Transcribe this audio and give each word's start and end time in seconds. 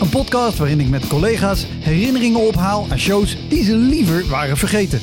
Een 0.00 0.08
podcast 0.08 0.58
waarin 0.58 0.80
ik 0.80 0.88
met 0.88 1.06
collega's 1.06 1.66
herinneringen 1.68 2.46
ophaal 2.46 2.86
aan 2.90 2.98
shows 2.98 3.36
die 3.48 3.64
ze 3.64 3.76
liever 3.76 4.28
waren 4.28 4.56
vergeten. 4.56 5.00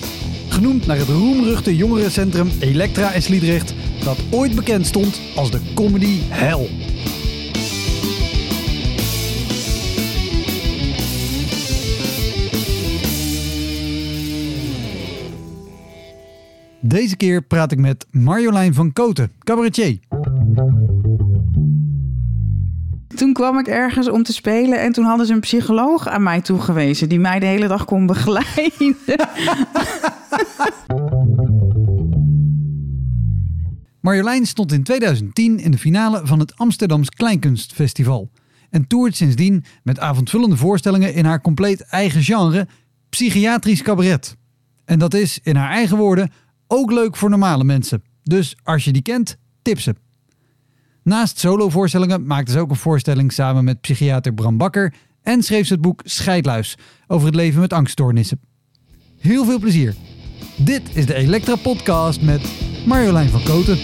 Genoemd 0.50 0.86
naar 0.86 0.98
het 0.98 1.08
roemruchte 1.08 1.76
jongerencentrum 1.76 2.50
Elektra 2.60 3.12
in 3.12 3.22
Sliedrecht, 3.22 3.74
dat 4.04 4.18
ooit 4.32 4.56
bekend 4.56 4.86
stond 4.86 5.22
als 5.36 5.52
de 5.52 5.60
comedy 5.74 6.20
hell. 6.28 6.70
Deze 16.82 17.18
keer 17.18 17.42
praat 17.42 17.72
ik 17.72 17.80
met 17.80 18.08
Marjolein 18.12 18.74
van 18.74 18.94
Koten, 18.94 19.32
cabaretier. 19.40 20.00
Toen 23.16 23.34
kwam 23.34 23.60
ik 23.60 23.68
ergens 23.68 24.10
om 24.10 24.24
te 24.24 24.34
spelen 24.34 24.80
en 24.82 24.92
toen 24.92 25.06
hadden 25.06 25.26
ze 25.26 25.34
een 25.34 25.40
psycholoog 25.40 26.08
aan 26.08 26.24
mij 26.24 26.42
toegewezen 26.42 27.10
die 27.10 27.20
mij 27.20 27.40
de 27.40 27.46
hele 27.46 27.68
dag 27.68 27.86
kon 27.86 28.06
begeleiden. 28.06 28.96
Marjolein 34.02 34.46
stond 34.46 34.72
in 34.72 34.84
2010 34.84 35.60
in 35.60 35.72
de 35.72 35.78
finale 35.78 36.22
van 36.24 36.40
het 36.40 36.58
Amsterdams 36.58 37.10
Kleinkunstfestival 37.10 38.30
en 38.70 38.88
toert 38.88 39.16
sindsdien 39.16 39.64
met 39.84 40.00
avondvullende 40.00 40.58
voorstellingen 40.58 41.14
in 41.14 41.26
haar 41.26 41.42
compleet 41.42 41.82
eigen 41.82 42.24
genre, 42.24 42.68
psychiatrisch 43.10 43.82
cabaret. 43.82 44.38
En 44.86 45.00
dat 45.00 45.14
is, 45.14 45.40
in 45.44 45.56
haar 45.56 45.72
eigen 45.72 45.98
woorden, 45.98 46.32
ook 46.68 46.92
leuk 46.92 47.16
voor 47.16 47.30
normale 47.30 47.64
mensen. 47.64 48.04
Dus 48.24 48.56
als 48.64 48.84
je 48.84 48.92
die 48.92 49.02
kent, 49.02 49.38
tip 49.62 49.80
ze. 49.80 49.96
Naast 51.06 51.40
solovoorstellingen 51.40 52.26
maakte 52.26 52.52
ze 52.52 52.60
ook 52.60 52.70
een 52.70 52.76
voorstelling 52.76 53.34
samen 53.34 53.64
met 53.64 53.82
psychiater 53.82 54.34
Bram 54.34 54.58
Bakker 54.58 54.94
en 55.22 55.44
schreef 55.44 55.68
ze 55.68 55.74
het 55.74 55.82
boek 55.82 56.02
Scheidluis 56.04 56.78
over 57.08 57.26
het 57.26 57.36
leven 57.36 57.62
met 57.62 57.74
angststoornissen. 57.74 58.40
Heel 59.20 59.46
veel 59.46 59.60
plezier. 59.60 59.96
Dit 60.58 60.82
is 60.94 61.06
de 61.06 61.14
Elektra 61.14 61.56
Podcast 61.56 62.22
met 62.22 62.42
Marjolein 62.86 63.30
van 63.30 63.44
Koten. 63.44 63.78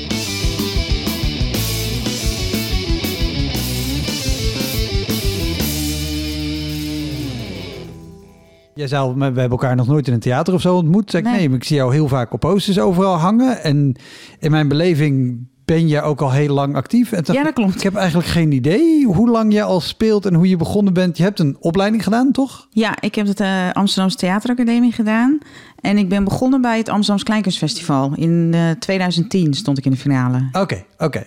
Jij 8.76 8.88
zei 8.88 9.14
we 9.14 9.24
hebben 9.24 9.50
elkaar 9.50 9.76
nog 9.76 9.88
nooit 9.88 10.08
in 10.08 10.14
een 10.14 10.20
theater 10.20 10.54
of 10.54 10.62
zo 10.62 10.76
ontmoet. 10.76 11.12
Zeg. 11.12 11.24
Nee. 11.24 11.50
maar 11.50 11.58
ik 11.58 11.64
zie 11.64 11.76
jou 11.76 11.94
heel 11.94 12.08
vaak 12.08 12.34
op 12.34 12.40
posters 12.40 12.80
overal 12.80 13.16
hangen. 13.16 13.64
En 13.64 13.96
in 14.40 14.52
mijn 14.52 14.68
beleving 14.68 15.46
ben 15.66 15.88
je 15.88 16.02
ook 16.02 16.22
al 16.22 16.32
heel 16.32 16.54
lang 16.54 16.76
actief. 16.76 17.12
En 17.12 17.24
Ja, 17.34 17.44
dat 17.44 17.54
klopt. 17.54 17.76
Ik 17.76 17.82
heb 17.82 17.96
eigenlijk 17.96 18.28
geen 18.28 18.52
idee 18.52 19.06
hoe 19.06 19.30
lang 19.30 19.54
je 19.54 19.64
al 19.64 19.80
speelt 19.80 20.26
en 20.26 20.34
hoe 20.34 20.50
je 20.50 20.58
begonnen 20.58 20.94
bent. 20.94 21.18
Je 21.18 21.24
hebt 21.24 21.40
een 21.40 21.58
opleiding 21.60 22.04
gedaan, 22.04 22.32
toch? 22.32 22.68
ja, 22.72 23.02
ik 23.02 23.16
heb 23.16 23.28
het 23.28 23.40
eh, 23.40 23.72
Amsterdamse 23.72 24.18
Theateracademie 24.18 24.92
gedaan. 24.92 25.38
En 25.82 25.98
ik 25.98 26.10
ben 26.10 26.24
begonnen 26.24 26.62
bij 26.62 26.78
het 26.78 26.90
Amsterdamse 26.90 27.26
Kleinkunstfestival. 27.26 28.12
In 28.16 28.50
eh, 28.54 28.70
2010 28.80 29.54
stond 29.54 29.78
ik 29.78 29.86
in 29.86 29.92
de 29.92 29.98
finale. 29.98 30.50
Oké, 30.52 30.84
oké. 30.98 31.24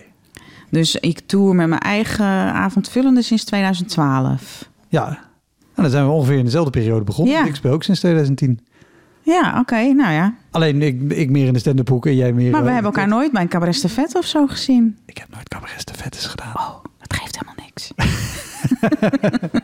Dus 0.69 0.95
ik 0.95 1.19
tour 1.25 1.55
met 1.55 1.67
mijn 1.67 1.81
eigen 1.81 2.25
avondvullende 2.53 3.21
sinds 3.21 3.43
2012. 3.43 4.69
Ja. 4.87 5.03
Nou, 5.05 5.17
dan 5.75 5.89
zijn 5.89 6.05
we 6.05 6.11
ongeveer 6.11 6.37
in 6.37 6.43
dezelfde 6.43 6.71
periode 6.71 7.03
begonnen. 7.03 7.33
Ja. 7.33 7.45
Ik 7.45 7.55
speel 7.55 7.71
ook 7.71 7.83
sinds 7.83 7.99
2010. 7.99 8.59
Ja, 9.25 9.59
oké, 9.59 9.93
nou 9.93 10.13
ja. 10.13 10.33
Alleen 10.51 10.81
ik, 10.81 11.11
ik 11.11 11.29
meer 11.29 11.47
in 11.47 11.53
de 11.53 11.59
stand-up 11.59 11.89
hoek 11.89 12.05
en 12.05 12.15
jij 12.15 12.33
meer... 12.33 12.51
Maar 12.51 12.61
we 12.61 12.67
eh, 12.67 12.73
hebben 12.73 12.91
elkaar 12.91 13.07
nooit 13.07 13.31
bij 13.31 13.41
een 13.41 13.47
cabaret 13.47 13.83
vet 13.87 14.15
of 14.15 14.25
zo 14.25 14.47
gezien. 14.47 14.97
Ik 15.05 15.17
heb 15.17 15.27
nooit 15.33 15.49
cabaret 15.49 15.91
vettes 15.95 16.25
gedaan. 16.25 16.53
Oh, 16.55 16.83
dat 16.99 17.19
geeft 17.19 17.39
helemaal 17.39 17.65
niks. 17.65 17.91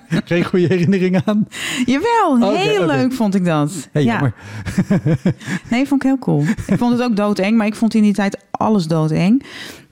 Geen 0.30 0.44
goede 0.46 0.68
herinnering 0.68 1.22
aan. 1.26 1.48
Jawel, 1.86 2.56
heel 2.56 2.86
leuk 2.86 3.14
vond 3.14 3.36
ik 3.36 3.46
dat. 3.46 3.90
Hey, 3.92 4.04
ja. 4.04 4.12
jammer. 4.12 4.34
Nee, 5.70 5.88
vond 5.88 6.04
ik 6.04 6.08
heel 6.08 6.20
cool. 6.20 6.44
Ik 6.68 6.78
vond 6.78 6.92
het 6.92 7.02
ook 7.02 7.16
doodeng, 7.16 7.58
maar 7.58 7.68
ik 7.68 7.76
vond 7.76 7.94
in 7.94 8.02
die 8.02 8.14
tijd 8.14 8.38
alles 8.52 8.88
doodeng. 8.88 9.44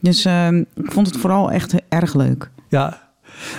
Dus 0.02 0.26
ehm, 0.26 0.58
ik 0.76 0.92
vond 0.92 1.08
het 1.08 1.18
vooral 1.18 1.52
echt 1.52 1.76
erg 1.90 2.14
leuk. 2.14 2.50
Ja, 2.70 3.08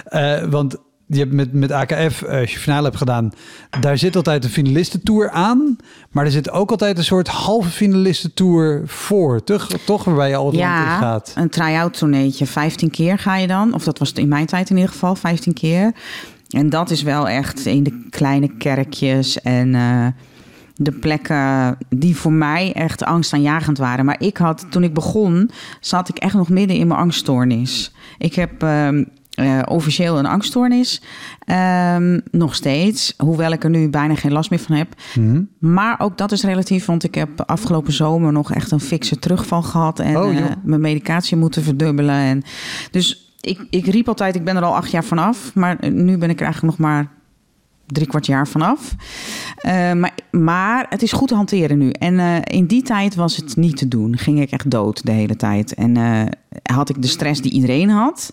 Eh, 0.05 0.43
want 0.43 0.77
je 1.13 1.19
hebt 1.19 1.33
met, 1.33 1.53
met 1.53 1.73
AKF, 1.73 2.23
eh, 2.23 2.41
als 2.41 2.53
je 2.53 2.59
finale 2.59 2.85
hebt 2.85 2.97
gedaan, 2.97 3.33
daar 3.81 3.99
zit 3.99 4.17
altijd 4.17 4.45
een 4.45 4.51
finalistentour 4.51 5.31
aan. 5.31 5.77
Maar 6.11 6.25
er 6.25 6.31
zit 6.31 6.51
ook 6.51 6.71
altijd 6.71 6.99
een 6.99 7.05
soort 7.05 7.29
halve 7.29 7.69
finalistentour 7.69 8.83
voor, 8.87 9.45
toch? 9.45 9.67
toch 9.85 10.05
waarbij 10.05 10.29
je 10.29 10.37
al 10.37 10.55
Ja, 10.55 10.99
gaat. 10.99 11.33
een 11.37 11.49
try-out 11.49 11.99
tourneetje. 11.99 12.47
15 12.47 12.91
keer 12.91 13.19
ga 13.19 13.37
je 13.37 13.47
dan. 13.47 13.75
Of 13.75 13.85
dat 13.85 13.99
was 13.99 14.09
het 14.09 14.19
in 14.19 14.29
mijn 14.29 14.47
tijd 14.47 14.71
in 14.71 14.77
ieder 14.77 14.91
geval, 14.93 15.15
15 15.15 15.53
keer. 15.53 15.93
En 16.49 16.71
dat 16.71 16.91
is 16.91 17.03
wel 17.03 17.29
echt 17.29 17.67
in 17.67 17.83
de 17.83 18.07
kleine 18.11 18.57
kerkjes 18.57 19.41
en 19.41 19.75
eh, 19.75 20.07
de 20.75 20.93
plekken 20.93 21.77
die 21.89 22.17
voor 22.17 22.33
mij 22.33 22.73
echt 22.73 23.05
angstaanjagend 23.05 23.79
waren. 23.79 24.05
Maar 24.05 24.21
ik 24.21 24.37
had, 24.37 24.67
toen 24.71 24.85
ik 24.85 24.95
begon, 24.95 25.51
zat 25.81 26.09
ik 26.09 26.19
echt 26.19 26.35
nog 26.35 26.49
midden 26.49 26.77
in 26.77 26.87
mijn 26.87 27.01
angststoornis. 27.01 27.93
Ik 28.19 28.35
heb 28.35 28.63
ehm, 28.63 29.05
eh, 29.41 29.63
officieel 29.65 30.19
een 30.19 30.27
angststoornis. 30.27 31.03
Ehm, 31.45 32.21
nog 32.31 32.55
steeds, 32.55 33.15
hoewel 33.17 33.53
ik 33.53 33.65
er 33.65 33.71
nu 33.71 33.89
bijna 33.89 34.15
geen 34.15 34.33
last 34.33 34.51
meer 34.51 34.59
van 34.59 34.77
heb. 34.77 34.95
Mhm. 35.15 35.43
Maar 35.59 36.01
ook 36.01 36.19
dat 36.19 36.33
is 36.33 36.43
relatief, 36.43 36.87
want 36.87 37.05
ik 37.05 37.15
heb 37.15 37.41
afgelopen 37.47 37.93
zomer 37.93 38.33
nog 38.33 38.53
echt 38.53 38.71
een 38.71 38.81
fikse 38.81 39.19
terugval 39.19 39.63
gehad. 39.63 39.99
En 39.99 40.17
Oh, 40.17 40.37
eh, 40.37 40.45
mijn 40.63 40.81
medicatie 40.81 41.37
moeten 41.37 41.63
verdubbelen. 41.63 42.15
En 42.15 42.43
dus 42.91 43.35
ik, 43.41 43.67
ik 43.71 43.87
riep 43.87 44.09
altijd, 44.09 44.35
ik 44.35 44.45
ben 44.45 44.57
er 44.57 44.63
al 44.63 44.77
acht 44.77 44.91
jaar 44.91 45.05
vanaf. 45.05 45.55
Maar 45.55 45.91
nu 45.91 46.19
ben 46.19 46.31
ik 46.31 46.39
er 46.39 46.45
eigenlijk 46.45 46.79
nog 46.79 46.89
maar 46.89 47.11
drie 47.87 48.07
kwart 48.07 48.27
jaar 48.27 48.49
vanaf. 48.49 48.95
Eh, 49.57 49.93
maar, 49.93 50.15
maar 50.31 50.87
het 50.89 51.03
is 51.03 51.13
goed 51.13 51.29
te 51.29 51.35
hanteren 51.35 51.79
nu. 51.79 51.91
En 51.91 52.45
in 52.45 52.67
die 52.67 52.83
tijd 52.83 53.15
was 53.15 53.37
het 53.37 53.57
niet 53.57 53.77
te 53.77 53.89
doen. 53.89 54.17
Ging 54.17 54.41
ik 54.41 54.51
echt 54.51 54.71
dood 54.71 55.07
de 55.07 55.13
hele 55.13 55.37
tijd. 55.37 55.75
En 55.75 55.97
had 56.63 56.89
ik 56.89 57.03
de 57.03 57.09
stress 57.09 57.41
die 57.41 57.53
iedereen 57.53 57.91
had. 57.91 58.33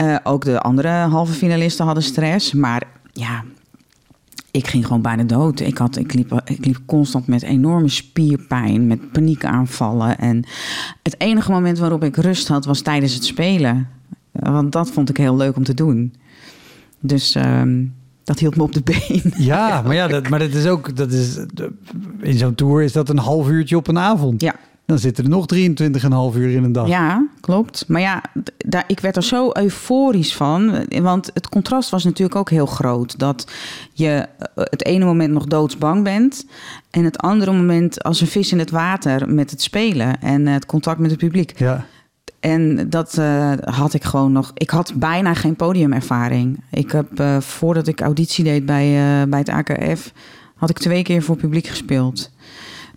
Eh, 0.00 0.16
ook 0.22 0.44
de 0.44 0.60
andere 0.60 0.88
halve 0.88 1.32
finalisten 1.32 1.84
hadden 1.84 2.02
stress. 2.02 2.52
Maar 2.52 2.82
ja, 3.12 3.44
ik 4.50 4.66
ging 4.66 4.86
gewoon 4.86 5.02
bijna 5.02 5.22
dood. 5.22 5.60
Ik, 5.60 5.78
had, 5.78 5.96
ik, 5.96 6.14
liep, 6.14 6.40
ik 6.44 6.64
liep 6.64 6.78
constant 6.86 7.26
met 7.26 7.42
enorme 7.42 7.88
spierpijn, 7.88 8.86
met 8.86 9.12
paniekaanvallen. 9.12 10.18
En 10.18 10.44
het 11.02 11.20
enige 11.20 11.50
moment 11.50 11.78
waarop 11.78 12.04
ik 12.04 12.16
rust 12.16 12.48
had, 12.48 12.64
was 12.64 12.80
tijdens 12.80 13.14
het 13.14 13.24
spelen. 13.24 13.88
Want 14.32 14.72
dat 14.72 14.90
vond 14.90 15.08
ik 15.08 15.16
heel 15.16 15.36
leuk 15.36 15.56
om 15.56 15.64
te 15.64 15.74
doen. 15.74 16.14
Dus 17.00 17.34
ehm, 17.34 17.84
dat 18.24 18.38
hield 18.38 18.56
me 18.56 18.62
op 18.62 18.72
de 18.72 18.82
been. 18.82 19.32
Ja, 19.52 19.82
maar 19.82 19.94
ja, 19.94 20.08
dat, 20.08 20.28
maar 20.28 20.38
dat 20.38 20.52
is 20.52 20.66
ook, 20.66 20.96
dat 20.96 21.12
is, 21.12 21.38
in 22.20 22.38
zo'n 22.38 22.54
tour 22.54 22.82
is 22.82 22.92
dat 22.92 23.08
een 23.08 23.18
half 23.18 23.48
uurtje 23.48 23.76
op 23.76 23.88
een 23.88 23.98
avond. 23.98 24.40
Ja. 24.40 24.54
Dan 24.90 24.98
zitten 24.98 25.24
er 25.24 25.30
nog 25.30 25.46
23,5 26.34 26.38
uur 26.38 26.50
in 26.50 26.64
een 26.64 26.72
dag. 26.72 26.88
Ja, 26.88 27.26
klopt. 27.40 27.84
Maar 27.88 28.00
ja, 28.00 28.22
daar, 28.56 28.84
ik 28.86 29.00
werd 29.00 29.16
er 29.16 29.22
zo 29.22 29.50
euforisch 29.52 30.36
van. 30.36 30.84
Want 31.02 31.30
het 31.34 31.48
contrast 31.48 31.90
was 31.90 32.04
natuurlijk 32.04 32.38
ook 32.38 32.50
heel 32.50 32.66
groot. 32.66 33.18
Dat 33.18 33.50
je 33.92 34.08
eh, 34.38 34.46
het 34.54 34.84
ene 34.84 35.04
moment 35.04 35.32
nog 35.32 35.44
doodsbang 35.44 36.04
bent. 36.04 36.46
En 36.90 37.04
het 37.04 37.18
andere 37.18 37.52
moment 37.52 38.02
als 38.02 38.20
een 38.20 38.26
vis 38.26 38.52
in 38.52 38.58
het 38.58 38.70
water 38.70 39.28
met 39.28 39.50
het 39.50 39.62
spelen. 39.62 40.20
En 40.20 40.46
eh, 40.46 40.52
het 40.52 40.66
contact 40.66 40.98
met 40.98 41.10
het 41.10 41.20
publiek. 41.20 41.58
Ja. 41.58 41.86
En 42.40 42.90
dat 42.90 43.18
eh, 43.18 43.52
had 43.60 43.94
ik 43.94 44.04
gewoon 44.04 44.32
nog. 44.32 44.50
Ik 44.54 44.70
had 44.70 44.92
bijna 44.94 45.34
geen 45.34 45.56
podiumervaring. 45.56 46.62
Ik 46.70 46.92
heb 46.92 47.42
voordat 47.42 47.86
ik 47.86 48.00
auditie 48.00 48.44
deed 48.44 48.66
bij, 48.66 48.88
bij 49.28 49.38
het 49.38 49.48
AKF, 49.48 50.12
had 50.54 50.70
ik 50.70 50.78
twee 50.78 51.02
keer 51.02 51.22
voor 51.22 51.36
publiek 51.36 51.66
gespeeld. 51.66 52.30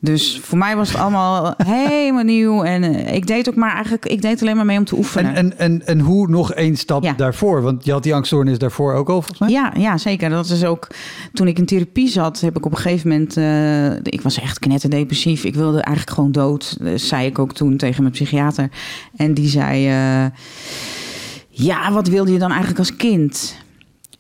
Dus 0.06 0.40
voor 0.44 0.58
mij 0.58 0.76
was 0.76 0.90
het 0.92 0.98
allemaal 0.98 1.54
helemaal 1.66 2.24
nieuw. 2.24 2.64
En 2.64 2.84
eh, 2.84 3.16
ik 3.16 3.28
deed 3.28 3.50
ook 3.50 3.56
maar 3.56 3.74
eigenlijk, 3.74 4.06
ik 4.06 4.22
deed 4.22 4.42
alleen 4.42 4.56
maar 4.56 4.66
mee 4.66 4.78
om 4.78 4.86
te 4.86 4.96
oefenen. 4.98 5.36
En, 5.36 5.58
en, 5.58 5.58
en, 5.58 5.88
en 5.88 6.00
hoe 6.00 6.28
nog 6.28 6.54
één 6.54 6.76
stap 6.78 7.04
Ja. 7.04 7.14
daarvoor? 7.14 7.62
Want 7.62 7.86
je 7.86 7.92
had 7.92 8.04
die 8.04 8.14
angststoornis 8.16 8.58
daarvoor 8.58 8.94
ook 8.94 9.08
al, 9.10 9.22
volgens 9.22 9.40
mij? 9.40 9.50
Ja, 9.50 9.74
ja, 9.78 9.98
zeker. 9.98 10.30
Dat 10.30 10.50
is 10.50 10.64
ook. 10.66 10.88
Toen 11.34 11.48
ik 11.48 11.58
in 11.58 11.66
therapie 11.66 12.08
zat, 12.10 12.40
heb 12.42 12.58
ik 12.58 12.66
op 12.66 12.72
een 12.72 12.78
gegeven 12.78 13.10
moment. 13.10 13.38
eh, 13.38 13.92
ik 14.14 14.22
was 14.22 14.40
echt 14.40 14.60
knetterdepressief. 14.60 15.44
Ik 15.44 15.56
wilde 15.56 15.82
eigenlijk 15.82 16.16
gewoon 16.18 16.32
dood. 16.32 16.78
Dat 16.84 17.02
zei 17.02 17.26
ik 17.26 17.40
ook 17.40 17.54
toen 17.54 17.78
tegen 17.78 18.02
mijn 18.02 18.14
psychiater. 18.14 18.70
En 19.16 19.34
die 19.34 19.48
zei: 19.50 19.88
eh, 19.88 20.26
Ja, 21.50 21.92
wat 21.92 22.08
wilde 22.08 22.32
je 22.32 22.40
dan 22.40 22.50
eigenlijk 22.50 22.80
als 22.80 22.96
kind? 22.96 23.56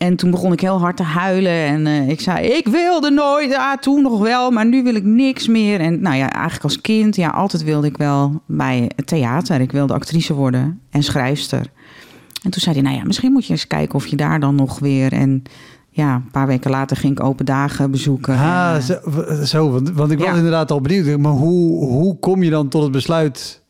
En 0.03 0.15
toen 0.15 0.31
begon 0.31 0.51
ik 0.53 0.59
heel 0.61 0.79
hard 0.79 0.97
te 0.97 1.03
huilen. 1.03 1.51
En 1.51 1.87
eh, 1.87 2.09
ik 2.09 2.21
zei, 2.21 2.47
ik 2.47 2.67
wilde 2.67 3.09
nooit. 3.09 3.49
Ja, 3.51 3.77
toen 3.77 4.01
nog 4.01 4.19
wel, 4.19 4.51
maar 4.51 4.65
nu 4.65 4.83
wil 4.83 4.95
ik 4.95 5.03
niks 5.03 5.47
meer. 5.47 5.79
En 5.79 6.01
nou 6.01 6.15
ja, 6.15 6.31
eigenlijk 6.31 6.63
als 6.63 6.81
kind, 6.81 7.15
ja, 7.15 7.29
altijd 7.29 7.63
wilde 7.63 7.87
ik 7.87 7.97
wel 7.97 8.41
bij 8.47 8.91
het 8.95 9.07
theater. 9.07 9.61
Ik 9.61 9.71
wilde 9.71 9.93
actrice 9.93 10.33
worden 10.33 10.79
en 10.89 11.03
schrijfster. 11.03 11.65
En 12.43 12.51
toen 12.51 12.61
zei 12.61 12.75
hij, 12.75 12.83
nou 12.83 12.95
ja, 12.97 13.03
misschien 13.03 13.31
moet 13.31 13.45
je 13.45 13.51
eens 13.51 13.67
kijken 13.67 13.95
of 13.95 14.07
je 14.07 14.15
daar 14.15 14.39
dan 14.39 14.55
nog 14.55 14.79
weer... 14.79 15.11
En 15.13 15.43
ja, 15.89 16.15
een 16.15 16.31
paar 16.31 16.47
weken 16.47 16.71
later 16.71 16.97
ging 16.97 17.19
ik 17.19 17.23
open 17.25 17.45
dagen 17.45 17.91
bezoeken. 17.91 18.33
Ah, 18.37 18.69
En, 18.69 18.75
eh, 18.75 18.81
zo, 18.81 19.45
zo, 19.45 19.71
want, 19.71 19.91
want 19.91 20.11
ik 20.11 20.17
was 20.17 20.27
Ja. 20.27 20.33
inderdaad 20.35 20.71
al 20.71 20.81
benieuwd. 20.81 21.17
Maar 21.19 21.31
hoe, 21.31 21.85
hoe 21.85 22.19
kom 22.19 22.43
je 22.43 22.49
dan 22.49 22.67
tot 22.67 22.83
het 22.83 22.91
besluit 22.91 23.62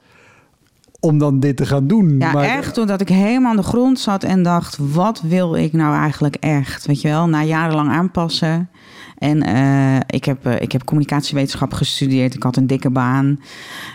om 1.04 1.18
dan 1.18 1.40
dit 1.40 1.58
te 1.58 1.66
gaan 1.66 1.88
doen? 1.88 2.16
Ja, 2.20 2.32
maar, 2.32 2.44
echt 2.44 2.76
doordat 2.76 3.02
ik 3.02 3.10
helemaal 3.10 3.50
aan 3.50 3.56
de 3.56 3.64
grond 3.64 4.00
zat 4.00 4.24
en 4.24 4.44
dacht... 4.44 4.78
wat 4.78 5.22
wil 5.22 5.56
ik 5.56 5.74
nou 5.74 5.96
eigenlijk 5.96 6.36
echt? 6.36 6.86
Weet 6.86 7.02
je 7.02 7.08
wel, 7.08 7.28
na 7.28 7.44
jarenlang 7.44 7.90
aanpassen. 7.92 8.70
En 9.18 9.42
eh, 9.42 9.96
ik, 10.08 10.26
heb, 10.26 10.46
eh, 10.46 10.62
ik 10.62 10.72
heb 10.72 10.84
communicatiewetenschap 10.84 11.74
gestudeerd. 11.74 12.36
Ik 12.36 12.44
had 12.44 12.56
een 12.56 12.68
dikke 12.68 12.90
baan 12.90 13.40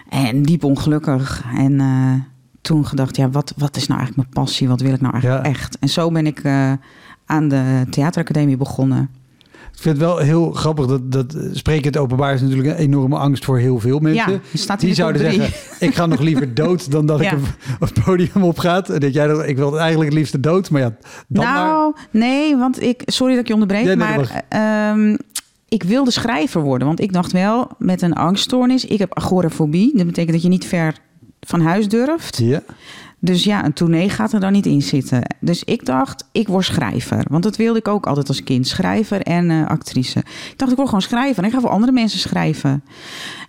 en 0.08 0.42
diep 0.42 0.64
ongelukkig. 0.64 1.44
En 1.56 1.80
eh, 1.80 2.12
toen 2.62 2.86
gedacht, 2.86 3.16
ja, 3.16 3.30
wat, 3.30 3.54
wat 3.56 3.76
is 3.76 3.86
nou 3.86 4.00
eigenlijk 4.00 4.30
mijn 4.30 4.44
passie? 4.44 4.68
Wat 4.68 4.80
wil 4.80 4.92
ik 4.92 5.00
nou 5.00 5.12
eigenlijk 5.12 5.44
Ja. 5.44 5.50
echt? 5.50 5.78
En 5.78 5.88
zo 5.88 6.10
ben 6.10 6.26
ik 6.26 6.42
aan 7.26 7.48
de 7.48 7.86
theateracademie 7.90 8.56
begonnen. 8.56 9.10
Ik 9.78 9.84
vind 9.84 9.96
het 9.96 10.06
wel 10.06 10.18
heel 10.18 10.50
grappig 10.52 10.86
dat, 10.86 11.12
dat 11.12 11.36
spreken 11.52 11.86
het 11.86 11.96
openbaar 11.96 12.34
is 12.34 12.40
natuurlijk 12.40 12.68
een 12.68 12.74
enorme 12.84 13.16
angst 13.16 13.44
voor 13.44 13.58
heel 13.58 13.78
veel 13.78 13.98
mensen. 13.98 14.32
Ja, 14.32 14.38
staat 14.54 14.80
Die 14.80 14.94
zouden 14.94 15.20
zeggen, 15.20 15.44
ik 15.88 15.94
ga 15.94 16.06
nog 16.06 16.20
liever 16.20 16.54
dood 16.54 16.90
dan 16.90 17.06
dat 17.06 17.20
Ja. 17.20 17.26
ik 17.26 17.32
een, 17.32 17.44
een 17.80 18.02
podium 18.04 18.42
opgaat. 18.42 18.88
En 18.88 19.00
dat 19.00 19.14
jij 19.14 19.26
dat, 19.26 19.46
ik 19.46 19.56
wil 19.56 19.78
eigenlijk 19.78 20.10
het 20.10 20.18
liefste 20.18 20.40
dood, 20.40 20.70
maar 20.70 20.80
ja, 20.80 20.96
dan 21.28 21.44
maar. 21.44 21.54
nou, 21.54 21.94
nee, 22.10 22.56
want 22.56 22.82
ik... 22.82 23.02
Sorry 23.04 23.32
dat 23.32 23.40
ik 23.40 23.46
je 23.48 23.52
onderbreek, 23.52 23.84
nee, 23.84 23.96
maar... 23.96 24.44
ehm, 24.48 25.16
ik 25.68 25.82
wilde 25.82 26.10
schrijver 26.10 26.60
worden, 26.62 26.86
want 26.86 27.00
ik 27.00 27.12
dacht 27.12 27.32
wel, 27.32 27.70
met 27.78 28.02
een 28.02 28.14
angststoornis... 28.14 28.84
Ik 28.84 28.98
heb 28.98 29.14
agorafobie, 29.14 29.96
dat 29.96 30.06
betekent 30.06 30.32
dat 30.32 30.42
je 30.42 30.48
niet 30.48 30.64
ver 30.66 30.94
van 31.40 31.60
huis 31.60 31.88
durft. 31.88 32.38
Ja. 32.38 32.62
Dus 33.20 33.44
ja, 33.44 33.64
een 33.64 33.72
tournee 33.72 34.10
gaat 34.10 34.32
er 34.32 34.40
dan 34.40 34.52
niet 34.52 34.66
in 34.66 34.82
zitten. 34.82 35.22
Dus 35.40 35.64
ik 35.64 35.84
dacht, 35.84 36.28
ik 36.32 36.48
word 36.48 36.64
schrijver. 36.64 37.24
Want 37.28 37.42
dat 37.42 37.56
wilde 37.56 37.78
ik 37.78 37.88
ook 37.88 38.06
altijd 38.06 38.28
als 38.28 38.42
kind. 38.42 38.66
Schrijver 38.66 39.20
en 39.20 39.50
eh, 39.50 39.66
actrice. 39.66 40.18
Ik 40.18 40.54
dacht, 40.56 40.70
ik 40.70 40.76
word 40.76 40.88
gewoon 40.88 41.02
schrijver. 41.02 41.42
En 41.42 41.48
ik 41.48 41.54
ga 41.54 41.60
voor 41.60 41.70
andere 41.70 41.92
mensen 41.92 42.18
schrijven. 42.18 42.84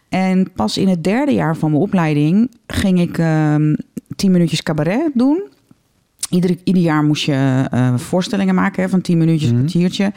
En 0.10 0.52
pas 0.56 0.78
in 0.78 0.88
het 0.88 1.04
derde 1.04 1.32
jaar 1.32 1.58
van 1.58 1.70
mijn 1.72 1.84
opleiding... 1.84 2.52
ging 2.68 3.00
ik 3.00 3.18
ehm 3.18 3.74
tien 4.16 4.32
minuutjes 4.32 4.64
cabaret 4.64 5.12
doen. 5.14 5.44
Ieder, 6.30 6.58
ieder 6.64 6.82
jaar 6.84 7.04
moest 7.04 7.24
je 7.24 7.66
eh, 7.72 7.98
voorstellingen 7.98 8.56
maken 8.56 8.84
hè, 8.84 8.90
van 8.90 9.02
tien 9.02 9.18
minuutjes, 9.18 9.50
een 9.50 9.56
Mhm. 9.56 9.66
kwartiertje. 9.66 10.12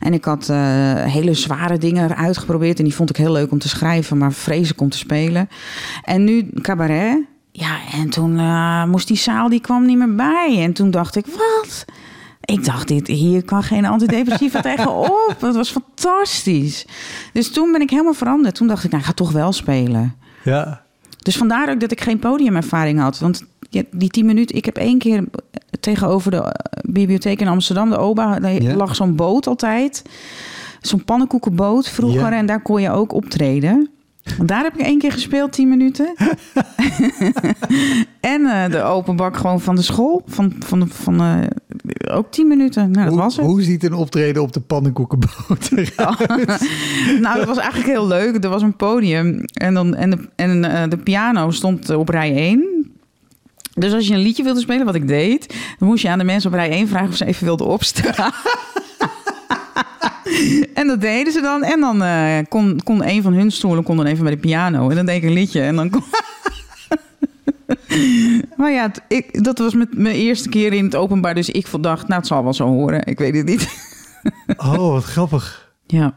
En 0.00 0.12
ik 0.12 0.24
had 0.24 0.48
eh, 0.48 1.04
hele 1.04 1.34
zware 1.34 1.78
dingen 1.78 2.16
uitgeprobeerd. 2.16 2.78
En 2.78 2.84
die 2.84 2.94
vond 2.94 3.10
ik 3.10 3.16
heel 3.16 3.32
leuk 3.32 3.50
om 3.50 3.58
te 3.58 3.68
schrijven, 3.68 4.18
maar 4.18 4.32
vreselijk 4.32 4.80
om 4.80 4.88
te 4.88 4.98
spelen. 4.98 5.48
En 6.04 6.24
nu 6.24 6.48
cabaret. 6.60 7.24
Ja, 7.58 7.76
en 7.92 8.10
toen 8.10 8.38
eh, 8.38 8.84
moest 8.84 9.08
die 9.08 9.16
zaal, 9.16 9.48
die 9.48 9.60
kwam 9.60 9.86
niet 9.86 9.98
meer 9.98 10.14
bij. 10.14 10.56
En 10.62 10.72
toen 10.72 10.90
dacht 10.90 11.16
ik, 11.16 11.26
wat? 11.26 11.84
Ik 12.44 12.64
dacht, 12.64 12.88
dit, 12.88 13.06
hier 13.06 13.44
kan 13.44 13.62
geen 13.62 13.84
antidepressiva 13.86 14.60
tegenop. 14.70 15.36
Dat 15.38 15.54
was 15.54 15.70
fantastisch. 15.70 16.86
Dus 17.32 17.50
toen 17.52 17.72
ben 17.72 17.80
ik 17.80 17.90
helemaal 17.90 18.14
veranderd. 18.14 18.54
Toen 18.54 18.66
dacht 18.66 18.84
ik, 18.84 18.90
nou, 18.90 19.02
ik 19.02 19.08
ga 19.08 19.14
toch 19.14 19.32
wel 19.32 19.52
spelen. 19.52 20.14
ja. 20.44 20.84
Dus 21.22 21.36
vandaar 21.36 21.70
ook 21.70 21.80
dat 21.80 21.90
ik 21.90 22.00
geen 22.00 22.18
podiumervaring 22.18 23.00
had. 23.00 23.18
Want 23.18 23.44
die 23.90 24.08
tien 24.10 24.26
minuten, 24.26 24.56
ik 24.56 24.64
heb 24.64 24.76
één 24.76 24.98
keer 24.98 25.24
tegenover 25.80 26.30
de 26.30 26.36
eh, 26.42 26.50
bibliotheek 26.92 27.40
in 27.40 27.48
Amsterdam, 27.48 27.90
de 27.90 27.98
OBA, 27.98 28.38
daar 28.40 28.62
Ja. 28.62 28.74
lag 28.74 28.94
zo'n 28.96 29.16
boot 29.16 29.46
altijd. 29.46 30.02
Zo'n 30.80 31.04
pannenkoekenboot 31.04 31.88
vroeger. 31.88 32.30
Ja. 32.30 32.36
En 32.36 32.46
daar 32.46 32.62
kon 32.62 32.80
je 32.82 32.90
ook 32.90 33.12
optreden. 33.12 33.90
Want 34.36 34.48
Daar 34.48 34.62
heb 34.62 34.74
ik 34.74 34.80
één 34.80 34.98
keer 34.98 35.12
gespeeld, 35.12 35.52
tien 35.52 35.68
minuten. 35.68 36.14
en 38.20 38.46
eh, 38.46 38.70
de 38.70 38.82
open 38.82 39.16
bak 39.16 39.36
gewoon 39.36 39.60
van 39.60 39.76
de 39.76 39.82
school. 39.82 40.22
Van, 40.26 40.52
van, 40.58 40.88
van, 40.88 41.20
eh, 41.20 42.14
ook 42.16 42.30
tien 42.30 42.48
minuten. 42.48 42.90
Nou, 42.90 43.04
dat 43.04 43.14
hoe, 43.14 43.22
was 43.22 43.36
het. 43.36 43.46
hoe 43.46 43.62
ziet 43.62 43.84
een 43.84 43.92
optreden 43.92 44.42
op 44.42 44.52
de 44.52 44.60
pannenkoekenboot 44.60 45.70
eruit? 45.76 46.68
nou, 47.20 47.38
dat 47.38 47.46
was 47.46 47.58
eigenlijk 47.58 47.88
heel 47.88 48.06
leuk. 48.06 48.44
Er 48.44 48.50
was 48.50 48.62
een 48.62 48.76
podium 48.76 49.44
en, 49.52 49.74
dan, 49.74 49.94
en, 49.94 50.10
de, 50.10 50.28
en 50.36 50.64
eh, 50.64 50.90
de 50.90 50.98
piano 50.98 51.50
stond 51.50 51.90
op 51.90 52.08
rij 52.08 52.34
1. 52.36 52.90
Dus 53.74 53.92
als 53.92 54.08
je 54.08 54.14
een 54.14 54.20
liedje 54.20 54.42
wilde 54.42 54.60
spelen, 54.60 54.86
wat 54.86 54.94
ik 54.94 55.08
deed... 55.08 55.54
dan 55.78 55.88
moest 55.88 56.02
je 56.02 56.08
aan 56.08 56.18
de 56.18 56.24
mensen 56.24 56.50
op 56.50 56.56
rij 56.56 56.70
1 56.70 56.88
vragen 56.88 57.08
of 57.08 57.16
ze 57.16 57.24
even 57.24 57.44
wilden 57.44 57.66
opstaan. 57.66 58.32
en 60.74 60.86
dat 60.86 61.00
deden 61.00 61.32
ze 61.32 61.40
dan. 61.40 61.62
En 61.64 61.80
dan 61.80 62.02
eh, 62.02 62.38
kon, 62.48 62.80
kon 62.84 63.08
een 63.08 63.22
van 63.22 63.32
hun 63.32 63.50
stoelen 63.50 63.84
kon 63.84 63.96
dan 63.96 64.06
even 64.06 64.24
bij 64.24 64.34
de 64.34 64.40
piano. 64.40 64.88
En 64.90 64.96
dan 64.96 65.06
deed 65.06 65.16
ik 65.16 65.22
een 65.22 65.32
liedje 65.32 65.60
en 65.60 65.76
dan 65.76 65.90
kon... 65.90 66.02
maar 68.56 68.72
ja, 68.72 68.90
ik, 69.08 69.44
dat 69.44 69.58
was 69.58 69.74
met 69.74 69.98
mijn 69.98 70.14
eerste 70.14 70.48
keer 70.48 70.72
in 70.72 70.84
het 70.84 70.96
openbaar. 70.96 71.34
Dus 71.34 71.50
ik 71.50 71.66
dacht, 71.80 72.08
nou, 72.08 72.18
het 72.20 72.28
zal 72.28 72.42
wel 72.44 72.54
zo 72.54 72.66
horen. 72.66 73.06
Ik 73.06 73.18
weet 73.18 73.36
het 73.36 73.46
niet. 73.46 73.68
Oh, 74.56 74.76
wat 74.92 75.04
grappig. 75.04 75.72
ja. 75.86 76.14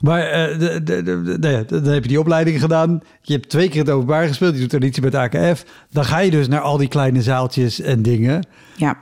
Maar 0.00 0.20
de, 0.58 0.80
de, 0.84 1.02
de, 1.02 1.38
de- 1.38 1.48
ja, 1.48 1.62
dan 1.62 1.84
heb 1.92 2.02
je 2.02 2.08
die 2.08 2.20
opleiding 2.20 2.60
gedaan. 2.60 3.00
Je 3.22 3.32
hebt 3.32 3.48
twee 3.48 3.68
keer 3.68 3.80
het 3.80 3.90
openbaar 3.90 4.26
gespeeld. 4.26 4.58
Je 4.58 4.66
doet 4.66 5.00
bij 5.10 5.20
het 5.20 5.34
AKF. 5.34 5.64
Dan 5.90 6.04
ga 6.04 6.18
je 6.18 6.30
dus 6.30 6.48
naar 6.48 6.60
al 6.60 6.76
die 6.76 6.88
kleine 6.88 7.22
zaaltjes 7.22 7.80
en 7.80 8.02
dingen. 8.02 8.46
Ja. 8.76 8.96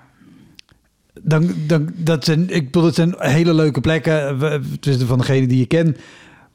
Dan, 1.23 1.51
dan, 1.67 1.89
dat 1.97 2.25
zijn, 2.25 2.55
ik 2.55 2.65
bedoel, 2.65 2.85
het 2.85 2.95
zijn 2.95 3.15
hele 3.19 3.55
leuke 3.55 3.81
plekken. 3.81 4.39
Tussen 4.81 5.07
van 5.07 5.19
degene 5.19 5.47
die 5.47 5.59
je 5.59 5.67
kent. 5.67 5.99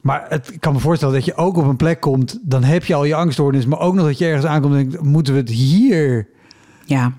Maar 0.00 0.26
het, 0.28 0.50
ik 0.52 0.60
kan 0.60 0.72
me 0.72 0.78
voorstellen 0.78 1.14
dat 1.14 1.24
je 1.24 1.34
ook 1.34 1.56
op 1.56 1.66
een 1.66 1.76
plek 1.76 2.00
komt. 2.00 2.38
Dan 2.42 2.64
heb 2.64 2.84
je 2.84 2.94
al 2.94 3.04
je 3.04 3.14
angststoornis. 3.14 3.66
Maar 3.66 3.80
ook 3.80 3.94
nog 3.94 4.06
dat 4.06 4.18
je 4.18 4.26
ergens 4.26 4.46
aankomt 4.46 4.74
en 4.74 4.88
denkt... 4.88 5.04
Moeten 5.04 5.32
we 5.34 5.40
het 5.40 5.50
hier... 5.50 6.28
Ja. 6.86 7.12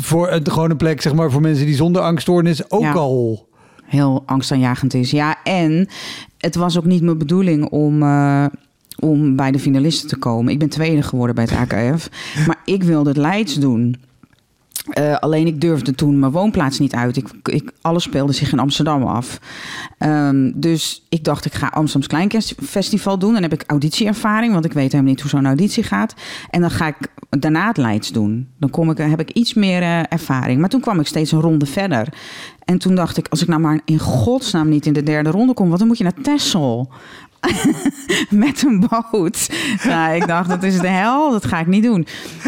Voor 0.00 0.30
een, 0.30 0.50
gewoon 0.50 0.70
een 0.70 0.76
plek, 0.76 1.00
zeg 1.00 1.14
maar, 1.14 1.30
voor 1.30 1.40
mensen 1.40 1.66
die 1.66 1.74
zonder 1.74 2.02
angststoornis 2.02 2.70
ook 2.70 2.82
Ja. 2.82 2.92
al... 2.92 3.48
heel 3.84 4.22
angstaanjagend 4.26 4.94
is. 4.94 5.10
Ja, 5.10 5.36
en 5.44 5.88
het 6.38 6.54
was 6.54 6.78
ook 6.78 6.84
niet 6.84 7.02
mijn 7.02 7.18
bedoeling 7.18 7.64
om, 7.68 8.02
eh, 8.02 8.44
om 8.98 9.36
bij 9.36 9.50
de 9.50 9.58
finalisten 9.58 10.08
te 10.08 10.16
komen. 10.16 10.52
Ik 10.52 10.58
ben 10.58 10.68
tweede 10.68 11.02
geworden 11.02 11.34
bij 11.34 11.44
het 11.50 11.72
AKF. 11.72 12.08
Maar 12.46 12.58
ik 12.64 12.82
wilde 12.82 13.08
het 13.08 13.18
Leids 13.18 13.54
doen. 13.54 13.96
Eh, 14.90 15.16
alleen 15.16 15.46
ik 15.46 15.60
durfde 15.60 15.94
toen 15.94 16.18
mijn 16.18 16.32
woonplaats 16.32 16.78
niet 16.78 16.94
uit. 16.94 17.16
Ik, 17.16 17.28
ik, 17.42 17.72
alles 17.80 18.02
speelde 18.02 18.32
zich 18.32 18.52
in 18.52 18.58
Amsterdam 18.58 19.02
af. 19.02 19.40
Ehm, 19.98 20.52
dus 20.54 21.06
ik 21.08 21.24
dacht, 21.24 21.44
ik 21.44 21.54
ga 21.54 21.66
Amsterdams 21.66 22.06
Kleinfestival 22.06 23.18
doen. 23.18 23.32
Dan 23.32 23.42
heb 23.42 23.52
ik 23.52 23.64
auditieervaring, 23.66 24.52
want 24.52 24.64
ik 24.64 24.72
weet 24.72 24.92
helemaal 24.92 25.12
niet 25.12 25.20
hoe 25.20 25.30
zo'n 25.30 25.46
auditie 25.46 25.82
gaat. 25.82 26.14
En 26.50 26.60
dan 26.60 26.70
ga 26.70 26.86
ik 26.86 26.96
daarna 27.28 27.66
het 27.66 27.76
Leids 27.76 28.12
doen. 28.12 28.48
Dan 28.58 28.70
kom 28.70 28.90
ik, 28.90 28.98
heb 28.98 29.20
ik 29.20 29.30
iets 29.30 29.54
meer 29.54 29.82
eh, 29.82 30.00
ervaring. 30.08 30.60
Maar 30.60 30.68
toen 30.68 30.80
kwam 30.80 31.00
ik 31.00 31.06
steeds 31.06 31.32
een 31.32 31.40
ronde 31.40 31.66
verder. 31.66 32.08
En 32.64 32.78
toen 32.78 32.94
dacht 32.94 33.16
ik, 33.16 33.28
als 33.28 33.42
ik 33.42 33.48
nou 33.48 33.60
maar 33.60 33.80
in 33.84 33.98
godsnaam 33.98 34.68
niet 34.68 34.86
in 34.86 34.92
de 34.92 35.02
derde 35.02 35.30
ronde 35.30 35.54
kom... 35.54 35.66
want 35.66 35.78
dan 35.78 35.88
moet 35.88 35.98
je 35.98 36.04
naar 36.04 36.22
Texel. 36.22 36.92
Met 38.30 38.62
een 38.62 38.86
boot. 38.88 39.48
Nou, 39.84 40.14
ik 40.14 40.26
dacht, 40.26 40.48
dat 40.48 40.62
is 40.62 40.78
de 40.78 40.88
hel, 40.88 41.30
dat 41.30 41.44
ga 41.44 41.60
ik 41.60 41.66
niet 41.66 41.82
doen. 41.82 42.06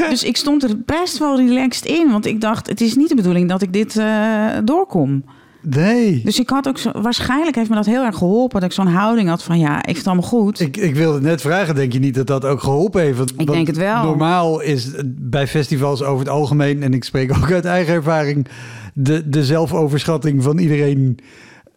Dus 0.09 0.23
ik 0.23 0.37
stond 0.37 0.63
er 0.63 0.83
best 0.85 1.19
wel 1.19 1.37
relaxed 1.37 1.85
in. 1.85 2.11
Want 2.11 2.27
ik 2.27 2.41
dacht, 2.41 2.67
het 2.67 2.81
is 2.81 2.95
niet 2.95 3.09
de 3.09 3.15
bedoeling 3.15 3.49
dat 3.49 3.63
ik 3.63 3.73
dit 3.73 3.97
eh, 3.97 4.49
doorkom. 4.65 5.25
Nee. 5.61 6.21
Dus 6.25 6.39
ik 6.39 6.49
had 6.49 6.69
ook 6.69 6.79
zo, 6.79 6.91
waarschijnlijk 7.03 7.57
heeft 7.57 7.69
me 7.69 7.75
dat 7.75 7.87
heel 7.87 8.05
erg 8.05 8.17
geholpen. 8.17 8.61
Dat 8.61 8.69
ik 8.69 8.75
zo'n 8.75 8.87
houding 8.87 9.29
had 9.29 9.43
van, 9.43 9.59
ja, 9.59 9.87
ik 9.87 9.97
het 9.97 10.07
allemaal 10.07 10.29
goed. 10.29 10.61
Ik, 10.61 10.77
ik 10.77 10.95
wilde 10.95 11.21
net 11.21 11.41
vragen, 11.41 11.75
denk 11.75 11.93
je 11.93 11.99
niet 11.99 12.15
dat 12.15 12.27
dat 12.27 12.45
ook 12.45 12.61
geholpen 12.61 13.01
heeft? 13.03 13.19
Want, 13.19 13.33
want 13.37 13.49
denk 13.49 13.67
het 13.67 13.77
wel. 13.77 14.03
Normaal 14.03 14.61
is 14.61 14.91
bij 15.07 15.47
festivals 15.47 16.03
over 16.03 16.19
het 16.19 16.35
algemeen, 16.35 16.83
en 16.83 16.95
ik 16.95 17.05
spreek 17.05 17.37
ook 17.37 17.53
uit 17.53 17.65
eigen 17.65 17.95
ervaring, 17.95 18.47
de, 18.95 19.29
de 19.29 19.45
zelfoverschatting 19.45 20.43
van 20.43 20.59
iedereen 20.59 21.19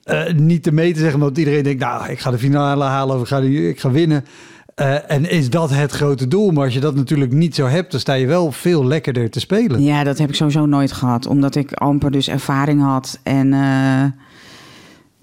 eh, 0.07 0.33
niet 0.33 0.63
te 0.63 0.71
meten 0.71 1.01
zeggen. 1.01 1.21
Omdat 1.21 1.37
iedereen 1.37 1.63
denkt, 1.63 1.81
nou, 1.81 2.09
ik 2.09 2.19
ga 2.19 2.31
de 2.31 2.37
finale 2.37 2.83
halen 2.83 3.15
of 3.15 3.21
ik 3.21 3.27
ga, 3.27 3.39
ik 3.39 3.79
ga 3.79 3.91
winnen. 3.91 4.25
Eh, 4.75 5.11
en 5.11 5.29
is 5.29 5.49
dat 5.49 5.69
het 5.69 5.91
grote 5.91 6.27
doel? 6.27 6.51
Maar 6.51 6.63
als 6.63 6.73
je 6.73 6.79
dat 6.79 6.95
natuurlijk 6.95 7.31
niet 7.31 7.55
zo 7.55 7.65
hebt, 7.65 7.91
dan 7.91 7.99
sta 7.99 8.13
je 8.13 8.27
wel 8.27 8.51
veel 8.51 8.85
lekkerder 8.85 9.29
te 9.29 9.39
spelen. 9.39 9.83
Ja, 9.83 10.03
dat 10.03 10.17
heb 10.17 10.29
ik 10.29 10.35
sowieso 10.35 10.65
nooit 10.65 10.91
gehad. 10.91 11.25
Omdat 11.25 11.55
ik 11.55 11.73
amper 11.73 12.11
dus 12.11 12.29
ervaring 12.29 12.81
had. 12.81 13.19
En 13.23 13.53
eh, 13.53 14.05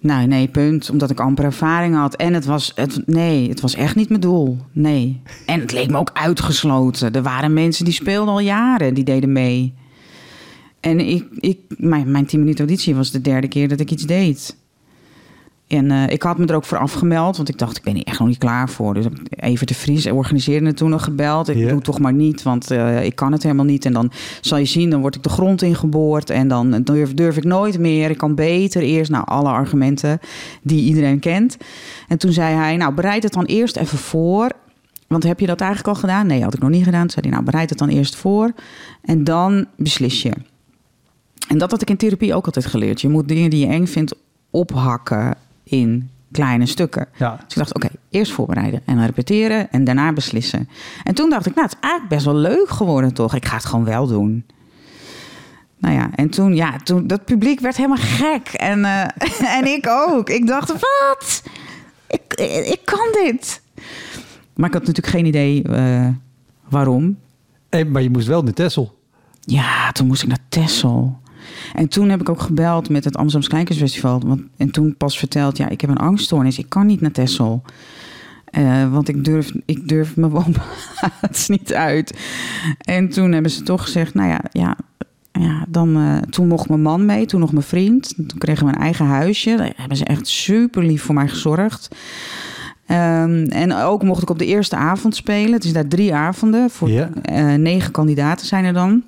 nou, 0.00 0.26
nee, 0.26 0.48
punt. 0.48 0.90
Omdat 0.90 1.10
ik 1.10 1.20
amper 1.20 1.44
ervaring 1.44 1.94
had. 1.94 2.14
En 2.14 2.34
het 2.34 2.44
was, 2.44 2.72
het, 2.74 3.02
nee, 3.06 3.48
het 3.48 3.60
was 3.60 3.74
echt 3.74 3.94
niet 3.94 4.08
mijn 4.08 4.20
doel. 4.20 4.58
Nee. 4.72 5.20
En 5.46 5.60
het 5.60 5.72
leek 5.72 5.90
me 5.90 5.98
ook 5.98 6.10
uitgesloten. 6.12 7.12
Er 7.12 7.22
waren 7.22 7.52
mensen 7.52 7.84
die 7.84 7.94
speelden 7.94 8.34
al 8.34 8.40
jaren, 8.40 8.94
die 8.94 9.04
deden 9.04 9.32
mee. 9.32 9.74
En 10.80 11.00
ik, 11.00 11.24
ik, 11.38 11.58
mijn, 11.68 12.10
mijn 12.10 12.26
10 12.26 12.38
minuten 12.38 12.66
auditie 12.66 12.94
was 12.94 13.10
de 13.10 13.20
derde 13.20 13.48
keer 13.48 13.68
dat 13.68 13.80
ik 13.80 13.90
iets 13.90 14.04
deed. 14.04 14.56
En 15.66 15.90
eh, 15.90 16.08
ik 16.08 16.22
had 16.22 16.38
me 16.38 16.46
er 16.46 16.54
ook 16.54 16.64
voor 16.64 16.78
afgemeld, 16.78 17.36
want 17.36 17.48
ik 17.48 17.58
dacht, 17.58 17.76
ik 17.76 17.82
ben 17.82 17.94
hier 17.94 18.04
echt 18.04 18.18
nog 18.18 18.28
niet 18.28 18.38
klaar 18.38 18.68
voor. 18.68 18.94
Dus 18.94 19.04
even 19.30 19.66
de 19.66 19.74
Vries 19.74 20.06
organiseerde 20.06 20.66
het 20.66 20.76
toen 20.76 20.90
nog 20.90 21.04
gebeld. 21.04 21.48
Ik 21.48 21.58
doe 21.58 21.68
het 21.68 21.84
toch 21.84 21.98
maar 21.98 22.12
niet, 22.12 22.42
want 22.42 22.70
eh, 22.70 23.04
ik 23.04 23.16
kan 23.16 23.32
het 23.32 23.42
helemaal 23.42 23.64
niet. 23.64 23.84
En 23.84 23.92
dan 23.92 24.10
zal 24.40 24.58
je 24.58 24.64
zien, 24.64 24.90
dan 24.90 25.00
word 25.00 25.14
ik 25.14 25.22
de 25.22 25.28
grond 25.28 25.62
ingeboord. 25.62 26.30
En 26.30 26.48
dan 26.48 26.82
durf, 26.82 27.14
durf 27.14 27.36
ik 27.36 27.44
nooit 27.44 27.78
meer. 27.78 28.10
Ik 28.10 28.18
kan 28.18 28.34
beter 28.34 28.82
eerst, 28.82 29.10
nou, 29.10 29.24
alle 29.26 29.48
argumenten 29.48 30.20
die 30.62 30.84
iedereen 30.84 31.18
kent. 31.18 31.56
En 32.08 32.18
toen 32.18 32.32
zei 32.32 32.54
hij, 32.54 32.76
nou, 32.76 32.94
bereid 32.94 33.22
het 33.22 33.32
dan 33.32 33.44
eerst 33.44 33.76
even 33.76 33.98
voor. 33.98 34.50
Want 35.06 35.22
heb 35.22 35.40
je 35.40 35.46
dat 35.46 35.60
eigenlijk 35.60 35.94
al 35.94 36.00
gedaan? 36.00 36.26
Nee, 36.26 36.42
had 36.42 36.54
ik 36.54 36.60
nog 36.60 36.70
niet 36.70 36.84
gedaan. 36.84 37.00
Toen 37.00 37.10
zei 37.10 37.26
hij, 37.26 37.34
nou, 37.34 37.44
bereid 37.44 37.70
het 37.70 37.78
dan 37.78 37.88
eerst 37.88 38.16
voor. 38.16 38.52
En 39.02 39.24
dan 39.24 39.66
beslis 39.76 40.22
je. 40.22 40.32
En 41.48 41.58
dat 41.58 41.70
had 41.70 41.82
ik 41.82 41.90
in 41.90 41.96
therapie 41.96 42.34
ook 42.34 42.46
altijd 42.46 42.66
geleerd. 42.66 43.00
Je 43.00 43.08
moet 43.08 43.28
dingen 43.28 43.50
die 43.50 43.66
je 43.66 43.72
eng 43.72 43.86
vindt 43.86 44.14
ophakken 44.50 45.36
in 45.64 46.10
kleine 46.32 46.66
stukken. 46.66 47.08
Ja. 47.16 47.30
Dus 47.30 47.48
ik 47.48 47.56
dacht, 47.56 47.74
oké, 47.74 47.88
eerst 48.10 48.32
voorbereiden 48.32 48.82
en 48.84 48.96
dan 48.96 49.04
repeteren 49.04 49.70
en 49.70 49.84
daarna 49.84 50.12
beslissen. 50.12 50.68
En 51.04 51.14
toen 51.14 51.30
dacht 51.30 51.46
ik, 51.46 51.54
nou, 51.54 51.66
het 51.66 51.76
is 51.76 51.80
eigenlijk 51.80 52.14
best 52.14 52.24
wel 52.24 52.34
leuk 52.34 52.68
geworden, 52.68 53.14
toch? 53.14 53.34
Ik 53.34 53.44
ga 53.44 53.56
het 53.56 53.64
gewoon 53.64 53.84
wel 53.84 54.06
doen. 54.06 54.44
Nou 55.78 55.94
ja, 55.94 56.10
en 56.14 56.30
toen, 56.30 56.54
ja, 56.54 56.76
toen, 56.76 57.06
dat 57.06 57.24
publiek 57.24 57.60
werd 57.60 57.76
helemaal 57.76 57.98
gek. 58.00 58.48
En, 58.48 58.84
eh, 58.84 59.56
en 59.58 59.66
ik 59.66 59.86
ook. 59.88 60.30
Ik 60.30 60.46
dacht, 60.46 60.72
wat? 60.72 61.42
Ik, 62.08 62.34
ik 62.66 62.80
kan 62.84 63.08
dit. 63.24 63.62
Maar 64.54 64.68
ik 64.68 64.74
had 64.74 64.86
natuurlijk 64.86 65.14
geen 65.14 65.26
idee 65.26 65.62
eh, 65.62 66.08
waarom. 66.68 67.18
Hey, 67.70 67.84
maar 67.84 68.02
je 68.02 68.10
moest 68.10 68.26
wel 68.26 68.42
naar 68.42 68.52
Tessel. 68.52 68.98
Ja, 69.40 69.92
toen 69.92 70.06
moest 70.06 70.22
ik 70.22 70.28
naar 70.28 70.38
Texel. 70.48 71.18
En 71.74 71.88
toen 71.88 72.08
heb 72.08 72.20
ik 72.20 72.28
ook 72.28 72.40
gebeld 72.40 72.88
met 72.88 73.04
het 73.04 73.14
Amsterdamse 73.16 73.48
Kleinkunstfestival. 73.48 74.20
Want, 74.26 74.42
en 74.56 74.70
toen 74.70 74.94
pas 74.96 75.18
verteld, 75.18 75.56
ja, 75.56 75.68
ik 75.68 75.80
heb 75.80 75.90
een 75.90 75.96
angststoornis. 75.96 76.58
Ik 76.58 76.68
kan 76.68 76.86
niet 76.86 77.00
naar 77.00 77.10
Texel. 77.10 77.62
Eh, 78.44 78.92
want 78.92 79.08
ik 79.08 79.24
durf, 79.24 79.52
ik 79.64 79.88
durf 79.88 80.16
mijn 80.16 80.30
woonplaats 80.32 81.48
niet 81.56 81.74
uit. 81.74 82.18
En 82.78 83.08
toen 83.08 83.32
hebben 83.32 83.50
ze 83.50 83.62
toch 83.62 83.82
gezegd, 83.82 84.14
nou 84.14 84.28
ja, 84.28 84.40
ja, 84.52 84.76
ja 85.32 85.64
dan, 85.68 85.96
eh, 85.96 86.16
toen 86.30 86.48
mocht 86.48 86.68
mijn 86.68 86.82
man 86.82 87.06
mee, 87.06 87.26
toen 87.26 87.40
nog 87.40 87.52
mijn 87.52 87.64
vriend. 87.64 88.14
Toen 88.16 88.38
kregen 88.38 88.66
we 88.66 88.72
een 88.72 88.78
eigen 88.80 89.06
huisje. 89.06 89.56
Daar 89.56 89.72
hebben 89.76 89.96
ze 89.96 90.04
echt 90.04 90.26
super 90.26 90.84
lief 90.84 91.02
voor 91.02 91.14
mij 91.14 91.28
gezorgd. 91.28 91.88
Ehm, 92.86 93.44
en 93.44 93.74
ook 93.74 94.02
mocht 94.02 94.22
ik 94.22 94.30
op 94.30 94.38
de 94.38 94.46
eerste 94.46 94.76
avond 94.76 95.16
spelen. 95.16 95.52
Het 95.52 95.64
is 95.64 95.72
daar 95.72 95.88
drie 95.88 96.14
avonden. 96.14 96.70
Voor 96.70 96.90
Ja. 96.90 97.10
eh, 97.22 97.54
negen 97.54 97.90
kandidaten 97.90 98.46
zijn 98.46 98.64
er 98.64 98.72
dan. 98.72 99.02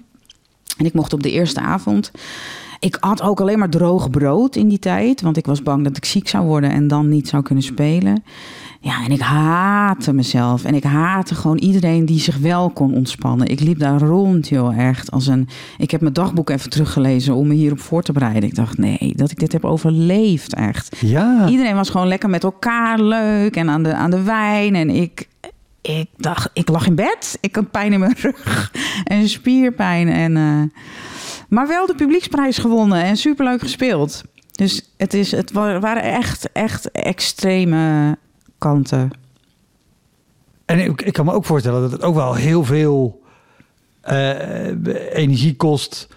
En 0.76 0.84
ik 0.84 0.94
mocht 0.94 1.12
op 1.12 1.22
de 1.22 1.30
eerste 1.30 1.60
avond. 1.60 2.10
Ik 2.80 2.96
had 3.00 3.22
ook 3.22 3.40
alleen 3.40 3.58
maar 3.58 3.70
droog 3.70 4.10
brood 4.10 4.56
in 4.56 4.68
die 4.68 4.78
tijd. 4.78 5.20
Want 5.20 5.36
ik 5.36 5.46
was 5.46 5.62
bang 5.62 5.84
dat 5.84 5.96
ik 5.96 6.04
ziek 6.04 6.28
zou 6.28 6.46
worden 6.46 6.70
en 6.70 6.88
dan 6.88 7.08
niet 7.08 7.28
zou 7.28 7.42
kunnen 7.42 7.64
spelen. 7.64 8.22
Ja, 8.80 9.04
en 9.04 9.10
ik 9.10 9.20
haatte 9.20 10.12
mezelf. 10.12 10.64
En 10.64 10.74
ik 10.74 10.82
haatte 10.82 11.34
gewoon 11.34 11.58
iedereen 11.58 12.06
die 12.06 12.20
zich 12.20 12.36
wel 12.36 12.70
kon 12.70 12.94
ontspannen. 12.94 13.46
Ik 13.46 13.60
liep 13.60 13.78
daar 13.78 14.00
rond, 14.00 14.48
joh, 14.48 14.78
echt. 14.78 15.10
Als 15.10 15.26
een... 15.26 15.48
Ik 15.78 15.90
heb 15.90 16.00
mijn 16.00 16.12
dagboek 16.12 16.50
even 16.50 16.70
teruggelezen 16.70 17.34
om 17.34 17.46
me 17.46 17.54
hierop 17.54 17.80
voor 17.80 18.02
te 18.02 18.12
bereiden. 18.12 18.42
Ik 18.42 18.54
dacht, 18.54 18.78
nee, 18.78 19.12
dat 19.16 19.30
ik 19.30 19.38
dit 19.38 19.52
heb 19.52 19.64
overleefd, 19.64 20.54
echt. 20.54 20.96
Ja. 21.00 21.48
Iedereen 21.48 21.74
was 21.74 21.90
gewoon 21.90 22.08
lekker 22.08 22.30
met 22.30 22.44
elkaar 22.44 23.00
leuk 23.00 23.56
en 23.56 23.68
aan 23.68 23.82
de, 23.82 23.94
aan 23.94 24.10
de 24.10 24.22
wijn. 24.22 24.74
En 24.74 24.90
ik, 24.90 25.28
ik 25.86 26.08
dacht, 26.16 26.50
ik 26.52 26.68
lag 26.68 26.86
in 26.86 26.94
bed. 26.94 27.38
Ik 27.40 27.54
had 27.56 27.70
pijn 27.70 27.92
in 27.92 28.00
mijn 28.00 28.16
rug 28.22 28.72
en 29.04 29.28
spierpijn. 29.28 30.08
En, 30.08 30.36
eh, 30.36 30.80
maar 31.48 31.68
wel 31.68 31.86
de 31.86 31.94
publieksprijs 31.94 32.58
gewonnen 32.58 33.02
en 33.02 33.16
superleuk 33.16 33.60
gespeeld. 33.60 34.22
Dus 34.52 34.92
het, 34.96 35.14
is, 35.14 35.30
het 35.30 35.52
wa- 35.52 35.80
waren 35.80 36.02
echt, 36.02 36.52
echt 36.52 36.90
extreme 36.90 38.16
kanten. 38.58 39.10
En 40.64 40.78
ik, 40.78 41.02
ik 41.02 41.12
kan 41.12 41.24
me 41.24 41.32
ook 41.32 41.44
voorstellen 41.44 41.80
dat 41.82 41.92
het 41.92 42.02
ook 42.02 42.14
wel 42.14 42.34
heel 42.34 42.64
veel 42.64 43.22
eh, 44.00 45.16
energie 45.16 45.56
kost. 45.56 46.08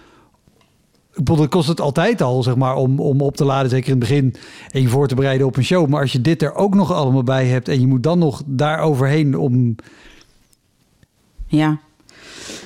Ik 1.10 1.16
bedoel, 1.16 1.36
dat 1.36 1.48
kost 1.48 1.68
het 1.68 1.80
altijd 1.80 2.22
al, 2.22 2.42
zeg 2.42 2.56
maar, 2.56 2.76
om, 2.76 3.00
om 3.00 3.20
op 3.20 3.36
te 3.36 3.44
laden, 3.44 3.70
zeker 3.70 3.86
in 3.86 3.98
het 3.98 4.08
begin, 4.08 4.34
en 4.70 4.80
je 4.80 4.88
voor 4.88 5.08
te 5.08 5.14
bereiden 5.14 5.46
op 5.46 5.56
een 5.56 5.64
show. 5.64 5.88
Maar 5.88 6.00
als 6.00 6.12
je 6.12 6.20
dit 6.20 6.42
er 6.42 6.54
ook 6.54 6.74
nog 6.74 6.92
allemaal 6.92 7.22
bij 7.22 7.46
hebt 7.46 7.68
en 7.68 7.80
je 7.80 7.86
moet 7.86 8.02
dan 8.02 8.18
nog 8.18 8.42
daar 8.46 8.78
overheen 8.78 9.38
om... 9.38 9.74
Ja. 11.46 11.78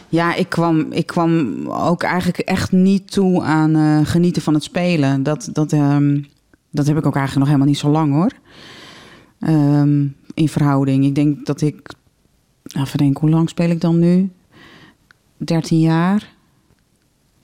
Ja, 0.08 0.34
ik 0.34 0.48
kwam, 0.48 0.92
ik 0.92 1.06
kwam 1.06 1.64
ook 1.68 2.02
eigenlijk 2.02 2.38
echt 2.38 2.72
niet 2.72 3.12
toe 3.12 3.42
aan 3.42 3.76
eh, 3.76 4.00
genieten 4.06 4.42
van 4.42 4.54
het 4.54 4.62
spelen. 4.62 5.22
Dat, 5.22 5.48
dat, 5.52 5.72
ehm, 5.72 6.22
dat 6.70 6.86
heb 6.86 6.96
ik 6.96 7.06
ook 7.06 7.16
eigenlijk 7.16 7.34
nog 7.34 7.46
helemaal 7.46 7.66
niet 7.66 7.78
zo 7.78 7.90
lang 7.90 8.12
hoor. 8.12 8.32
Ehm, 9.40 10.06
in 10.34 10.48
verhouding. 10.48 11.04
Ik 11.04 11.14
denk 11.14 11.46
dat 11.46 11.60
ik. 11.60 11.92
Even 12.76 12.98
denken, 12.98 13.20
hoe 13.20 13.30
lang 13.30 13.48
speel 13.48 13.70
ik 13.70 13.80
dan 13.80 13.98
nu? 13.98 14.30
13 15.36 15.80
jaar. 15.80 16.33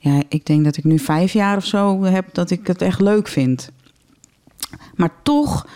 Ja, 0.02 0.22
ik 0.28 0.46
denk 0.46 0.64
dat 0.64 0.76
ik 0.76 0.84
nu 0.84 0.98
vijf 0.98 1.32
jaar 1.32 1.56
of 1.56 1.64
zo 1.64 2.02
heb 2.02 2.34
dat 2.34 2.50
ik 2.50 2.66
het 2.66 2.82
echt 2.82 3.00
leuk 3.00 3.28
vind. 3.28 3.70
Maar 4.94 5.10
toch 5.22 5.66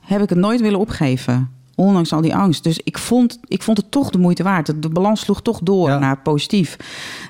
heb 0.00 0.22
ik 0.22 0.28
het 0.28 0.38
nooit 0.38 0.60
willen 0.60 0.78
opgeven. 0.80 1.50
Ondanks 1.74 2.12
al 2.12 2.20
die 2.20 2.34
angst. 2.34 2.64
Dus 2.64 2.80
ik 2.84 2.98
vond, 2.98 3.38
ik 3.46 3.62
vond 3.62 3.76
het 3.76 3.90
toch 3.90 4.10
de 4.10 4.18
moeite 4.18 4.42
waard. 4.42 4.82
De- 4.82 4.88
balans 4.88 5.20
sloeg 5.20 5.42
toch 5.42 5.60
door 5.62 5.88
Ja. 5.88 5.98
naar 5.98 6.18
positief. 6.18 6.76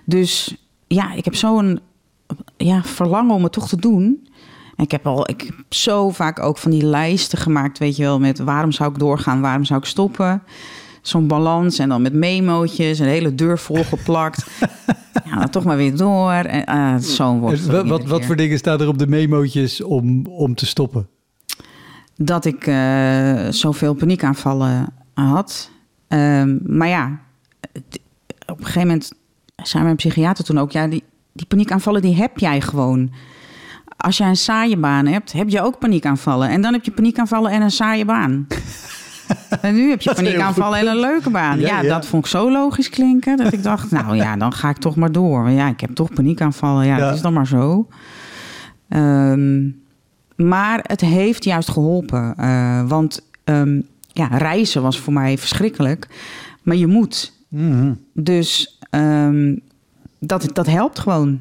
Dus 0.04 0.56
ja, 0.86 1.12
ik 1.12 1.24
heb 1.24 1.34
zo'n 1.34 1.80
ja, 2.56 2.82
verlangen 2.82 3.34
om 3.34 3.42
het 3.42 3.52
toch 3.52 3.68
te 3.68 3.76
doen. 3.76 4.28
En 4.76 4.84
Ik 4.84 4.90
heb 4.90 5.06
al 5.06 5.30
ik 5.30 5.40
heb 5.40 5.54
zo 5.68 6.10
vaak 6.10 6.40
ook 6.40 6.58
van 6.58 6.70
die 6.70 6.84
lijsten 6.84 7.38
gemaakt, 7.38 7.78
weet 7.78 7.96
je 7.96 8.02
wel, 8.02 8.18
met 8.18 8.38
waarom 8.38 8.72
zou 8.72 8.90
ik 8.92 8.98
doorgaan, 8.98 9.40
waarom 9.40 9.64
zou 9.64 9.80
ik 9.80 9.86
stoppen. 9.86 10.42
Zo'n 11.06 11.26
balans 11.26 11.78
en 11.78 11.88
dan 11.88 12.02
met 12.02 12.12
memootjes, 12.12 12.98
een 12.98 13.06
hele 13.06 13.34
deur 13.34 13.58
volgeplakt. 13.58 14.46
ja, 15.30 15.38
dan 15.38 15.50
toch 15.50 15.64
maar 15.64 15.76
weer 15.76 15.96
door. 15.96 16.32
En, 16.32 16.64
ah, 16.64 16.96
zo'n 16.98 17.40
worsteling 17.40 17.88
wat, 17.88 18.00
wat, 18.00 18.08
wat 18.10 18.24
voor 18.24 18.36
dingen 18.36 18.58
staan 18.58 18.80
er 18.80 18.88
op 18.88 18.98
de 18.98 19.06
memootjes 19.06 19.82
om, 19.82 20.26
om 20.26 20.54
te 20.54 20.66
stoppen? 20.66 21.08
dat 22.16 22.44
ik 22.44 22.66
eh, 22.66 23.48
zoveel 23.50 23.94
paniekaanvallen 23.94 24.92
had. 25.14 25.70
Ehm, 26.08 26.58
maar 26.62 26.88
ja, 26.88 27.20
op 28.46 28.58
een 28.58 28.64
gegeven 28.64 28.80
moment 28.80 29.12
zei 29.56 29.84
mijn 29.84 29.96
psychiater 29.96 30.44
toen 30.44 30.58
ook... 30.58 30.72
ja, 30.72 30.86
die, 30.86 31.02
die 31.32 31.46
paniekaanvallen 31.46 32.02
die 32.02 32.14
heb 32.14 32.38
jij 32.38 32.60
gewoon. 32.60 33.12
Als 33.96 34.16
jij 34.16 34.28
een 34.28 34.36
saaie 34.36 34.76
baan 34.76 35.06
hebt, 35.06 35.32
heb 35.32 35.48
je 35.48 35.62
ook 35.62 35.78
paniekaanvallen. 35.78 36.48
En 36.48 36.60
dan 36.60 36.72
heb 36.72 36.84
je 36.84 36.90
paniekaanvallen 36.90 37.50
en 37.50 37.62
een 37.62 37.70
saaie 37.70 38.04
baan. 38.04 38.46
en 39.60 39.74
nu 39.74 39.90
heb 39.90 40.02
je 40.02 40.14
paniekaanvallen 40.14 40.78
en 40.78 40.86
een 40.86 41.00
leuke 41.00 41.30
baan. 41.30 41.58
Ja, 41.60 41.66
Ja, 41.66 41.82
ja. 41.82 41.88
dat 41.88 42.06
vond 42.06 42.24
ik 42.24 42.30
zo 42.30 42.50
logisch 42.50 42.88
klinken... 42.90 43.36
dat 43.36 43.52
ik 43.52 43.62
dacht, 43.62 43.90
nou 43.90 44.16
ja, 44.16 44.36
dan 44.36 44.52
ga 44.52 44.68
ik 44.68 44.76
toch 44.76 44.96
maar 44.96 45.12
door. 45.12 45.50
Ja, 45.50 45.68
ik 45.68 45.80
heb 45.80 45.90
toch 45.94 46.12
paniekaanvallen. 46.12 46.86
Ja, 46.86 46.96
Ja. 46.96 47.06
het 47.06 47.14
is 47.14 47.20
dan 47.22 47.32
maar 47.32 47.46
zo. 47.46 47.88
Ehm, 48.88 49.68
maar 50.36 50.80
het 50.82 51.00
heeft 51.00 51.44
juist 51.44 51.70
geholpen. 51.70 52.34
eh, 52.36 52.82
want 52.88 53.20
ehm, 53.44 53.80
ja, 54.12 54.26
reizen 54.26 54.82
was 54.82 54.98
voor 55.00 55.12
mij 55.12 55.38
verschrikkelijk. 55.38 56.08
Maar 56.62 56.76
je 56.76 56.86
moet. 56.86 57.32
Mhm. 57.48 57.92
Dus 58.12 58.78
ehm, 58.90 59.56
dat, 60.18 60.48
dat 60.52 60.66
helpt 60.66 60.98
gewoon. 60.98 61.40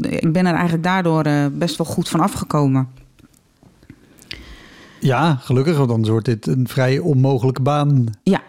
Ik 0.00 0.32
ben 0.32 0.46
er 0.46 0.52
eigenlijk 0.54 0.82
daardoor 0.84 1.22
eh, 1.22 1.46
best 1.52 1.76
wel 1.76 1.86
goed 1.86 2.08
van 2.08 2.20
afgekomen. 2.20 2.88
Ja, 5.06 5.38
gelukkig, 5.40 5.76
want 5.76 5.90
anders 5.90 6.08
wordt 6.10 6.24
dit 6.24 6.46
een 6.46 6.68
vrij 6.68 6.98
onmogelijke 6.98 7.62
baan. 7.62 8.06
Ja, 8.22 8.42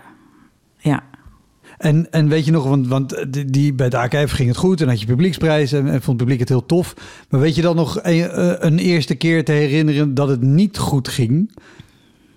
ja. 0.77 1.03
En, 1.77 2.11
en 2.11 2.27
weet 2.27 2.45
je 2.45 2.51
nog, 2.51 2.63
want, 2.63 2.87
want 2.87 3.25
die, 3.47 3.73
bij 3.73 3.85
het 3.85 3.95
AKF 3.95 4.31
ging 4.31 4.49
het 4.49 4.57
goed 4.57 4.81
en 4.81 4.87
had 4.87 4.99
je 4.99 5.05
publieksprijs 5.05 5.71
en, 5.71 5.87
en 5.87 6.01
vond 6.01 6.05
het 6.05 6.17
publiek 6.17 6.39
het 6.39 6.49
heel 6.49 6.65
tof. 6.65 6.93
Maar 7.29 7.39
weet 7.39 7.55
je 7.55 7.61
dan 7.61 7.75
nog 7.75 7.99
een, 8.01 8.29
eh, 8.29 8.53
een 8.57 8.79
eerste 8.79 9.15
keer 9.15 9.45
te 9.45 9.51
herinneren 9.51 10.13
dat 10.13 10.27
het 10.27 10.41
niet 10.41 10.77
goed 10.77 11.07
ging? 11.07 11.51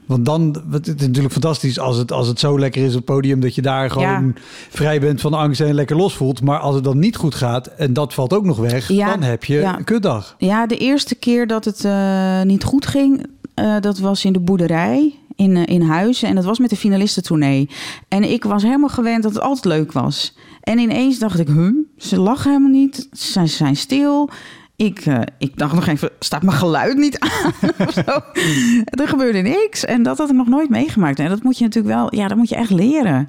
Want 0.07 0.25
dan, 0.25 0.63
het 0.71 0.87
is 0.87 0.95
natuurlijk 0.95 1.33
fantastisch 1.33 1.79
als 1.79 1.97
het, 1.97 2.13
als 2.13 2.27
het 2.27 2.39
zo 2.39 2.59
lekker 2.59 2.83
is 2.83 2.91
op 2.91 2.95
het 2.95 3.05
podium 3.05 3.41
dat 3.41 3.55
je 3.55 3.63
daar 3.63 3.91
gewoon 3.91 4.35
vrij 4.69 5.01
bent 5.01 5.21
van 5.21 5.35
angst 5.35 5.61
en 5.61 5.75
lekker 5.75 5.97
los 5.97 6.15
voelt. 6.15 6.43
Maar 6.43 6.59
als 6.59 6.75
het 6.75 6.85
dan 6.85 6.99
niet 6.99 7.17
goed 7.17 7.35
gaat 7.35 7.67
en 7.67 7.93
dat 7.93 8.15
valt 8.15 8.33
ook 8.33 8.45
nog 8.45 8.59
weg, 8.59 8.89
Ja, 8.89 9.11
dan 9.11 9.23
heb 9.23 9.45
je 9.45 9.55
ja. 9.55 9.79
een 9.79 9.85
kutdag. 9.85 10.35
Ja, 10.39 10.67
de 10.67 10.77
eerste 10.77 11.15
keer 11.15 11.47
dat 11.47 11.65
het 11.65 11.85
eh, 11.85 12.43
niet 12.43 12.65
goed 12.65 12.87
ging, 12.87 13.27
eh, 13.61 13.81
dat 13.81 13.99
was 13.99 14.25
in 14.25 14.33
de 14.33 14.41
boerderij 14.41 15.15
in, 15.37 15.57
eh, 15.57 15.63
in 15.75 15.83
Huizen. 15.83 16.29
En 16.29 16.35
dat 16.35 16.45
was 16.45 16.59
met 16.59 16.71
de 16.71 16.77
finalistentournee. 16.77 17.69
En 18.09 18.31
ik 18.31 18.45
was 18.45 18.63
helemaal 18.63 18.89
gewend 18.89 19.23
dat 19.23 19.35
het 19.35 19.43
altijd 19.43 19.65
leuk 19.65 19.93
was. 19.93 20.37
En 20.61 20.79
ineens 20.79 21.19
dacht 21.19 21.39
ik, 21.39 21.49
huh, 21.49 21.75
ze 21.97 22.21
lachen 22.21 22.51
helemaal 22.51 22.71
niet. 22.71 23.09
Ze 23.13 23.47
zijn, 23.47 23.77
stil. 23.77 24.31
Ik, 24.77 24.99
eh, 24.99 25.21
ik 25.39 25.59
dacht 25.59 25.75
nog 25.75 25.87
even, 25.87 26.11
staat 26.19 26.43
mijn 26.43 26.57
geluid 26.57 26.97
niet 26.97 27.19
aan? 27.19 27.53
Er 29.01 29.09
gebeurde 29.09 29.39
niks. 29.39 29.85
En 29.85 30.03
dat 30.03 30.19
had 30.19 30.29
ik 30.29 30.37
nog 30.37 30.49
nooit 30.49 30.71
meegemaakt. 30.71 31.19
En 31.19 31.29
dat 31.29 31.43
moet 31.43 31.59
je 31.59 31.65
natuurlijk 31.65 31.95
wel, 31.95 32.15
ja, 32.15 32.29
dat 32.29 32.37
moet 32.37 32.49
je 32.49 32.57
echt 32.57 32.71
leren 32.71 33.29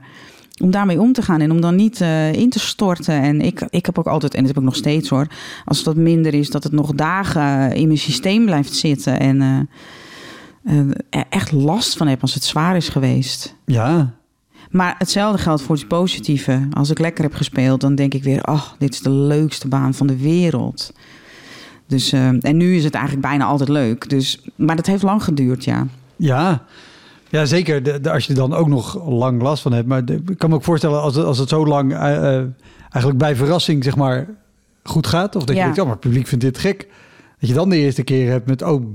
om 0.62 0.72
daarmee 0.72 1.00
om 1.00 1.14
te 1.14 1.22
gaan 1.22 1.42
en 1.42 1.52
om 1.52 1.62
dan 1.62 1.76
niet 1.76 2.00
in 2.32 2.50
te 2.50 2.60
storten. 2.60 3.22
En 3.22 3.42
ik, 3.42 3.66
ik 3.70 3.86
heb 3.86 4.00
ook 4.00 4.08
altijd, 4.08 4.34
en 4.34 4.40
dat 4.40 4.48
heb 4.48 4.58
ik 4.58 4.64
nog 4.64 4.76
steeds 4.76 5.10
hoor, 5.10 5.28
als 5.66 5.84
wat 5.84 5.96
minder 5.96 6.34
is, 6.34 6.50
dat 6.50 6.64
het 6.64 6.72
nog 6.72 6.92
dagen 6.94 7.76
in 7.76 7.88
mijn 7.88 8.00
systeem 8.00 8.46
blijft 8.46 8.74
zitten. 8.74 9.20
En 9.20 9.70
echt 11.30 11.52
last 11.52 11.98
van 11.98 12.08
heb 12.08 12.22
als 12.22 12.34
het 12.34 12.44
zwaar 12.44 12.76
is 12.76 12.90
geweest. 12.90 13.56
Ja, 13.66 14.14
Maar 14.70 14.96
hetzelfde 14.98 15.38
geldt 15.42 15.62
voor 15.62 15.76
het 15.76 15.88
positieve. 15.88 16.68
Als 16.74 16.90
ik 16.90 17.00
lekker 17.00 17.24
heb 17.24 17.34
gespeeld, 17.34 17.82
dan 17.82 17.96
denk 17.96 18.14
ik 18.14 18.24
weer: 18.24 18.48
oh, 18.48 18.64
dit 18.78 18.94
is 18.94 19.00
de 19.02 19.10
leukste 19.10 19.68
baan 19.68 19.94
van 19.94 20.08
de 20.08 20.18
wereld. 20.18 20.94
Dus, 21.88 22.12
eh, 22.12 22.28
en 22.46 22.58
nu 22.58 22.76
is 22.76 22.84
het 22.84 22.94
eigenlijk 22.94 23.28
bijna 23.28 23.46
altijd 23.46 23.70
leuk. 23.70 24.10
Dus, 24.10 24.42
maar 24.56 24.76
dat 24.76 24.86
heeft 24.86 25.04
lang 25.04 25.24
geduurd, 25.24 25.64
ja. 25.64 25.88
ja. 26.16 26.64
Ja, 27.30 27.46
zeker. 27.46 27.84
De, 27.84 28.00
de- 28.02 28.12
als 28.12 28.24
je 28.26 28.30
er 28.34 28.40
dan 28.40 28.54
ook 28.54 28.68
nog 28.68 29.08
lang 29.10 29.42
last 29.42 29.62
van 29.62 29.74
hebt. 29.74 29.88
Maar 29.88 30.06
de- 30.06 30.22
ik 30.30 30.38
kan 30.38 30.50
me 30.50 30.56
ook 30.56 30.64
voorstellen 30.64 31.02
als 31.02 31.16
het, 31.16 31.26
als 31.26 31.38
het 31.38 31.50
zo 31.50 31.66
lang 31.66 31.94
eh, 31.94 32.16
eh, 32.38 32.46
eigenlijk 32.82 33.18
bij 33.18 33.36
verrassing 33.36 33.84
zeg 33.84 33.96
maar 33.96 34.28
goed 34.84 35.08
gaat. 35.08 35.36
Of 35.36 35.44
dat 35.46 35.56
je 35.56 35.62
denkt, 35.62 35.78
oh, 35.80 35.84
maar 35.84 35.94
het 35.94 36.02
publiek 36.04 36.28
vindt 36.28 36.44
dit 36.44 36.58
gek. 36.58 36.88
Dat 37.40 37.50
je 37.50 37.56
dan 37.56 37.70
de 37.70 37.78
eerste 37.78 38.04
keer 38.04 38.30
hebt 38.30 38.48
met, 38.48 38.62
oh, 38.62 38.86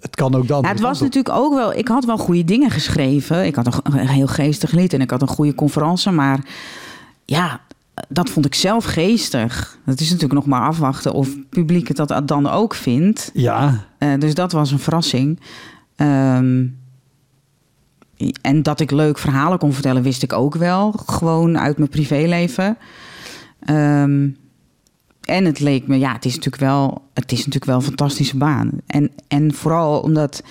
het 0.00 0.16
kan 0.16 0.34
ook 0.34 0.48
Nou, 0.48 0.66
het 0.66 0.80
was 0.80 0.98
kant 0.98 1.10
op. 1.10 1.14
natuurlijk 1.14 1.34
ook 1.44 1.54
wel. 1.54 1.72
Ik 1.74 1.88
had 1.88 2.04
wel 2.04 2.18
goede 2.18 2.44
dingen 2.44 2.70
geschreven. 2.70 3.46
Ik 3.46 3.54
had 3.54 3.66
een, 3.66 3.98
een 3.98 4.08
heel 4.08 4.26
geestig 4.26 4.70
lied 4.72 4.92
en 4.92 5.00
ik 5.00 5.10
had 5.10 5.22
een 5.22 5.28
goede 5.28 5.54
conferentie. 5.54 6.10
Maar 6.10 6.40
ja, 7.24 7.60
dat 8.08 8.30
vond 8.30 8.46
ik 8.46 8.54
zelf 8.54 8.84
geestig. 8.84 9.78
Het 9.84 10.00
is 10.00 10.06
natuurlijk 10.06 10.34
nog 10.34 10.46
maar 10.46 10.68
afwachten 10.68 11.12
of 11.12 11.26
het 11.26 11.48
publiek 11.48 11.88
het 11.88 11.96
dat 11.96 12.28
dan 12.28 12.46
ook 12.50 12.74
vindt. 12.74 13.30
Ja, 13.34 13.84
Eh, 13.98 14.18
dus 14.18 14.34
dat 14.34 14.52
was 14.52 14.70
een 14.70 14.78
verrassing. 14.78 15.40
Ehm, 15.96 16.64
en 18.40 18.62
dat 18.62 18.80
ik 18.80 18.90
leuk 18.90 19.18
verhalen 19.18 19.58
kon 19.58 19.72
vertellen, 19.72 20.02
wist 20.02 20.22
ik 20.22 20.32
ook 20.32 20.54
wel. 20.54 20.92
Gewoon 21.06 21.58
uit 21.58 21.78
mijn 21.78 21.90
privéleven. 21.90 22.76
Ehm, 23.60 24.28
en 25.24 25.44
het 25.44 25.60
leek 25.60 25.86
me, 25.86 25.98
ja, 25.98 26.12
het 26.12 26.24
is 26.24 26.34
natuurlijk 26.34 26.62
wel, 26.62 27.02
het 27.14 27.32
is 27.32 27.38
natuurlijk 27.38 27.64
wel 27.64 27.76
een 27.76 27.82
fantastische 27.82 28.36
baan. 28.36 28.70
En, 28.86 29.10
en 29.28 29.54
vooral 29.54 30.00
omdat 30.00 30.42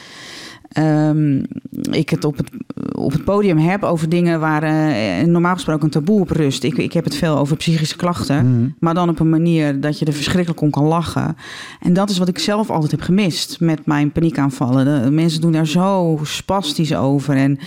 ehm, 0.72 1.44
ik 1.92 2.10
het 2.10 2.26
op, 2.26 2.38
het 2.38 2.50
op 3.04 3.12
het 3.12 3.24
podium 3.24 3.58
heb 3.58 3.84
over 3.84 4.10
dingen 4.10 4.40
waar 4.40 4.64
eh, 4.64 5.26
normaal 5.26 5.54
gesproken 5.54 5.84
een 5.84 5.90
taboe 5.90 6.20
op 6.20 6.30
rust. 6.30 6.64
Ik, 6.64 6.78
ik 6.78 6.94
heb 6.94 7.04
het 7.04 7.16
veel 7.16 7.38
over 7.38 7.58
psychische 7.58 7.96
klachten. 7.96 8.52
Mhm. 8.52 8.70
Maar 8.80 8.94
dan 8.94 9.10
op 9.10 9.20
een 9.20 9.30
manier 9.30 9.80
dat 9.80 10.00
je 10.00 10.06
er 10.06 10.14
verschrikkelijk 10.14 10.62
om 10.62 10.70
kan 10.70 10.84
lachen. 10.84 11.36
En 11.80 11.94
dat 11.94 12.10
is 12.10 12.18
wat 12.18 12.28
ik 12.28 12.40
zelf 12.40 12.70
altijd 12.70 12.92
heb 12.92 13.02
gemist 13.02 13.60
met 13.60 13.86
mijn 13.86 14.12
paniekaanvallen. 14.12 15.04
De, 15.04 15.12
mensen 15.12 15.42
doen 15.42 15.52
daar 15.52 15.68
zo 15.68 16.20
spastisch 16.24 16.96
over. 16.96 17.36
En 17.36 17.60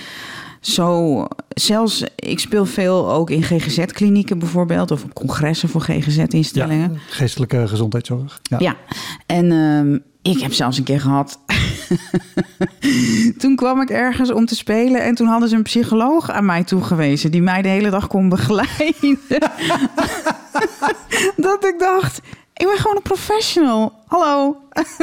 zo, 0.72 1.26
zelfs, 1.48 2.04
ik 2.16 2.38
speel 2.38 2.66
veel 2.66 3.12
ook 3.12 3.30
in 3.30 3.42
GGZ-klinieken 3.42 4.38
bijvoorbeeld. 4.38 4.90
Of 4.90 5.04
op 5.04 5.14
congressen 5.14 5.68
voor 5.68 5.80
GGZ-instellingen. 5.80 6.92
ja, 6.92 6.98
geestelijke 7.08 7.68
gezondheidszorg. 7.68 8.40
Ja. 8.42 8.58
Ja, 8.58 8.76
en 9.26 9.52
ehm, 9.52 9.98
ik 10.32 10.40
heb 10.40 10.52
zelfs 10.52 10.78
een 10.78 10.84
keer 10.84 11.00
gehad. 11.00 11.38
toen 13.38 13.56
kwam 13.56 13.80
ik 13.80 13.90
ergens 13.90 14.32
om 14.32 14.46
te 14.46 14.54
spelen 14.54 15.02
en 15.02 15.14
toen 15.14 15.26
hadden 15.26 15.48
ze 15.48 15.56
een 15.56 15.62
psycholoog 15.62 16.30
aan 16.30 16.44
mij 16.44 16.64
toegewezen 16.64 17.30
die 17.30 17.42
mij 17.42 17.62
de 17.62 17.68
hele 17.68 17.90
dag 17.90 18.06
kon 18.06 18.28
begeleiden. 18.28 19.18
dat 21.36 21.64
ik 21.64 21.74
dacht, 21.78 22.20
ik 22.56 22.66
ben 22.66 22.76
gewoon 22.76 22.96
een 22.96 23.02
professional. 23.02 23.92
Hallo. 24.06 24.56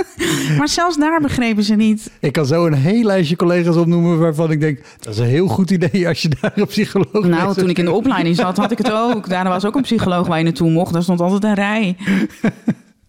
maar 0.58 0.68
zelfs 0.68 0.98
daar 0.98 1.22
begrepen 1.22 1.64
ze 1.64 1.76
niet. 1.76 2.12
Ik 2.20 2.32
kan 2.32 2.46
zo 2.46 2.66
een 2.66 2.74
heel 2.74 3.04
lijstje 3.04 3.36
collega's 3.36 3.76
opnoemen 3.76 4.20
waarvan 4.20 4.52
ik 4.52 4.60
denk, 4.60 4.80
dat 5.00 5.14
is 5.14 5.20
een 5.20 5.26
heel 5.26 5.48
goed 5.48 5.72
idee 5.72 6.08
als 6.08 6.22
je 6.22 6.30
daar 6.42 6.52
een 6.56 6.68
psycholoog 6.68 7.26
Nou, 7.26 7.54
toen 7.54 7.70
ik 7.70 7.78
in 7.78 7.86
de 7.86 7.92
opleiding 7.92 8.36
zat, 8.36 8.58
had 8.58 8.72
ik 8.72 8.78
het 8.78 8.92
ook. 8.92 9.30
Daar 9.30 9.44
was 9.44 9.66
ook 9.66 9.76
een 9.76 9.82
psycholoog 9.82 10.28
waar 10.28 10.38
je 10.38 10.44
naartoe 10.44 10.70
mocht. 10.70 10.94
Daar 10.94 11.04
stond 11.04 11.22
altijd 11.22 11.44
een 11.44 11.54
rij. 11.54 11.96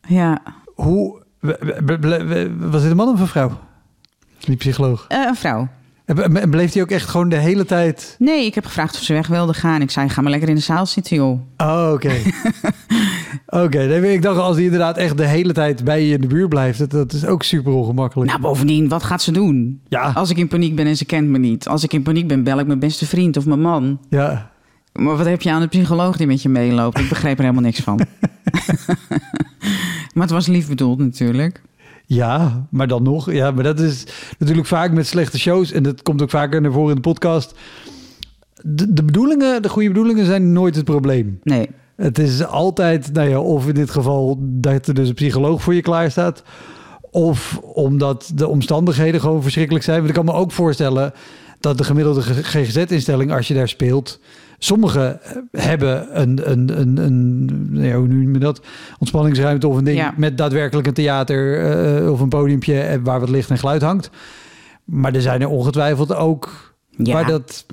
Ja, 0.07 0.43
Hoe, 0.75 1.23
was 2.59 2.83
dit 2.83 2.91
een 2.91 2.97
man 2.97 3.09
of 3.09 3.21
een 3.21 3.27
vrouw? 3.27 3.59
Die 4.39 4.57
psycholoog. 4.57 5.05
Eh, 5.09 5.19
een 5.27 5.35
vrouw. 5.35 5.69
En 6.05 6.37
en 6.37 6.51
bleef 6.51 6.73
hij 6.73 6.83
ook 6.83 6.91
echt 6.91 7.09
gewoon 7.09 7.29
de 7.29 7.37
hele 7.37 7.65
tijd... 7.65 8.17
Nee, 8.19 8.47
ik 8.47 8.55
heb 8.55 8.65
gevraagd 8.65 8.95
of 8.95 9.03
ze 9.03 9.13
weg 9.13 9.27
wilde 9.27 9.55
gaan. 9.55 9.81
Ik 9.81 9.91
zei, 9.91 10.09
ga 10.09 10.21
maar 10.21 10.31
lekker 10.31 10.49
in 10.49 10.55
de 10.55 10.61
zaal 10.61 10.87
zitten, 10.87 11.17
joh. 11.17 11.41
Oh, 11.57 11.91
oké. 11.93 12.13
oké, 13.65 13.79
nee, 13.87 14.13
ik 14.13 14.23
dacht 14.23 14.39
als 14.39 14.55
hij 14.55 14.65
inderdaad 14.65 14.97
echt 14.97 15.17
de 15.17 15.27
hele 15.27 15.53
tijd 15.53 15.85
bij 15.85 16.07
je 16.07 16.15
in 16.15 16.21
de 16.21 16.27
buurt 16.27 16.49
blijft, 16.49 16.79
dat, 16.79 16.91
dat 16.91 17.13
is 17.13 17.27
ook 17.27 17.43
super 17.43 17.73
ongemakkelijk. 17.73 18.31
Nou, 18.31 18.43
bovendien, 18.43 18.89
wat 18.89 19.03
gaat 19.03 19.23
ze 19.23 19.33
doen? 19.33 19.81
ja, 19.89 20.13
Als 20.15 20.31
ik 20.31 20.37
in 20.37 20.49
paniek 20.49 20.77
ben 20.77 20.87
en 20.87 20.97
ze 20.97 21.05
kent 21.05 21.29
me 21.29 21.39
niet. 21.39 21.69
Als 21.69 21.85
ik 21.85 21.93
in 21.93 22.03
paniek 22.03 22.29
ben, 22.29 22.43
bel 22.43 22.59
ik 22.59 22.67
mijn 22.67 22.79
beste 22.79 23.07
vriend 23.07 23.37
of 23.37 23.47
mijn 23.47 23.61
man. 23.61 23.99
ja. 24.09 24.53
Maar 24.93 25.17
wat 25.17 25.27
heb 25.27 25.43
je 25.43 25.51
aan 25.51 25.61
de 25.61 25.67
psycholoog 25.67 26.17
die 26.17 26.27
met 26.27 26.43
je 26.43 26.49
meeloopt? 26.49 26.99
Ik 26.99 27.09
begreep 27.09 27.37
er 27.37 27.43
helemaal 27.43 27.63
niks 27.63 27.81
van. 27.81 28.01
maar 30.15 30.23
het 30.23 30.31
was 30.31 30.47
lief 30.47 30.69
bedoeld 30.69 30.99
natuurlijk. 30.99 31.63
Ja, 32.07 32.67
maar 32.71 32.87
dan 32.87 33.03
nog. 33.03 33.33
Ja, 33.33 33.51
maar 33.51 33.65
dat 33.65 33.81
is 33.81 34.07
natuurlijk 34.39 34.67
vaak 34.67 34.93
met 34.93 35.07
slechte 35.07 35.39
shows. 35.39 35.73
En 35.73 35.83
dat 35.83 36.03
komt 36.03 36.23
ook 36.23 36.31
vaker 36.31 36.61
naar 36.61 36.73
voren 36.73 36.89
in 36.89 36.95
de 36.95 37.01
podcast. 37.01 37.59
De, 38.63 38.93
de 38.93 39.05
bedoelingen, 39.05 39.63
de 39.63 39.69
goede 39.69 39.89
bedoelingen 39.89 40.27
zijn 40.27 40.53
nooit 40.53 40.77
het 40.77 40.85
probleem. 40.85 41.41
Nee. 41.43 41.69
Het 41.97 42.19
is 42.19 42.45
altijd, 42.47 43.13
nou 43.13 43.29
ja, 43.29 43.41
of 43.41 43.69
in 43.69 43.75
dit 43.75 43.91
geval 43.91 44.37
dat 44.41 44.87
er 44.87 44.95
dus 44.95 45.09
een 45.09 45.15
psycholoog 45.15 45.63
voor 45.63 45.75
je 45.75 45.81
klaar 45.83 46.11
staat. 46.11 46.43
Of 47.11 47.59
omdat 47.63 48.33
de 48.35 48.49
omstandigheden 48.49 49.21
gewoon 49.21 49.43
verschrikkelijk 49.43 49.85
zijn. 49.85 49.97
Want 49.97 50.09
ik 50.09 50.15
kan 50.15 50.25
me 50.25 50.33
ook 50.33 50.53
voorstellen 50.53 51.13
dat 51.61 51.79
de 51.79 51.85
gemiddelde 51.85 52.23
GGZ-instelling, 52.23 53.33
als 53.33 53.49
je 53.49 53.55
daar 53.55 53.69
speelt. 53.69 54.21
Sommigen 54.59 55.21
hebben 55.51 56.21
een, 56.21 56.51
een, 56.51 56.81
een, 56.81 56.97
een 56.97 57.45
nou 57.73 57.87
ja, 57.87 57.97
hoe 57.97 58.07
noem 58.07 58.33
je 58.33 58.39
dat? 58.39 58.61
Ontspanningsruimte 58.99 59.69
of 59.69 59.77
een 59.77 59.85
ding 59.85 59.99
Ja. 59.99 60.15
met 60.17 60.39
daadwerkelijk 60.39 60.87
een 60.87 60.93
theater 60.95 61.71
eh, 62.03 62.11
of 62.11 62.21
een 62.21 62.29
podiumpje 62.29 62.81
eh, 62.81 62.99
waar 63.03 63.21
wat 63.21 63.29
licht 63.29 63.51
en 63.51 63.59
geluid 63.59 63.83
hangt. 63.83 64.11
Maar 64.85 65.15
er 65.15 65.23
zijn 65.23 65.41
er 65.41 65.49
ongetwijfeld 65.49 66.15
ook 66.15 66.75
Ja, 66.91 67.13
waar 67.13 67.27
dat. 67.27 67.67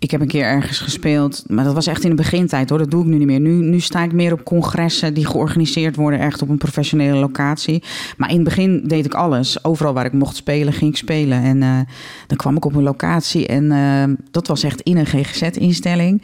Ik 0.00 0.10
heb 0.10 0.20
een 0.20 0.26
keer 0.26 0.44
ergens 0.44 0.78
gespeeld. 0.78 1.44
Maar 1.46 1.64
dat 1.64 1.74
was 1.74 1.86
echt 1.86 2.04
in 2.04 2.10
de 2.10 2.16
begintijd 2.16 2.68
hoor. 2.68 2.78
Dat 2.78 2.90
doe 2.90 3.02
ik 3.02 3.08
nu 3.08 3.16
niet 3.16 3.26
meer. 3.26 3.40
Nu, 3.40 3.50
nu 3.50 3.80
sta 3.80 4.02
ik 4.02 4.12
meer 4.12 4.32
op 4.32 4.44
congressen 4.44 5.14
die 5.14 5.26
georganiseerd 5.26 5.96
worden. 5.96 6.20
Echt 6.20 6.42
op 6.42 6.48
een 6.48 6.58
professionele 6.58 7.18
locatie. 7.18 7.82
Maar 8.16 8.28
in 8.28 8.34
het 8.34 8.44
begin 8.44 8.82
deed 8.84 9.04
ik 9.04 9.14
alles. 9.14 9.64
Overal 9.64 9.92
waar 9.92 10.04
ik 10.04 10.12
mocht 10.12 10.36
spelen, 10.36 10.72
ging 10.72 10.90
ik 10.90 10.96
spelen. 10.96 11.42
En 11.42 11.62
eh, 11.62 11.78
dan 12.26 12.36
kwam 12.36 12.56
ik 12.56 12.64
op 12.64 12.74
een 12.74 12.82
locatie. 12.82 13.46
En 13.46 13.72
eh, 13.72 14.16
dat 14.30 14.46
was 14.46 14.62
echt 14.62 14.80
in 14.80 14.96
een 14.96 15.06
GGZ-instelling. 15.06 16.22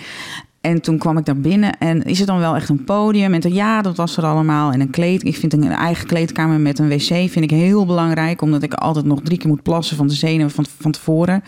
En 0.61 0.81
toen 0.81 0.99
kwam 0.99 1.19
ik 1.19 1.25
daar 1.25 1.41
binnen 1.41 1.79
en 1.79 2.03
is 2.03 2.19
het 2.19 2.27
dan 2.27 2.39
wel 2.39 2.55
echt 2.55 2.69
een 2.69 2.85
podium? 2.85 3.35
En 3.35 3.55
ja, 3.55 3.83
dat 3.83 3.97
was 3.97 4.17
er 4.17 4.25
allemaal. 4.25 4.73
En 4.73 4.81
een 4.81 4.91
kleed, 4.91 5.25
ik 5.25 5.37
vind 5.37 5.53
een 5.53 5.71
eigen 5.71 6.07
kleedkamer 6.07 6.61
met 6.61 6.79
een 6.79 6.89
wc 6.89 7.31
vind 7.31 7.37
ik 7.37 7.51
heel 7.51 7.87
belangrijk. 7.87 8.43
Omdat 8.43 8.63
ik 8.63 8.75
altijd 8.75 9.05
nog 9.05 9.21
drie 9.23 9.39
keer 9.39 9.49
moet 9.49 9.63
plassen 9.63 9.97
van 9.97 10.07
de 10.07 10.15
zenuwen 10.15 10.51
van, 10.51 10.67
van 10.79 10.91
tevoren. 10.91 11.43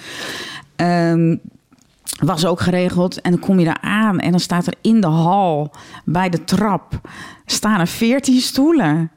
Ehm, 0.77 1.37
was 2.17 2.47
ook 2.47 2.61
geregeld. 2.61 3.21
En 3.21 3.31
dan 3.31 3.41
kom 3.41 3.59
je 3.59 3.65
daar 3.65 3.81
aan 3.81 4.19
en 4.19 4.31
dan 4.31 4.41
staat 4.41 4.67
er 4.67 4.75
in 4.81 5.01
de 5.01 5.07
hal 5.07 5.71
bij 6.05 6.29
de 6.29 6.45
trap 6.45 7.01
staan 7.47 7.81
er 7.81 7.87
veertien 7.87 8.41
stoelen. 8.41 9.11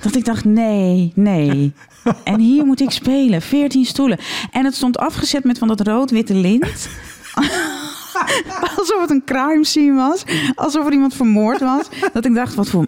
Dat 0.00 0.14
ik 0.14 0.24
dacht, 0.24 0.44
nee, 0.44 1.12
nee. 1.14 1.72
En 2.24 2.40
hier 2.40 2.64
moet 2.64 2.80
ik 2.80 2.90
spelen, 2.90 3.42
veertien 3.42 3.84
stoelen. 3.84 4.18
En 4.50 4.64
het 4.64 4.74
stond 4.74 4.98
afgezet 4.98 5.44
met 5.44 5.58
van 5.58 5.68
dat 5.68 5.80
rood-witte 5.80 6.34
lint. 6.34 6.88
Alsof 8.76 9.00
het 9.00 9.10
een 9.10 9.24
crime 9.24 9.64
scene 9.64 9.94
was. 9.94 10.24
Alsof 10.54 10.86
er 10.86 10.92
iemand 10.92 11.14
vermoord 11.14 11.60
was. 11.60 11.88
Dat 12.12 12.24
ik 12.24 12.34
dacht, 12.34 12.54
wat 12.54 12.68
voor, 12.68 12.86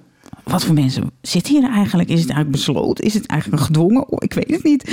wat 0.48 0.64
voor 0.64 0.74
mensen 0.74 1.10
zitten 1.20 1.54
hier 1.60 1.70
eigenlijk? 1.70 2.08
Is 2.08 2.20
het 2.20 2.30
eigenlijk 2.30 2.50
besloten? 2.64 3.04
Is 3.04 3.14
het 3.14 3.26
eigenlijk 3.26 3.62
gedwongen? 3.62 4.08
Oh, 4.08 4.16
ik 4.20 4.32
weet 4.32 4.50
het 4.50 4.62
niet. 4.64 4.90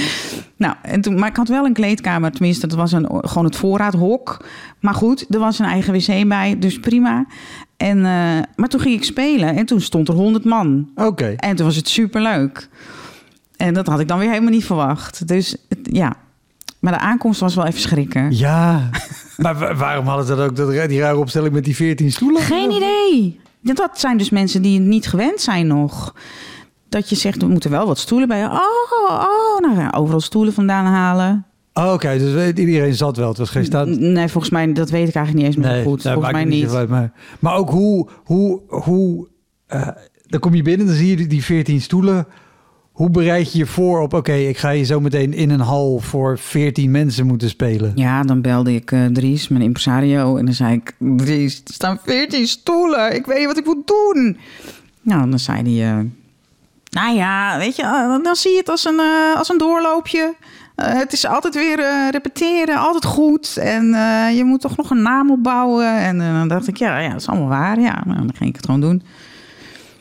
Nou, 0.57 0.75
en 0.81 1.01
toen, 1.01 1.19
maar 1.19 1.29
ik 1.29 1.35
had 1.35 1.47
wel 1.47 1.65
een 1.65 1.73
kleedkamer. 1.73 2.31
Tenminste, 2.31 2.67
dat 2.67 2.77
was 2.77 2.91
een, 2.91 3.07
gewoon 3.09 3.45
het 3.45 3.55
voorraadhok. 3.55 4.45
Maar 4.79 4.93
goed, 4.93 5.25
er 5.29 5.39
was 5.39 5.59
een 5.59 5.65
eigen 5.65 5.93
wc 5.93 6.27
bij. 6.27 6.59
Dus 6.59 6.79
prima. 6.79 7.25
En, 7.77 7.97
eh, 7.97 8.39
maar 8.55 8.67
toen 8.69 8.79
ging 8.79 8.95
ik 8.95 9.03
spelen. 9.03 9.55
En 9.55 9.65
toen 9.65 9.81
stond 9.81 10.07
er 10.07 10.13
honderd 10.13 10.45
man. 10.45 10.89
Oké. 10.95 11.25
En 11.37 11.55
toen 11.55 11.65
was 11.65 11.75
het 11.75 11.89
superleuk. 11.89 12.69
En 13.55 13.73
dat 13.73 13.87
had 13.87 13.99
ik 13.99 14.07
dan 14.07 14.19
weer 14.19 14.29
helemaal 14.29 14.51
niet 14.51 14.65
verwacht. 14.65 15.27
Dus 15.27 15.55
het- 15.69 15.89
ja. 15.91 16.15
Maar 16.79 16.93
de 16.93 16.99
aankomst 16.99 17.39
was 17.39 17.55
wel 17.55 17.65
even 17.65 17.79
schrikken. 17.79 18.35
Ja, 18.37 18.89
maar 19.37 19.55
wa- 19.57 19.75
waarom 19.75 20.05
hadden 20.07 20.25
ze 20.25 20.35
dat 20.35 20.49
ook, 20.49 20.55
dat, 20.55 20.89
die 20.89 20.99
rare 20.99 21.17
opstelling 21.17 21.53
met 21.53 21.63
die 21.65 21.75
14 21.75 22.11
stoelen? 22.11 22.41
Geen 22.41 22.71
idee. 22.71 23.39
Dat 23.73 23.99
zijn 23.99 24.17
dus 24.17 24.29
mensen 24.29 24.61
die 24.61 24.79
het 24.79 24.87
niet 24.87 25.07
gewend 25.07 25.41
zijn 25.41 25.67
nog. 25.67 26.15
Dat 26.89 27.09
je 27.09 27.15
zegt, 27.15 27.41
er 27.41 27.49
moeten 27.49 27.71
wel 27.71 27.87
wat 27.87 27.97
stoelen 27.97 28.27
bij. 28.27 28.45
Oh, 28.45 28.59
oh, 29.09 29.59
nou 29.59 29.75
ja, 29.79 29.93
overal 29.95 30.19
stoelen 30.21 30.53
vandaan 30.53 30.85
halen. 30.85 31.45
Oh, 31.73 31.93
Oké, 31.93 32.17
dus 32.17 32.33
weet- 32.33 32.59
iedereen 32.59 32.93
zat 32.95 33.17
wel. 33.17 33.27
Het 33.27 33.37
was 33.37 33.49
geen 33.49 33.65
staat. 33.65 33.87
Nee, 33.87 34.27
volgens 34.27 34.53
mij, 34.53 34.73
dat 34.73 34.89
weet 34.89 35.07
ik 35.07 35.15
eigenlijk 35.15 35.47
niet 35.47 35.55
eens 35.55 35.65
meer 35.65 35.83
goed. 35.83 36.03
dat 36.03 36.13
volgens 36.13 36.33
mij 36.33 36.43
niet. 36.45 36.69
uit, 36.73 36.89
maar, 36.89 37.11
maar 37.39 37.55
ook 37.55 37.69
hoe, 37.69 38.09
hoe, 38.23 38.61
hoe 38.67 39.27
eh, 39.67 39.87
dan 40.27 40.39
kom 40.39 40.53
je 40.55 40.61
binnen, 40.61 40.87
dan 40.87 40.95
zie 40.95 41.07
je 41.09 41.15
die- 41.15 41.27
die 41.27 41.43
14 41.43 41.81
stoelen. 41.81 42.27
Hoe 42.95 43.09
bereid 43.09 43.51
je 43.51 43.57
je 43.57 43.65
voor 43.65 44.01
op, 44.01 44.13
oké, 44.13 44.33
ik 44.33 44.57
ga 44.57 44.69
je 44.69 44.83
zo 44.83 44.99
meteen 44.99 45.33
in 45.33 45.49
een 45.49 45.59
hal 45.59 45.99
voor 45.99 46.37
14 46.37 46.91
mensen 46.91 47.25
moeten 47.25 47.49
spelen? 47.49 47.91
Ja, 47.95 48.23
dan 48.23 48.41
belde 48.41 48.75
ik 48.75 48.91
eh, 48.91 49.05
Dries, 49.05 49.47
mijn 49.47 49.63
impresario. 49.63 50.37
En 50.37 50.45
dan 50.45 50.53
zei 50.53 50.73
ik, 50.73 50.95
Dries, 50.99 51.61
er 51.67 51.73
staan 51.73 51.99
veertien 52.03 52.47
stoelen. 52.47 53.15
Ik 53.15 53.25
weet 53.25 53.37
niet 53.37 53.47
wat 53.47 53.57
ik 53.57 53.65
moet 53.65 53.87
doen. 53.87 54.37
Nou, 55.01 55.29
dan 55.29 55.39
zei 55.39 55.79
hij... 55.79 55.89
eh, 55.97 56.03
nou 56.89 57.15
ja, 57.15 57.57
weet 57.57 57.75
je, 57.75 57.81
eh, 57.83 58.23
dan 58.23 58.35
zie 58.35 58.51
je 58.51 58.57
het 58.57 58.69
als 58.69 58.85
een, 58.85 58.99
als 59.37 59.49
een 59.49 59.57
doorloopje. 59.57 60.33
Het 60.75 61.13
is 61.13 61.25
altijd 61.25 61.55
weer 61.55 62.09
repeteren, 62.11 62.77
altijd 62.77 63.05
goed. 63.05 63.57
En 63.57 63.85
je 64.35 64.43
moet 64.45 64.61
toch 64.61 64.77
nog 64.77 64.89
een 64.89 65.01
naam 65.01 65.31
opbouwen. 65.31 65.97
En 65.97 66.17
dan 66.17 66.47
dacht 66.47 66.67
ik, 66.67 66.77
ja, 66.77 66.99
ja, 66.99 67.09
dat 67.09 67.21
is 67.21 67.27
allemaal 67.27 67.47
waar. 67.47 67.79
Ja, 67.79 68.03
nou, 68.05 68.17
dan 68.17 68.33
ging 68.35 68.49
ik 68.49 68.55
het 68.55 68.65
gewoon 68.65 68.81
doen. 68.81 69.01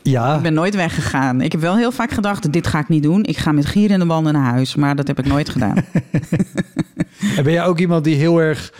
Ja, 0.09 0.35
Ik 0.35 0.41
ben 0.41 0.53
nooit 0.53 0.75
weggegaan. 0.75 1.41
Ik 1.41 1.51
heb 1.51 1.61
wel 1.61 1.75
heel 1.75 1.91
vaak 1.91 2.11
gedacht, 2.11 2.53
dit 2.53 2.67
ga 2.67 2.79
ik 2.79 2.89
niet 2.89 3.03
doen. 3.03 3.23
Ik 3.23 3.37
ga 3.37 3.51
met 3.51 3.65
gier 3.65 3.91
in 3.91 3.99
de 3.99 4.05
banden 4.05 4.33
naar 4.33 4.51
huis. 4.51 4.75
Maar 4.75 4.95
dat 4.95 5.07
heb 5.07 5.19
ik 5.19 5.25
nooit 5.25 5.49
gedaan. 5.49 5.75
en 7.37 7.43
ben 7.43 7.51
jij 7.51 7.65
ook 7.65 7.79
iemand 7.79 8.03
die 8.03 8.15
heel 8.15 8.41
erg 8.41 8.73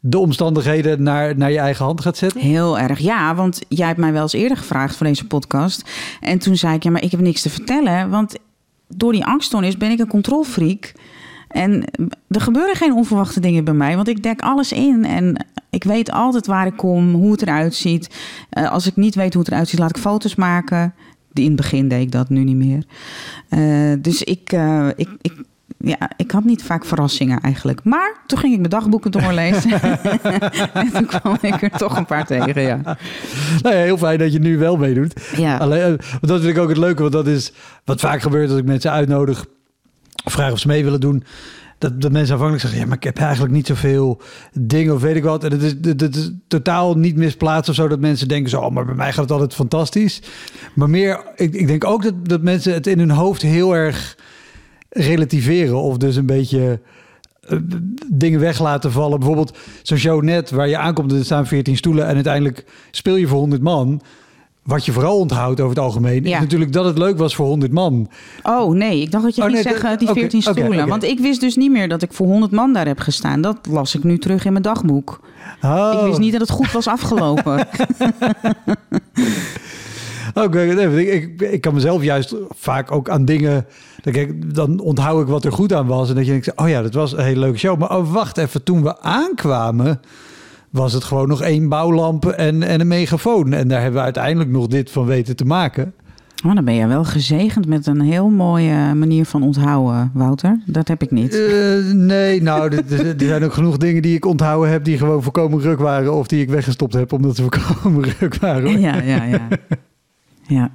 de 0.00 0.18
omstandigheden 0.18 1.02
naar, 1.02 1.36
naar 1.36 1.50
je 1.50 1.58
eigen 1.58 1.84
hand 1.84 2.00
gaat 2.00 2.16
zetten? 2.16 2.40
Heel 2.40 2.78
erg, 2.78 2.98
ja. 2.98 3.34
Want 3.34 3.60
jij 3.68 3.86
hebt 3.86 3.98
mij 3.98 4.12
wel 4.12 4.22
eens 4.22 4.32
eerder 4.32 4.56
gevraagd 4.56 4.96
voor 4.96 5.06
deze 5.06 5.26
podcast. 5.26 5.90
En 6.20 6.38
toen 6.38 6.56
zei 6.56 6.74
ik, 6.74 6.82
ja, 6.82 6.90
maar 6.90 7.02
ik 7.02 7.10
heb 7.10 7.20
niks 7.20 7.42
te 7.42 7.50
vertellen. 7.50 8.10
Want 8.10 8.36
door 8.88 9.12
die 9.12 9.24
angststoornis 9.24 9.76
ben 9.76 9.90
ik 9.90 9.98
een 9.98 10.08
controlfreak. 10.08 10.92
En 11.56 11.84
er 12.28 12.40
gebeuren 12.40 12.76
geen 12.76 12.92
onverwachte 12.92 13.40
dingen 13.40 13.64
bij 13.64 13.74
mij. 13.74 13.96
Want 13.96 14.08
ik 14.08 14.22
dek 14.22 14.40
alles 14.40 14.72
in. 14.72 15.04
En 15.04 15.46
ik 15.70 15.84
weet 15.84 16.10
altijd 16.10 16.46
waar 16.46 16.66
ik 16.66 16.76
kom, 16.76 17.14
hoe 17.14 17.32
het 17.32 17.42
eruit 17.42 17.74
ziet. 17.74 18.16
Eh, 18.50 18.70
als 18.70 18.86
ik 18.86 18.96
niet 18.96 19.14
weet 19.14 19.34
hoe 19.34 19.42
het 19.42 19.52
eruit 19.52 19.68
ziet, 19.68 19.78
laat 19.78 19.96
ik 19.96 20.02
foto's 20.02 20.34
maken. 20.34 20.94
In 21.32 21.44
het 21.44 21.56
begin 21.56 21.88
deed 21.88 22.00
ik 22.00 22.12
dat, 22.12 22.28
nu 22.28 22.44
niet 22.44 22.56
meer. 22.56 22.84
Eh, 23.48 24.02
dus 24.02 24.22
ik, 24.22 24.52
eh, 24.52 24.88
ik, 24.96 25.08
ik, 25.20 25.32
ja, 25.78 26.10
ik 26.16 26.30
had 26.30 26.44
niet 26.44 26.62
vaak 26.62 26.84
verrassingen 26.84 27.40
eigenlijk. 27.40 27.84
Maar 27.84 28.16
toen 28.26 28.38
ging 28.38 28.52
ik 28.52 28.58
mijn 28.58 28.70
dagboeken 28.70 29.10
doorlezen. 29.10 29.82
en 30.72 30.92
toen 30.92 31.06
kwam 31.06 31.38
ik 31.40 31.62
er 31.62 31.70
toch 31.70 31.96
een 31.96 32.06
paar 32.06 32.26
tegen, 32.26 32.62
ja. 32.62 32.80
Nou 33.62 33.74
ja, 33.74 33.82
heel 33.82 33.98
fijn 33.98 34.18
dat 34.18 34.32
je 34.32 34.38
nu 34.38 34.58
wel 34.58 34.76
meedoet. 34.76 35.30
Ja. 35.36 35.56
Alleen, 35.56 35.98
dat 36.20 36.40
vind 36.40 36.56
ik 36.56 36.62
ook 36.62 36.68
het 36.68 36.78
leuke, 36.78 37.00
want 37.00 37.14
dat 37.14 37.26
is 37.26 37.52
wat 37.84 38.00
vaak 38.00 38.22
gebeurt 38.22 38.50
als 38.50 38.58
ik 38.58 38.64
mensen 38.64 38.90
uitnodig, 38.90 39.46
vraag 40.24 40.52
of 40.52 40.58
ze 40.58 40.66
mee 40.66 40.84
willen 40.84 41.00
doen. 41.00 41.24
Dat, 41.78 42.00
dat 42.00 42.12
mensen 42.12 42.32
aanvankelijk 42.32 42.62
zeggen, 42.62 42.80
ja, 42.80 42.86
maar 42.86 42.96
ik 42.96 43.04
heb 43.04 43.18
eigenlijk 43.18 43.52
niet 43.52 43.66
zoveel 43.66 44.20
dingen 44.52 44.94
of 44.94 45.00
weet 45.00 45.16
ik 45.16 45.24
wat. 45.24 45.44
En 45.44 45.50
het 45.50 45.62
is, 45.62 45.78
dat 45.78 46.14
is 46.14 46.30
totaal 46.48 46.94
niet 46.94 47.16
misplaatst 47.16 47.68
of 47.68 47.74
zo 47.74 47.88
dat 47.88 48.00
mensen 48.00 48.28
denken 48.28 48.50
zo, 48.50 48.60
oh, 48.60 48.70
maar 48.70 48.84
bij 48.84 48.94
mij 48.94 49.12
gaat 49.12 49.22
het 49.22 49.30
altijd 49.30 49.54
fantastisch. 49.54 50.22
Maar 50.74 50.90
meer, 50.90 51.24
ik, 51.34 51.54
ik 51.54 51.66
denk 51.66 51.84
ook 51.84 52.02
dat, 52.02 52.28
dat 52.28 52.42
mensen 52.42 52.72
het 52.72 52.86
in 52.86 52.98
hun 52.98 53.10
hoofd 53.10 53.42
heel 53.42 53.74
erg 53.74 54.16
relativeren 54.90 55.80
of 55.80 55.96
dus 55.96 56.16
een 56.16 56.26
beetje 56.26 56.80
eh, 57.40 57.58
dingen 58.12 58.40
weg 58.40 58.60
laten 58.60 58.92
vallen. 58.92 59.18
Bijvoorbeeld 59.18 59.58
zo'n 59.82 59.98
show 59.98 60.22
net 60.22 60.50
waar 60.50 60.68
je 60.68 60.78
aankomt 60.78 61.12
en 61.12 61.18
er 61.18 61.24
staan 61.24 61.46
14 61.46 61.76
stoelen 61.76 62.06
en 62.06 62.14
uiteindelijk 62.14 62.64
speel 62.90 63.16
je 63.16 63.26
voor 63.26 63.38
100 63.38 63.62
man. 63.62 64.02
Wat 64.66 64.84
je 64.84 64.92
vooral 64.92 65.18
onthoudt 65.18 65.60
over 65.60 65.76
het 65.76 65.84
algemeen 65.84 66.24
Ja. 66.24 66.34
is 66.34 66.40
natuurlijk 66.42 66.72
dat 66.72 66.84
het 66.84 66.98
leuk 66.98 67.18
was 67.18 67.34
voor 67.34 67.46
100 67.46 67.72
man. 67.72 68.08
Oh 68.42 68.74
nee, 68.74 69.00
ik 69.00 69.10
dacht 69.10 69.24
dat 69.24 69.34
je 69.36 69.42
Oh, 69.42 69.48
ging 69.48 69.62
zeggen 69.62 69.98
die 69.98 70.08
oké, 70.08 70.18
14 70.20 70.40
oké, 70.46 70.50
stoelen. 70.60 70.88
Want 70.88 71.04
ik 71.04 71.18
wist 71.18 71.40
dus 71.40 71.56
niet 71.56 71.70
meer 71.70 71.88
dat 71.88 72.02
ik 72.02 72.12
voor 72.12 72.26
100 72.26 72.52
man 72.52 72.72
daar 72.72 72.86
heb 72.86 72.98
gestaan. 72.98 73.40
Dat 73.40 73.58
las 73.70 73.94
ik 73.94 74.04
nu 74.04 74.18
terug 74.18 74.44
in 74.44 74.50
mijn 74.52 74.64
dagboek. 74.64 75.20
Oh, 75.62 75.92
Ik 76.00 76.06
wist 76.06 76.18
niet 76.18 76.32
dat 76.32 76.40
het 76.40 76.50
goed 76.50 76.72
was 76.72 76.86
afgelopen. 76.86 77.66
Oké, 80.34 80.64
nee, 80.64 81.06
ik, 81.10 81.22
ik, 81.40 81.50
ik 81.50 81.60
kan 81.60 81.74
mezelf 81.74 82.02
juist 82.02 82.34
vaak 82.50 82.92
ook 82.92 83.08
aan 83.08 83.24
dingen. 83.24 83.66
Kijk, 84.02 84.54
dan 84.54 84.78
onthoud 84.80 85.20
ik 85.22 85.26
wat 85.28 85.44
er 85.44 85.52
goed 85.52 85.72
aan 85.72 85.86
was. 85.86 86.08
En 86.08 86.14
dat 86.14 86.24
je 86.26 86.30
denkt, 86.30 86.52
oh 86.56 86.68
ja, 86.68 86.82
dat 86.82 86.94
was 86.94 87.12
een 87.12 87.24
hele 87.24 87.40
leuke 87.40 87.58
show. 87.58 87.78
Maar 87.78 87.96
oh, 87.96 88.12
wacht 88.12 88.38
even, 88.38 88.62
toen 88.64 88.82
we 88.82 89.00
aankwamen, 89.00 90.00
was 90.70 90.92
het 90.92 91.04
gewoon 91.04 91.28
nog 91.28 91.42
één 91.42 91.68
bouwlamp 91.68 92.26
en, 92.26 92.62
en 92.62 92.80
een 92.80 92.88
megafoon. 92.88 93.52
En 93.52 93.68
daar 93.68 93.80
hebben 93.80 93.98
we 93.98 94.04
uiteindelijk 94.04 94.50
nog 94.50 94.66
dit 94.66 94.90
van 94.90 95.04
weten 95.06 95.36
te 95.36 95.44
maken. 95.44 95.94
Maar 96.44 96.54
dan 96.54 96.64
ben 96.64 96.74
je 96.74 96.86
wel 96.86 97.04
gezegend 97.04 97.66
met 97.66 97.86
een 97.86 98.00
heel 98.00 98.28
mooie 98.28 98.94
manier 98.94 99.24
van 99.24 99.42
onthouden, 99.42 100.10
Wouter. 100.14 100.60
Dat 100.66 100.88
heb 100.88 101.02
ik 101.02 101.10
niet. 101.10 101.34
Eh, 101.34 101.92
nee, 101.92 102.42
nou, 102.42 102.74
er- 102.76 103.14
zijn 103.18 103.44
ook 103.44 103.52
genoeg 103.52 103.76
dingen 103.76 104.02
die 104.02 104.14
ik 104.16 104.24
onthouden 104.24 104.70
heb 104.70 104.84
die 104.84 104.98
gewoon 104.98 105.22
voorkomen 105.22 105.60
ruk 105.60 105.78
waren. 105.78 106.14
Of 106.14 106.26
die 106.26 106.40
ik 106.42 106.50
weggestopt 106.50 106.94
heb 106.94 107.12
omdat 107.12 107.36
ze 107.36 107.42
voorkomen 107.42 108.04
ruk 108.20 108.36
waren. 108.36 108.80
Ja, 108.80 109.02
ja, 109.02 109.24
ja. 109.24 109.48
Ja. 110.48 110.70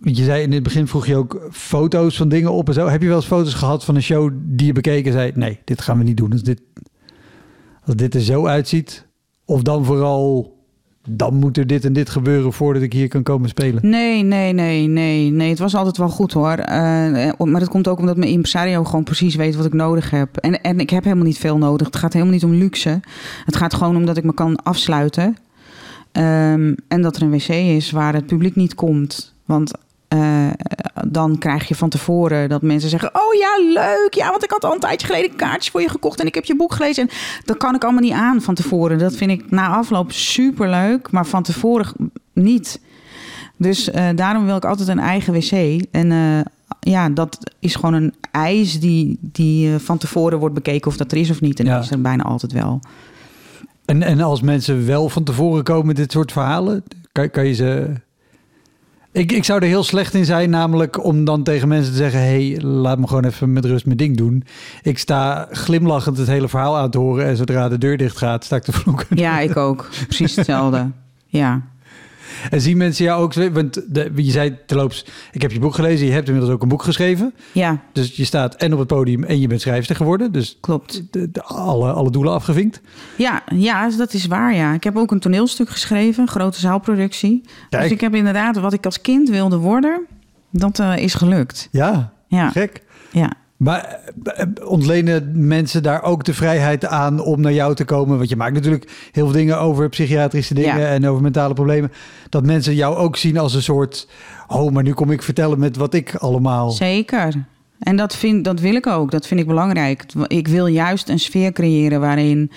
Want 0.00 0.16
je 0.16 0.24
zei 0.24 0.42
in 0.42 0.52
het 0.52 0.62
begin 0.62 0.86
vroeg 0.88 1.06
je 1.06 1.16
ook 1.16 1.48
foto's 1.50 2.16
van 2.16 2.28
dingen 2.28 2.52
op 2.52 2.68
en 2.68 2.74
zo. 2.74 2.88
Heb 2.88 3.02
je 3.02 3.08
wel 3.08 3.16
eens 3.16 3.26
foto's 3.26 3.54
gehad 3.54 3.84
van 3.84 3.94
een 3.94 4.02
show 4.02 4.30
die 4.34 4.66
je 4.66 4.72
bekeken 4.72 5.06
en 5.06 5.12
zei: 5.12 5.32
nee, 5.34 5.58
dit 5.64 5.80
gaan 5.80 5.98
we 5.98 6.04
niet 6.04 6.16
doen. 6.16 6.32
Als 6.32 6.42
dit, 6.42 6.60
als 7.84 7.94
dit 7.96 8.14
er 8.14 8.20
zo 8.20 8.46
uitziet, 8.46 9.06
of 9.52 9.62
dan 9.62 9.84
vooral, 9.84 10.56
dan 11.08 11.34
moet 11.34 11.56
er 11.56 11.66
dit 11.66 11.84
en 11.84 11.92
dit 11.92 12.10
gebeuren 12.10 12.52
voordat 12.52 12.82
ik 12.82 12.92
hier 12.92 13.08
kan 13.08 13.22
komen 13.22 13.48
spelen. 13.48 13.88
Nee, 13.88 14.22
nee, 14.22 14.52
nee, 14.52 14.86
nee, 14.86 15.30
nee. 15.30 15.48
Het 15.48 15.58
was 15.58 15.74
altijd 15.74 15.96
wel 15.96 16.08
goed 16.08 16.32
hoor. 16.32 16.52
Eh, 16.52 17.32
maar 17.38 17.60
dat 17.60 17.68
komt 17.68 17.88
ook 17.88 17.98
omdat 17.98 18.16
mijn 18.16 18.30
impresario 18.30 18.84
gewoon 18.84 19.04
precies 19.04 19.34
weet 19.34 19.56
wat 19.56 19.64
ik 19.64 19.72
nodig 19.72 20.10
heb. 20.10 20.36
En, 20.36 20.60
en 20.60 20.80
ik 20.80 20.90
heb 20.90 21.04
helemaal 21.04 21.24
niet 21.24 21.38
veel 21.38 21.58
nodig. 21.58 21.86
Het 21.86 21.96
gaat 21.96 22.12
helemaal 22.12 22.34
niet 22.34 22.44
om 22.44 22.54
luxe. 22.54 23.00
Het 23.44 23.56
gaat 23.56 23.74
gewoon 23.74 23.96
om 23.96 24.06
dat 24.06 24.16
ik 24.16 24.24
me 24.24 24.34
kan 24.34 24.62
afsluiten. 24.62 25.36
Ehm, 26.12 26.74
en 26.88 27.02
dat 27.02 27.16
er 27.16 27.22
een 27.22 27.30
wc 27.30 27.48
is 27.48 27.90
waar 27.90 28.14
het 28.14 28.26
publiek 28.26 28.56
niet 28.56 28.74
komt. 28.74 29.34
Want 29.44 29.72
eh, 30.12 30.46
dan 31.08 31.38
krijg 31.38 31.68
je 31.68 31.74
van 31.74 31.88
tevoren 31.88 32.48
dat 32.48 32.62
mensen 32.62 32.90
zeggen: 32.90 33.10
Oh 33.14 33.34
ja, 33.34 33.72
leuk. 33.82 34.14
Ja, 34.14 34.30
want 34.30 34.44
ik 34.44 34.50
had 34.50 34.64
al 34.64 34.72
een 34.72 34.80
tijdje 34.80 35.06
geleden 35.06 35.36
kaartjes 35.36 35.70
voor 35.70 35.80
je 35.80 35.88
gekocht 35.88 36.20
en 36.20 36.26
ik 36.26 36.34
heb 36.34 36.44
je 36.44 36.56
boek 36.56 36.74
gelezen. 36.74 37.08
En 37.08 37.14
dat 37.44 37.56
kan 37.56 37.74
ik 37.74 37.82
allemaal 37.82 38.02
niet 38.02 38.12
aan 38.12 38.40
van 38.42 38.54
tevoren. 38.54 38.98
Dat 38.98 39.16
vind 39.16 39.30
ik 39.30 39.50
na 39.50 39.68
afloop 39.68 40.12
super 40.12 40.68
leuk, 40.70 41.10
maar 41.10 41.26
van 41.26 41.42
tevoren 41.42 41.92
niet. 42.32 42.80
Dus 43.56 43.90
eh, 43.90 44.08
daarom 44.14 44.44
wil 44.44 44.56
ik 44.56 44.64
altijd 44.64 44.88
een 44.88 44.98
eigen 44.98 45.32
wc. 45.32 45.82
En 45.90 46.12
eh, 46.12 46.40
ja, 46.80 47.08
dat 47.08 47.38
is 47.58 47.74
gewoon 47.74 47.94
een 47.94 48.14
eis 48.30 48.80
die, 48.80 49.18
die 49.20 49.78
van 49.78 49.98
tevoren 49.98 50.38
wordt 50.38 50.54
bekeken 50.54 50.86
of 50.90 50.96
dat 50.96 51.12
er 51.12 51.18
is 51.18 51.30
of 51.30 51.40
niet. 51.40 51.58
En 51.60 51.64
Ja. 51.66 51.74
dat 51.74 51.84
is 51.84 51.90
er 51.90 52.00
bijna 52.00 52.22
altijd 52.22 52.52
wel. 52.52 52.80
En, 53.84 54.02
en 54.02 54.20
als 54.20 54.40
mensen 54.40 54.86
wel 54.86 55.08
van 55.08 55.24
tevoren 55.24 55.62
komen 55.64 55.86
met 55.86 55.96
dit 55.96 56.12
soort 56.12 56.32
verhalen, 56.32 56.82
kan, 57.12 57.30
kan 57.30 57.46
je 57.46 57.54
ze. 57.54 57.90
Ik, 59.12 59.32
ik 59.32 59.44
zou 59.44 59.60
er 59.60 59.66
heel 59.66 59.82
slecht 59.82 60.14
in 60.14 60.24
zijn, 60.24 60.50
namelijk 60.50 61.04
om 61.04 61.24
dan 61.24 61.42
tegen 61.42 61.68
mensen 61.68 61.92
te 61.92 61.98
zeggen: 61.98 62.20
hey, 62.20 62.60
laat 62.60 62.98
me 62.98 63.06
gewoon 63.06 63.24
even 63.24 63.52
met 63.52 63.64
rust 63.64 63.84
mijn 63.84 63.96
ding 63.96 64.16
doen. 64.16 64.44
Ik 64.82 64.98
sta 64.98 65.48
glimlachend 65.50 66.18
het 66.18 66.26
hele 66.26 66.48
verhaal 66.48 66.76
aan 66.76 66.90
te 66.90 66.98
horen 66.98 67.26
en 67.26 67.36
zodra 67.36 67.68
de 67.68 67.78
deur 67.78 67.96
dicht 67.96 68.16
gaat, 68.16 68.44
sta 68.44 68.56
ik 68.56 68.62
te 68.62 68.72
vloeken. 68.72 69.16
Ja, 69.16 69.40
ik 69.40 69.56
ook. 69.56 69.88
Precies 70.06 70.36
hetzelfde. 70.36 70.90
Ja. 71.26 71.62
En 72.50 72.60
zien 72.60 72.76
mensen 72.76 73.04
jou 73.04 73.22
ook, 73.22 73.34
want 73.34 73.82
de, 73.94 74.10
je 74.14 74.30
zei 74.30 74.56
terloops, 74.66 75.06
ik 75.32 75.42
heb 75.42 75.52
je 75.52 75.58
boek 75.58 75.74
gelezen, 75.74 76.06
je 76.06 76.12
hebt 76.12 76.26
inmiddels 76.26 76.54
ook 76.54 76.62
een 76.62 76.68
boek 76.68 76.82
geschreven. 76.82 77.34
ja, 77.52 77.80
Dus 77.92 78.16
je 78.16 78.24
staat 78.24 78.54
en 78.54 78.72
op 78.72 78.78
het 78.78 78.88
podium 78.88 79.24
en 79.24 79.40
je 79.40 79.46
bent 79.46 79.60
schrijfster 79.60 79.96
geworden. 79.96 80.32
Dus 80.32 80.56
klopt. 80.60 81.02
de, 81.12 81.30
de- 81.30 81.42
alle, 81.42 81.92
alle 81.92 82.10
doelen 82.10 82.32
afgevinkt. 82.32 82.80
Ja, 83.16 83.42
ja, 83.54 83.90
dat 83.90 84.12
is 84.14 84.26
waar, 84.26 84.54
ja. 84.54 84.72
Ik 84.74 84.84
heb 84.84 84.96
ook 84.96 85.10
een 85.10 85.20
toneelstuk 85.20 85.68
geschreven, 85.68 86.28
grote 86.28 86.60
zaalproductie. 86.60 87.42
Kijk. 87.70 87.82
Dus 87.82 87.92
ik 87.92 88.00
heb 88.00 88.14
inderdaad 88.14 88.56
wat 88.56 88.72
ik 88.72 88.84
als 88.84 89.00
kind 89.00 89.28
wilde 89.28 89.56
worden, 89.56 90.06
dat 90.50 90.78
eh, 90.78 90.96
is 90.96 91.14
gelukt. 91.14 91.68
Ja, 91.70 92.12
Ja, 92.26 92.50
gek. 92.50 92.82
ja. 93.10 93.32
Maar 93.62 94.00
eh, 94.24 94.46
ontlenen 94.64 95.46
mensen 95.46 95.82
daar 95.82 96.02
ook 96.02 96.24
de 96.24 96.34
vrijheid 96.34 96.86
aan 96.86 97.20
om 97.20 97.40
naar 97.40 97.52
jou 97.52 97.74
te 97.74 97.84
komen? 97.84 98.16
Want 98.16 98.28
je 98.28 98.36
maakt 98.36 98.54
natuurlijk 98.54 98.90
heel 99.12 99.24
veel 99.24 99.34
dingen 99.36 99.58
over 99.58 99.88
psychiatrische 99.88 100.54
dingen 100.54 100.78
Ja. 100.78 100.86
en 100.86 101.06
over 101.08 101.22
mentale 101.22 101.54
problemen. 101.54 101.92
Dat 102.28 102.44
mensen 102.44 102.74
jou 102.74 102.96
ook 102.96 103.16
zien 103.16 103.38
als 103.38 103.54
een 103.54 103.62
soort... 103.62 104.08
Oh, 104.46 104.72
maar 104.72 104.82
nu 104.82 104.92
kom 104.92 105.10
ik 105.10 105.22
vertellen 105.22 105.58
met 105.58 105.76
wat 105.76 105.94
ik 105.94 106.14
allemaal... 106.14 106.70
Zeker. 106.70 107.46
En 107.78 107.96
dat, 107.96 108.16
vind, 108.16 108.44
dat 108.44 108.60
wil 108.60 108.74
ik 108.74 108.86
ook. 108.86 109.10
Dat 109.10 109.26
vind 109.26 109.40
ik 109.40 109.46
belangrijk. 109.46 110.04
Ik 110.26 110.48
wil 110.48 110.66
juist 110.66 111.08
een 111.08 111.18
sfeer 111.18 111.52
creëren 111.52 112.00
waarin 112.00 112.50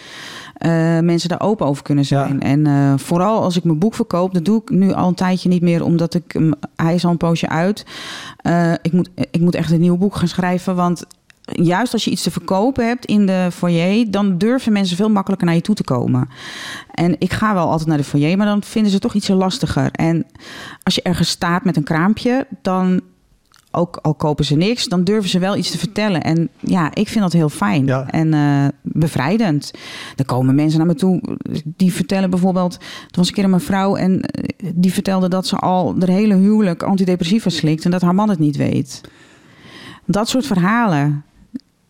eh, 0.55 0.99
mensen 0.99 1.29
daar 1.29 1.41
open 1.41 1.65
over 1.65 1.83
kunnen 1.83 2.05
zijn. 2.05 2.33
Ja. 2.33 2.39
En 2.39 2.67
eh, 2.67 2.93
vooral 2.97 3.41
als 3.43 3.57
ik 3.57 3.63
mijn 3.63 3.79
boek 3.79 3.93
verkoop, 3.93 4.33
dat 4.33 4.45
doe 4.45 4.61
ik 4.61 4.69
nu 4.69 4.93
al 4.93 5.07
een 5.07 5.13
tijdje 5.15 5.49
niet 5.49 5.61
meer, 5.61 5.83
omdat 5.83 6.13
ik 6.13 6.23
hem- 6.27 6.53
hij 6.75 6.93
is 6.95 7.05
al 7.05 7.11
een 7.11 7.17
poosje 7.17 7.49
uit. 7.49 7.85
Eh, 8.37 8.73
ik, 8.81 8.91
moet, 8.91 9.09
ik 9.31 9.41
moet 9.41 9.55
echt 9.55 9.71
een 9.71 9.79
nieuw 9.79 9.97
boek 9.97 10.15
gaan 10.15 10.27
schrijven, 10.27 10.75
want 10.75 11.05
juist 11.51 11.93
als 11.93 12.03
je 12.03 12.11
iets 12.11 12.23
te 12.23 12.31
verkopen 12.31 12.87
hebt 12.87 13.05
in 13.05 13.25
de 13.25 13.47
foyer, 13.53 14.11
dan 14.11 14.37
durven 14.37 14.73
mensen 14.73 14.97
veel 14.97 15.09
makkelijker 15.09 15.47
naar 15.47 15.55
je 15.55 15.61
toe 15.61 15.75
te 15.75 15.83
komen. 15.83 16.29
En 16.91 17.15
ik 17.19 17.33
ga 17.33 17.53
wel 17.53 17.69
altijd 17.69 17.89
naar 17.89 17.97
de 17.97 18.03
foyer, 18.03 18.37
maar 18.37 18.47
dan 18.47 18.63
vinden 18.63 18.89
ze 18.91 18.97
het 18.97 19.05
toch 19.05 19.13
iets 19.15 19.27
lastiger. 19.27 19.91
En 19.91 20.25
als 20.83 20.95
je 20.95 21.01
ergens 21.01 21.29
staat 21.29 21.63
met 21.63 21.77
een 21.77 21.83
kraampje, 21.83 22.47
dan 22.61 23.01
ook 23.75 23.99
al 24.01 24.13
kopen 24.13 24.45
ze 24.45 24.55
niks, 24.55 24.87
dan 24.87 25.03
durven 25.03 25.29
ze 25.29 25.39
wel 25.39 25.55
iets 25.55 25.71
te 25.71 25.77
vertellen. 25.77 26.21
En 26.21 26.49
ja, 26.59 26.93
ik 26.93 27.07
vind 27.07 27.19
dat 27.23 27.33
heel 27.33 27.49
fijn 27.49 27.85
Ja. 27.85 28.09
en 28.09 28.33
eh, 28.33 28.65
bevrijdend. 28.81 29.71
Er 30.15 30.25
komen 30.25 30.55
mensen 30.55 30.77
naar 30.77 30.87
me 30.87 30.95
toe 30.95 31.21
die 31.63 31.93
vertellen 31.93 32.29
bijvoorbeeld... 32.29 32.73
Er 33.09 33.17
was 33.17 33.27
een 33.27 33.33
keer 33.33 33.43
een 33.43 33.49
mevrouw 33.49 33.95
en 33.95 34.21
eh, 34.21 34.69
die 34.75 34.93
vertelde 34.93 35.27
dat 35.29 35.47
ze 35.47 35.55
al 35.55 35.99
de 35.99 36.11
hele 36.11 36.35
huwelijk 36.35 36.83
antidepressiva 36.83 37.49
slikt... 37.49 37.85
en 37.85 37.91
dat 37.91 38.01
haar 38.01 38.15
man 38.15 38.29
het 38.29 38.39
niet 38.39 38.55
weet. 38.55 39.01
Dat 40.05 40.29
soort 40.29 40.45
verhalen, 40.45 41.23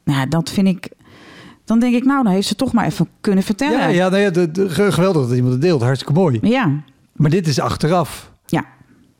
nou, 0.03 0.27
dat 0.27 0.49
vind 0.49 0.67
ik... 0.67 0.89
Dan 1.65 1.79
denk 1.79 1.95
ik, 1.95 2.03
nou, 2.05 2.23
dan 2.23 2.31
heeft 2.33 2.47
ze 2.47 2.55
toch 2.55 2.73
maar 2.73 2.85
even 2.85 3.07
kunnen 3.21 3.43
vertellen. 3.43 3.79
Ja, 3.79 3.87
ja, 3.87 4.09
nou 4.09 4.21
ja 4.21 4.29
de, 4.29 4.51
de- 4.51 4.69
ge- 4.69 4.91
geweldig 4.91 5.21
dat 5.27 5.35
iemand 5.35 5.53
het 5.53 5.61
deelt. 5.61 5.81
Hartstikke 5.81 6.13
mooi. 6.13 6.39
ja. 6.41 6.71
Maar 7.15 7.29
dit 7.29 7.47
is 7.47 7.59
achteraf. 7.59 8.31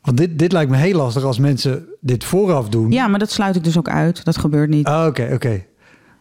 Want 0.06 0.18
dit, 0.18 0.38
dit 0.38 0.52
lijkt 0.52 0.70
me 0.70 0.76
heel 0.76 0.96
lastig 0.96 1.22
als 1.24 1.38
mensen 1.38 1.84
dit 2.00 2.24
vooraf 2.24 2.68
doen. 2.68 2.90
Ja, 2.92 3.06
maar 3.08 3.18
dat 3.18 3.30
sluit 3.30 3.56
ik 3.56 3.64
dus 3.64 3.78
ook 3.78 3.88
uit. 3.88 4.24
Dat 4.24 4.36
gebeurt 4.38 4.68
niet. 4.70 4.86
Ah, 4.86 5.06
Oké, 5.06 5.30
oké. 5.32 5.64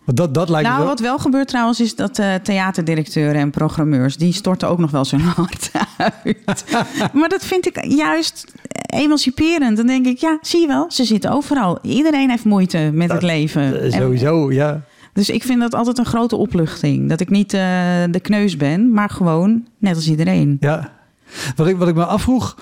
Want 0.06 0.17
dat, 0.17 0.34
dat 0.34 0.50
lijkt 0.50 0.67
Nou, 0.67 0.80
wel... 0.80 0.88
wat 0.88 1.00
wel 1.00 1.17
gebeurt 1.19 1.48
trouwens 1.48 1.80
is 1.80 1.95
dat 1.95 2.19
eh, 2.19 2.34
theaterdirecteuren 2.34 3.41
en 3.41 3.50
programmeurs... 3.50 4.17
die 4.17 4.34
storten 4.34 4.67
ook 4.69 4.78
nog 4.80 4.91
wel 4.91 5.06
zijn 5.06 5.21
hart 5.36 5.71
uit. 5.98 6.65
maar 7.13 7.30
dat 7.30 7.45
vind 7.45 7.65
ik 7.67 7.86
juist 7.86 8.45
emanciperend. 8.86 9.78
Dan 9.78 9.88
denk 9.88 10.06
ik, 10.06 10.17
ja, 10.17 10.38
zie 10.41 10.62
je 10.62 10.67
wel, 10.67 10.86
ze 10.91 11.04
zitten 11.06 11.32
overal. 11.32 11.80
Iedereen 11.82 12.30
heeft 12.30 12.45
moeite 12.45 12.89
met 12.93 13.12
het 13.12 13.21
leven. 13.24 13.62
Eh, 13.80 13.86
En- 13.86 13.91
Sowieso, 13.91 14.52
ja. 14.52 14.82
dus 15.13 15.30
ik 15.30 15.43
vind 15.43 15.60
dat 15.60 15.74
altijd 15.74 15.98
een 15.98 16.06
grote 16.06 16.36
opluchting. 16.36 17.10
Dat 17.10 17.19
ik 17.19 17.30
niet 17.30 17.54
eh, 17.54 17.60
de 18.10 18.19
kneus 18.21 18.58
ben, 18.58 18.91
maar 18.91 19.10
gewoon 19.10 19.65
net 19.78 19.95
als 19.95 20.10
iedereen. 20.10 20.58
Ja. 20.60 20.91
Wat 21.56 21.67
ik, 21.67 21.78
wat 21.78 21.88
ik 21.88 21.95
me 21.95 22.06
afvroeg, 22.06 22.58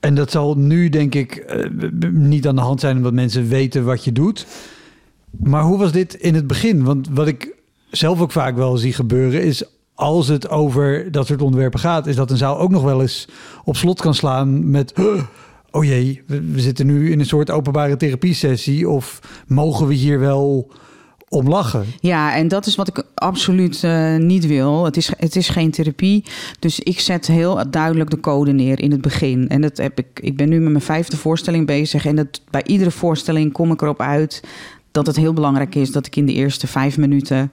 en 0.00 0.14
dat 0.14 0.30
zal 0.30 0.54
nu 0.54 0.88
denk 0.88 1.14
ik 1.14 1.36
eh, 1.36 1.70
niet 2.10 2.46
aan 2.46 2.56
de 2.56 2.60
hand 2.60 2.80
zijn 2.80 2.96
omdat 2.96 3.12
mensen 3.12 3.48
weten 3.48 3.84
wat 3.84 4.04
je 4.04 4.12
doet. 4.12 4.46
Maar 5.30 5.62
hoe 5.62 5.78
was 5.78 5.92
dit 5.92 6.14
in 6.14 6.34
het 6.34 6.46
begin? 6.46 6.84
Want 6.84 7.08
wat 7.10 7.26
ik 7.26 7.54
zelf 7.90 8.20
ook 8.20 8.32
vaak 8.32 8.56
wel 8.56 8.76
zie 8.76 8.92
gebeuren 8.92 9.42
is 9.42 9.64
als 9.94 10.28
het 10.28 10.48
over 10.48 11.12
dat 11.12 11.26
soort 11.26 11.42
onderwerpen 11.42 11.80
gaat, 11.80 12.06
is 12.06 12.16
dat 12.16 12.30
een 12.30 12.36
zaal 12.36 12.58
ook 12.58 12.70
nog 12.70 12.82
wel 12.82 13.00
eens 13.00 13.28
op 13.64 13.76
slot 13.76 14.00
kan 14.00 14.14
slaan 14.14 14.70
met. 14.70 14.92
"Huh, 14.96 15.22
Oh 15.70 15.84
jee, 15.84 16.22
we 16.26 16.60
zitten 16.60 16.86
nu 16.86 17.10
in 17.10 17.20
een 17.20 17.26
soort 17.26 17.50
openbare 17.50 17.96
therapiesessie. 17.96 18.88
Of 18.88 19.20
mogen 19.46 19.86
we 19.86 19.94
hier 19.94 20.18
wel 20.20 20.70
om 21.28 21.48
lachen? 21.48 21.86
Ja, 22.00 22.34
en 22.34 22.48
dat 22.48 22.66
is 22.66 22.74
wat 22.74 22.88
ik 22.88 23.02
absoluut 23.14 23.84
eh, 23.84 24.16
niet 24.16 24.46
wil. 24.46 24.84
Het 24.84 24.96
is, 24.96 25.10
het 25.16 25.36
is 25.36 25.48
geen 25.48 25.70
therapie. 25.70 26.24
Dus 26.58 26.80
ik 26.80 27.00
zet 27.00 27.26
heel 27.26 27.70
duidelijk 27.70 28.10
de 28.10 28.20
code 28.20 28.52
neer 28.52 28.80
in 28.80 28.90
het 28.90 29.00
begin. 29.00 29.48
En 29.48 29.60
dat 29.60 29.76
heb 29.76 29.98
ik, 29.98 30.06
ik 30.20 30.36
ben 30.36 30.48
nu 30.48 30.60
met 30.60 30.70
mijn 30.70 30.84
vijfde 30.84 31.16
voorstelling 31.16 31.66
bezig. 31.66 32.06
En 32.06 32.16
dat, 32.16 32.40
bij 32.50 32.64
iedere 32.64 32.90
voorstelling 32.90 33.52
kom 33.52 33.72
ik 33.72 33.82
erop 33.82 34.00
uit 34.00 34.42
dat 34.90 35.06
het 35.06 35.16
heel 35.16 35.32
belangrijk 35.32 35.74
is 35.74 35.92
dat 35.92 36.06
ik 36.06 36.16
in 36.16 36.26
de 36.26 36.32
eerste 36.32 36.66
vijf 36.66 36.98
minuten 36.98 37.52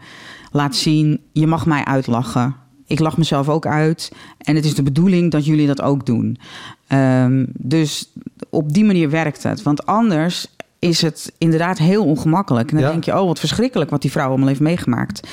laat 0.51 0.75
zien: 0.75 1.19
je 1.31 1.47
mag 1.47 1.65
mij 1.65 1.85
uitlachen. 1.85 2.55
Ik 2.87 2.99
lach 2.99 3.17
mezelf 3.17 3.49
ook 3.49 3.65
uit. 3.65 4.11
En 4.37 4.55
het 4.55 4.65
is 4.65 4.75
de 4.75 4.83
bedoeling 4.83 5.31
dat 5.31 5.45
jullie 5.45 5.67
dat 5.67 5.81
ook 5.81 6.05
doen. 6.05 6.37
Ehm, 6.87 7.45
dus 7.57 8.11
op 8.49 8.73
die 8.73 8.85
manier 8.85 9.09
werkt 9.09 9.43
het. 9.43 9.63
Want 9.63 9.85
anders 9.85 10.54
is 10.87 11.01
het 11.01 11.33
inderdaad 11.37 11.77
heel 11.77 12.05
ongemakkelijk. 12.05 12.69
En 12.69 12.75
dan 12.75 12.85
Ja. 12.85 12.91
denk 12.91 13.03
je, 13.03 13.19
oh 13.19 13.27
wat 13.27 13.39
verschrikkelijk 13.39 13.89
wat 13.89 14.01
die 14.01 14.11
vrouw 14.11 14.27
allemaal 14.29 14.47
heeft 14.47 14.59
meegemaakt. 14.59 15.27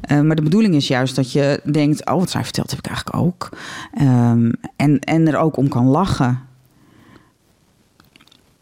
Eh, 0.00 0.20
maar 0.20 0.36
de 0.36 0.42
bedoeling 0.42 0.74
is 0.74 0.88
juist 0.88 1.16
dat 1.16 1.32
je 1.32 1.60
denkt, 1.64 2.06
oh 2.10 2.18
wat 2.18 2.30
zij 2.30 2.44
vertelt 2.44 2.70
heb 2.70 2.78
ik 2.78 2.86
eigenlijk 2.86 3.16
ook. 3.16 3.48
Ehm, 3.94 4.50
en, 4.76 4.98
en 4.98 5.28
er 5.28 5.36
ook 5.38 5.56
om 5.56 5.68
kan 5.68 5.86
lachen. 5.86 6.40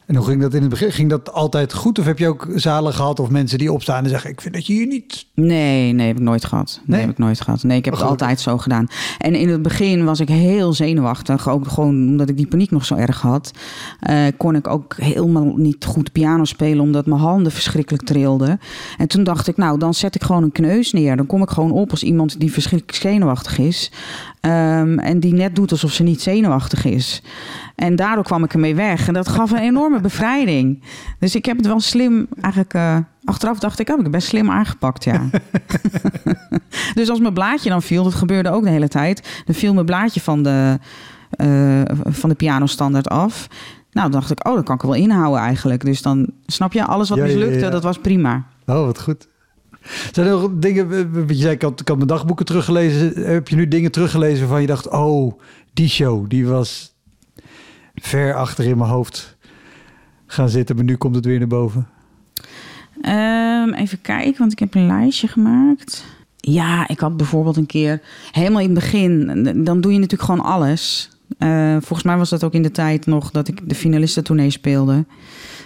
En 0.07 0.17
hoe 0.17 0.25
ging 0.27 0.41
dat 0.43 0.55
in 0.55 0.61
het 0.61 0.71
begin? 0.71 0.93
Ging 0.93 1.11
dat 1.11 1.33
altijd 1.33 1.73
goed? 1.75 1.99
Of 1.99 2.05
heb 2.05 2.19
je 2.19 2.29
ook 2.29 2.49
zalen 2.55 2.93
gehad 2.95 3.21
of 3.21 3.31
mensen 3.31 3.59
die 3.59 3.73
opstaan 3.73 4.05
en 4.05 4.11
zeggen: 4.11 4.31
Ik 4.31 4.41
vind 4.41 4.55
dat 4.55 4.67
je 4.67 4.73
hier 4.73 4.87
niet. 4.87 5.27
Nee, 5.35 5.93
nee, 5.93 6.07
heb 6.07 6.17
ik 6.17 6.23
nooit 6.23 6.45
gehad. 6.45 6.75
Nee, 6.77 6.85
Nee? 6.97 7.01
heb 7.01 7.11
ik 7.11 7.19
nooit 7.19 7.41
gehad. 7.41 7.63
Nee, 7.63 7.79
ik 7.79 7.85
heb 7.85 7.95
het 7.95 8.03
altijd 8.03 8.41
zo 8.41 8.59
gedaan. 8.59 8.87
En 9.19 9.35
in 9.35 9.49
het 9.49 9.63
begin 9.63 10.05
was 10.05 10.21
ik 10.21 10.29
heel 10.29 10.73
zenuwachtig. 10.73 11.49
Ook 11.49 11.69
gewoon 11.69 12.09
omdat 12.09 12.29
ik 12.29 12.37
die 12.37 12.47
paniek 12.47 12.71
nog 12.71 12.85
zo 12.85 12.95
erg 12.95 13.21
had. 13.21 13.51
eh, 14.01 14.17
kon 14.37 14.55
ik 14.55 14.69
ook 14.69 14.95
helemaal 14.97 15.53
niet 15.57 15.85
goed 15.85 16.13
piano 16.13 16.45
spelen, 16.45 16.81
omdat 16.81 17.07
mijn 17.07 17.21
handen 17.21 17.53
verschrikkelijk 17.53 18.05
trilden. 18.05 18.61
En 18.99 19.09
toen 19.09 19.25
dacht 19.25 19.49
ik, 19.49 19.57
nou, 19.57 19.79
dan 19.79 19.95
zet 19.95 20.15
ik 20.15 20.23
gewoon 20.23 20.43
een 20.43 20.53
kneus 20.53 20.93
neer. 20.93 21.17
Dan 21.17 21.27
kom 21.27 21.43
ik 21.43 21.51
gewoon 21.51 21.71
op 21.73 21.91
als 21.91 22.03
iemand 22.03 22.41
die 22.41 22.53
verschrikkelijk 22.53 22.99
zenuwachtig 22.99 23.59
is. 23.59 23.93
Ehm, 24.41 24.99
en 24.99 25.21
die 25.21 25.35
net 25.35 25.57
doet 25.57 25.71
alsof 25.71 25.93
ze 25.93 26.03
niet 26.03 26.23
zenuwachtig 26.23 26.85
is. 26.85 27.23
En 27.75 27.97
daardoor 27.97 28.25
kwam 28.25 28.45
ik 28.45 28.53
ermee 28.53 28.75
weg. 28.75 29.09
En 29.09 29.15
dat 29.15 29.29
gaf 29.29 29.51
een 29.51 29.59
enorme 29.59 30.01
bevrijding. 30.01 30.83
Dus 31.19 31.35
ik 31.35 31.45
heb 31.45 31.57
het 31.57 31.67
wel 31.67 31.81
slim 31.81 32.27
eigenlijk... 32.41 32.75
eh, 32.75 32.99
achteraf 33.25 33.59
dacht 33.59 33.79
ik, 33.79 33.89
oh, 33.89 33.93
ik 33.93 34.03
heb 34.03 34.13
het 34.13 34.21
best 34.21 34.29
slim 34.29 34.51
aangepakt, 34.51 35.05
ja. 35.05 35.23
dus 36.95 37.09
als 37.09 37.21
mijn 37.21 37.35
blaadje 37.35 37.69
dan 37.69 37.83
viel, 37.83 38.05
dat 38.05 38.15
gebeurde 38.15 38.51
ook 38.51 38.63
de 38.65 38.71
hele 38.71 38.89
tijd... 38.89 39.43
dan 39.45 39.55
viel 39.55 39.75
mijn 39.75 39.87
blaadje 39.87 40.21
van 40.21 40.43
de, 40.43 40.79
eh 41.31 41.83
van 42.05 42.29
de 42.29 42.35
pianostandaard 42.35 43.09
af. 43.09 43.49
Nou, 43.91 44.11
dan 44.11 44.21
dacht 44.21 44.31
ik, 44.31 44.49
oh, 44.49 44.55
dat 44.55 44.65
kan 44.65 44.75
ik 44.75 44.83
er 44.83 44.89
wel 44.89 44.97
inhouden 44.97 45.41
eigenlijk. 45.41 45.85
Dus 45.85 46.03
dan, 46.03 46.31
snap 46.47 46.73
je, 46.73 46.85
alles 46.85 47.09
wat 47.09 47.19
Ja, 47.19 47.25
ja, 47.25 47.31
ja, 47.31 47.37
mislukte, 47.37 47.65
ja. 47.65 47.71
dat 47.71 47.83
was 47.83 47.99
prima. 47.99 48.47
Oh, 48.67 48.85
wat 48.85 49.01
goed. 49.01 49.29
Zijn 50.13 50.27
er 50.27 50.33
nog 50.33 50.51
dingen, 50.55 50.93
eh, 50.93 51.29
je 51.29 51.35
zei, 51.35 51.55
ik 51.55 51.63
had, 51.63 51.81
ik 51.81 51.89
had 51.89 51.97
mijn 51.97 52.09
dagboeken 52.09 52.45
teruggelezen. 52.47 53.13
Heb 53.25 53.49
je 53.49 53.57
nu 53.57 53.69
dingen 53.69 53.91
teruggelezen 53.91 54.41
waarvan 54.41 54.61
je 54.61 54.67
dacht, 54.67 54.89
oh, 54.89 55.41
die 55.73 55.89
show, 55.89 56.29
die 56.29 56.47
was 56.47 56.94
ver 57.95 58.35
achter 58.35 58.65
in 58.65 58.79
mijn 58.79 58.91
hoofd 58.91 59.37
gaan 60.27 60.49
zitten, 60.49 60.77
maar 60.77 60.85
nu 60.85 60.97
komt 60.97 61.15
het 61.15 61.25
weer 61.25 61.39
naar 61.39 61.49
boven. 61.49 61.89
Ehm, 63.01 63.73
even 63.73 64.01
kijken, 64.01 64.39
want 64.39 64.53
ik 64.53 64.59
heb 64.59 64.75
een 64.75 64.87
lijstje 64.87 65.29
gemaakt. 65.29 66.05
Ja, 66.37 66.89
ik 66.89 66.99
had 67.01 67.17
bijvoorbeeld 67.17 67.57
een 67.57 67.67
keer 67.67 68.01
helemaal 68.33 68.61
in 68.61 68.75
het 68.75 68.75
begin, 68.75 69.65
dan 69.65 69.81
doe 69.81 69.93
je 69.93 69.99
natuurlijk 69.99 70.31
gewoon 70.31 70.45
alles. 70.45 71.11
Eh, 71.39 71.73
volgens 71.73 72.03
mij 72.03 72.17
was 72.17 72.31
dat 72.31 72.45
ook 72.45 72.53
in 72.53 72.63
de 72.63 72.71
tijd 72.71 73.07
nog 73.07 73.31
dat 73.31 73.49
ik 73.49 73.69
de 73.69 73.75
finalistentournee 73.75 74.51
speelde 74.51 75.05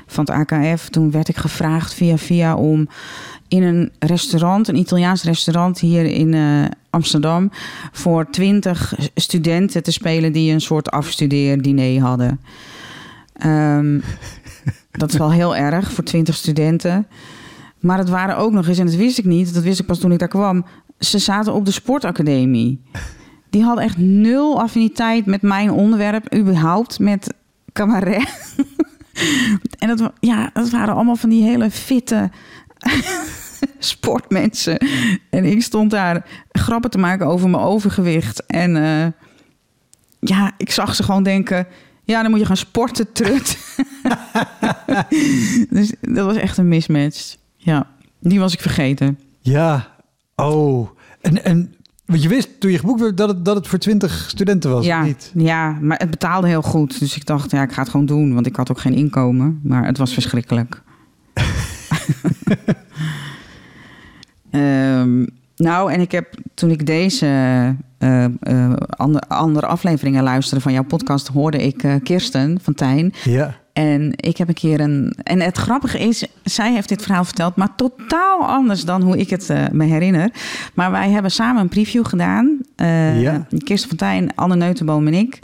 van 0.07 0.25
het 0.25 0.35
AKF. 0.35 0.89
Toen 0.89 1.11
werd 1.11 1.29
ik 1.29 1.37
gevraagd 1.37 1.95
via 1.95 2.17
via 2.17 2.57
om 2.57 2.89
in 3.49 3.63
een 3.63 3.93
restaurant, 3.99 4.69
een 4.69 4.77
Italiaans 4.77 5.23
restaurant 5.23 5.79
hier 5.79 6.05
in 6.05 6.35
eh, 6.35 6.65
Amsterdam, 6.91 7.51
voor 7.93 8.31
twintig 8.31 8.95
studenten 9.15 9.83
te 9.83 9.93
spelen 9.93 10.33
die 10.33 10.53
een 10.53 10.61
soort 10.61 10.91
afstudeerdiner 10.91 12.01
hadden. 12.01 12.41
Ehm, 13.33 14.01
dat 14.91 15.13
is 15.13 15.19
wel 15.19 15.33
heel 15.33 15.57
erg 15.57 15.93
voor 15.93 16.05
twintig 16.05 16.35
studenten. 16.35 17.07
Maar 17.81 17.99
het 17.99 18.09
waren 18.09 18.37
ook 18.37 18.53
nog 18.53 18.69
eens, 18.69 18.79
en 18.79 18.87
dat 18.87 18.95
wist 18.95 19.19
ik 19.19 19.25
niet, 19.25 19.55
dat 19.55 19.63
wist 19.63 19.81
ik 19.81 19.87
pas 19.87 19.99
toen 19.99 20.13
ik 20.13 20.19
daar 20.19 20.29
kwam. 20.29 20.65
Ze 20.99 21.19
zaten 21.19 21.53
op 21.55 21.65
de 21.65 21.71
sportacademie. 21.71 22.83
Die 23.51 23.63
hadden 23.63 23.85
echt 23.85 23.99
nul 23.99 24.61
affiniteit 24.61 25.27
met 25.27 25.43
mijn 25.43 25.71
onderwerp, 25.71 26.35
überhaupt 26.35 26.99
met 26.99 27.35
cabaret. 27.73 28.55
en 29.79 29.97
dat, 29.97 30.13
ja, 30.21 30.51
dat 30.53 30.71
waren 30.71 30.95
allemaal 30.95 31.17
van 31.17 31.31
die 31.31 31.43
hele 31.43 31.71
fitte 31.71 32.31
sportmensen. 33.95 34.87
En 35.31 35.45
ik 35.45 35.63
stond 35.63 35.91
daar 35.91 36.27
grappen 36.53 36.91
te 36.91 36.99
maken 36.99 37.27
over 37.27 37.49
mijn 37.49 37.63
overgewicht. 37.63 38.47
En 38.47 38.77
eh, 38.77 39.07
ja, 40.21 40.53
ik 40.57 40.71
zag 40.71 40.95
ze 40.95 41.03
gewoon 41.03 41.23
denken... 41.23 41.67
Ja, 42.05 42.23
dan 42.23 42.31
moet 42.31 42.41
je 42.41 42.47
gaan 42.47 42.57
sporten, 42.57 43.13
trut. 43.13 43.59
dus 45.71 45.93
dat 46.01 46.27
was 46.27 46.37
echt 46.37 46.59
een 46.59 46.69
mismatch. 46.69 47.37
Ja, 47.57 47.87
die 48.21 48.41
was 48.41 48.53
ik 48.53 48.61
vergeten. 48.61 49.19
Ja, 49.41 49.95
oh. 50.35 50.89
En, 51.21 51.45
en 51.45 51.75
want 52.09 52.23
je 52.23 52.29
wist 52.29 52.61
toen 52.61 52.71
je 52.71 52.79
geboekt 52.79 53.01
werd 53.01 53.17
dat 53.17 53.29
het, 53.29 53.45
dat 53.45 53.57
het 53.57 53.67
voor 53.67 53.79
20 53.79 54.25
studenten 54.29 54.71
was, 54.71 54.85
ja, 54.85 55.03
niet? 55.03 55.33
ja, 55.35 55.79
maar 55.81 55.99
het 55.99 56.11
betaalde 56.11 56.47
heel 56.47 56.63
goed. 56.63 56.99
Dus 56.99 57.17
ik 57.17 57.27
dacht, 57.27 57.51
ja, 57.51 57.63
ik 57.63 57.73
ga 57.73 57.81
het 57.81 57.91
gewoon 57.91 58.07
doen. 58.07 58.35
Want 58.35 58.47
ik 58.47 58.57
had 58.57 58.71
ook 58.71 58.81
geen 58.81 58.95
inkomen. 58.95 59.61
Maar 59.63 59.87
het 59.87 59.99
was 59.99 60.13
verschrikkelijk. 60.13 60.83
Ehm, 64.51 65.25
nou, 65.57 65.93
en 65.93 66.01
ik 66.01 66.13
heb 66.13 66.35
toen 66.55 66.71
ik 66.71 66.87
deze 66.87 67.27
eh, 67.99 68.25
eh, 68.25 68.73
ander- 68.89 69.23
andere 69.29 69.67
afleveringen 69.67 70.23
luisterde 70.23 70.63
van 70.63 70.73
jouw 70.73 70.85
podcast, 70.85 71.29
hoorde 71.29 71.63
ik 71.67 71.83
eh, 71.83 71.95
Kirsten 72.03 72.59
van 72.63 72.75
Tijn. 72.75 73.13
Ja. 73.25 73.55
En 73.73 74.13
ik 74.17 74.37
heb 74.37 74.49
een 74.49 74.55
keer 74.55 74.81
een. 74.81 75.15
En 75.23 75.41
het 75.41 75.57
grappige 75.59 75.99
is, 75.99 76.27
zij 76.45 76.73
heeft 76.73 76.89
dit 76.89 77.03
verhaal 77.03 77.25
verteld, 77.25 77.57
maar 77.57 77.75
totaal 77.77 78.47
anders 78.47 78.85
dan 78.85 79.03
hoe 79.03 79.19
ik 79.19 79.31
het 79.31 79.53
me 79.73 79.85
herinner. 79.85 80.31
Maar 80.75 80.91
wij 80.91 81.11
hebben 81.11 81.31
samen 81.31 81.63
een 81.63 81.69
preview 81.69 82.07
gedaan. 82.07 82.59
Ja. 83.17 83.47
Kirsten 83.65 83.89
Fontijn, 83.89 84.35
Anne 84.35 84.57
Neutenboom 84.57 85.07
en 85.07 85.15
ik. 85.15 85.39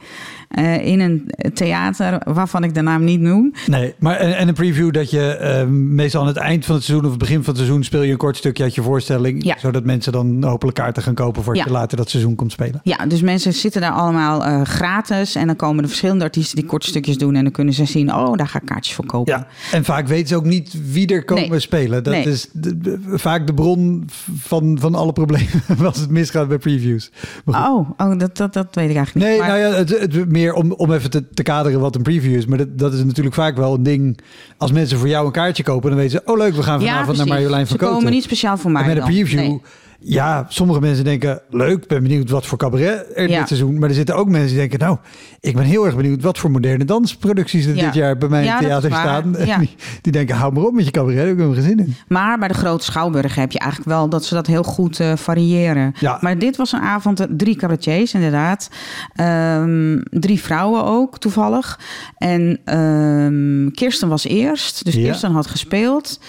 Eh, 0.54 0.86
in 0.86 1.00
een 1.00 1.30
theater 1.54 2.20
waarvan 2.32 2.64
ik 2.64 2.74
de 2.74 2.80
naam 2.82 3.04
niet 3.04 3.20
noem. 3.20 3.52
Nee, 3.66 3.94
maar 3.98 4.16
en, 4.16 4.36
en 4.36 4.48
een 4.48 4.54
preview 4.54 4.92
dat 4.92 5.10
je 5.10 5.26
eh, 5.36 5.66
meestal 5.66 6.20
aan 6.20 6.26
het 6.26 6.36
eind 6.36 6.64
van 6.64 6.74
het 6.74 6.84
seizoen 6.84 7.04
of 7.06 7.10
het 7.10 7.20
begin 7.20 7.36
van 7.36 7.46
het 7.46 7.56
seizoen 7.56 7.84
speel 7.84 8.02
je 8.02 8.12
een 8.12 8.16
kort 8.18 8.36
stukje 8.36 8.62
uit 8.62 8.74
je 8.74 8.82
voorstelling. 8.82 9.44
Ja. 9.44 9.58
Zodat 9.58 9.84
mensen 9.84 10.12
dan 10.12 10.44
hopelijk 10.44 10.76
kaarten 10.76 11.02
gaan 11.02 11.14
kopen 11.14 11.42
voor 11.42 11.56
Ja. 11.56 11.64
je 11.64 11.70
later 11.70 11.96
dat 11.96 12.10
seizoen 12.10 12.34
komt 12.34 12.52
spelen. 12.52 12.80
Ja, 12.82 13.06
dus 13.06 13.20
mensen 13.22 13.52
zitten 13.52 13.80
daar 13.80 13.92
allemaal 13.92 14.44
eh, 14.44 14.62
gratis. 14.62 15.34
En 15.34 15.46
dan 15.46 15.56
komen 15.56 15.82
er 15.82 15.88
verschillende 15.88 16.24
artiesten 16.24 16.56
die 16.56 16.66
korte 16.66 16.86
stukjes 16.86 17.18
doen. 17.18 17.34
En 17.34 17.42
dan 17.42 17.52
kunnen 17.52 17.74
ze 17.74 17.84
zien, 17.84 18.14
oh, 18.14 18.32
daar 18.36 18.48
ga 18.48 18.58
ik 18.60 18.66
kaartjes 18.66 18.94
voor 18.94 19.06
kopen. 19.06 19.32
Ja, 19.32 19.46
en 19.72 19.84
vaak 19.84 20.06
weten 20.08 20.28
ze 20.28 20.36
ook 20.36 20.44
niet 20.44 20.76
wie 20.90 21.06
er 21.06 21.24
komen 21.24 21.48
Nee. 21.50 21.60
spelen. 21.60 22.02
Dat 22.02 22.12
Nee. 22.14 22.24
is 22.24 22.48
de- 22.52 22.78
de- 22.78 22.98
vaak 23.04 23.46
de 23.46 23.54
bron 23.54 24.04
van, 24.40 24.76
van 24.80 24.94
alle 24.94 25.12
problemen 25.12 25.48
als 25.84 25.98
het 26.00 26.10
misgaat 26.10 26.48
bij 26.48 26.58
previews. 26.58 27.10
Oh, 27.44 27.90
oh 27.96 28.18
dat, 28.18 28.36
dat, 28.36 28.52
dat 28.52 28.66
weet 28.74 28.90
ik 28.90 28.96
eigenlijk 28.96 29.26
Nee, 29.26 29.36
niet. 29.38 29.46
Maar- 29.46 29.58
nou 29.60 29.72
ja, 29.72 29.78
het, 29.78 29.98
het, 30.14 30.28
meer 30.28 30.43
om, 30.52 30.72
om 30.72 30.92
even 30.92 31.10
te, 31.10 31.28
te 31.34 31.42
kaderen 31.42 31.80
wat 31.80 31.94
een 31.94 32.02
preview 32.02 32.34
is. 32.34 32.46
Maar 32.46 32.58
dat, 32.58 32.78
dat 32.78 32.92
is 32.92 33.04
natuurlijk 33.04 33.34
vaak 33.34 33.56
wel 33.56 33.74
een 33.74 33.82
ding. 33.82 34.18
Als 34.56 34.72
mensen 34.72 34.98
voor 34.98 35.08
jou 35.08 35.26
een 35.26 35.32
kaartje 35.32 35.62
kopen, 35.62 35.90
dan 35.90 35.98
weten 35.98 36.20
ze... 36.24 36.32
oh 36.32 36.38
leuk, 36.38 36.54
we 36.54 36.62
gaan 36.62 36.80
vanavond 36.80 37.16
naar. 37.16 37.26
Marjolein 37.26 37.66
van 37.66 37.78
Ze 37.78 37.84
komen 37.84 38.12
niet 38.12 38.22
speciaal 38.22 38.56
voor 38.56 38.70
mij 38.70 38.82
En 38.82 38.88
met 38.88 38.96
een 38.96 39.04
preview, 39.04 39.38
Nee. 39.38 39.60
Ja, 40.06 40.46
sommige 40.48 40.80
mensen 40.80 41.04
denken, 41.04 41.40
leuk, 41.50 41.86
ben 41.86 42.02
benieuwd 42.02 42.30
wat 42.30 42.46
voor 42.46 42.58
cabaret 42.58 43.06
er 43.14 43.28
Ja. 43.30 43.38
dit 43.38 43.48
seizoen. 43.48 43.78
Maar 43.78 43.88
er 43.88 43.94
zitten 43.94 44.14
ook 44.16 44.28
mensen 44.28 44.48
die 44.48 44.56
denken, 44.58 44.78
nou, 44.78 44.98
ik 45.40 45.54
ben 45.56 45.64
heel 45.64 45.84
erg 45.86 45.96
benieuwd 45.96 46.22
wat 46.22 46.38
voor 46.38 46.50
moderne 46.50 46.84
dansproducties 46.84 47.66
er 47.66 47.76
Ja. 47.76 47.84
dit 47.84 47.94
jaar 47.94 48.18
bij 48.18 48.28
mij 48.28 48.44
in 48.44 48.50
het 48.50 48.58
theater 48.58 48.90
staan. 48.90 49.32
Die, 49.58 49.76
die 50.00 50.12
denken, 50.12 50.36
hou 50.36 50.52
maar 50.52 50.62
op 50.64 50.72
met 50.72 50.84
je 50.84 50.90
cabaret, 50.90 51.16
daar 51.16 51.26
heb 51.26 51.38
ik 51.38 51.54
geen 51.54 51.62
zin 51.62 51.78
in. 51.78 51.94
Maar 52.08 52.38
bij 52.38 52.48
de 52.48 52.54
Grote 52.54 52.84
Schouwburg 52.84 53.34
heb 53.34 53.52
je 53.52 53.58
eigenlijk 53.58 53.90
wel 53.90 54.08
dat 54.08 54.24
ze 54.24 54.34
dat 54.34 54.46
heel 54.46 54.62
goed 54.62 55.00
eh, 55.00 55.12
variëren. 55.16 55.92
Ja. 56.00 56.18
Maar 56.20 56.38
dit 56.38 56.56
was 56.56 56.72
een 56.72 56.80
avond, 56.80 57.20
eh, 57.20 57.26
drie 57.30 57.56
cabaretiers 57.56 58.14
inderdaad. 58.14 58.70
Ehm, 59.14 60.00
drie 60.10 60.40
vrouwen 60.40 60.84
ook, 60.84 61.18
toevallig. 61.18 61.80
En 62.18 62.60
ehm, 62.64 63.70
Kirsten 63.70 64.08
was 64.08 64.24
eerst, 64.24 64.84
dus. 64.84 64.94
Kirsten 64.94 65.30
had 65.32 65.46
gespeeld. 65.46 66.20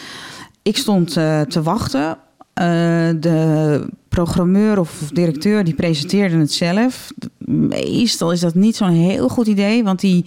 Ik 0.62 0.78
stond 0.78 1.18
eh, 1.18 1.42
te 1.42 1.62
wachten. 1.62 2.18
Eh, 2.56 2.66
de 3.20 3.88
programmeur 4.10 4.80
of 4.80 5.10
directeur 5.14 5.64
die 5.64 5.74
presenteerde 5.74 6.38
het 6.38 6.52
zelf. 6.52 7.12
Meestal 7.46 8.32
is 8.32 8.40
dat 8.40 8.56
niet 8.56 8.76
zo'n 8.76 8.90
heel 8.90 9.30
goed 9.30 9.48
idee, 9.48 9.84
want 9.84 10.00
die... 10.00 10.26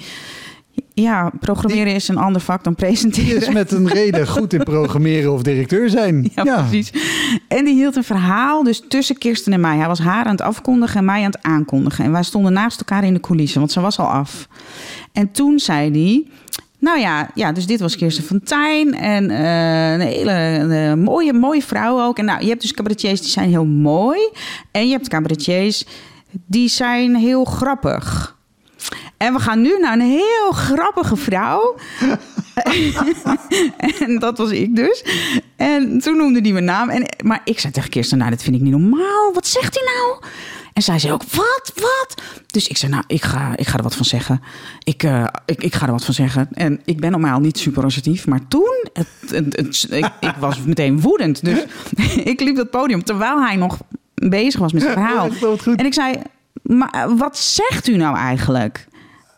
Ja, 0.94 1.32
programmeren 1.40 1.94
is 1.94 2.08
een 2.08 2.16
ander 2.16 2.40
vak 2.40 2.64
dan 2.64 2.72
Die 2.72 2.86
presenteren. 2.86 3.40
is 3.40 3.48
met 3.48 3.72
een 3.72 3.88
reden 3.88 4.26
goed 4.26 4.52
in 4.52 4.62
programmeren 4.62 5.32
of 5.32 5.42
directeur 5.42 5.90
zijn. 5.90 6.30
Ja, 6.34 6.62
precies. 6.62 6.92
En 7.48 7.64
die 7.64 7.74
hield 7.74 7.96
een 7.96 8.04
verhaal 8.04 8.62
dus 8.62 8.82
tussen 8.88 9.18
Kirsten 9.18 9.52
en 9.52 9.60
mij. 9.60 9.76
Hij 9.76 9.86
was 9.86 9.98
haar 9.98 10.24
aan 10.24 10.30
het 10.30 10.40
afkondigen 10.40 10.98
en 10.98 11.04
mij 11.04 11.18
aan 11.24 11.30
het 11.30 11.42
aankondigen. 11.42 12.04
En 12.04 12.12
wij 12.12 12.22
stonden 12.22 12.52
naast 12.52 12.78
elkaar 12.78 13.04
in 13.04 13.14
de 13.14 13.20
coulissen, 13.20 13.58
want 13.58 13.72
ze 13.72 13.80
was 13.80 13.98
al 13.98 14.06
af. 14.06 14.48
En 15.12 15.30
toen 15.30 15.58
zei 15.58 15.90
hij... 15.90 16.24
Nou 16.80 16.98
ja, 16.98 17.30
ja, 17.34 17.52
dus 17.52 17.66
dit 17.66 17.80
was 17.80 17.96
Kirsten 17.96 18.24
Fontijn. 18.24 18.94
En 18.94 19.30
eh, 19.30 19.92
een 19.92 20.00
hele 20.00 20.30
eh, 20.30 20.94
mooie, 20.94 21.32
mooie 21.32 21.62
vrouw 21.62 22.00
ook. 22.00 22.18
En 22.18 22.24
nou, 22.24 22.42
je 22.42 22.48
hebt 22.48 22.60
dus 22.60 22.72
cabaretiers 22.72 23.20
die 23.20 23.30
zijn 23.30 23.48
heel 23.48 23.64
mooi. 23.64 24.30
En 24.70 24.86
je 24.86 24.92
hebt 24.92 25.08
cabaretiers 25.08 25.84
die 26.46 26.68
zijn 26.68 27.16
heel 27.16 27.44
grappig. 27.44 28.36
En 29.16 29.32
we 29.32 29.40
gaan 29.40 29.60
nu 29.60 29.78
naar 29.78 29.92
een 29.92 30.00
heel 30.00 30.50
grappige 30.50 31.16
vrouw. 31.16 31.76
en 33.98 34.18
dat 34.18 34.38
was 34.38 34.50
ik 34.50 34.76
dus. 34.76 35.04
En 35.56 36.00
toen 36.00 36.16
noemde 36.16 36.40
hij 36.40 36.52
mijn 36.52 36.64
naam. 36.64 36.88
En, 36.88 37.06
maar 37.24 37.40
ik 37.44 37.60
zei 37.60 37.72
tegen 37.72 37.90
Kirsten, 37.90 38.18
nou, 38.18 38.30
dat 38.30 38.42
vind 38.42 38.56
ik 38.56 38.62
niet 38.62 38.72
normaal. 38.72 39.32
Wat 39.32 39.46
zegt 39.46 39.74
hij 39.74 39.84
nou? 39.94 40.32
En 40.78 40.84
zij 40.84 40.98
zei 40.98 41.12
ook, 41.12 41.22
wat, 41.22 41.72
wat? 41.74 42.22
Dus 42.46 42.68
ik 42.68 42.76
zei, 42.76 42.92
nou, 42.92 43.04
ik 43.06 43.22
ga, 43.24 43.56
ik 43.56 43.66
ga 43.66 43.76
er 43.76 43.82
wat 43.82 43.94
van 43.94 44.04
zeggen. 44.04 44.42
Ik, 44.84 45.02
eh, 45.02 45.24
ik, 45.46 45.62
ik 45.62 45.74
ga 45.74 45.86
er 45.86 45.92
wat 45.92 46.04
van 46.04 46.14
zeggen. 46.14 46.48
En 46.52 46.80
ik 46.84 47.00
ben 47.00 47.10
normaal 47.10 47.40
niet 47.40 47.58
super 47.58 47.84
assertief. 47.84 48.26
Maar 48.26 48.40
toen, 48.48 48.84
het, 48.92 49.06
het, 49.30 49.56
het- 49.56 49.86
ik, 49.90 50.10
ik 50.20 50.34
was 50.38 50.62
meteen 50.64 51.00
woedend. 51.00 51.44
Dus 51.44 51.64
ik 52.32 52.40
liep 52.40 52.56
dat 52.56 52.70
podium 52.70 53.04
terwijl 53.04 53.40
hij 53.42 53.56
nog 53.56 53.78
bezig 54.14 54.60
was 54.60 54.72
met 54.72 54.82
zijn 54.82 54.94
verhaal. 54.94 55.28
En 55.76 55.86
ik 55.86 55.94
zei, 55.94 56.14
maar 56.62 56.90
eh, 56.90 57.12
wat 57.16 57.38
zegt 57.38 57.88
u 57.88 57.96
nou 57.96 58.16
eigenlijk? 58.16 58.86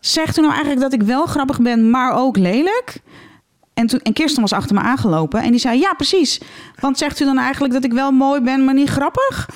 Zegt 0.01 0.39
u 0.39 0.41
nou 0.41 0.53
eigenlijk 0.53 0.83
dat 0.83 0.93
ik 0.93 1.03
wel 1.03 1.27
grappig 1.27 1.61
ben, 1.61 1.91
maar 1.91 2.13
ook 2.17 2.37
lelijk? 2.37 2.97
En, 3.81 3.87
toen, 3.87 4.01
en 4.03 4.13
Kirsten 4.13 4.43
was 4.43 4.53
achter 4.53 4.75
me 4.75 4.81
aangelopen 4.81 5.43
en 5.43 5.51
die 5.51 5.61
zei, 5.61 5.79
ja 5.79 5.93
precies. 5.97 6.41
Want 6.81 6.99
zegt 6.99 7.21
u 7.21 7.25
dan 7.25 7.39
eigenlijk 7.39 7.73
dat 7.75 7.85
ik 7.85 7.93
wel 7.93 8.11
mooi 8.11 8.41
ben, 8.41 8.65
maar 8.65 8.75
niet 8.75 8.89
grappig? 8.89 9.49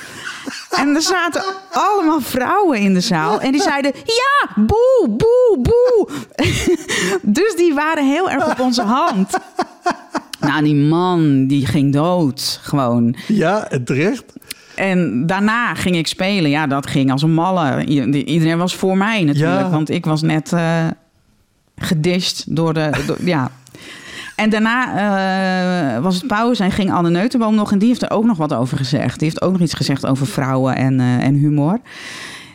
En 0.71 0.95
er 0.95 1.03
zaten 1.03 1.43
allemaal 1.73 2.21
vrouwen 2.21 2.79
in 2.79 2.95
de 2.95 3.01
zaal. 3.01 3.41
En 3.41 3.53
die 3.53 3.63
zeiden, 3.63 3.93
ja, 3.95 4.63
boe, 4.63 5.09
boe, 5.09 5.59
boe. 5.63 6.09
Dus 7.23 7.55
die 7.57 7.75
waren 7.75 8.07
heel 8.07 8.31
erg 8.31 8.51
op 8.51 8.61
onze 8.61 8.83
hand. 8.83 9.31
Nou, 10.41 10.63
die 10.63 10.75
man, 10.75 11.47
die 11.47 11.67
ging 11.67 11.93
dood, 11.93 12.61
gewoon. 12.63 13.17
Ja, 13.27 13.69
en 13.71 13.85
terecht. 13.85 14.25
En 14.75 15.27
daarna 15.27 15.75
ging 15.75 15.97
ik 15.97 16.07
spelen. 16.07 16.51
Ja, 16.51 16.67
dat 16.67 16.87
ging 16.87 17.11
als 17.13 17.23
een 17.23 17.35
malle. 17.35 17.85
Iedereen 18.25 18.59
was 18.59 18.75
voor 18.75 18.97
mij 18.97 19.25
natuurlijk. 19.25 19.61
Ja. 19.61 19.71
Want 19.71 19.91
ik 19.91 20.05
was 20.05 20.23
net 20.23 20.53
eh 20.53 20.87
gedisht 21.77 22.57
door 22.57 22.75
de... 22.75 22.91
door- 23.07 23.25
ja. 23.25 23.51
En 24.35 24.51
daarna 24.51 25.97
eh, 25.97 26.03
was 26.03 26.15
het 26.15 26.27
pauze 26.27 26.63
en 26.63 26.71
ging 26.71 26.93
Anne 26.93 27.11
Neutenboom 27.11 27.55
nog... 27.55 27.73
en 27.73 27.79
die 27.79 27.89
heeft 27.89 28.03
er 28.03 28.11
ook 28.11 28.25
nog 28.25 28.37
wat 28.37 28.55
over 28.55 28.77
gezegd. 28.77 29.19
Die 29.19 29.29
heeft 29.29 29.43
ook 29.43 29.53
nog 29.53 29.61
iets 29.61 29.75
gezegd 29.75 30.07
over 30.07 30.27
vrouwen 30.27 30.77
en, 30.77 31.01
eh, 31.01 31.25
en 31.25 31.35
humor. 31.35 31.81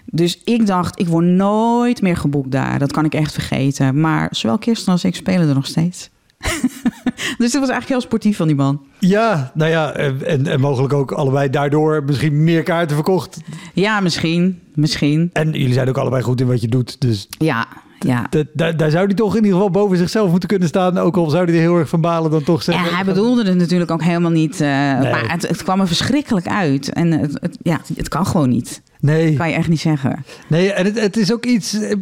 Dus 0.05 0.41
ik 0.43 0.65
dacht, 0.65 0.99
ik 0.99 1.07
word 1.07 1.25
nooit 1.25 2.01
meer 2.01 2.17
geboekt 2.17 2.51
daar. 2.51 2.79
Dat 2.79 2.91
kan 2.91 3.05
ik 3.05 3.13
echt 3.13 3.33
vergeten. 3.33 3.99
Maar 3.99 4.27
zowel 4.31 4.57
Kirsten 4.57 4.91
als 4.91 5.03
ik 5.03 5.15
spelen 5.15 5.49
er 5.49 5.55
nog 5.55 5.65
steeds. 5.65 6.09
dus 7.37 7.51
het 7.51 7.59
was 7.59 7.69
eigenlijk 7.69 7.87
heel 7.87 8.01
sportief 8.01 8.37
van 8.37 8.47
die 8.47 8.55
man. 8.55 8.81
Ja, 8.99 9.51
nou 9.53 9.71
ja, 9.71 9.91
en, 9.91 10.47
en 10.47 10.59
mogelijk 10.59 10.93
ook 10.93 11.11
allebei 11.11 11.49
daardoor 11.49 12.03
misschien 12.03 12.43
meer 12.43 12.63
kaarten 12.63 12.95
verkocht. 12.95 13.41
Ja, 13.73 13.99
misschien. 13.99 14.59
Misschien. 14.73 15.29
En 15.33 15.51
jullie 15.51 15.73
zijn 15.73 15.89
ook 15.89 15.97
allebei 15.97 16.23
goed 16.23 16.41
in 16.41 16.47
wat 16.47 16.61
je 16.61 16.67
doet. 16.67 17.01
Dus 17.01 17.27
Ja, 17.29 17.67
ja. 17.99 18.27
dat, 18.29 18.45
daar, 18.53 18.77
daar 18.77 18.89
zou 18.91 19.05
hij 19.05 19.13
toch 19.15 19.31
in 19.35 19.43
ieder 19.43 19.53
geval 19.57 19.71
boven 19.71 19.97
zichzelf 19.97 20.31
moeten 20.31 20.49
kunnen 20.49 20.67
staan. 20.67 20.97
Ook 20.97 21.17
al 21.17 21.29
zou 21.29 21.45
hij 21.45 21.53
er 21.53 21.59
heel 21.59 21.77
erg 21.77 21.89
van 21.89 22.01
balen 22.01 22.31
dan 22.31 22.43
toch 22.43 22.63
zeggen. 22.63 22.85
Ja, 22.85 22.95
hij 22.95 23.05
bedoelde 23.05 23.45
het 23.45 23.57
natuurlijk 23.57 23.91
ook 23.91 24.03
helemaal 24.03 24.31
niet. 24.31 24.61
eh, 24.61 24.67
Nee. 24.99 25.11
Maar 25.11 25.31
het, 25.31 25.47
het 25.47 25.63
kwam 25.63 25.79
er 25.79 25.87
verschrikkelijk 25.87 26.47
uit. 26.47 26.93
En 26.93 27.11
het, 27.11 27.31
het- 27.41 27.57
ja, 27.61 27.79
het 27.95 28.07
kan 28.07 28.25
gewoon 28.25 28.49
niet. 28.49 28.81
Nee, 29.01 29.35
kan 29.35 29.49
je 29.49 29.55
echt 29.55 29.67
niet 29.67 29.79
zeggen. 29.79 30.23
nee 30.47 30.71
en 30.73 30.85
het, 30.85 30.99
het 31.01 31.17
is 31.17 31.33
ook 31.33 31.45
iets... 31.45 31.73
eh, 31.73 31.95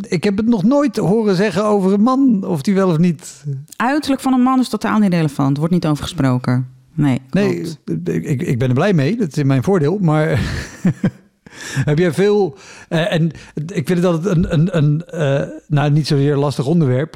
Ik 0.00 0.24
heb 0.24 0.36
het 0.36 0.46
nog 0.46 0.62
nooit 0.62 0.96
horen 0.96 1.36
zeggen 1.36 1.64
over 1.64 1.92
een 1.92 2.02
man. 2.02 2.44
Of 2.46 2.62
die 2.62 2.74
wel 2.74 2.88
of 2.88 2.98
niet... 2.98 3.44
Uiterlijk 3.76 4.20
van 4.22 4.32
een 4.32 4.40
man 4.42 4.60
is 4.60 4.68
totaal 4.68 4.98
niet 4.98 5.12
relevant. 5.12 5.56
Wordt 5.56 5.72
niet 5.72 5.86
over 5.86 6.02
gesproken. 6.02 6.66
Nee, 6.94 7.20
Nee, 7.30 7.76
ik, 8.04 8.42
ik 8.42 8.58
ben 8.58 8.68
er 8.68 8.74
blij 8.74 8.92
mee. 8.92 9.16
Dat 9.16 9.28
is 9.28 9.36
in 9.38 9.46
mijn 9.46 9.62
voordeel. 9.62 9.98
Maar 10.00 10.40
heb 11.60 11.98
jij 11.98 12.12
veel... 12.12 12.56
eh, 12.88 13.12
en 13.12 13.30
ik 13.54 13.86
vind 13.86 13.88
het 13.88 14.04
altijd 14.04 14.36
een, 14.36 14.52
een, 14.52 14.76
een 14.76 15.04
eh, 15.04 15.48
nou, 15.66 15.90
niet 15.90 16.06
zozeer 16.06 16.36
lastig 16.36 16.66
onderwerp. 16.66 17.14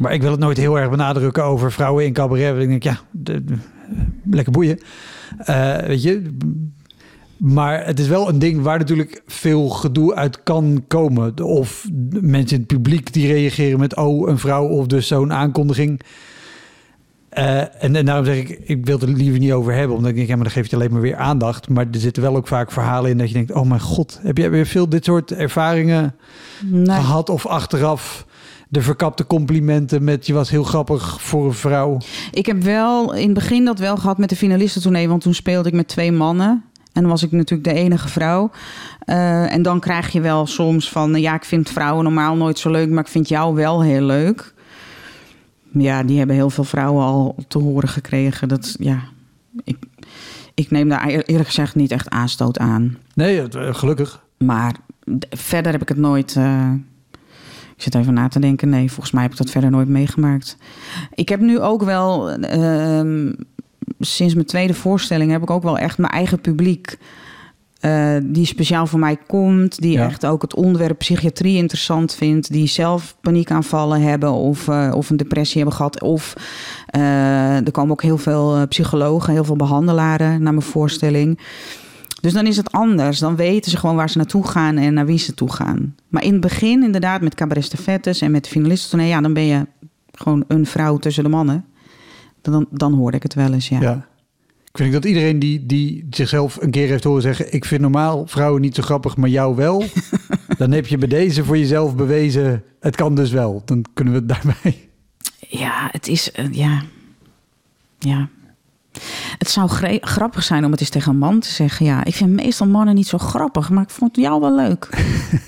Maar 0.00 0.12
ik 0.12 0.22
wil 0.22 0.30
het 0.30 0.40
nooit 0.40 0.56
heel 0.56 0.78
erg 0.78 0.90
benadrukken 0.90 1.44
over 1.44 1.72
vrouwen 1.72 2.04
in 2.04 2.12
cabaret. 2.12 2.50
Want 2.50 2.62
ik 2.62 2.68
denk, 2.68 2.82
ja, 2.82 2.98
de- 3.10 3.44
de- 3.44 3.54
lekker 4.30 4.52
boeien. 4.52 4.78
Eh, 5.38 5.76
weet 5.76 6.02
je... 6.02 6.22
Maar 7.36 7.86
het 7.86 7.98
is 7.98 8.08
wel 8.08 8.28
een 8.28 8.38
ding 8.38 8.62
waar 8.62 8.78
natuurlijk 8.78 9.22
veel 9.26 9.68
gedoe 9.68 10.14
uit 10.14 10.42
kan 10.42 10.84
komen. 10.88 11.42
Of 11.44 11.86
mensen 12.20 12.56
in 12.56 12.62
het 12.62 12.66
publiek 12.66 13.12
die 13.12 13.26
reageren 13.32 13.78
met... 13.78 13.96
oh, 13.96 14.28
een 14.28 14.38
vrouw 14.38 14.66
of 14.66 14.86
dus 14.86 15.06
zo'n 15.06 15.32
aankondiging. 15.32 16.00
Eh, 17.30 17.58
en, 17.84 17.96
en 17.96 18.04
daarom 18.04 18.24
zeg 18.24 18.36
ik, 18.36 18.60
ik 18.62 18.84
wil 18.86 18.98
het 18.98 19.08
er 19.08 19.14
liever 19.14 19.38
niet 19.38 19.52
over 19.52 19.72
hebben. 19.72 19.96
Omdat 19.96 20.10
ik 20.10 20.16
denk, 20.16 20.28
ja, 20.28 20.34
maar 20.34 20.44
dan 20.44 20.52
geef 20.52 20.70
je 20.70 20.76
alleen 20.76 20.92
maar 20.92 21.00
weer 21.00 21.16
aandacht. 21.16 21.68
Maar 21.68 21.86
er 21.92 22.00
zitten 22.00 22.22
wel 22.22 22.36
ook 22.36 22.46
vaak 22.46 22.72
verhalen 22.72 23.10
in 23.10 23.18
dat 23.18 23.28
je 23.28 23.34
denkt... 23.34 23.52
oh 23.52 23.68
mijn 23.68 23.80
god, 23.80 24.18
heb 24.22 24.36
jij 24.36 24.50
weer 24.50 24.66
veel 24.66 24.88
dit 24.88 25.04
soort 25.04 25.32
ervaringen 25.32 26.14
Nee. 26.64 26.96
gehad? 26.96 27.28
Of 27.28 27.46
achteraf 27.46 28.26
de 28.68 28.82
verkapte 28.82 29.26
complimenten 29.26 30.04
met... 30.04 30.26
je 30.26 30.32
was 30.32 30.50
heel 30.50 30.64
grappig 30.64 31.20
voor 31.20 31.46
een 31.46 31.52
vrouw. 31.52 31.98
Ik 32.32 32.46
heb 32.46 32.62
wel 32.62 33.14
in 33.14 33.24
het 33.24 33.34
begin 33.34 33.64
dat 33.64 33.78
wel 33.78 33.96
gehad 33.96 34.18
met 34.18 34.28
de 34.28 34.36
finalistentournee. 34.36 35.08
Want 35.08 35.22
toen 35.22 35.34
speelde 35.34 35.68
ik 35.68 35.74
met 35.74 35.88
twee 35.88 36.12
mannen. 36.12 36.64
En 36.92 37.02
dan 37.02 37.10
was 37.10 37.22
ik 37.22 37.32
natuurlijk 37.32 37.68
de 37.68 37.74
enige 37.74 38.08
vrouw. 38.08 38.50
Eh, 39.00 39.52
en 39.52 39.62
dan 39.62 39.80
krijg 39.80 40.12
je 40.12 40.20
wel 40.20 40.46
soms 40.46 40.90
van... 40.90 41.20
ja, 41.20 41.34
ik 41.34 41.44
vind 41.44 41.70
vrouwen 41.70 42.04
normaal 42.04 42.36
nooit 42.36 42.58
zo 42.58 42.70
leuk... 42.70 42.90
maar 42.90 43.04
ik 43.04 43.10
vind 43.10 43.28
jou 43.28 43.54
wel 43.54 43.82
heel 43.82 44.02
leuk. 44.02 44.54
Ja, 45.72 46.02
die 46.02 46.18
hebben 46.18 46.36
heel 46.36 46.50
veel 46.50 46.64
vrouwen 46.64 47.04
al 47.04 47.34
te 47.48 47.58
horen 47.58 47.88
gekregen. 47.88 48.48
Dat, 48.48 48.76
ja, 48.78 49.00
ik, 49.64 49.76
ik 50.54 50.70
neem 50.70 50.88
daar 50.88 51.08
eer- 51.08 51.24
eerlijk 51.24 51.48
gezegd 51.48 51.74
niet 51.74 51.90
echt 51.90 52.10
aanstoot 52.10 52.58
aan. 52.58 52.96
Nee, 53.14 53.40
het- 53.40 53.54
eh, 53.54 53.74
gelukkig. 53.74 54.24
Maar 54.38 54.74
verder 55.30 55.72
heb 55.72 55.82
ik 55.82 55.88
het 55.88 55.98
nooit. 55.98 56.36
eh, 56.36 56.72
ik 57.76 57.82
zit 57.86 57.94
even 57.94 58.14
na 58.14 58.28
te 58.28 58.40
denken. 58.40 58.68
Nee, 58.68 58.88
volgens 58.88 59.10
mij 59.10 59.22
heb 59.22 59.32
ik 59.32 59.38
dat 59.38 59.50
verder 59.50 59.70
nooit 59.70 59.88
meegemaakt. 59.88 60.56
Ik 61.14 61.28
heb 61.28 61.40
nu 61.40 61.60
ook 61.60 61.82
wel. 61.82 62.30
ehm, 62.30 63.32
sinds 64.00 64.34
mijn 64.34 64.46
tweede 64.46 64.74
voorstelling 64.74 65.30
heb 65.30 65.42
ik 65.42 65.50
ook 65.50 65.62
wel 65.62 65.78
echt 65.78 65.98
mijn 65.98 66.12
eigen 66.12 66.40
publiek. 66.40 66.98
Eh, 67.80 68.16
die 68.22 68.46
speciaal 68.46 68.86
voor 68.86 68.98
mij 68.98 69.16
komt. 69.26 69.80
Die 69.80 69.92
Ja. 69.92 70.06
echt 70.06 70.26
ook 70.26 70.42
het 70.42 70.54
onderwerp 70.54 70.98
psychiatrie 70.98 71.56
interessant 71.56 72.14
vindt. 72.14 72.52
Die 72.52 72.66
zelf 72.66 73.16
paniekaanvallen 73.20 74.00
hebben. 74.02 74.32
Of, 74.32 74.68
eh, 74.68 74.92
of 74.94 75.10
een 75.10 75.16
depressie 75.16 75.56
hebben 75.56 75.76
gehad. 75.76 76.02
Of 76.02 76.34
eh, 76.86 77.56
er 77.66 77.70
komen 77.70 77.92
ook 77.92 78.02
heel 78.02 78.18
veel 78.18 78.66
psychologen, 78.68 79.32
heel 79.32 79.44
veel 79.44 79.56
behandelaren 79.56 80.42
naar 80.42 80.52
mijn 80.52 80.62
voorstelling. 80.66 81.38
Dus 82.20 82.32
dan 82.32 82.46
is 82.46 82.56
het 82.56 82.72
anders. 82.72 83.18
Dan 83.18 83.36
weten 83.36 83.70
ze 83.70 83.76
gewoon 83.76 83.96
waar 83.96 84.10
ze 84.10 84.16
naartoe 84.16 84.46
gaan 84.46 84.76
en 84.76 84.94
naar 84.94 85.06
wie 85.06 85.18
ze 85.18 85.34
toe 85.34 85.52
gaan. 85.52 85.94
Maar 86.08 86.24
in 86.24 86.32
het 86.32 86.40
begin, 86.40 86.82
inderdaad, 86.82 87.20
met 87.20 87.34
cabaret 87.34 87.64
stafettes 87.64 88.20
en 88.20 88.30
met 88.30 88.44
de 88.44 88.50
finalistentournee... 88.50 89.08
ja, 89.08 89.20
dan 89.20 89.32
ben 89.32 89.46
je 89.46 89.66
gewoon 90.12 90.44
een 90.48 90.66
vrouw 90.66 90.96
tussen 90.96 91.24
de 91.24 91.30
mannen. 91.30 91.64
Dan, 92.42 92.66
dan 92.70 92.92
hoorde 92.92 93.16
ik 93.16 93.22
het 93.22 93.34
wel 93.34 93.52
eens, 93.52 93.68
ja. 93.68 93.80
Ja. 93.80 94.06
Ik 94.72 94.76
vind 94.76 94.92
dat 94.92 95.04
iedereen 95.04 95.38
die, 95.38 95.66
die 95.66 96.06
zichzelf 96.10 96.56
een 96.60 96.70
keer 96.70 96.88
heeft 96.88 97.04
horen 97.04 97.22
zeggen... 97.22 97.52
ik 97.52 97.64
vind 97.64 97.80
normaal 97.80 98.26
vrouwen 98.26 98.60
niet 98.60 98.74
zo 98.74 98.82
grappig, 98.82 99.16
maar 99.16 99.28
jou 99.28 99.56
wel... 99.56 99.84
dan 100.58 100.70
heb 100.70 100.86
je 100.86 100.98
bij 100.98 101.08
deze 101.08 101.44
voor 101.44 101.58
jezelf 101.58 101.96
bewezen... 101.96 102.64
het 102.80 102.96
kan 102.96 103.14
dus 103.14 103.30
wel. 103.30 103.62
Dan 103.64 103.84
kunnen 103.94 104.14
we 104.14 104.18
het 104.18 104.28
daarbij... 104.28 104.88
Ja, 105.48 105.88
het 105.92 106.08
is... 106.08 106.32
eh, 106.32 106.52
ja. 106.52 106.82
Ja. 107.98 108.28
Het 109.38 109.50
zou 109.50 109.68
grappig 110.00 110.42
zijn 110.42 110.64
om 110.64 110.70
het 110.70 110.80
eens 110.80 110.88
tegen 110.88 111.12
een 111.12 111.18
man 111.18 111.40
te 111.40 111.48
zeggen. 111.48 111.86
Ja, 111.86 112.04
ik 112.04 112.14
vind 112.14 112.30
meestal 112.32 112.66
mannen 112.66 112.94
niet 112.94 113.06
zo 113.06 113.18
grappig, 113.18 113.70
maar 113.70 113.82
ik 113.82 113.90
vond 113.90 114.16
jou 114.16 114.40
wel 114.40 114.54
leuk. 114.54 114.88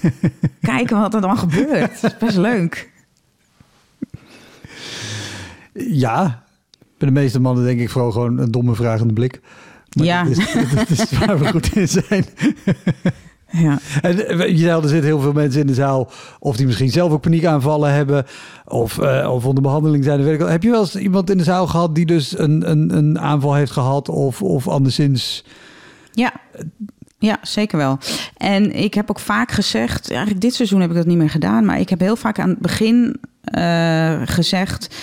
Kijken 0.60 1.00
wat 1.00 1.14
er 1.14 1.20
dan 1.20 1.38
gebeurt. 1.38 2.00
Dat 2.00 2.12
is 2.12 2.18
best 2.18 2.36
leuk. 2.36 2.90
Ja, 5.72 6.41
bij 7.02 7.14
de 7.14 7.20
meeste 7.20 7.40
mannen 7.40 7.64
denk 7.64 7.80
ik 7.80 7.90
vooral 7.90 8.10
gewoon 8.10 8.38
een 8.38 8.50
domme 8.50 8.74
vragende 8.74 9.12
blik. 9.12 9.40
Maar 9.96 10.06
Ja. 10.06 10.24
Dat 10.24 10.36
is, 10.36 10.52
dat 10.74 10.90
is 10.90 11.10
waar 11.18 11.38
we 11.38 11.46
goed 11.46 11.76
in 11.76 11.88
zijn. 11.88 12.24
Ja. 13.50 13.78
En 14.02 14.28
eh, 14.28 14.48
je 14.48 14.56
zei 14.56 14.82
er 14.82 14.88
zitten 14.88 15.06
heel 15.06 15.20
veel 15.20 15.32
mensen 15.32 15.60
in 15.60 15.66
de 15.66 15.74
zaal. 15.74 16.10
Of 16.38 16.56
die 16.56 16.66
misschien 16.66 16.90
zelf 16.90 17.12
ook 17.12 17.20
paniekaanvallen 17.20 17.92
hebben. 17.92 18.26
Of, 18.64 18.98
eh, 18.98 19.32
of 19.32 19.46
onder 19.46 19.62
behandeling 19.62 20.04
zijn. 20.04 20.22
Weet 20.22 20.40
ik. 20.40 20.48
Heb 20.48 20.62
je 20.62 20.70
wel 20.70 20.80
eens 20.80 20.96
iemand 20.96 21.30
in 21.30 21.38
de 21.38 21.44
zaal 21.44 21.66
gehad 21.66 21.94
die 21.94 22.06
dus 22.06 22.38
een, 22.38 22.70
een, 22.70 22.96
een 22.96 23.18
aanval 23.18 23.54
heeft 23.54 23.72
gehad? 23.72 24.08
Of, 24.08 24.42
of 24.42 24.68
anderszins... 24.68 25.44
Ja. 26.12 26.32
ja, 27.18 27.38
zeker 27.42 27.78
wel. 27.78 27.98
En 28.36 28.76
ik 28.76 28.94
heb 28.94 29.10
ook 29.10 29.20
vaak 29.20 29.50
gezegd, 29.50 30.10
eigenlijk 30.10 30.40
dit 30.40 30.54
seizoen 30.54 30.80
heb 30.80 30.90
ik 30.90 30.96
dat 30.96 31.06
niet 31.06 31.16
meer 31.16 31.30
gedaan, 31.30 31.64
maar 31.64 31.80
ik 31.80 31.88
heb 31.88 32.00
heel 32.00 32.16
vaak 32.16 32.38
aan 32.38 32.48
het 32.48 32.58
begin 32.58 33.16
eh, 33.42 34.20
gezegd, 34.24 34.94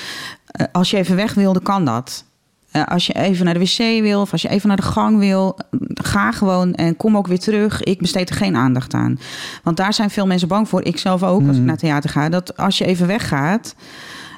als 0.71 0.91
je 0.91 0.97
even 0.97 1.15
weg 1.15 1.33
wilde, 1.33 1.61
kan 1.61 1.85
dat. 1.85 2.25
Eh, 2.71 2.85
als 2.85 3.07
je 3.07 3.13
even 3.13 3.45
naar 3.45 3.53
de 3.53 3.59
wc 3.59 4.01
wil 4.01 4.21
of 4.21 4.31
als 4.31 4.41
je 4.41 4.49
even 4.49 4.67
naar 4.67 4.77
de 4.77 4.83
gang 4.83 5.19
wil, 5.19 5.59
ga 5.93 6.31
gewoon 6.31 6.73
en 6.73 6.97
kom 6.97 7.17
ook 7.17 7.27
weer 7.27 7.39
terug. 7.39 7.83
Ik 7.83 7.99
besteed 7.99 8.29
er 8.29 8.35
geen 8.35 8.55
aandacht 8.55 8.93
aan. 8.93 9.19
Want 9.63 9.77
daar 9.77 9.93
zijn 9.93 10.09
veel 10.09 10.27
mensen 10.27 10.47
bang 10.47 10.69
voor. 10.69 10.83
Ik 10.83 10.97
zelf 10.97 11.23
ook, 11.23 11.47
als 11.47 11.57
ik 11.57 11.63
naar 11.63 11.77
theater 11.77 12.09
ga. 12.09 12.29
Dat 12.29 12.57
als 12.57 12.77
je 12.77 12.85
even 12.85 13.07
weggaat, 13.07 13.75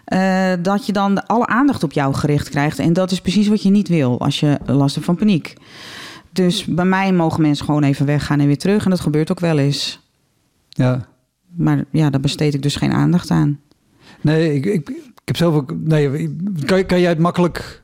eh, 0.05 0.51
dat 0.61 0.85
je 0.85 0.91
dan 0.91 1.27
alle 1.27 1.47
aandacht 1.47 1.83
op 1.83 1.91
jou 1.91 2.13
gericht 2.13 2.49
krijgt. 2.49 2.79
En 2.79 2.93
dat 2.93 3.11
is 3.11 3.21
precies 3.21 3.47
wat 3.47 3.63
je 3.63 3.69
niet 3.69 3.87
wil 3.87 4.19
als 4.19 4.39
je 4.39 4.59
last 4.65 4.93
hebt 4.93 5.07
van 5.07 5.15
paniek. 5.15 5.53
Dus 6.33 6.65
bij 6.65 6.85
mij 6.85 7.13
mogen 7.13 7.41
mensen 7.41 7.65
gewoon 7.65 7.83
even 7.83 8.05
weggaan 8.05 8.39
en 8.39 8.47
weer 8.47 8.57
terug. 8.57 8.83
En 8.83 8.89
dat 8.89 8.99
gebeurt 8.99 9.31
ook 9.31 9.39
wel 9.39 9.57
eens. 9.57 9.99
Ja. 10.69 11.05
Maar 11.55 11.83
ja, 11.91 12.09
daar 12.09 12.21
besteed 12.21 12.53
ik 12.53 12.61
dus 12.61 12.75
geen 12.75 12.93
aandacht 12.93 13.29
aan. 13.29 13.59
Nee, 14.21 14.53
ik, 14.53 14.65
ik 14.65 15.10
heb 15.37 15.47
ook... 15.47 15.73
Nee, 15.77 16.37
kan, 16.65 16.85
kan 16.85 16.99
jij 16.99 17.09
het 17.09 17.19
makkelijk 17.19 17.81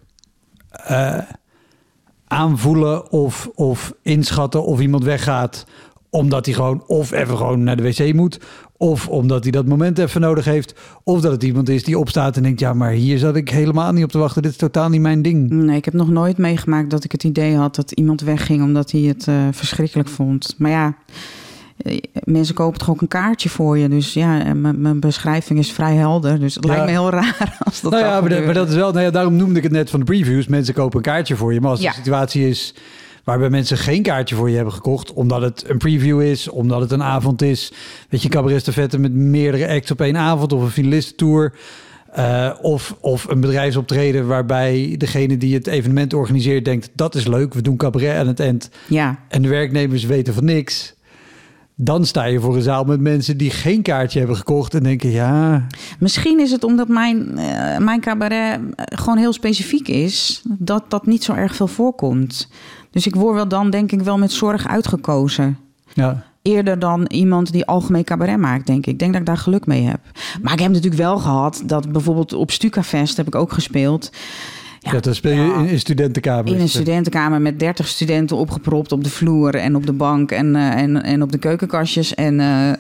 eh, 0.69 1.17
aanvoelen 2.27 3.11
of, 3.11 3.49
of 3.55 3.93
inschatten 4.01 4.63
of 4.65 4.79
iemand 4.79 5.03
weggaat... 5.03 5.65
omdat 6.09 6.45
hij 6.45 6.55
gewoon 6.55 6.83
of 6.87 7.11
even 7.11 7.37
gewoon 7.37 7.63
naar 7.63 7.77
de 7.77 7.83
wc 7.83 8.13
moet... 8.13 8.39
of 8.77 9.07
omdat 9.07 9.43
hij 9.43 9.51
dat 9.51 9.65
moment 9.65 9.97
even 9.97 10.21
nodig 10.21 10.45
heeft... 10.45 10.75
of 11.03 11.21
dat 11.21 11.31
het 11.31 11.43
iemand 11.43 11.69
is 11.69 11.83
die 11.83 11.99
opstaat 11.99 12.37
en 12.37 12.43
denkt... 12.43 12.59
ja, 12.59 12.73
maar 12.73 12.91
hier 12.91 13.17
zat 13.17 13.35
ik 13.35 13.49
helemaal 13.49 13.91
niet 13.91 14.03
op 14.03 14.11
te 14.11 14.17
wachten. 14.17 14.41
Dit 14.41 14.51
is 14.51 14.57
totaal 14.57 14.89
niet 14.89 15.01
mijn 15.01 15.21
ding. 15.21 15.49
Nee, 15.49 15.77
ik 15.77 15.85
heb 15.85 15.93
nog 15.93 16.09
nooit 16.09 16.37
meegemaakt 16.37 16.89
dat 16.89 17.03
ik 17.03 17.11
het 17.11 17.23
idee 17.23 17.55
had 17.55 17.75
dat 17.75 17.91
iemand 17.91 18.21
wegging 18.21 18.63
omdat 18.63 18.91
hij 18.91 19.01
het 19.01 19.27
eh, 19.27 19.47
verschrikkelijk 19.51 20.09
vond. 20.09 20.55
Maar 20.57 20.71
ja, 20.71 20.95
mensen 22.23 22.55
kopen 22.55 22.79
toch 22.79 22.89
ook 22.89 23.01
een 23.01 23.07
kaartje 23.07 23.49
voor 23.49 23.77
je. 23.77 23.89
Dus 23.89 24.13
ja, 24.13 24.45
eh, 24.45 24.51
mijn 24.75 24.99
beschrijving 24.99 25.59
is 25.59 25.71
vrij 25.71 25.95
helder. 25.95 26.39
Dus 26.39 26.55
het 26.55 26.63
Ja. 26.63 26.69
lijkt 26.69 26.85
me 26.85 26.91
heel 26.91 27.09
raar 27.09 27.57
als 27.65 27.81
dat 27.81 27.91
nou 27.91 28.03
ja, 28.03 28.09
maar, 28.09 28.13
dat- 28.21 28.29
maar 28.29 28.37
gebeuren. 28.37 28.53
dat 28.53 28.69
is 28.69 28.75
wel... 28.75 28.91
Nou 28.91 29.03
ja, 29.05 29.11
daarom 29.11 29.35
noemde 29.35 29.57
ik 29.57 29.63
het 29.63 29.71
net 29.71 29.89
van 29.89 29.99
de 29.99 30.05
previews. 30.05 30.47
Mensen 30.47 30.73
kopen 30.73 30.97
een 30.97 31.03
kaartje 31.03 31.35
voor 31.35 31.53
je. 31.53 31.61
Maar 31.61 31.69
als 31.71 31.81
Ja. 31.81 31.89
de 31.89 31.95
situatie 31.95 32.49
is 32.49 32.73
waarbij 33.23 33.49
mensen 33.49 33.77
geen 33.77 34.01
kaartje 34.01 34.35
voor 34.35 34.49
je 34.49 34.55
hebben 34.55 34.73
gekocht... 34.73 35.13
omdat 35.13 35.41
het 35.41 35.63
een 35.67 35.77
preview 35.77 36.21
is, 36.21 36.49
omdat 36.49 36.81
het 36.81 36.91
een 36.91 37.03
avond 37.03 37.41
is... 37.41 37.71
weet 38.09 38.21
je, 38.21 38.29
cabaretstafette 38.29 38.99
met 38.99 39.13
meerdere 39.13 39.67
acts 39.67 39.91
op 39.91 40.01
één 40.01 40.17
avond... 40.17 40.53
of 40.53 40.61
een 40.61 40.69
finalistentour... 40.69 41.53
eh, 42.13 42.49
of, 42.61 42.95
of 42.99 43.25
een 43.29 43.39
bedrijfsoptreden 43.41 44.27
waarbij 44.27 44.95
degene 44.97 45.37
die 45.37 45.53
het 45.53 45.67
evenement 45.67 46.13
organiseert 46.13 46.65
denkt... 46.65 46.89
dat 46.93 47.15
is 47.15 47.27
leuk, 47.27 47.53
we 47.53 47.61
doen 47.61 47.77
cabaret 47.77 48.17
aan 48.17 48.27
het 48.27 48.39
eind. 48.39 48.69
Ja, 48.87 49.19
En 49.29 49.41
de 49.41 49.47
werknemers 49.49 50.03
weten 50.05 50.33
van 50.33 50.45
niks. 50.45 50.95
Dan 51.79 52.05
sta 52.05 52.23
je 52.23 52.39
voor 52.39 52.55
een 52.55 52.61
zaal 52.61 52.83
met 52.83 52.99
mensen 52.99 53.37
die 53.37 53.49
geen 53.49 53.81
kaartje 53.81 54.19
hebben 54.19 54.37
gekocht... 54.37 54.73
en 54.73 54.83
denken, 54.83 55.09
ja, 55.09 55.67
Misschien 55.99 56.39
is 56.39 56.51
het 56.51 56.63
omdat 56.63 56.87
mijn, 56.87 57.37
eh, 57.37 57.77
mijn 57.77 58.01
cabaret 58.01 58.59
eh, 58.75 58.85
gewoon 58.97 59.17
heel 59.17 59.33
specifiek 59.33 59.87
is, 59.87 60.41
dat 60.47 60.83
dat 60.87 61.05
niet 61.05 61.23
zo 61.23 61.33
erg 61.33 61.55
veel 61.55 61.67
voorkomt. 61.67 62.49
Dus 62.91 63.07
ik 63.07 63.15
word 63.15 63.35
wel 63.35 63.47
dan, 63.47 63.69
denk 63.69 63.91
ik, 63.91 64.01
wel 64.01 64.17
met 64.17 64.31
zorg 64.31 64.67
uitgekozen. 64.67 65.57
ja. 65.93 66.25
Eerder 66.41 66.79
dan 66.79 67.05
iemand 67.05 67.51
die 67.51 67.65
algemeen 67.65 68.03
cabaret 68.03 68.37
maakt, 68.37 68.67
denk 68.67 68.85
ik. 68.85 68.93
Ik 68.93 68.99
denk 68.99 69.11
dat 69.11 69.21
ik 69.21 69.27
daar 69.27 69.37
geluk 69.37 69.65
mee 69.65 69.83
heb. 69.83 69.99
Maar 70.41 70.53
ik 70.53 70.59
heb 70.59 70.71
natuurlijk 70.71 71.01
wel 71.01 71.17
gehad 71.17 71.61
dat 71.65 71.91
bijvoorbeeld 71.91 72.33
op 72.33 72.51
Stukafest 72.51 73.17
heb 73.17 73.27
ik 73.27 73.35
ook 73.35 73.53
gespeeld. 73.53 74.11
Ja, 74.91 74.99
dan 74.99 75.15
speel 75.15 75.31
je 75.31 75.41
ja. 75.41 75.57
in, 75.57 75.67
in 75.67 75.79
studentenkamers. 75.79 76.51
In 76.51 76.59
een 76.59 76.69
studentenkamer 76.69 77.41
met 77.41 77.59
30 77.59 77.87
studenten 77.87 78.37
opgepropt 78.37 78.91
op 78.91 79.03
de 79.03 79.09
vloer 79.09 79.55
en 79.55 79.75
op 79.75 79.85
de 79.85 79.93
bank 79.93 80.31
en, 80.31 80.55
eh, 80.55 80.81
en, 80.81 81.03
en 81.03 81.21
op 81.21 81.31
de 81.31 81.37
keukenkastjes. 81.37 82.15
En 82.15 82.39
eh, 82.39 82.71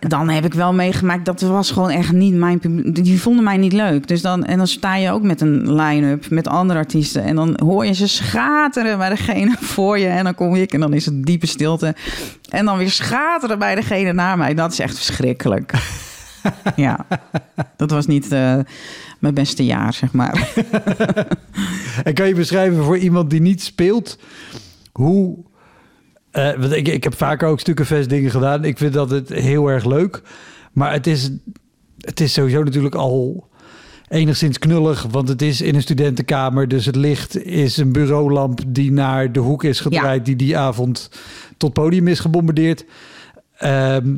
dan 0.08 0.28
heb 0.28 0.44
ik 0.44 0.54
wel 0.54 0.72
meegemaakt 0.72 1.24
dat 1.24 1.40
was 1.40 1.70
gewoon 1.70 1.90
echt 1.90 2.12
niet 2.12 2.34
mijn 2.34 2.58
publiek. 2.58 3.04
Die 3.04 3.20
vonden 3.20 3.44
mij 3.44 3.56
niet 3.56 3.72
leuk. 3.72 4.08
Dus 4.08 4.22
dan, 4.22 4.44
en 4.44 4.58
dan 4.58 4.66
sta 4.66 4.96
je 4.96 5.10
ook 5.10 5.22
met 5.22 5.40
een 5.40 5.74
line-up 5.74 6.30
met 6.30 6.48
andere 6.48 6.78
artiesten. 6.78 7.24
En 7.24 7.36
dan 7.36 7.58
hoor 7.62 7.86
je 7.86 7.94
ze 7.94 8.08
schateren 8.08 8.98
bij 8.98 9.08
degene 9.08 9.56
voor 9.60 9.98
je. 9.98 10.06
En 10.06 10.24
dan 10.24 10.34
kom 10.34 10.54
ik 10.54 10.72
en 10.72 10.80
dan 10.80 10.92
is 10.92 11.04
het 11.04 11.24
diepe 11.24 11.46
stilte. 11.46 11.94
En 12.48 12.64
dan 12.64 12.78
weer 12.78 12.90
schateren 12.90 13.58
bij 13.58 13.74
degene 13.74 14.12
na 14.12 14.36
mij. 14.36 14.54
Dat 14.54 14.72
is 14.72 14.78
echt 14.78 14.96
verschrikkelijk. 14.96 15.72
ja, 16.76 17.06
dat 17.76 17.90
was 17.90 18.06
niet 18.06 18.32
eh, 18.32 18.58
mijn 19.24 19.34
beste 19.34 19.64
jaar, 19.64 19.92
zeg 19.92 20.12
maar. 20.12 20.36
En 22.04 22.14
kan 22.14 22.28
je 22.28 22.34
beschrijven 22.34 22.84
voor 22.84 22.98
iemand 22.98 23.30
die 23.30 23.40
niet 23.40 23.62
speelt, 23.62 24.18
hoe... 24.92 25.36
eh, 26.30 26.52
want 26.56 26.72
ik, 26.72 26.88
ik 26.88 27.04
heb 27.04 27.16
vaker 27.16 27.48
ook 27.48 27.60
stukkenvest 27.60 28.08
dingen 28.08 28.30
gedaan. 28.30 28.64
Ik 28.64 28.78
vind 28.78 28.92
dat 28.92 29.10
het 29.10 29.28
heel 29.28 29.68
erg 29.68 29.84
leuk. 29.84 30.22
Maar 30.72 30.92
het 30.92 31.06
is, 31.06 31.30
het 32.00 32.20
is 32.20 32.32
sowieso 32.32 32.62
natuurlijk 32.62 32.94
al 32.94 33.48
enigszins 34.08 34.58
knullig. 34.58 35.06
Want 35.10 35.28
het 35.28 35.42
is 35.42 35.60
in 35.60 35.74
een 35.74 35.82
studentenkamer. 35.82 36.68
Dus 36.68 36.86
het 36.86 36.96
licht 36.96 37.44
is 37.44 37.76
een 37.76 37.92
bureaulamp 37.92 38.60
die 38.66 38.92
naar 38.92 39.32
de 39.32 39.40
hoek 39.40 39.64
is 39.64 39.80
gedraaid. 39.80 40.24
Die 40.24 40.36
die 40.36 40.56
avond 40.58 41.10
tot 41.56 41.72
podium 41.72 42.08
is 42.08 42.20
gebombardeerd. 42.20 42.84
Ehm, 43.56 44.16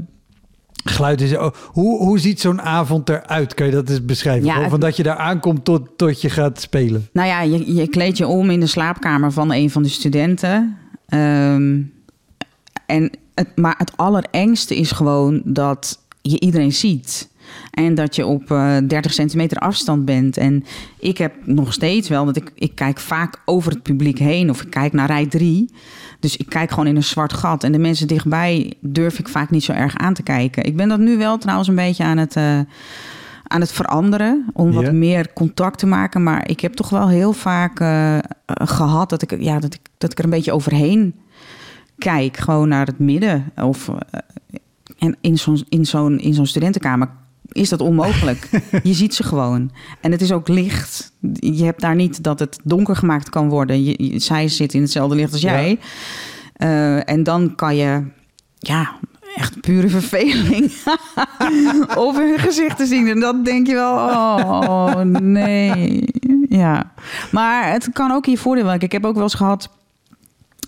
geluid 0.97 1.21
is... 1.21 1.37
oh, 1.37 1.53
hoe, 1.67 1.99
hoe 1.99 2.19
ziet 2.19 2.41
zo'n 2.41 2.63
avond 2.63 3.09
eruit? 3.09 3.55
Kan 3.55 3.67
je 3.67 3.73
dat 3.73 3.89
eens 3.89 4.05
beschrijven? 4.05 4.47
Ja, 4.47 4.69
Van 4.69 4.81
dat 4.81 4.97
je 4.97 5.03
daar 5.03 5.17
aankomt 5.17 5.65
tot, 5.65 5.89
tot 5.97 6.21
je 6.21 6.31
gaat 6.31 6.61
spelen. 6.61 7.09
Nou 7.13 7.29
ja, 7.29 7.43
je, 7.43 7.75
je 7.75 7.89
kleed 7.89 8.19
je 8.19 8.27
om 8.27 8.51
in 8.51 8.61
de 8.61 8.67
slaapkamer 8.67 9.33
van 9.33 9.53
een 9.53 9.71
van 9.71 9.83
de 9.83 9.89
studenten. 9.89 10.79
Ehm, 11.09 11.81
en 12.87 13.11
het, 13.35 13.49
maar 13.55 13.75
het 13.79 13.97
allerengste 13.97 14.77
is 14.77 14.91
gewoon 14.91 15.43
dat 15.45 15.99
je 16.23 16.41
iedereen 16.41 16.73
ziet. 16.73 17.29
En 17.71 17.95
dat 17.95 18.17
je 18.17 18.27
op 18.27 18.51
eh 18.51 18.77
30 18.87 19.13
centimeter 19.13 19.59
afstand 19.59 20.05
bent. 20.05 20.37
En 20.37 20.65
ik 20.99 21.19
heb 21.19 21.33
nog 21.45 21.73
steeds 21.73 22.09
wel 22.09 22.25
dat 22.25 22.37
ik, 22.37 22.53
ik 22.55 22.75
kijk 22.75 22.99
vaak 23.01 23.41
over 23.45 23.73
het 23.73 23.83
publiek 23.83 24.19
heen. 24.19 24.51
Of 24.51 24.63
ik 24.63 24.71
kijk 24.71 24.93
naar 24.93 25.07
rij 25.07 25.27
3. 25.27 25.71
Dus 26.21 26.37
ik 26.37 26.49
kijk 26.49 26.71
gewoon 26.71 26.87
in 26.87 26.97
een 26.97 27.03
zwart 27.05 27.33
gat. 27.33 27.65
En 27.65 27.73
de 27.73 27.79
mensen 27.79 28.07
dichtbij 28.07 28.73
durf 28.81 29.19
ik 29.19 29.29
vaak 29.29 29.51
niet 29.51 29.65
zo 29.65 29.73
erg 29.73 29.97
aan 29.97 30.15
te 30.15 30.23
kijken. 30.23 30.65
Ik 30.65 30.77
ben 30.77 30.89
dat 30.89 30.99
nu 30.99 31.17
wel 31.17 31.39
trouwens 31.39 31.69
een 31.69 31.75
beetje 31.75 32.05
aan 32.05 32.17
het, 32.19 32.37
eh, 32.37 32.59
aan 33.43 33.61
het 33.61 33.73
veranderen. 33.73 34.47
Om 34.53 34.73
wat 34.73 34.85
Ja. 34.85 34.93
meer 34.93 35.33
contact 35.33 35.79
te 35.79 35.87
maken. 35.87 36.23
Maar 36.23 36.49
ik 36.49 36.61
heb 36.61 36.73
toch 36.75 36.91
wel 36.91 37.09
heel 37.09 37.33
vaak 37.33 37.81
eh, 37.81 38.19
gehad 38.47 39.11
dat 39.11 39.23
ik, 39.23 39.43
ja, 39.43 39.59
dat, 39.59 39.75
ik, 39.75 39.81
dat 39.99 40.13
ik 40.13 40.19
er 40.19 40.25
een 40.25 40.31
beetje 40.31 40.53
overheen 40.53 41.15
kijk. 41.99 42.37
Gewoon 42.37 42.69
naar 42.69 42.87
het 42.87 42.99
midden. 42.99 43.53
Of, 43.57 43.89
eh, 43.89 44.21
en 44.99 45.17
in 45.21 45.39
zo'n, 45.39 45.65
in, 45.69 45.85
zo'n, 45.87 46.19
in 46.19 46.35
zo'n 46.35 46.47
studentenkamer 46.47 47.09
is 47.57 47.69
dat 47.69 47.81
onmogelijk. 47.81 48.49
je 48.83 48.93
ziet 48.95 49.15
ze 49.15 49.23
gewoon. 49.23 49.71
En 50.01 50.13
het 50.13 50.21
is 50.21 50.33
ook 50.33 50.49
licht. 50.49 51.13
Je 51.33 51.65
hebt 51.65 51.81
daar 51.81 51.95
niet 51.95 52.23
dat 52.23 52.39
het 52.39 52.59
donker 52.65 52.97
gemaakt 52.97 53.29
kan 53.31 53.49
worden. 53.49 53.85
Je, 53.85 53.95
je- 54.13 54.19
zij 54.19 54.49
zit 54.49 54.75
in 54.75 54.81
hetzelfde 54.83 55.17
licht 55.17 55.33
als 55.33 55.41
Ja. 55.43 55.51
jij. 55.53 55.79
Eh, 56.53 57.09
en 57.09 57.23
dan 57.23 57.55
kan 57.55 57.77
je, 57.77 58.03
ja, 58.59 58.93
echt 59.37 59.61
pure 59.61 59.89
verveling 59.89 60.73
op 62.07 62.15
hun 62.17 62.39
gezichten 62.39 62.87
zien. 62.87 63.09
En 63.09 63.21
dan 63.21 63.43
denk 63.43 63.67
je 63.67 63.75
wel, 63.75 63.95
oh 63.95 65.01
nee. 65.21 66.05
Ja. 66.49 66.93
Maar 67.33 67.73
het 67.73 67.89
kan 67.93 68.11
ook 68.11 68.25
je 68.27 68.39
voordeel. 68.39 68.73
Ik 68.73 68.93
heb 68.93 69.05
ook 69.05 69.15
wel 69.15 69.23
eens 69.23 69.35
gehad... 69.35 69.69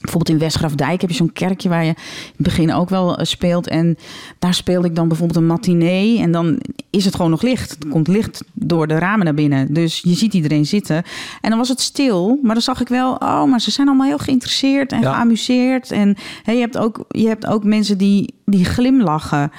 Bijvoorbeeld 0.01 0.28
in 0.28 0.38
Westgrafdijk 0.38 1.01
heb 1.01 1.11
je 1.11 1.16
zo'n 1.16 1.32
kerkje 1.32 1.68
waar 1.68 1.84
je 1.84 1.88
in 1.90 1.96
het 2.36 2.42
begin 2.46 2.72
ook 2.72 2.88
wel 2.88 3.16
eh, 3.18 3.24
speelt. 3.24 3.66
En 3.66 3.96
daar 4.38 4.55
speelde 4.55 4.88
ik 4.88 4.94
dan 4.94 5.09
bijvoorbeeld 5.09 5.38
een 5.38 5.46
matinee. 5.46 6.18
En 6.18 6.32
dan 6.32 6.61
is 6.90 7.05
het 7.05 7.14
gewoon 7.16 7.30
nog 7.30 7.42
licht. 7.42 7.76
Er 7.84 7.88
komt 7.88 8.09
licht 8.09 8.44
door 8.53 8.86
de 8.86 8.99
ramen 8.99 9.24
naar 9.24 9.34
binnen. 9.34 9.72
Dus 9.74 10.01
je 10.05 10.14
ziet 10.14 10.34
iedereen 10.34 10.66
zitten. 10.66 10.96
En 11.40 11.49
dan 11.51 11.59
was 11.59 11.68
het 11.68 11.80
stil. 11.80 12.38
Maar 12.42 12.53
dan 12.55 12.62
zag 12.62 12.80
ik 12.80 12.88
wel, 12.88 13.14
oh, 13.14 13.44
maar 13.44 13.61
ze 13.61 13.70
zijn 13.70 13.88
allemaal 13.88 14.07
heel 14.07 14.18
geïnteresseerd 14.18 14.92
en 14.92 15.01
Ja. 15.01 15.12
geamuseerd. 15.12 15.90
En 15.90 16.16
hè, 16.42 16.53
je, 16.53 16.61
hebt 16.61 16.78
ook, 16.78 17.05
je 17.09 17.26
hebt 17.26 17.46
ook 17.46 17.64
mensen 17.64 17.99
die, 17.99 18.34
die 18.44 18.64
glimlachen. 18.64 19.51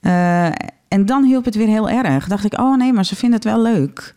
Eh, 0.00 0.46
en 0.88 1.06
dan 1.06 1.24
hielp 1.24 1.44
het 1.44 1.54
weer 1.54 1.66
heel 1.66 1.88
erg. 1.88 2.26
Dacht 2.28 2.44
ik, 2.44 2.58
oh 2.60 2.76
nee, 2.76 2.92
maar 2.92 3.04
ze 3.04 3.16
vinden 3.16 3.38
het 3.38 3.48
wel 3.48 3.62
leuk. 3.62 4.14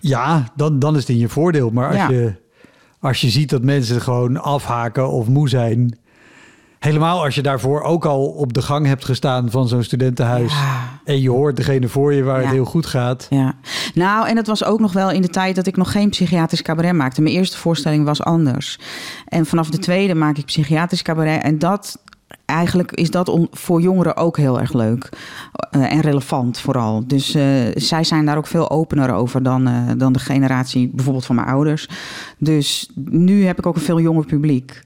Ja, 0.00 0.44
dan, 0.56 0.78
dan 0.78 0.94
is 0.94 1.00
het 1.00 1.08
in 1.08 1.18
je 1.18 1.28
voordeel. 1.28 1.70
Maar 1.70 1.86
als 1.86 1.96
Ja. 1.96 2.08
je 2.10 2.34
Als 3.04 3.20
je 3.20 3.30
ziet 3.30 3.50
dat 3.50 3.62
mensen 3.62 4.00
gewoon 4.00 4.42
afhaken 4.42 5.10
of 5.10 5.28
moe 5.28 5.48
zijn. 5.48 5.98
Helemaal 6.78 7.24
als 7.24 7.34
je 7.34 7.42
daarvoor 7.42 7.82
ook 7.82 8.04
al 8.04 8.26
op 8.26 8.52
de 8.52 8.62
gang 8.62 8.86
hebt 8.86 9.04
gestaan 9.04 9.50
van 9.50 9.68
zo'n 9.68 9.82
studentenhuis. 9.82 10.52
Ja. 10.52 11.00
En 11.04 11.20
je 11.20 11.30
hoort 11.30 11.56
degene 11.56 11.88
voor 11.88 12.14
je 12.14 12.22
waar 12.22 12.40
het 12.40 12.50
heel 12.50 12.64
goed 12.64 12.86
gaat. 12.86 13.26
Ja, 13.30 13.54
nou, 13.94 14.28
en 14.28 14.36
het 14.36 14.46
was 14.46 14.64
ook 14.64 14.80
nog 14.80 14.92
wel 14.92 15.10
in 15.10 15.22
de 15.22 15.28
tijd 15.28 15.56
dat 15.56 15.66
ik 15.66 15.76
nog 15.76 15.92
geen 15.92 16.10
psychiatrisch 16.10 16.62
cabaret 16.62 16.92
maakte. 16.92 17.22
Mijn 17.22 17.34
eerste 17.34 17.56
voorstelling 17.56 18.04
was 18.04 18.22
anders. 18.22 18.78
En 19.28 19.46
vanaf 19.46 19.70
de 19.70 19.78
tweede 19.78 20.14
maak 20.14 20.36
ik 20.36 20.44
psychiatrisch 20.44 21.02
cabaret. 21.02 21.42
En 21.42 21.58
dat, 21.58 21.98
eigenlijk 22.44 22.92
is 22.92 23.10
dat 23.10 23.48
voor 23.50 23.80
jongeren 23.80 24.16
ook 24.16 24.36
heel 24.36 24.60
erg 24.60 24.72
leuk. 24.72 25.10
Eh, 25.74 25.92
en 25.92 26.00
relevant 26.00 26.58
vooral. 26.58 27.06
Dus 27.06 27.34
eh, 27.34 27.44
zij 27.74 28.04
zijn 28.04 28.26
daar 28.26 28.36
ook 28.36 28.46
veel 28.46 28.70
opener 28.70 29.12
over 29.12 29.42
dan, 29.42 29.66
eh, 29.66 29.90
dan 29.96 30.12
de 30.12 30.18
generatie 30.18 30.90
bijvoorbeeld 30.94 31.24
van 31.24 31.34
mijn 31.34 31.48
ouders. 31.48 31.88
Dus 32.38 32.90
nu 32.94 33.44
heb 33.44 33.58
ik 33.58 33.66
ook 33.66 33.74
een 33.74 33.80
veel 33.80 34.00
jonger 34.00 34.24
publiek. 34.24 34.82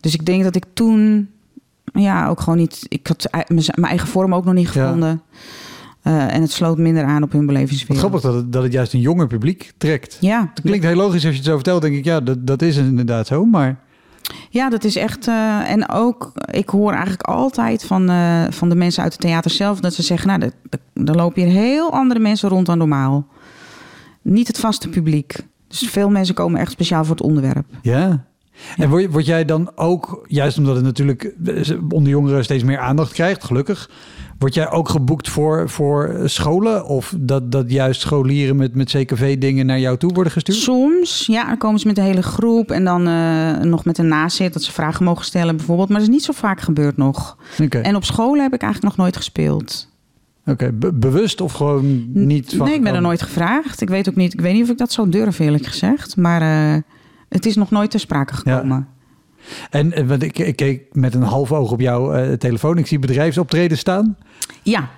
Dus 0.00 0.14
ik 0.14 0.26
denk 0.26 0.42
dat 0.42 0.56
ik 0.56 0.64
toen 0.72 1.28
ja, 1.92 2.28
ook 2.28 2.40
gewoon 2.40 2.58
niet. 2.58 2.86
Ik 2.88 3.06
had 3.06 3.28
mijn 3.48 3.72
eigen 3.82 4.08
vorm 4.08 4.34
ook 4.34 4.44
nog 4.44 4.54
niet 4.54 4.68
gevonden. 4.68 5.22
En 6.02 6.40
het 6.40 6.50
sloot 6.50 6.78
minder 6.78 7.04
aan 7.04 7.22
op 7.22 7.32
hun 7.32 7.46
belevingswereld. 7.46 7.98
grappig 7.98 8.20
dat 8.20 8.34
het, 8.34 8.52
dat 8.52 8.62
het 8.62 8.72
juist 8.72 8.92
een 8.92 9.00
jonger 9.00 9.26
publiek 9.26 9.72
trekt. 9.78 10.16
Ja, 10.20 10.50
Het 10.54 10.64
klinkt 10.64 10.84
heel 10.84 10.96
logisch 10.96 11.24
als 11.24 11.32
je 11.32 11.38
het 11.38 11.48
zo 11.48 11.54
vertelt. 11.54 11.82
Denk 11.82 11.94
ik, 11.94 12.04
ja, 12.04 12.20
dat, 12.20 12.46
dat 12.46 12.62
is 12.62 12.76
inderdaad 12.76 13.26
zo. 13.26 13.44
Maar 13.44 13.78
ja, 14.50 14.68
dat 14.68 14.84
is 14.84 14.96
echt. 14.96 15.28
eh, 15.28 15.70
en 15.70 15.88
ook, 15.90 16.32
ik 16.50 16.68
hoor 16.68 16.92
eigenlijk 16.92 17.22
altijd 17.22 17.84
van, 17.84 18.08
eh, 18.10 18.44
van 18.50 18.68
de 18.68 18.74
mensen 18.74 19.02
uit 19.02 19.12
het 19.12 19.20
theater 19.20 19.50
zelf 19.50 19.80
dat 19.80 19.94
ze 19.94 20.02
zeggen: 20.02 20.28
Nou, 20.28 20.42
er- 21.04 21.14
lopen 21.16 21.42
hier 21.42 21.52
heel 21.52 21.92
andere 21.92 22.20
mensen 22.20 22.48
rond 22.48 22.66
dan 22.66 22.78
normaal. 22.78 23.26
Niet 24.22 24.46
het 24.46 24.58
vaste 24.58 24.88
publiek. 24.88 25.36
Dus 25.68 25.78
veel 25.88 26.10
mensen 26.10 26.34
komen 26.34 26.60
echt 26.60 26.70
speciaal 26.72 27.04
voor 27.04 27.14
het 27.16 27.24
onderwerp. 27.24 27.66
ja. 27.82 28.24
En 28.76 28.88
word, 28.88 29.10
word 29.10 29.26
jij 29.26 29.44
dan 29.44 29.70
ook, 29.74 30.24
juist 30.28 30.58
omdat 30.58 30.74
het 30.76 30.84
natuurlijk 30.84 31.22
eh, 31.44 31.70
onder 31.88 32.08
jongeren 32.12 32.44
steeds 32.44 32.64
meer 32.64 32.78
aandacht 32.78 33.12
krijgt, 33.12 33.44
gelukkig, 33.44 33.90
word 34.40 34.54
jij 34.54 34.70
ook 34.70 34.88
geboekt 34.88 35.28
voor, 35.28 35.68
voor 35.68 36.20
scholen? 36.24 36.86
Of 36.86 37.14
dat, 37.18 37.52
dat 37.52 37.70
juist 37.70 38.00
scholieren 38.00 38.56
met, 38.56 38.74
met 38.74 38.90
CKV-dingen 38.90 39.66
naar 39.66 39.78
jou 39.80 39.96
toe 39.96 40.12
worden 40.12 40.32
gestuurd? 40.32 40.58
Soms, 40.58 41.26
ja, 41.26 41.46
dan 41.46 41.58
komen 41.58 41.80
ze 41.80 41.86
met 41.86 41.96
de 41.96 42.02
hele 42.02 42.22
groep 42.22 42.70
en 42.70 42.84
dan 42.84 43.06
eh, 43.06 43.56
nog 43.56 43.84
met 43.84 43.98
een 43.98 44.08
nazit 44.08 44.52
dat 44.52 44.62
ze 44.62 44.72
vragen 44.72 45.04
mogen 45.04 45.24
stellen 45.24 45.56
bijvoorbeeld. 45.56 45.88
Maar 45.88 45.98
dat 45.98 46.08
is 46.08 46.14
niet 46.14 46.24
zo 46.24 46.32
vaak 46.32 46.60
gebeurd 46.60 46.96
nog. 46.96 47.36
En 47.82 47.96
op 47.96 48.04
scholen 48.04 48.42
heb 48.42 48.54
ik 48.54 48.62
eigenlijk 48.62 48.96
nog 48.96 49.04
nooit 49.04 49.16
gespeeld. 49.16 49.88
Oké, 50.46 50.72
be- 50.72 50.92
bewust 50.92 51.40
of 51.40 51.52
gewoon 51.52 52.12
niet? 52.12 52.54
van 52.56 52.66
nee, 52.66 52.74
ik 52.76 52.82
ben 52.82 52.94
er 52.94 53.00
nooit 53.00 53.22
gevraagd. 53.22 53.80
Ik 53.80 53.88
weet 53.88 54.08
ook 54.08 54.16
niet, 54.16 54.32
ik 54.32 54.40
weet 54.40 54.52
niet 54.54 54.62
of 54.62 54.70
ik 54.70 54.78
dat 54.78 54.92
zou 54.92 55.08
durven 55.08 55.44
eerlijk 55.44 55.66
gezegd. 55.66 56.16
Maar 56.16 56.42
eh, 56.42 56.82
het 57.28 57.46
is 57.46 57.56
nog 57.56 57.70
nooit 57.70 57.90
ter 57.90 58.00
sprake 58.00 58.34
gekomen. 58.34 58.88
En 59.70 59.92
eh, 59.92 60.06
want 60.06 60.22
ik, 60.22 60.38
ik 60.38 60.56
keek 60.56 60.82
met 60.92 61.14
een 61.14 61.22
half 61.22 61.52
oog 61.52 61.72
op 61.72 61.80
jouw 61.80 62.12
eh, 62.12 62.32
telefoon. 62.32 62.78
Ik 62.78 62.86
zie 62.86 62.98
bedrijfsoptreden 62.98 63.78
staan. 63.78 64.16
Ja, 64.62 64.88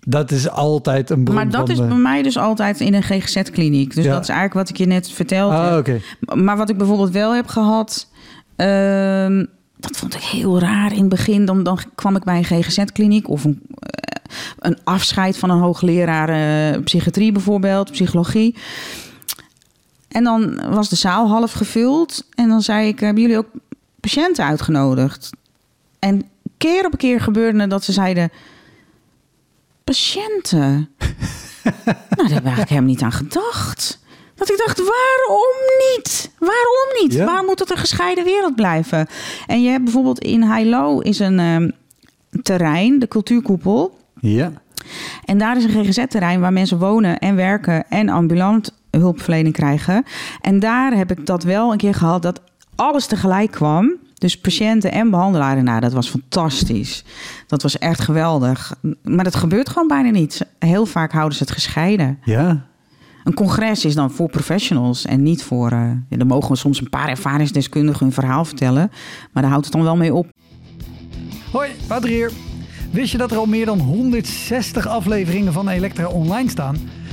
Dat 0.00 0.30
is 0.30 0.50
altijd 0.50 1.10
een 1.10 1.24
bron 1.24 1.34
maar 1.36 1.50
dat 1.50 1.60
van... 1.60 1.70
is 1.70 1.78
eh, 1.78 1.88
bij 1.88 1.96
mij 1.96 2.22
dus 2.22 2.36
altijd 2.38 2.80
in 2.80 2.94
een 2.94 3.02
GGZ-kliniek. 3.02 3.94
Dus 3.94 4.04
Ja. 4.04 4.12
dat 4.12 4.22
is 4.22 4.28
eigenlijk 4.28 4.58
wat 4.60 4.68
ik 4.68 4.76
je 4.76 4.86
net 4.86 5.10
vertelde. 5.10 5.56
Ah, 5.56 5.76
oké. 5.76 6.00
Maar 6.34 6.56
wat 6.56 6.70
ik 6.70 6.76
bijvoorbeeld 6.76 7.10
wel 7.10 7.34
heb 7.34 7.46
gehad... 7.46 8.08
ehm, 8.56 9.44
dat 9.76 9.96
vond 9.96 10.14
ik 10.14 10.20
heel 10.22 10.58
raar 10.58 10.92
in 10.92 10.98
het 10.98 11.08
begin. 11.08 11.44
Dan, 11.44 11.62
dan 11.62 11.78
kwam 11.94 12.16
ik 12.16 12.24
bij 12.24 12.36
een 12.36 12.44
GGZ-kliniek 12.62 13.28
of 13.28 13.44
een, 13.44 13.62
een 14.58 14.78
afscheid 14.84 15.38
van 15.38 15.50
een 15.50 15.58
hoogleraar 15.58 16.80
psychiatrie 16.80 17.32
bijvoorbeeld, 17.32 17.90
psychologie. 17.90 18.54
En 20.08 20.24
dan 20.24 20.60
was 20.70 20.88
de 20.88 20.96
zaal 20.96 21.28
half 21.28 21.52
gevuld. 21.52 22.26
En 22.34 22.48
dan 22.48 22.62
zei 22.62 22.88
ik, 22.88 23.00
hebben 23.00 23.22
jullie 23.22 23.38
ook 23.38 23.48
patiënten 24.08 24.44
uitgenodigd? 24.44 25.30
En 25.98 26.28
keer 26.56 26.86
op 26.86 26.98
keer 26.98 27.20
gebeurde 27.20 27.60
het 27.60 27.70
dat 27.70 27.84
ze 27.84 27.92
zeiden... 27.92 28.30
Patiënten? 29.84 30.90
nou, 32.16 32.28
daar 32.28 32.28
we 32.28 32.34
eigenlijk 32.34 32.68
helemaal 32.68 32.90
niet 32.90 33.02
aan 33.02 33.12
gedacht. 33.12 34.00
Dat 34.34 34.50
ik 34.50 34.62
dacht, 34.66 34.78
waarom 34.78 35.54
niet? 35.94 36.30
Waarom 36.38 37.02
niet? 37.02 37.12
Ja. 37.12 37.24
Waarom 37.24 37.46
moet 37.46 37.58
het 37.58 37.70
een 37.70 37.76
gescheiden 37.76 38.24
wereld 38.24 38.54
blijven? 38.54 39.06
En 39.46 39.62
je 39.62 39.70
hebt 39.70 39.84
bijvoorbeeld 39.84 40.18
in 40.18 40.42
Heilo 40.42 40.98
is 40.98 41.18
een 41.18 41.38
ehm, 41.38 41.70
terrein, 42.42 42.98
de 42.98 43.08
cultuurkoepel. 43.08 43.98
Ja. 44.20 44.52
En 45.24 45.38
daar 45.38 45.56
is 45.56 45.64
een 45.64 45.84
GGZ-terrein 45.84 46.40
waar 46.40 46.52
mensen 46.52 46.78
wonen 46.78 47.18
en 47.18 47.36
werken 47.36 47.88
en 47.88 48.08
ambulant 48.08 48.72
hulpverlening 48.90 49.54
krijgen. 49.54 50.04
En 50.40 50.58
daar 50.58 50.92
heb 50.92 51.10
ik 51.10 51.26
dat 51.26 51.42
wel 51.42 51.72
een 51.72 51.78
keer 51.78 51.94
gehad 51.94 52.22
dat 52.22 52.40
alles 52.78 53.06
tegelijk 53.06 53.50
kwam. 53.50 53.92
Dus 54.14 54.38
patiënten 54.38 54.92
en 54.92 55.10
behandelaren. 55.10 55.64
Nou, 55.64 55.80
dat 55.80 55.92
was 55.92 56.08
fantastisch. 56.08 57.04
Dat 57.46 57.62
was 57.62 57.78
echt 57.78 58.00
geweldig. 58.00 58.74
Maar 59.02 59.24
dat 59.24 59.34
gebeurt 59.36 59.68
gewoon 59.68 59.88
bijna 59.88 60.10
niet. 60.10 60.46
Heel 60.58 60.86
vaak 60.86 61.12
houden 61.12 61.36
ze 61.38 61.42
het 61.42 61.52
gescheiden. 61.52 62.18
Ja. 62.24 62.66
Een 63.24 63.34
congres 63.34 63.84
is 63.84 63.94
dan 63.94 64.10
voor 64.10 64.30
professionals 64.30 65.04
en 65.04 65.22
niet 65.22 65.42
voor. 65.42 65.70
eh 65.70 65.90
ja, 66.08 66.16
dan 66.16 66.26
mogen 66.26 66.50
we 66.50 66.56
soms 66.56 66.80
een 66.80 66.88
paar 66.90 67.08
ervaringsdeskundigen 67.08 68.04
hun 68.04 68.14
verhaal 68.14 68.44
vertellen. 68.44 68.90
Maar 69.32 69.42
daar 69.42 69.50
houdt 69.52 69.64
het 69.66 69.74
dan 69.74 69.84
wel 69.84 69.96
mee 69.96 70.14
op. 70.14 70.26
Hoi, 71.52 71.70
Wouter 71.88 72.10
hier. 72.10 72.30
Wist 72.90 73.12
je 73.12 73.18
dat 73.18 73.30
er 73.30 73.36
al 73.38 73.46
meer 73.46 73.66
dan 73.66 73.78
160 73.78 74.86
afleveringen 74.86 75.52
van 75.52 75.68
Elektra 75.68 76.06
online 76.06 76.50
staan? 76.50 76.76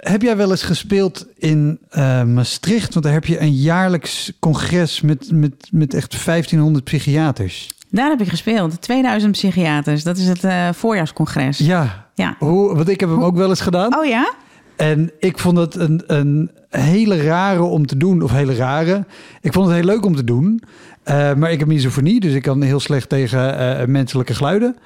Heb 0.00 0.22
jij 0.22 0.36
wel 0.36 0.50
eens 0.50 0.62
gespeeld 0.62 1.26
in 1.38 1.78
eh, 1.90 2.22
Maastricht? 2.24 2.92
Want 2.92 3.04
daar 3.04 3.14
heb 3.14 3.24
je 3.24 3.40
een 3.40 3.52
jaarlijks 3.54 4.32
congres 4.40 5.00
met, 5.00 5.28
met, 5.32 5.68
met 5.70 5.94
echt 5.94 6.24
1500 6.24 6.84
psychiaters. 6.84 7.70
Daar 7.90 8.08
heb 8.10 8.20
ik 8.20 8.28
gespeeld. 8.28 8.80
2000 8.80 9.32
psychiaters. 9.32 10.02
Dat 10.02 10.16
is 10.16 10.28
het 10.28 10.44
eh, 10.44 10.68
voorjaarscongres. 10.72 11.58
Ja, 11.58 12.06
Ja. 12.14 12.36
hoe, 12.38 12.74
want 12.76 12.88
ik 12.88 13.00
heb 13.00 13.08
hem 13.08 13.22
ook 13.22 13.36
wel 13.36 13.48
eens 13.48 13.60
gedaan. 13.60 13.96
Oh 13.98 14.04
ja? 14.04 14.32
En 14.76 15.10
ik 15.18 15.38
vond 15.38 15.56
het 15.58 15.74
een, 15.74 16.02
een 16.06 16.50
hele 16.70 17.22
rare 17.22 17.62
om 17.62 17.86
te 17.86 17.96
doen. 17.96 18.22
Of 18.22 18.30
hele 18.32 18.54
rare. 18.54 19.04
Ik 19.40 19.52
vond 19.52 19.66
het 19.66 19.74
heel 19.76 19.84
leuk 19.84 20.04
om 20.04 20.16
te 20.16 20.24
doen. 20.24 20.62
Eh, 21.02 21.34
maar 21.34 21.50
ik 21.52 21.58
heb 21.58 21.68
misofonie, 21.68 22.20
dus 22.20 22.32
ik 22.32 22.42
kan 22.42 22.62
heel 22.62 22.80
slecht 22.80 23.08
tegen 23.08 23.90
menselijke 23.90 24.34
geluiden. 24.34 24.76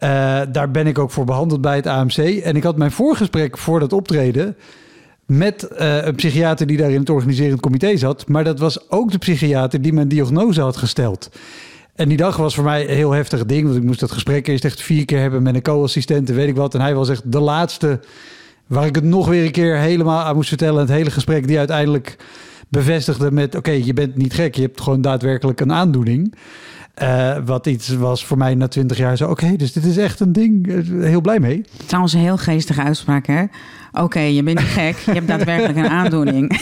Eh, 0.00 0.40
daar 0.52 0.70
ben 0.70 0.86
ik 0.86 0.98
ook 0.98 1.10
voor 1.10 1.24
behandeld 1.24 1.60
bij 1.60 1.76
het 1.76 1.86
AMC. 1.86 2.16
En 2.16 2.56
ik 2.56 2.62
had 2.62 2.76
mijn 2.76 2.90
voorgesprek 2.90 3.58
voor 3.58 3.80
dat 3.80 3.92
optreden 3.92 4.56
met 5.26 5.62
eh, 5.62 6.04
een 6.04 6.14
psychiater 6.14 6.66
die 6.66 6.76
daar 6.76 6.90
in 6.90 7.00
het 7.00 7.10
organiserend 7.10 7.60
comité 7.60 7.96
zat. 7.96 8.28
Maar 8.28 8.44
dat 8.44 8.58
was 8.58 8.90
ook 8.90 9.10
de 9.10 9.18
psychiater 9.18 9.82
die 9.82 9.92
mijn 9.92 10.08
diagnose 10.08 10.60
had 10.60 10.76
gesteld. 10.76 11.30
En 11.94 12.08
die 12.08 12.16
dag 12.16 12.36
was 12.36 12.54
voor 12.54 12.64
mij 12.64 12.88
een 12.88 12.94
heel 12.94 13.12
heftig 13.12 13.46
ding. 13.46 13.64
Want 13.64 13.76
ik 13.76 13.82
moest 13.82 14.00
dat 14.00 14.10
gesprek 14.10 14.46
eerst 14.46 14.64
echt 14.64 14.82
vier 14.82 15.04
keer 15.04 15.20
hebben 15.20 15.42
met 15.42 15.54
een 15.54 15.62
co-assistent 15.62 16.28
en 16.28 16.34
weet 16.34 16.48
ik 16.48 16.56
wat. 16.56 16.74
En 16.74 16.80
hij 16.80 16.94
was 16.94 17.08
echt 17.08 17.32
de 17.32 17.40
laatste 17.40 18.00
waar 18.66 18.86
ik 18.86 18.94
het 18.94 19.04
nog 19.04 19.28
weer 19.28 19.44
een 19.44 19.50
keer 19.50 19.76
helemaal 19.76 20.22
aan 20.22 20.34
moest 20.34 20.48
vertellen. 20.48 20.80
Het 20.80 20.88
hele 20.88 21.10
gesprek 21.10 21.46
die 21.46 21.58
uiteindelijk 21.58 22.16
bevestigde 22.68 23.30
met... 23.30 23.54
oké, 23.54 23.70
je 23.70 23.92
bent 23.92 24.16
niet 24.16 24.34
gek, 24.34 24.54
je 24.54 24.62
hebt 24.62 24.80
gewoon 24.80 25.00
daadwerkelijk 25.00 25.60
een 25.60 25.72
aandoening. 25.72 26.34
Eh, 27.00 27.36
wat 27.44 27.66
iets 27.66 27.88
was 27.88 28.24
voor 28.24 28.38
mij 28.38 28.54
na 28.54 28.68
twintig 28.68 28.96
jaar 28.98 29.16
zo... 29.16 29.28
oké, 29.30 29.56
dus 29.56 29.72
dit 29.72 29.84
is 29.84 29.96
echt 29.96 30.20
een 30.20 30.32
ding. 30.32 30.68
Eh, 30.68 30.74
Heel 31.02 31.20
blij 31.20 31.40
mee. 31.40 31.64
Trouwens, 31.86 32.12
een 32.14 32.20
heel 32.20 32.36
geestige 32.36 32.82
uitspraak, 32.82 33.26
hè? 33.26 33.44
Oké, 33.92 34.20
je 34.20 34.42
bent 34.42 34.58
niet 34.58 34.68
gek. 34.68 34.96
Je 34.98 35.12
hebt 35.12 35.28
daadwerkelijk 35.28 35.76
een 35.78 35.88
aandoening. 35.88 36.52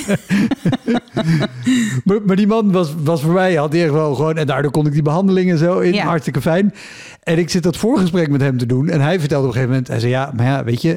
Maar, 2.05 2.18
maar 2.26 2.36
die 2.36 2.47
man 2.47 2.72
was, 2.72 2.95
was 3.03 3.22
voor 3.22 3.32
mij, 3.32 3.55
had 3.55 3.72
hij 3.72 3.82
echt 3.82 3.93
wel 3.93 4.14
gewoon... 4.14 4.36
en 4.36 4.47
daardoor 4.47 4.70
kon 4.70 4.86
ik 4.86 4.93
die 4.93 5.03
behandelingen 5.03 5.59
zo 5.59 5.78
in, 5.78 5.93
Ja. 5.95 6.05
hartstikke 6.05 6.41
fijn. 6.41 6.74
En 7.22 7.39
ik 7.39 7.51
zit 7.51 7.62
dat 7.62 7.76
voorgesprek 7.76 8.28
met 8.30 8.41
hem 8.41 8.59
te 8.59 8.66
doen... 8.66 8.89
en 8.89 9.01
hij 9.01 9.20
vertelde 9.20 9.47
op 9.47 9.55
een 9.55 9.61
gegeven 9.61 9.70
moment... 9.74 9.89
hij 9.89 10.01
zei, 10.01 10.12
ja, 10.12 10.32
maar 10.36 10.47
ja, 10.47 10.64
weet 10.64 10.82
je... 10.82 10.97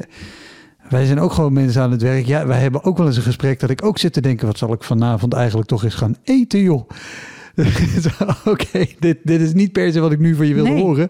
Wij 0.90 1.06
zijn 1.06 1.20
ook 1.20 1.32
gewoon 1.34 1.54
mensen 1.54 1.82
aan 1.82 1.92
het 1.92 2.02
werk. 2.02 2.26
Ja, 2.26 2.48
wij 2.48 2.60
hebben 2.60 2.84
ook 2.84 2.98
wel 2.98 3.08
eens 3.08 3.18
een 3.18 3.22
gesprek 3.24 3.60
dat 3.60 3.70
ik 3.70 3.86
ook 3.86 3.98
zit 3.98 4.14
te 4.14 4.22
denken... 4.22 4.48
wat 4.48 4.58
zal 4.58 4.74
ik 4.74 4.84
vanavond 4.84 5.34
eigenlijk 5.34 5.68
toch 5.68 5.84
eens 5.84 5.94
gaan 5.96 6.16
eten, 6.24 6.60
joh? 6.62 6.90
Oké, 8.46 8.86
dit, 9.00 9.18
dit 9.24 9.42
is 9.42 9.54
niet 9.54 9.72
per 9.72 9.92
se 9.92 10.00
wat 10.00 10.12
ik 10.12 10.20
nu 10.20 10.36
van 10.36 10.48
je 10.48 10.54
wilde 10.54 10.70
Nee. 10.70 10.82
horen. 10.82 11.08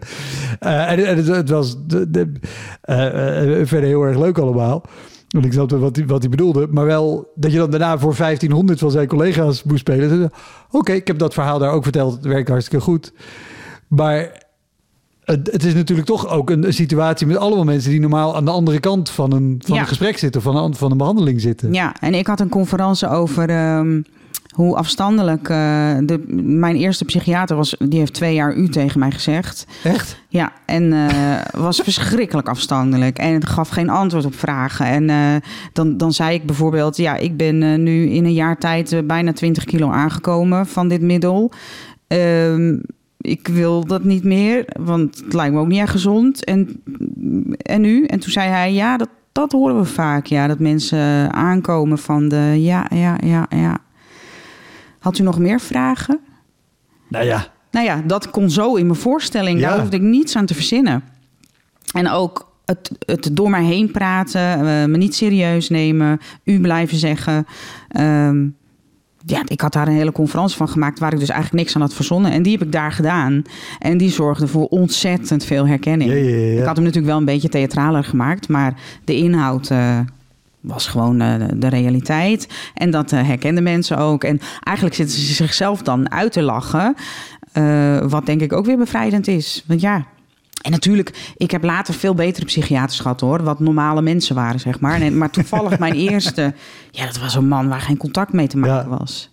Eh, 0.58 0.90
en 0.90 1.06
en 1.06 1.16
het, 1.16 1.26
het 1.26 1.48
was 1.48 1.86
de, 1.86 2.10
de, 2.10 2.32
eh, 2.80 3.60
eh, 3.60 3.66
verder 3.66 3.88
heel 3.88 4.02
erg 4.02 4.18
leuk 4.18 4.38
allemaal. 4.38 4.84
Want 5.28 5.44
ik 5.44 5.52
snapte 5.52 5.78
wat 5.78 5.96
hij, 5.96 6.06
wat 6.06 6.20
hij 6.20 6.30
bedoelde. 6.30 6.66
Maar 6.70 6.84
wel 6.84 7.32
dat 7.34 7.52
je 7.52 7.58
dan 7.58 7.70
daarna 7.70 7.98
voor 7.98 8.14
1500 8.16 8.78
van 8.78 8.90
zijn 8.90 9.06
collega's 9.06 9.62
moest 9.62 9.80
spelen. 9.80 10.30
Oké, 10.70 10.92
ik 10.92 11.06
heb 11.06 11.18
dat 11.18 11.34
verhaal 11.34 11.58
daar 11.58 11.72
ook 11.72 11.82
verteld. 11.82 12.14
Het 12.14 12.24
werkt 12.24 12.48
hartstikke 12.48 12.84
goed. 12.84 13.12
Maar 13.88 14.42
het, 15.24 15.64
is 15.64 15.74
natuurlijk 15.74 16.08
toch 16.08 16.28
ook 16.28 16.50
een, 16.50 16.72
situatie 16.72 17.26
met 17.26 17.36
allemaal 17.36 17.64
mensen 17.64 17.90
die 17.90 18.00
normaal 18.00 18.36
aan 18.36 18.44
de 18.44 18.50
andere 18.50 18.80
kant 18.80 19.10
van 19.10 19.32
een, 19.32 19.62
van 19.64 19.78
een 19.78 19.86
gesprek 19.86 20.18
zitten, 20.18 20.40
of 20.40 20.52
van 20.52 20.64
een, 20.64 20.74
van 20.74 20.90
een 20.90 20.96
behandeling 20.96 21.40
zitten. 21.40 21.72
Ja, 21.72 21.94
en 22.00 22.14
ik 22.14 22.26
had 22.26 22.40
een 22.40 22.48
conferentie 22.48 23.08
over 23.08 23.48
ehm, 23.48 24.00
hoe 24.52 24.76
afstandelijk. 24.76 25.48
Uh, 25.48 25.56
de, 26.02 26.24
mijn 26.42 26.76
eerste 26.76 27.04
psychiater 27.04 27.56
was, 27.56 27.76
die 27.78 27.98
heeft 27.98 28.14
twee 28.14 28.34
jaar 28.34 28.54
u 28.54 28.68
tegen 28.68 29.00
mij 29.00 29.10
gezegd. 29.10 29.66
Echt? 29.84 30.20
Ja, 30.28 30.52
en 30.66 30.82
uh, 30.92 31.38
was 31.52 31.80
verschrikkelijk 31.84 32.48
afstandelijk 32.48 33.18
en 33.18 33.46
gaf 33.46 33.68
geen 33.68 33.90
antwoord 33.90 34.24
op 34.24 34.34
vragen. 34.34 34.86
En 34.86 35.08
uh, 35.08 35.34
dan, 35.72 35.96
dan 35.96 36.12
zei 36.12 36.34
ik 36.34 36.46
bijvoorbeeld: 36.46 36.96
Ja, 36.96 37.16
ik 37.16 37.36
ben 37.36 37.82
nu 37.82 38.10
in 38.10 38.24
een 38.24 38.32
jaar 38.32 38.58
tijd 38.58 39.06
bijna 39.06 39.32
20 39.32 39.64
kilo 39.64 39.90
aangekomen 39.90 40.66
van 40.66 40.88
dit 40.88 41.00
middel. 41.00 41.52
Um, 42.06 42.82
ik 43.22 43.48
wil 43.48 43.84
dat 43.84 44.04
niet 44.04 44.24
meer, 44.24 44.64
want 44.80 45.18
het 45.24 45.32
lijkt 45.32 45.54
me 45.54 45.60
ook 45.60 45.68
niet 45.68 45.80
erg 45.80 45.90
gezond. 45.90 46.44
En, 46.44 46.82
en 47.56 47.80
nu? 47.80 48.04
En 48.04 48.18
toen 48.18 48.30
zei 48.30 48.48
hij, 48.48 48.72
ja, 48.72 48.96
dat, 48.96 49.08
dat 49.32 49.52
horen 49.52 49.78
we 49.78 49.84
vaak. 49.84 50.26
Ja, 50.26 50.46
dat 50.46 50.58
mensen 50.58 51.32
aankomen 51.32 51.98
van 51.98 52.28
de, 52.28 52.54
ja, 52.58 52.86
ja, 52.94 53.16
ja, 53.24 53.46
ja. 53.48 53.78
Had 55.02 55.18
u 55.18 55.22
nog 55.22 55.38
meer 55.38 55.60
vragen? 55.60 56.20
Nou 57.08 57.24
ja. 57.24 57.46
Nou 57.70 57.86
ja, 57.86 58.02
dat 58.06 58.30
kon 58.30 58.50
zo 58.50 58.74
in 58.74 58.86
mijn 58.86 58.98
voorstelling. 58.98 59.60
Daar 59.60 59.80
hoefde 59.80 59.96
ik 59.96 60.02
niets 60.02 60.36
aan 60.36 60.46
te 60.46 60.54
verzinnen. 60.54 61.02
En 61.92 62.08
ook 62.08 62.52
het, 62.64 62.90
het 62.98 63.30
door 63.32 63.50
mij 63.50 63.64
heen 63.64 63.90
praten, 63.90 64.58
uh, 64.58 64.64
me 64.64 64.96
niet 64.96 65.14
serieus 65.14 65.68
nemen, 65.68 66.20
u 66.44 66.60
blijven 66.60 66.96
zeggen. 66.96 67.46
Um, 68.00 68.56
ja, 69.26 69.42
ik 69.46 69.60
had 69.60 69.72
daar 69.72 69.86
een 69.86 69.94
hele 69.94 70.12
conferentie 70.12 70.56
van 70.56 70.68
gemaakt 70.68 70.98
waar 70.98 71.12
ik 71.12 71.18
dus 71.18 71.28
eigenlijk 71.28 71.62
niks 71.62 71.74
aan 71.74 71.82
had 71.82 71.94
verzonnen. 71.94 72.32
En 72.32 72.42
die 72.42 72.52
heb 72.52 72.62
ik 72.62 72.72
daar 72.72 72.92
gedaan. 72.92 73.42
En 73.78 73.98
die 73.98 74.10
zorgde 74.10 74.46
voor 74.46 74.66
ontzettend 74.66 75.44
veel 75.44 75.66
herkenning. 75.66 76.10
Ja, 76.10 76.16
ja, 76.16 76.36
ja. 76.36 76.60
Ik 76.60 76.66
had 76.66 76.76
hem 76.76 76.84
natuurlijk 76.84 77.12
wel 77.12 77.18
een 77.18 77.24
beetje 77.24 77.48
theatraler 77.48 78.04
gemaakt, 78.04 78.48
maar 78.48 78.74
de 79.04 79.16
inhoud. 79.16 79.70
Uh, 79.70 79.98
was 80.62 80.86
gewoon 80.86 81.22
uh, 81.22 81.34
de 81.54 81.68
realiteit. 81.68 82.48
En 82.74 82.90
dat 82.90 83.12
uh, 83.12 83.22
herkenden 83.26 83.62
mensen 83.62 83.98
ook. 83.98 84.24
En 84.24 84.40
eigenlijk 84.60 84.96
zitten 84.96 85.18
ze 85.18 85.34
zichzelf 85.34 85.82
dan 85.82 86.10
uit 86.10 86.32
te 86.32 86.42
lachen. 86.42 86.94
wat 88.08 88.26
denk 88.26 88.40
ik 88.40 88.52
ook 88.52 88.66
weer 88.66 88.78
bevrijdend 88.78 89.28
is. 89.28 89.64
Want 89.66 89.80
ja, 89.80 90.06
en 90.62 90.70
natuurlijk, 90.70 91.32
ik 91.36 91.50
heb 91.50 91.64
later 91.64 91.94
veel 91.94 92.14
betere 92.14 92.46
psychiaters 92.46 93.00
gehad 93.00 93.20
hoor. 93.20 93.42
Wat 93.42 93.60
normale 93.60 94.02
mensen 94.02 94.34
waren, 94.34 94.60
zeg 94.60 94.80
maar. 94.80 95.00
En, 95.00 95.18
maar 95.18 95.30
toevallig 95.30 95.78
mijn 95.84 95.94
eerste, 95.94 96.54
ja, 96.90 97.06
dat 97.06 97.18
was 97.18 97.34
een 97.34 97.48
man 97.48 97.68
waar 97.68 97.80
geen 97.80 97.96
contact 97.96 98.32
mee 98.32 98.46
te 98.46 98.58
maken 98.58 98.90
was. 98.90 99.30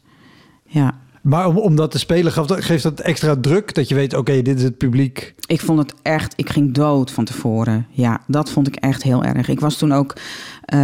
Ja. 0.66 0.94
Maar 1.22 1.48
om, 1.48 1.58
om 1.58 1.76
dat 1.76 1.92
te 1.92 2.00
spelen, 2.00 2.32
geeft 2.48 2.84
dat 2.84 3.00
extra 3.00 3.36
druk? 3.42 3.74
Dat 3.74 3.90
je 3.90 3.96
weet, 3.96 4.14
oké, 4.14 4.42
dit 4.42 4.58
is 4.58 4.64
het 4.64 4.78
publiek. 4.78 5.36
Ik 5.46 5.62
vond 5.62 5.80
het 5.80 5.94
echt, 6.02 6.34
ik 6.36 6.50
ging 6.50 6.74
dood 6.74 7.12
van 7.12 7.26
tevoren. 7.26 7.88
Ja, 7.90 8.22
dat 8.28 8.50
vond 8.50 8.68
ik 8.68 8.76
echt 8.76 9.04
heel 9.04 9.24
erg. 9.24 9.48
Ik 9.48 9.60
was 9.60 9.78
toen 9.78 9.92
ook, 9.92 10.16
uh, 10.16 10.80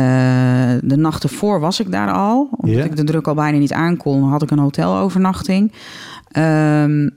de 0.84 0.98
nacht 0.98 1.24
ervoor 1.24 1.60
was 1.60 1.80
ik 1.80 1.92
daar 1.92 2.12
al. 2.12 2.50
Omdat 2.52 2.86
ik 2.86 2.96
de 2.96 3.04
druk 3.04 3.28
al 3.28 3.34
bijna 3.34 3.58
niet 3.58 3.74
aankon, 3.74 4.24
had 4.24 4.42
ik 4.42 4.52
een 4.52 4.60
hotelovernachting. 4.60 5.72
Um, 6.38 7.16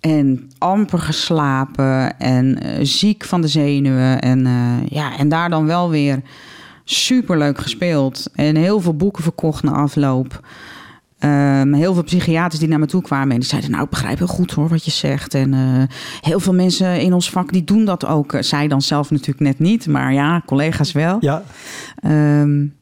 en 0.00 0.50
amper 0.58 0.98
geslapen 0.98 2.18
en 2.18 2.58
uh, 2.66 2.70
ziek 2.80 3.24
van 3.24 3.40
de 3.40 3.48
zenuwen. 3.48 4.20
En, 4.20 4.46
uh, 4.46 4.86
ja, 4.88 5.18
en 5.18 5.28
daar 5.28 5.50
dan 5.50 5.66
wel 5.66 5.90
weer 5.90 6.22
superleuk 6.84 7.58
gespeeld. 7.58 8.30
En 8.34 8.56
heel 8.56 8.80
veel 8.80 8.96
boeken 8.96 9.22
verkocht 9.22 9.62
na 9.62 9.70
afloop. 9.70 10.40
Um, 11.24 11.74
heel 11.74 11.94
veel 11.94 12.02
psychiaters 12.02 12.60
die 12.60 12.68
naar 12.68 12.78
me 12.78 12.86
toe 12.86 13.02
kwamen 13.02 13.30
en 13.30 13.40
die 13.40 13.48
zeiden: 13.48 13.70
Nou, 13.70 13.84
ik 13.84 13.90
begrijp 13.90 14.18
heel 14.18 14.26
goed 14.26 14.50
hoor 14.50 14.68
wat 14.68 14.84
je 14.84 14.90
zegt. 14.90 15.34
En 15.34 15.52
uh, 15.52 15.82
heel 16.20 16.40
veel 16.40 16.54
mensen 16.54 17.00
in 17.00 17.12
ons 17.12 17.30
vak 17.30 17.52
die 17.52 17.64
doen 17.64 17.84
dat 17.84 18.06
ook. 18.06 18.36
Zij 18.40 18.68
dan 18.68 18.82
zelf 18.82 19.10
natuurlijk 19.10 19.40
net 19.40 19.58
niet, 19.58 19.86
maar 19.86 20.12
ja, 20.12 20.42
collega's 20.46 20.92
wel. 20.92 21.16
Ja. 21.20 21.42
Um, 22.40 22.74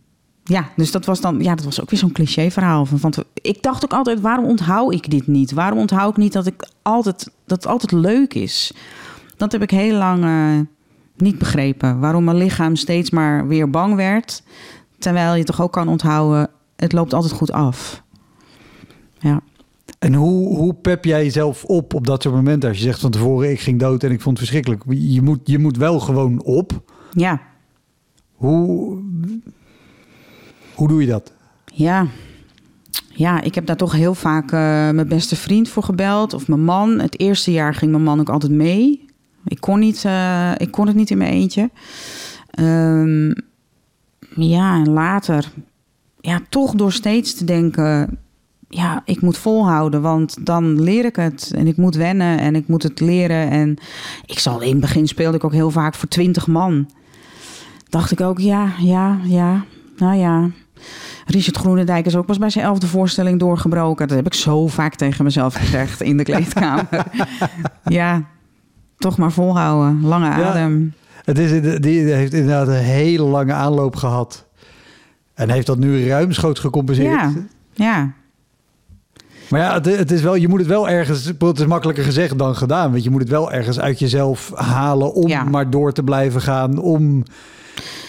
ja, 0.51 0.69
dus 0.77 0.91
dat 0.91 1.05
was 1.05 1.21
dan, 1.21 1.43
ja, 1.43 1.55
dat 1.55 1.65
was 1.65 1.81
ook 1.81 1.91
weer 1.91 1.99
zo'n 1.99 2.13
cliché 2.13 2.51
verhaal. 2.51 2.87
Van, 2.87 2.99
van, 2.99 3.13
ik 3.35 3.63
dacht 3.63 3.85
ook 3.85 3.93
altijd, 3.93 4.21
waarom 4.21 4.45
onthoud 4.45 4.93
ik 4.93 5.11
dit 5.11 5.27
niet? 5.27 5.53
Waarom 5.53 5.79
onthoud 5.79 6.11
ik 6.11 6.17
niet 6.17 6.33
dat, 6.33 6.47
ik 6.47 6.69
altijd, 6.83 7.31
dat 7.47 7.63
het 7.63 7.67
altijd 7.67 7.93
leuk 7.93 8.35
is? 8.35 8.73
Dat 9.37 9.53
heb 9.53 9.63
ik 9.63 9.71
heel 9.71 9.97
lang 9.97 10.25
uh, 10.25 10.61
niet 11.17 11.39
begrepen. 11.39 11.99
Waarom 11.99 12.25
mijn 12.25 12.37
lichaam 12.37 12.77
steeds 12.77 13.11
maar 13.11 13.47
weer 13.49 13.71
bang 13.71 13.95
werd. 13.95 14.43
Terwijl 14.99 15.35
je 15.35 15.45
toch 15.45 15.63
ook 15.63 15.73
kan 15.73 15.89
onthouden, 15.89 16.51
het 16.77 16.93
loopt 16.93 17.15
altijd 17.15 17.33
goed 17.33 17.53
af. 17.53 18.03
Ja. 19.21 19.41
En 19.99 20.15
hoe, 20.15 20.57
hoe 20.57 20.75
pep 20.75 21.05
jij 21.05 21.25
jezelf 21.25 21.65
op 21.65 21.95
op 21.95 22.07
dat 22.07 22.23
soort 22.23 22.35
momenten? 22.35 22.69
Als 22.69 22.79
je 22.79 22.85
zegt 22.85 23.01
van 23.01 23.11
tevoren, 23.11 23.51
ik 23.51 23.61
ging 23.61 23.79
dood 23.79 24.03
en 24.03 24.11
ik 24.11 24.21
vond 24.21 24.39
het 24.39 24.49
verschrikkelijk. 24.49 24.83
Je 24.99 25.23
moet, 25.23 25.41
je 25.45 25.59
moet 25.59 25.77
wel 25.77 26.01
gewoon 26.01 26.43
op. 26.43 26.93
Ja. 27.13 27.41
Hoe, 28.35 28.99
hoe 30.75 30.89
doe 30.89 31.01
je 31.01 31.07
dat? 31.07 31.33
Ja, 31.65 32.07
ja, 33.09 33.41
ik 33.41 33.55
heb 33.55 33.67
daar 33.67 33.77
toch 33.77 33.93
heel 33.93 34.15
vaak 34.15 34.45
uh, 34.45 34.51
mijn 34.91 35.09
beste 35.09 35.37
vriend 35.37 35.69
voor 35.69 35.83
gebeld. 35.83 36.35
Of 36.35 36.49
mijn 36.49 36.65
man. 36.65 36.99
Het 36.99 37.21
eerste 37.21 37.53
jaar 37.53 37.75
ging 37.75 37.91
mijn 37.91 38.03
man 38.03 38.21
ook 38.21 38.29
altijd 38.29 38.53
mee. 38.53 39.05
Ik 39.45 39.61
kon, 39.61 39.79
niet, 39.79 40.05
uh, 40.07 40.53
ik 40.57 40.71
kon 40.71 40.87
het 40.87 40.97
niet 40.97 41.11
in 41.11 41.19
mijn 41.19 41.33
eentje. 41.33 41.71
Um, 42.61 43.35
ja, 44.35 44.75
en 44.75 44.91
later... 44.91 45.53
Ja, 46.21 46.41
toch 46.49 46.75
door 46.75 46.93
steeds 46.93 47.35
te 47.35 47.45
denken... 47.45 48.19
Ja, 48.73 49.03
ik 49.05 49.21
moet 49.21 49.39
volhouden, 49.39 50.03
want 50.03 50.47
dan 50.47 50.81
leer 50.81 51.05
ik 51.05 51.17
het. 51.17 51.53
En 51.55 51.67
ik 51.67 51.77
moet 51.77 51.95
wennen 51.95 52.39
en 52.39 52.55
ik 52.55 52.69
moet 52.69 52.83
het 52.83 53.01
leren. 53.01 53.51
En 53.51 53.77
ik 54.27 54.39
zal 54.39 54.61
in 54.61 54.71
het 54.71 54.81
begin 54.81 55.09
speelde 55.09 55.37
ik 55.37 55.45
ook 55.45 55.53
heel 55.53 55.71
vaak 55.71 55.95
voor 55.95 56.09
twintig 56.09 56.47
man. 56.47 56.91
Dacht 57.89 58.11
ik 58.11 58.21
ook, 58.21 58.39
ja, 58.39 58.73
ja, 58.79 59.19
ja. 59.25 59.65
Nou 59.97 60.17
ja, 60.17 60.51
Richard 61.27 61.57
Groenendijk 61.57 62.07
is 62.07 62.17
ook 62.17 62.27
pas 62.27 62.39
bij 62.39 62.51
zijn 62.51 62.65
elfde 62.65 62.87
voorstelling 62.87 63.39
doorgebroken. 63.39 64.09
Dat 64.09 64.17
heb 64.17 64.27
ik 64.27 64.35
zo 64.35 64.67
vaak 64.67 64.95
tegen 64.95 65.25
mezelf 65.25 65.55
gezegd 65.55 66.01
in 66.01 66.17
de 66.17 66.23
kleedkamer. 66.23 66.89
ja, 67.85 68.23
toch 68.99 69.17
maar 69.17 69.33
volhouden. 69.33 70.01
Lange 70.03 70.29
adem. 70.29 70.95
Het 71.25 71.39
is, 71.39 71.81
die 71.81 72.13
heeft 72.13 72.33
inderdaad 72.33 72.69
een 72.69 72.75
hele 72.75 73.25
lange 73.25 73.53
aanloop 73.53 73.97
gehad. 73.97 74.47
En 75.35 75.51
heeft 75.51 75.67
dat 75.67 75.79
nu 75.79 76.07
ruimschoots 76.07 76.61
gecompenseerd. 76.61 77.11
Ja, 77.11 77.33
ja. 77.73 78.13
Maar 79.51 79.61
ja, 79.61 79.75
het, 79.75 79.87
het, 79.99 80.11
is 80.11 80.23
wel, 80.23 80.35
je 80.35 80.49
moet 80.49 80.59
het 80.59 80.69
wel 80.69 80.89
ergens. 80.89 81.25
Het 81.39 81.59
is 81.59 81.67
makkelijker 81.67 82.05
gezegd 82.05 82.39
dan 82.39 82.57
gedaan. 82.57 82.91
Want 82.91 83.05
je 83.05 83.11
moet 83.11 83.21
het 83.21 83.31
wel 83.31 83.53
ergens 83.53 83.81
uit 83.81 83.99
jezelf 83.99 84.53
halen 84.55 85.13
om 85.13 85.51
maar 85.51 85.71
door 85.71 85.93
te 85.93 86.03
blijven 86.03 86.41
gaan. 86.41 86.79
Om 86.79 87.25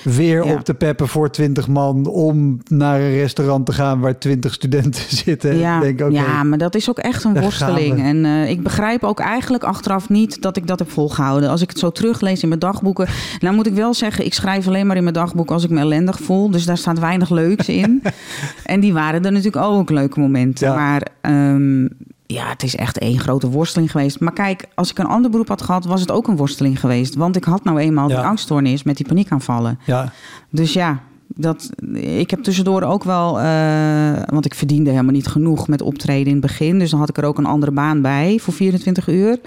weer 0.04 0.44
op 0.44 0.64
te 0.64 0.74
peppen 0.74 1.08
voor 1.08 1.32
twintig 1.32 1.68
man 1.68 2.06
om 2.06 2.60
naar 2.68 3.00
een 3.00 3.12
restaurant 3.12 3.66
te 3.66 3.72
gaan 3.72 4.00
waar 4.00 4.20
twintig 4.20 4.54
studenten 4.54 5.04
zitten. 5.26 5.58
Ja, 5.58 5.80
denk, 5.80 6.12
ja, 6.12 6.44
maar 6.44 6.58
dat 6.58 6.76
is 6.76 6.90
ook 6.90 7.00
echt 7.00 7.24
een 7.24 7.42
worsteling. 7.42 8.04
En 8.04 8.26
uh, 8.26 8.50
ik 8.50 8.64
begrijp 8.64 9.04
ook 9.04 9.20
eigenlijk 9.20 9.64
achteraf 9.64 10.10
niet 10.10 10.42
dat 10.42 10.58
ik 10.58 10.68
dat 10.68 10.80
heb 10.80 10.92
volgehouden. 10.92 11.50
Als 11.50 11.62
ik 11.62 11.70
het 11.70 11.80
zo 11.80 11.92
teruglees 11.92 12.42
in 12.42 12.48
mijn 12.48 12.60
dagboeken. 12.60 13.08
Nou 13.40 13.56
moet 13.56 13.68
ik 13.68 13.74
wel 13.74 13.94
zeggen, 13.94 14.26
ik 14.26 14.34
schrijf 14.34 14.68
alleen 14.68 14.88
maar 14.88 14.98
in 14.98 15.04
mijn 15.04 15.16
dagboek 15.16 15.52
als 15.52 15.64
ik 15.64 15.70
me 15.70 15.80
ellendig 15.80 16.20
voel. 16.20 16.52
Dus 16.52 16.66
daar 16.66 16.78
staat 16.78 17.00
weinig 17.00 17.30
leuks 17.30 17.68
in. 17.68 18.02
en 18.66 18.80
die 18.80 18.94
waren 18.94 19.26
er 19.26 19.32
natuurlijk 19.32 19.66
ook 19.66 19.90
leuke 19.90 20.20
momenten. 20.20 20.68
Ja. 20.68 20.76
Maar 20.76 21.08
um, 21.32 21.90
ja, 22.34 22.48
het 22.48 22.64
is 22.64 22.76
echt 22.76 22.98
één 22.98 23.20
grote 23.20 23.50
worsteling 23.50 23.92
geweest. 23.92 24.20
Maar 24.20 24.34
kijk, 24.34 24.68
als 24.76 24.92
ik 24.92 24.98
een 24.98 25.06
ander 25.06 25.32
beroep 25.32 25.48
had 25.48 25.62
gehad, 25.62 25.86
was 25.86 26.02
het 26.02 26.12
ook 26.12 26.28
een 26.28 26.36
worsteling 26.36 26.80
geweest. 26.80 27.16
Want 27.16 27.36
ik 27.36 27.44
had 27.44 27.64
nou 27.64 27.80
eenmaal 27.80 28.08
die 28.08 28.18
angststoornis 28.18 28.84
met 28.84 28.98
die 28.98 29.08
paniekaanvallen. 29.08 29.80
Ja. 29.86 30.12
Dus 30.50 30.74
ja, 30.74 31.02
dat, 31.28 31.70
ik 31.94 32.30
heb 32.30 32.44
tussendoor 32.44 32.82
ook 32.82 33.04
wel, 33.04 33.40
uh, 33.40 34.22
want 34.26 34.46
ik 34.46 34.56
verdiende 34.56 34.90
helemaal 34.90 35.14
niet 35.14 35.28
genoeg 35.28 35.68
met 35.68 35.82
optreden 35.82 36.26
in 36.26 36.32
het 36.32 36.42
begin. 36.42 36.80
Dus 36.80 36.90
dan 36.90 37.00
had 37.00 37.10
ik 37.10 37.18
er 37.18 37.26
ook 37.26 37.38
een 37.38 37.46
andere 37.46 37.72
baan 37.72 38.02
bij 38.02 38.40
voor 38.42 38.54
24 38.54 39.08
uur. 39.08 39.40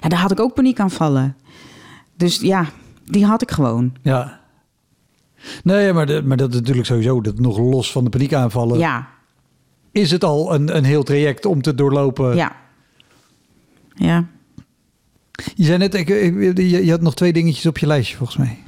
Ja, 0.00 0.08
daar 0.08 0.18
had 0.18 0.30
ik 0.30 0.40
ook 0.40 0.54
paniekaanvallen. 0.54 1.36
Dus 2.16 2.40
ja, 2.40 2.64
die 3.04 3.26
had 3.26 3.42
ik 3.42 3.50
gewoon. 3.50 3.92
Ja. 4.02 4.40
Nee, 5.62 5.92
maar, 5.92 6.06
de, 6.06 6.22
maar 6.24 6.36
dat 6.36 6.48
is 6.48 6.54
natuurlijk 6.54 6.86
sowieso 6.86 7.20
dat 7.20 7.38
nog 7.38 7.58
los 7.58 7.92
van 7.92 8.04
de 8.04 8.10
paniekaanvallen. 8.10 8.78
Ja, 8.78 9.08
is 10.00 10.10
het 10.10 10.24
al 10.24 10.54
een, 10.54 10.76
een 10.76 10.84
heel 10.84 11.02
traject 11.02 11.44
om 11.44 11.62
te 11.62 11.74
doorlopen. 11.74 12.36
Ja. 12.36 12.56
Ja. 13.94 14.26
Je 15.54 15.64
zei 15.64 15.78
net, 15.78 15.94
ik, 15.94 16.08
je, 16.08 16.84
je 16.84 16.90
had 16.90 17.00
nog 17.00 17.14
twee 17.14 17.32
dingetjes 17.32 17.66
op 17.66 17.78
je 17.78 17.86
lijstje 17.86 18.16
volgens 18.16 18.38
mij. 18.38 18.58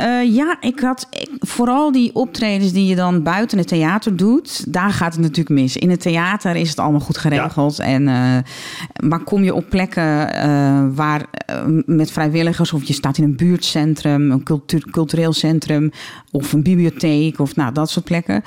Uh, 0.00 0.34
ja, 0.34 0.56
ik 0.60 0.80
had 0.80 1.06
ik- 1.10 1.30
vooral 1.38 1.92
die 1.92 2.14
optredens 2.14 2.72
die 2.72 2.86
je 2.86 2.94
dan 2.94 3.22
buiten 3.22 3.58
het 3.58 3.68
theater 3.68 4.16
doet, 4.16 4.72
daar 4.72 4.90
gaat 4.90 5.12
het 5.12 5.22
natuurlijk 5.22 5.60
mis. 5.60 5.76
In 5.76 5.90
het 5.90 6.00
theater 6.00 6.56
is 6.56 6.68
het 6.68 6.78
allemaal 6.78 7.00
goed 7.00 7.18
geregeld. 7.18 7.78
En, 7.78 8.08
eh, 8.08 8.38
maar 9.08 9.20
kom 9.20 9.42
je 9.44 9.54
op 9.54 9.68
plekken 9.68 10.34
eh, 10.34 10.86
waar 10.94 11.26
eh, 11.30 11.62
met 11.86 12.10
vrijwilligers, 12.10 12.72
of 12.72 12.84
je 12.84 12.92
staat 12.92 13.18
in 13.18 13.24
een 13.24 13.36
buurtcentrum, 13.36 14.30
een 14.30 14.42
cultu- 14.42 14.90
cultureel 14.90 15.32
centrum, 15.32 15.90
of 16.30 16.52
een 16.52 16.62
bibliotheek, 16.62 17.38
of 17.38 17.56
nou, 17.56 17.72
dat 17.72 17.90
soort 17.90 18.04
plekken. 18.04 18.42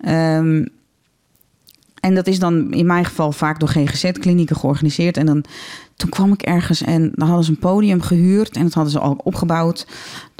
Ehm, 0.00 0.64
en 2.00 2.14
dat 2.14 2.26
is 2.26 2.38
dan 2.38 2.72
in 2.72 2.86
mijn 2.86 3.04
geval 3.04 3.32
vaak 3.32 3.60
door 3.60 3.68
GGZ-klinieken 3.68 4.56
georganiseerd. 4.56 5.16
En 5.16 5.26
dan, 5.26 5.44
toen 6.02 6.10
kwam 6.10 6.32
ik 6.32 6.42
ergens 6.42 6.82
en 6.82 7.12
dan 7.14 7.26
hadden 7.26 7.44
ze 7.44 7.50
een 7.50 7.58
podium 7.58 8.00
gehuurd. 8.00 8.56
En 8.56 8.62
dat 8.62 8.74
hadden 8.74 8.92
ze 8.92 8.98
al 8.98 9.20
opgebouwd 9.22 9.86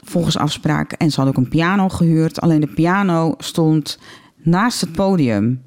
volgens 0.05 0.39
afspraak. 0.39 0.93
En 0.93 1.11
ze 1.11 1.17
hadden 1.17 1.37
ook 1.37 1.45
een 1.45 1.51
piano 1.51 1.89
gehuurd. 1.89 2.41
Alleen 2.41 2.61
de 2.61 2.73
piano 2.75 3.35
stond 3.39 3.99
naast 4.37 4.81
het 4.81 4.93
podium. 4.93 5.63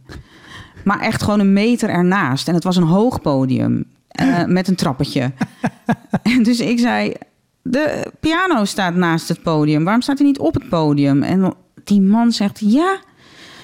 Maar 0.84 1.00
echt 1.00 1.24
gewoon 1.24 1.40
een 1.40 1.54
meter 1.54 1.90
ernaast. 1.90 2.48
En 2.48 2.54
het 2.54 2.64
was 2.64 2.76
een 2.76 2.84
hoog 2.84 3.22
podium. 3.22 3.86
eh, 4.08 4.46
met 4.58 4.68
een 4.68 4.76
trappetje. 4.76 5.32
en 6.24 6.44
dus 6.44 6.60
ik 6.60 6.80
zei... 6.80 7.14
De 7.62 8.12
piano 8.20 8.66
staat 8.66 8.96
naast 8.96 9.28
het 9.28 9.42
podium. 9.42 9.84
Waarom 9.84 10.02
staat 10.02 10.18
hij 10.18 10.28
niet 10.28 10.40
op 10.40 10.54
het 10.54 10.70
podium? 10.70 11.24
En 11.24 11.54
die 11.84 12.02
man 12.02 12.32
zegt... 12.32 12.60
Ja, 12.60 13.00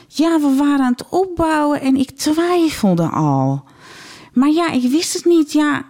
ja, 0.08 0.40
we 0.40 0.56
waren 0.58 0.86
aan 0.86 0.92
het 0.92 1.10
opbouwen 1.10 1.82
en 1.82 1.96
ik 1.96 2.12
twijfelde 2.12 3.10
al. 3.10 3.64
Maar 4.34 4.50
ja, 4.50 4.72
ik 4.72 4.92
wist 4.92 5.14
het 5.14 5.26
niet. 5.26 5.52
Ja, 5.52 5.86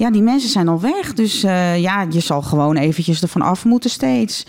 ja 0.00 0.10
die 0.10 0.22
mensen 0.22 0.50
zijn 0.50 0.68
al 0.68 0.80
weg. 0.80 1.14
Dus 1.14 1.42
eh, 1.42 1.78
ja, 1.78 2.06
je 2.10 2.20
zal 2.20 2.42
gewoon 2.42 2.76
eventjes 2.76 3.22
ervan 3.22 3.42
af 3.42 3.64
moeten 3.64 3.90
steeds. 3.90 4.46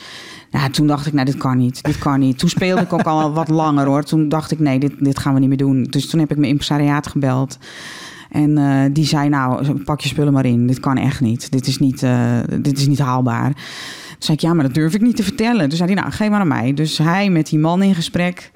Nou, 0.51 0.69
toen 0.69 0.87
dacht 0.87 1.05
ik, 1.05 1.13
nou, 1.13 1.25
dit 1.25 1.37
kan 1.37 1.57
niet. 1.57 1.83
Dit 1.83 1.97
kan 1.97 2.19
niet. 2.19 2.39
Toen 2.39 2.49
speelde 2.49 2.81
ik 2.81 2.93
ook 2.93 3.01
al 3.01 3.33
wat 3.33 3.49
langer 3.49 3.85
hoor. 3.85 4.03
Toen 4.03 4.29
dacht 4.29 4.51
ik, 4.51 4.59
nee, 4.59 4.79
dit, 4.79 4.93
dit 4.99 5.19
gaan 5.19 5.33
we 5.33 5.39
niet 5.39 5.49
meer 5.49 5.57
doen. 5.57 5.83
Dus 5.83 6.09
toen 6.09 6.19
heb 6.19 6.31
ik 6.31 6.37
mijn 6.37 6.51
impresariaat 6.51 7.07
gebeld. 7.07 7.57
En 8.29 8.57
eh, 8.57 8.89
die 8.93 9.05
zei, 9.05 9.29
nou, 9.29 9.83
pak 9.83 10.01
je 10.01 10.07
spullen 10.07 10.33
maar 10.33 10.45
in. 10.45 10.67
Dit 10.67 10.79
kan 10.79 10.97
echt 10.97 11.21
niet. 11.21 11.51
Dit 11.51 11.67
is 11.67 11.77
niet, 11.77 12.03
eh, 12.03 12.37
dit 12.61 12.77
is 12.77 12.87
niet 12.87 12.99
haalbaar. 12.99 13.53
Toen 13.53 14.15
zei 14.19 14.37
ik, 14.37 14.43
ja, 14.43 14.53
maar 14.53 14.65
dat 14.65 14.73
durf 14.73 14.93
ik 14.93 15.01
niet 15.01 15.15
te 15.15 15.23
vertellen. 15.23 15.69
Toen 15.69 15.77
zei 15.77 15.91
hij, 15.91 16.01
nou, 16.01 16.13
geef 16.13 16.29
maar 16.29 16.39
aan 16.39 16.47
mij. 16.47 16.73
Dus 16.73 16.97
hij 16.97 17.29
met 17.29 17.49
die 17.49 17.59
man 17.59 17.81
in 17.81 17.95
gesprek. 17.95 18.51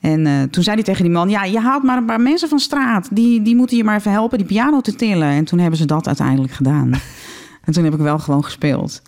En 0.00 0.26
eh, 0.26 0.42
toen 0.42 0.62
zei 0.62 0.74
hij 0.74 0.84
tegen 0.84 1.02
die 1.02 1.12
man: 1.12 1.28
Ja, 1.28 1.44
je 1.44 1.60
haalt 1.60 1.82
maar 1.82 1.96
een 1.96 2.04
paar 2.04 2.20
mensen 2.20 2.48
van 2.48 2.58
straat. 2.58 3.08
Die, 3.12 3.42
die 3.42 3.56
moeten 3.56 3.76
je 3.76 3.84
maar 3.84 3.96
even 3.96 4.12
helpen 4.12 4.38
die 4.38 4.46
piano 4.46 4.80
te 4.80 4.94
tillen. 4.94 5.28
En 5.28 5.44
toen 5.44 5.58
hebben 5.58 5.78
ze 5.78 5.84
dat 5.84 6.06
uiteindelijk 6.06 6.52
gedaan. 6.52 6.90
en 7.64 7.72
toen 7.72 7.84
heb 7.84 7.94
ik 7.94 8.00
wel 8.00 8.18
gewoon 8.18 8.44
gespeeld. 8.44 9.02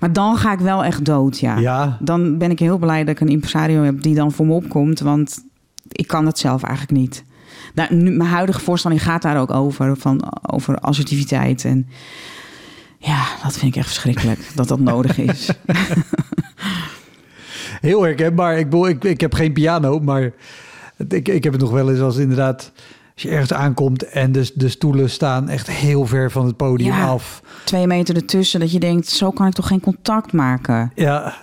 Maar 0.00 0.12
dan 0.12 0.36
ga 0.36 0.52
ik 0.52 0.58
wel 0.58 0.84
echt 0.84 1.04
dood, 1.04 1.38
ja. 1.38 1.58
Ja. 1.58 1.96
Dan 2.00 2.38
ben 2.38 2.50
ik 2.50 2.58
heel 2.58 2.78
blij 2.78 3.04
dat 3.04 3.14
ik 3.14 3.20
een 3.20 3.28
impresario 3.28 3.82
heb 3.82 4.02
die 4.02 4.14
dan 4.14 4.32
voor 4.32 4.46
me 4.46 4.52
opkomt. 4.52 5.00
Want 5.00 5.44
ik 5.88 6.06
kan 6.06 6.24
dat 6.24 6.38
zelf 6.38 6.62
eigenlijk 6.62 6.98
niet. 7.00 7.24
Nou, 7.74 7.94
nu, 7.94 8.10
mijn 8.10 8.30
huidige 8.30 8.60
voorstelling 8.60 9.02
gaat 9.02 9.22
daar 9.22 9.40
ook 9.40 9.50
over. 9.50 9.96
Van, 9.96 10.32
over 10.42 10.78
assertiviteit. 10.78 11.64
En 11.64 11.88
ja, 12.98 13.24
dat 13.42 13.52
vind 13.52 13.74
ik 13.74 13.76
echt 13.76 13.86
verschrikkelijk 13.86 14.50
dat 14.54 14.68
dat 14.68 14.80
nodig 14.80 15.18
is. 15.18 15.50
Heel 17.84 18.02
herkenbaar. 18.02 18.58
Ik, 18.58 18.64
bedoel, 18.70 18.88
ik, 18.88 19.04
ik 19.04 19.20
heb 19.20 19.34
geen 19.34 19.52
piano, 19.52 19.98
maar 19.98 20.32
ik, 21.08 21.28
ik 21.28 21.44
heb 21.44 21.52
het 21.52 21.62
nog 21.62 21.70
wel 21.70 21.90
eens 21.90 22.00
als 22.00 22.16
inderdaad... 22.16 22.72
Als 23.14 23.22
je 23.22 23.30
ergens 23.30 23.52
aankomt 23.52 24.08
en 24.08 24.32
de, 24.32 24.50
de 24.54 24.68
stoelen 24.68 25.10
staan 25.10 25.48
echt 25.48 25.70
heel 25.70 26.06
ver 26.06 26.30
van 26.30 26.46
het 26.46 26.56
podium 26.56 26.94
Ja. 26.94 27.06
af. 27.06 27.42
Twee 27.64 27.86
meter 27.86 28.14
ertussen, 28.16 28.60
dat 28.60 28.72
je 28.72 28.78
denkt: 28.80 29.08
zo 29.08 29.30
kan 29.30 29.46
ik 29.46 29.52
toch 29.52 29.66
geen 29.66 29.80
contact 29.80 30.32
maken. 30.32 30.92
Ja, 30.94 31.34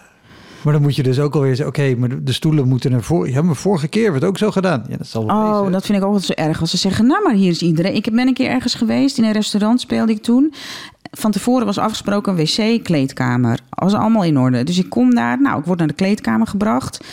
maar 0.63 0.73
dan 0.73 0.81
moet 0.81 0.95
je 0.95 1.03
dus 1.03 1.19
ook 1.19 1.35
alweer 1.35 1.55
zeggen... 1.55 1.83
Oké, 1.83 1.95
maar 1.99 2.23
de, 2.23 2.33
stoelen 2.33 2.67
moeten 2.67 2.91
naar 2.91 3.01
voren. 3.01 3.31
Ja, 3.31 3.41
maar 3.41 3.55
vorige 3.55 3.87
keer 3.87 4.11
werd 4.11 4.23
ook 4.23 4.37
zo 4.37 4.51
gedaan. 4.51 4.83
Ja, 4.89 4.97
dat 4.97 5.07
zal 5.07 5.25
wel 5.25 5.35
Oh, 5.35 5.57
wezen. 5.57 5.71
dat 5.71 5.85
vind 5.85 5.97
ik 5.97 6.03
ook 6.03 6.13
altijd 6.13 6.37
zo 6.37 6.43
erg. 6.43 6.59
Als 6.61 6.69
ze 6.69 6.77
zeggen, 6.77 7.07
nou 7.07 7.23
maar 7.23 7.33
hier 7.33 7.49
is 7.49 7.61
iedereen. 7.61 7.95
Ik 7.95 8.11
ben 8.11 8.27
een 8.27 8.33
keer 8.33 8.49
ergens 8.49 8.75
geweest, 8.75 9.17
in 9.17 9.23
een 9.23 9.31
restaurant 9.31 9.81
speelde 9.81 10.11
ik 10.11 10.21
toen. 10.21 10.53
Van 11.11 11.31
tevoren 11.31 11.65
was 11.65 11.77
afgesproken 11.77 12.31
een 12.31 12.45
wc, 12.45 12.83
kleedkamer. 12.83 13.59
Was 13.69 13.93
allemaal 13.93 14.23
in 14.23 14.37
orde. 14.39 14.63
Dus 14.63 14.77
ik 14.77 14.89
kom 14.89 15.15
daar, 15.15 15.41
nou, 15.41 15.59
ik 15.59 15.65
word 15.65 15.79
naar 15.79 15.87
de 15.87 15.93
kleedkamer 15.93 16.47
gebracht. 16.47 17.05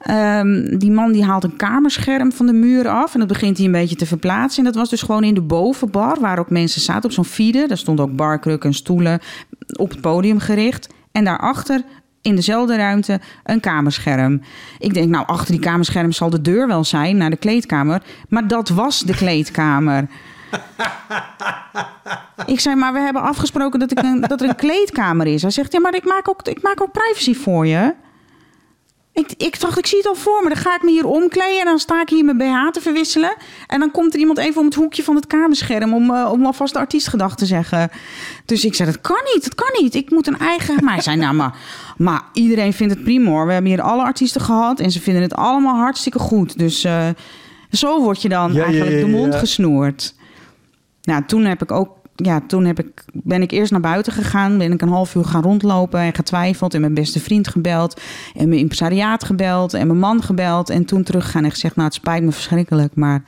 Ehm, 0.00 0.78
die 0.78 0.90
man 0.90 1.12
die 1.12 1.24
haalt 1.24 1.44
een 1.44 1.56
kamerscherm 1.56 2.32
van 2.32 2.46
de 2.46 2.52
muur 2.52 2.88
af. 2.88 3.12
En 3.12 3.18
dat 3.18 3.28
begint 3.28 3.56
hij 3.56 3.66
een 3.66 3.72
beetje 3.72 3.96
te 3.96 4.06
verplaatsen. 4.06 4.58
En 4.58 4.72
dat 4.72 4.80
was 4.80 4.90
dus 4.90 5.02
gewoon 5.02 5.24
in 5.24 5.34
de 5.34 5.42
bovenbar, 5.42 6.20
waar 6.20 6.38
ook 6.38 6.50
mensen 6.50 6.80
zaten 6.80 7.04
op 7.04 7.12
zo'n 7.12 7.24
fiede. 7.24 7.66
Daar 7.66 7.78
stonden 7.78 8.04
ook 8.04 8.16
barkrukken 8.16 8.68
en 8.70 8.76
stoelen 8.76 9.20
op 9.78 9.90
het 9.90 10.00
podium 10.00 10.38
gericht. 10.38 10.88
En 11.12 11.24
daarachter 11.24 11.82
in 12.26 12.34
dezelfde 12.34 12.76
ruimte 12.76 13.20
een 13.44 13.60
kamerscherm. 13.60 14.42
Ik 14.78 14.94
denk, 14.94 15.08
nou, 15.08 15.26
achter 15.26 15.52
die 15.52 15.60
kamerscherm 15.60 16.12
zal 16.12 16.30
de 16.30 16.40
deur 16.40 16.66
wel 16.66 16.84
zijn 16.84 17.16
naar 17.16 17.30
de 17.30 17.36
kleedkamer. 17.36 18.02
Maar 18.28 18.48
dat 18.48 18.68
was 18.68 19.00
de 19.00 19.14
kleedkamer. 19.14 20.06
ik 22.46 22.60
zei, 22.60 22.76
maar 22.76 22.92
we 22.92 22.98
hebben 22.98 23.22
afgesproken 23.22 23.80
dat, 23.80 23.90
ik 23.90 24.02
een, 24.02 24.20
dat 24.20 24.40
er 24.40 24.48
een 24.48 24.56
kleedkamer 24.56 25.26
is. 25.26 25.42
Hij 25.42 25.50
zegt, 25.50 25.72
ja, 25.72 25.80
maar 25.80 25.94
ik 25.94 26.04
maak 26.04 26.28
ook, 26.28 26.48
ik 26.48 26.62
maak 26.62 26.82
ook 26.82 26.92
privacy 26.92 27.34
voor 27.34 27.66
je. 27.66 27.94
Ik, 29.16 29.32
ik 29.36 29.60
dacht, 29.60 29.78
ik 29.78 29.86
zie 29.86 29.98
het 29.98 30.06
al 30.06 30.14
voor 30.14 30.42
me. 30.42 30.48
Dan 30.48 30.58
ga 30.58 30.74
ik 30.74 30.82
me 30.82 30.90
hier 30.90 31.06
omkleden 31.06 31.60
en 31.60 31.64
dan 31.64 31.78
sta 31.78 32.00
ik 32.00 32.08
hier 32.08 32.24
mijn 32.24 32.36
BH 32.36 32.70
te 32.70 32.80
verwisselen. 32.80 33.34
En 33.66 33.80
dan 33.80 33.90
komt 33.90 34.14
er 34.14 34.20
iemand 34.20 34.38
even 34.38 34.60
om 34.60 34.66
het 34.66 34.74
hoekje 34.74 35.02
van 35.02 35.14
het 35.14 35.26
kamerscherm... 35.26 35.94
om, 35.94 36.10
eh, 36.14 36.32
om 36.32 36.46
alvast 36.46 36.72
de 36.72 36.78
artiestgedag 36.78 37.36
te 37.36 37.46
zeggen. 37.46 37.90
Dus 38.44 38.64
ik 38.64 38.74
zei, 38.74 38.90
dat 38.90 39.00
kan 39.00 39.20
niet, 39.34 39.44
dat 39.44 39.54
kan 39.54 39.82
niet. 39.82 39.94
Ik 39.94 40.10
moet 40.10 40.26
een 40.26 40.38
eigen... 40.38 40.84
Maar 40.84 40.92
hij 40.92 41.02
zei, 41.02 41.16
nou, 41.16 41.34
maar, 41.34 41.56
maar 41.96 42.22
iedereen 42.32 42.72
vindt 42.72 42.94
het 42.94 43.02
prima 43.02 43.30
hoor. 43.30 43.46
We 43.46 43.52
hebben 43.52 43.70
hier 43.70 43.82
alle 43.82 44.02
artiesten 44.02 44.40
gehad 44.40 44.80
en 44.80 44.90
ze 44.90 45.00
vinden 45.00 45.22
het 45.22 45.34
allemaal 45.34 45.76
hartstikke 45.76 46.18
goed. 46.18 46.58
Dus 46.58 46.84
eh, 46.84 47.08
zo 47.70 48.00
word 48.02 48.22
je 48.22 48.28
dan 48.28 48.52
Ja, 48.52 48.64
eigenlijk 48.64 48.92
ja, 48.92 49.04
de 49.04 49.10
mond 49.10 49.34
gesnoerd. 49.34 50.14
Nou, 51.02 51.24
toen 51.26 51.44
heb 51.44 51.62
ik 51.62 51.70
ook... 51.70 51.96
Ja, 52.16 52.40
toen 52.46 52.64
heb 52.64 52.78
ik, 52.78 53.04
ben 53.12 53.42
ik 53.42 53.50
eerst 53.50 53.72
naar 53.72 53.80
buiten 53.80 54.12
gegaan. 54.12 54.58
Ben 54.58 54.72
ik 54.72 54.82
een 54.82 54.88
half 54.88 55.14
uur 55.14 55.24
gaan 55.24 55.42
rondlopen 55.42 56.00
en 56.00 56.14
getwijfeld. 56.14 56.74
En 56.74 56.80
mijn 56.80 56.94
beste 56.94 57.20
vriend 57.20 57.48
gebeld. 57.48 58.00
En 58.34 58.48
mijn 58.48 58.60
impresariaat 58.60 59.24
gebeld. 59.24 59.74
En 59.74 59.86
mijn 59.86 59.98
man 59.98 60.22
gebeld. 60.22 60.70
En 60.70 60.84
toen 60.84 61.02
teruggegaan 61.02 61.44
en 61.44 61.50
gezegd... 61.50 61.76
Nou, 61.76 61.88
het 61.88 61.96
spijt 61.96 62.22
me 62.22 62.32
verschrikkelijk, 62.32 62.94
maar 62.94 63.22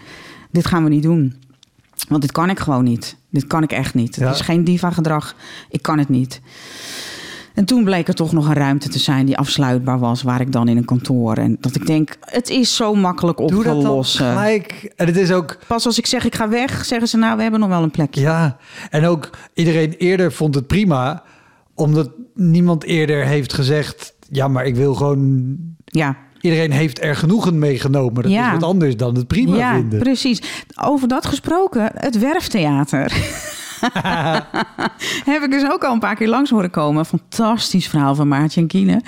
dit 0.51 0.67
gaan 0.67 0.85
we 0.85 0.91
niet 0.91 1.03
doen. 1.03 1.35
Want 2.09 2.23
dit 2.23 2.33
kan 2.33 2.51
ik 2.51 2.59
gewoon 2.59 2.85
niet. 2.85 3.17
Dit 3.31 3.47
kan 3.47 3.63
ik 3.63 3.73
echt 3.73 3.95
niet. 3.95 4.17
Ja. 4.17 4.27
Het 4.27 4.35
is 4.35 4.41
geen 4.41 4.65
diva-gedrag. 4.65 5.35
Ik 5.71 5.83
kan 5.83 5.99
het 5.99 6.09
niet. 6.09 6.41
En 7.59 7.65
toen 7.65 7.85
bleek 7.85 8.09
er 8.09 8.15
toch 8.15 8.33
nog 8.33 8.47
een 8.49 8.55
ruimte 8.55 8.89
te 8.89 8.99
zijn 8.99 9.27
die 9.27 9.39
afsluitbaar 9.39 9.99
was, 9.99 10.23
waar 10.23 10.41
ik 10.41 10.53
dan 10.53 10.69
in 10.69 10.77
een 10.77 10.85
kantoor. 10.85 11.37
En 11.37 11.57
dat 11.61 11.75
ik 11.75 11.87
denk, 11.87 12.17
het 12.21 12.49
is 12.49 12.77
zo 12.77 12.95
makkelijk 12.95 13.41
op 13.41 13.49
Doe 13.49 13.63
te 13.63 13.69
dat 13.69 13.83
dan 13.83 13.93
lossen. 13.95 14.27
gelijk. 14.29 14.93
En 14.97 15.07
het 15.07 15.17
is 15.17 15.31
ook... 15.33 15.59
Pas 15.67 15.87
als 15.87 15.99
ik 15.99 16.07
zeg 16.07 16.25
ik 16.25 16.35
ga 16.35 16.49
weg, 16.49 16.85
zeggen 16.85 17.09
ze 17.09 17.17
nou, 17.17 17.37
we 17.37 17.43
hebben 17.43 17.61
nog 17.61 17.69
wel 17.69 17.83
een 17.83 17.91
plekje. 17.91 18.21
Ja, 18.21 18.57
en 18.91 19.05
ook 19.05 19.31
iedereen 19.55 19.93
eerder 19.93 20.33
vond 20.33 20.55
het 20.55 20.67
prima... 20.67 21.23
omdat 21.75 22.11
niemand 22.35 22.85
eerder 22.85 23.25
heeft 23.27 23.53
gezegd... 23.53 24.15
ja, 24.31 24.49
maar 24.49 24.67
ik 24.67 24.77
wil 24.77 24.95
gewoon... 24.95 25.57
Ja, 25.85 26.17
Iedereen 26.41 26.71
heeft 26.71 27.03
er 27.03 27.17
genoegen 27.17 27.59
mee 27.59 27.79
genomen. 27.79 28.23
Dat 28.23 28.33
Ja. 28.33 28.47
is 28.47 28.53
wat 28.53 28.63
anders 28.71 28.97
dan 28.97 29.15
het 29.15 29.27
prima 29.27 29.57
ja 29.57 29.75
vinden. 29.75 29.99
precies. 29.99 30.43
Over 30.83 31.09
dat 31.09 31.27
gesproken, 31.27 31.91
het 31.95 32.19
werftheater. 32.19 33.13
Heb 35.33 35.43
ik 35.43 35.51
dus 35.51 35.71
ook 35.71 35.85
al 35.85 35.93
een 35.93 35.99
paar 35.99 36.15
keer 36.17 36.29
langs 36.29 36.51
horen 36.51 36.71
komen. 36.71 37.05
Fantastisch 37.07 37.89
verhaal 37.89 38.15
van 38.15 38.29
Maartje 38.29 38.61
en 38.61 38.67
Kiene. 38.67 39.01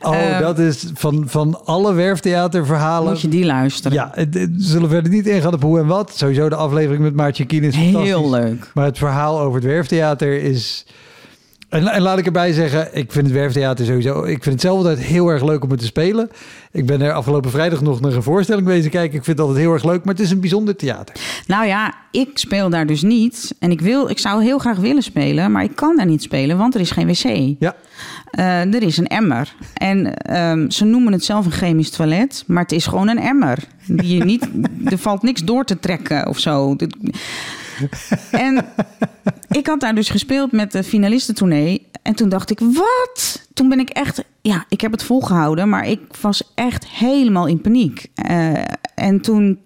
Oh, 0.00 0.16
Eh, 0.16 0.38
dat 0.38 0.58
is 0.58 0.84
van, 0.94 1.24
van 1.26 1.64
alle 1.64 1.92
werftheaterverhalen... 1.92 3.12
Moet 3.12 3.20
je 3.20 3.28
die 3.28 3.44
luisteren. 3.44 3.92
Ja, 3.96 4.10
het, 4.14 4.34
het- 4.34 4.50
we 4.56 4.62
zullen 4.62 4.88
verder 4.88 5.12
niet 5.12 5.26
ingaan 5.26 5.52
op 5.54 5.62
hoe 5.62 5.78
en 5.78 5.86
wat. 5.86 6.12
Sowieso 6.16 6.48
de 6.48 6.54
aflevering 6.54 7.02
met 7.02 7.14
Maartje 7.14 7.44
Kien 7.44 7.62
is 7.62 7.74
fantastisch. 7.76 8.08
Heel 8.08 8.30
leuk. 8.30 8.70
Maar 8.74 8.84
het 8.84 8.98
verhaal 8.98 9.40
over 9.40 9.54
het 9.60 9.64
werftheater 9.70 10.42
is... 10.42 10.86
En, 11.74 11.86
en 11.86 12.02
laat 12.02 12.18
ik 12.18 12.26
erbij 12.26 12.52
zeggen, 12.52 12.88
ik 12.92 13.12
vind 13.12 13.26
het 13.26 13.34
werftheater 13.34 13.86
sowieso... 13.86 14.22
Ik 14.22 14.42
vind 14.42 14.54
het 14.54 14.60
zelf 14.60 14.76
altijd 14.76 14.98
heel 14.98 15.28
erg 15.28 15.44
leuk 15.44 15.64
om 15.64 15.70
het 15.70 15.80
te 15.80 15.86
spelen. 15.86 16.30
Ik 16.72 16.86
ben 16.86 17.00
er 17.00 17.12
afgelopen 17.12 17.50
vrijdag 17.50 17.80
nog 17.80 18.00
naar 18.00 18.12
een 18.12 18.22
voorstelling 18.22 18.66
bezig 18.66 18.90
kijken. 18.90 19.18
Ik 19.18 19.24
vind 19.24 19.38
het 19.38 19.46
altijd 19.46 19.64
heel 19.64 19.72
erg 19.72 19.84
leuk, 19.84 20.04
maar 20.04 20.14
het 20.14 20.22
is 20.22 20.30
een 20.30 20.40
bijzonder 20.40 20.76
theater. 20.76 21.14
Nou 21.46 21.66
ja, 21.66 21.94
ik 22.10 22.30
speel 22.34 22.70
daar 22.70 22.86
dus 22.86 23.02
niet. 23.02 23.54
En 23.58 23.70
ik, 23.70 23.80
wil, 23.80 24.08
ik 24.10 24.18
zou 24.18 24.42
heel 24.42 24.58
graag 24.58 24.76
willen 24.76 25.02
spelen, 25.02 25.52
maar 25.52 25.64
ik 25.64 25.76
kan 25.76 25.96
daar 25.96 26.06
niet 26.06 26.22
spelen, 26.22 26.58
want 26.58 26.74
er 26.74 26.80
is 26.80 26.90
geen 26.90 27.06
wc. 27.06 27.56
Ja, 27.58 27.74
Eh, 28.30 28.74
er 28.74 28.82
is 28.82 28.96
een 28.96 29.06
emmer. 29.06 29.54
En 29.74 30.16
ehm, 30.16 30.70
ze 30.70 30.84
noemen 30.84 31.12
het 31.12 31.24
zelf 31.24 31.44
een 31.44 31.52
chemisch 31.52 31.90
toilet, 31.90 32.44
maar 32.46 32.62
het 32.62 32.72
is 32.72 32.86
gewoon 32.86 33.08
een 33.08 33.20
emmer. 33.20 33.58
Die 33.86 34.16
je 34.16 34.24
niet, 34.24 34.48
er 34.84 34.98
valt 34.98 35.22
niks 35.22 35.44
door 35.44 35.64
te 35.64 35.78
trekken 35.78 36.28
of 36.28 36.38
zo. 36.38 36.76
En 38.30 38.64
ik 39.48 39.66
had 39.66 39.80
daar 39.80 39.94
dus 39.94 40.08
gespeeld 40.10 40.52
met 40.52 40.72
de 40.72 40.82
finalistentournee. 40.84 41.86
En 42.02 42.14
toen 42.14 42.28
dacht 42.28 42.50
ik, 42.50 42.58
wat? 42.60 43.46
Toen 43.54 43.68
ben 43.68 43.78
ik 43.78 43.88
echt... 43.88 44.24
Ja, 44.42 44.64
ik 44.68 44.80
heb 44.80 44.92
het 44.92 45.02
volgehouden, 45.02 45.68
maar 45.68 45.88
ik 45.88 46.00
was 46.20 46.52
echt 46.54 46.86
helemaal 46.88 47.46
in 47.46 47.60
paniek. 47.60 48.06
Eh, 48.14 48.52
en 48.94 49.20
toen 49.20 49.58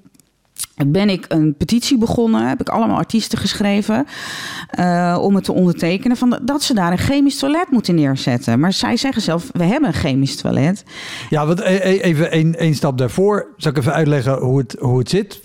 ben 0.86 1.08
ik 1.08 1.24
een 1.28 1.54
petitie 1.56 1.98
begonnen. 1.98 2.48
Heb 2.48 2.60
ik 2.60 2.68
allemaal 2.68 2.96
artiesten 2.96 3.38
geschreven. 3.38 4.06
eh, 4.70 5.18
om 5.20 5.34
het 5.34 5.44
te 5.44 5.52
ondertekenen. 5.52 6.16
Van 6.16 6.38
dat 6.42 6.62
ze 6.62 6.74
daar 6.74 6.92
een 6.92 6.98
chemisch 6.98 7.38
toilet 7.38 7.70
moeten 7.70 7.94
neerzetten. 7.94 8.60
Maar 8.60 8.72
zij 8.72 8.96
zeggen 8.96 9.22
zelf: 9.22 9.50
we 9.52 9.64
hebben 9.64 9.88
een 9.88 9.94
chemisch 9.94 10.36
toilet. 10.36 10.84
Ja, 11.30 11.46
want 11.46 11.60
e- 11.60 11.64
e- 11.82 11.98
even 12.00 12.30
één 12.58 12.74
stap 12.74 12.98
daarvoor. 12.98 13.46
Zal 13.56 13.70
ik 13.70 13.78
even 13.78 13.92
uitleggen 13.92 14.38
hoe 14.38 14.58
het, 14.58 14.76
hoe 14.80 14.98
het 14.98 15.10
zit? 15.10 15.40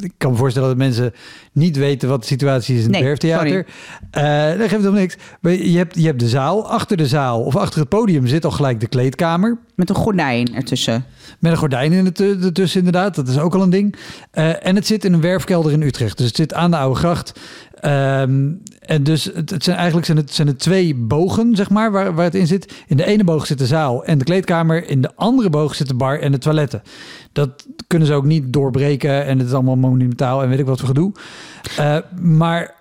Ik 0.00 0.12
kan 0.18 0.30
me 0.30 0.36
voorstellen 0.36 0.68
dat 0.68 0.76
mensen 0.78 1.12
niet 1.54 1.76
weten 1.76 2.08
wat 2.08 2.20
de 2.20 2.26
situatie 2.26 2.76
is 2.76 2.84
in 2.84 2.90
Nee, 2.90 3.00
het 3.00 3.06
Werftheater. 3.08 3.66
Eh 4.10 4.48
dat 4.48 4.58
geeft 4.58 4.70
helemaal 4.70 4.92
niks. 4.92 5.16
Je 5.40 5.76
hebt, 5.76 5.94
je 5.94 6.06
hebt 6.06 6.20
de 6.20 6.28
zaal. 6.28 6.68
Achter 6.68 6.96
de 6.96 7.06
zaal 7.06 7.42
of 7.42 7.56
achter 7.56 7.80
het 7.80 7.88
podium 7.88 8.26
zit 8.26 8.44
al 8.44 8.50
gelijk 8.50 8.80
de 8.80 8.86
kleedkamer. 8.86 9.58
Met 9.74 9.88
een 9.88 9.94
gordijn 9.94 10.54
ertussen. 10.54 11.04
Met 11.38 11.52
een 11.52 11.58
gordijn 11.58 11.92
in 11.92 12.04
het, 12.04 12.20
eh, 12.20 12.44
ertussen 12.44 12.78
inderdaad. 12.78 13.14
Dat 13.14 13.28
is 13.28 13.38
ook 13.38 13.54
al 13.54 13.62
een 13.62 13.70
ding. 13.70 13.96
Eh, 14.30 14.66
en 14.66 14.74
het 14.74 14.86
zit 14.86 15.04
in 15.04 15.12
een 15.12 15.20
werfkelder 15.20 15.72
in 15.72 15.82
Utrecht. 15.82 16.16
Dus 16.16 16.26
het 16.26 16.36
zit 16.36 16.54
aan 16.54 16.70
de 16.70 16.76
Oude 16.76 16.98
Gracht. 16.98 17.40
Ehm, 17.80 18.52
en 18.80 19.02
dus 19.02 19.24
het, 19.24 19.50
het 19.50 19.64
zijn 19.64 19.76
eigenlijk 19.76 20.06
zijn 20.06 20.18
het, 20.18 20.34
zijn 20.34 20.48
het 20.48 20.58
twee 20.58 20.94
bogen, 20.94 21.56
zeg 21.56 21.70
maar, 21.70 21.92
waar, 21.92 22.14
waar 22.14 22.24
het 22.24 22.34
in 22.34 22.46
zit. 22.46 22.74
In 22.86 22.96
de 22.96 23.04
ene 23.04 23.24
boog 23.24 23.46
zit 23.46 23.58
de 23.58 23.66
zaal 23.66 24.04
en 24.04 24.18
de 24.18 24.24
kleedkamer. 24.24 24.88
In 24.88 25.00
de 25.00 25.10
andere 25.14 25.50
boog 25.50 25.74
zit 25.74 25.88
de 25.88 25.94
bar 25.94 26.20
en 26.20 26.32
de 26.32 26.38
toiletten. 26.38 26.82
Dat 27.32 27.66
kunnen 27.86 28.08
ze 28.08 28.14
ook 28.14 28.24
niet 28.24 28.52
doorbreken. 28.52 29.24
En 29.24 29.38
het 29.38 29.46
is 29.46 29.54
allemaal 29.54 29.76
monumentaal 29.76 30.42
en 30.42 30.48
weet 30.48 30.58
ik 30.58 30.66
wat 30.66 30.78
voor 30.78 30.88
gedoe. 30.88 31.12
Eh, 31.76 31.98
maar 32.20 32.74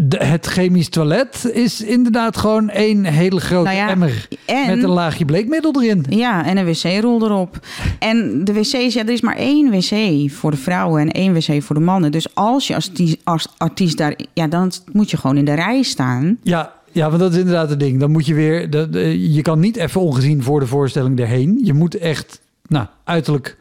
de, 0.00 0.24
het 0.24 0.46
chemisch 0.46 0.88
toilet 0.88 1.50
is 1.52 1.82
inderdaad 1.82 2.36
gewoon 2.36 2.68
één 2.70 3.04
hele 3.04 3.40
grote 3.40 3.64
Nou 3.64 3.76
ja, 3.76 3.88
emmer. 3.88 4.28
en- 4.44 4.66
Met 4.66 4.82
een 4.82 4.88
laagje 4.90 5.24
bleekmiddel 5.24 5.82
erin. 5.82 6.04
Ja, 6.08 6.44
en 6.46 6.56
een 6.56 6.64
wc-rol 6.64 7.24
erop. 7.24 7.66
En 7.98 8.44
de 8.44 8.52
wc's, 8.52 8.94
ja, 8.94 9.00
er 9.00 9.08
is 9.10 9.20
maar 9.20 9.36
één 9.36 9.70
wc 9.70 10.30
voor 10.30 10.50
de 10.50 10.56
vrouwen 10.56 11.00
en 11.00 11.10
één 11.10 11.32
wc 11.34 11.62
voor 11.62 11.74
de 11.76 11.82
mannen. 11.82 12.12
Dus 12.12 12.34
als 12.34 12.66
je 12.66 12.74
als, 12.74 12.88
artiest- 12.88 13.16
als 13.24 13.48
artiest 13.56 13.96
daar, 13.98 14.14
ja, 14.32 14.46
dan 14.46 14.72
moet 14.92 15.10
je 15.10 15.16
gewoon 15.16 15.36
in 15.36 15.44
de 15.44 15.54
rij 15.54 15.82
staan. 15.82 16.38
Ja, 16.42 16.72
ja, 16.92 17.08
want 17.08 17.20
dat 17.20 17.32
is 17.32 17.38
inderdaad 17.38 17.70
het 17.70 17.80
ding. 17.80 18.00
Dan 18.00 18.10
moet 18.10 18.26
je 18.26 18.34
weer. 18.34 18.70
Dat, 18.70 18.94
eh, 18.94 19.34
je 19.34 19.42
kan 19.42 19.60
niet 19.60 19.76
even 19.76 20.00
ongezien 20.00 20.42
voor 20.42 20.60
de 20.60 20.66
voorstelling 20.66 21.20
erheen. 21.20 21.60
Je 21.62 21.72
moet 21.74 21.94
echt, 21.94 22.40
nou, 22.66 22.86
uiterlijk 23.04 23.56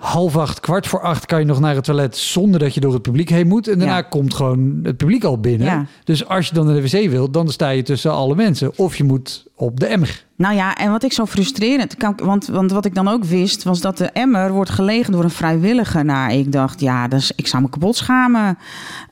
half 0.00 0.36
acht, 0.36 0.60
kwart 0.60 0.86
voor 0.86 1.00
acht 1.00 1.26
kan 1.26 1.38
je 1.38 1.44
nog 1.46 1.60
naar 1.60 1.74
het 1.74 1.84
toilet 1.84 2.16
zonder 2.16 2.60
dat 2.60 2.74
je 2.74 2.80
door 2.80 2.92
het 2.92 3.02
publiek 3.02 3.28
heen 3.28 3.48
moet. 3.48 3.68
En 3.68 3.78
daarna 3.78 3.96
Ja. 3.96 4.02
komt 4.02 4.34
gewoon 4.34 4.80
het 4.82 4.96
publiek 4.96 5.24
al 5.24 5.38
binnen. 5.40 5.66
Ja. 5.66 5.86
Dus 6.04 6.28
als 6.28 6.48
je 6.48 6.54
dan 6.54 6.66
naar 6.66 6.74
de 6.74 6.82
wc 6.82 7.10
wilt, 7.10 7.32
dan 7.34 7.48
sta 7.48 7.68
je 7.68 7.82
tussen 7.82 8.12
alle 8.12 8.34
mensen. 8.34 8.72
Of 8.78 8.96
je 8.96 9.04
moet 9.04 9.46
op 9.54 9.80
de 9.80 9.86
emmer. 9.86 10.24
Nou 10.36 10.54
ja, 10.54 10.76
en 10.76 10.90
wat 10.90 11.02
ik 11.02 11.12
zo 11.12 11.26
frustrerend... 11.26 11.96
kan- 11.96 12.18
Want, 12.22 12.46
want 12.46 12.70
wat 12.70 12.84
ik 12.84 12.94
dan 12.94 13.08
ook 13.08 13.24
wist, 13.24 13.62
was 13.62 13.80
dat 13.80 13.98
de 13.98 14.04
emmer 14.06 14.52
wordt 14.52 14.70
gelegen 14.70 15.12
door 15.12 15.24
een 15.24 15.30
vrijwilliger. 15.30 16.04
Nou, 16.04 16.32
ik 16.32 16.52
dacht, 16.52 16.80
ja, 16.80 17.08
dus 17.08 17.32
ik 17.36 17.46
zou 17.46 17.62
me 17.62 17.68
kapot 17.70 17.96
schamen. 17.96 18.58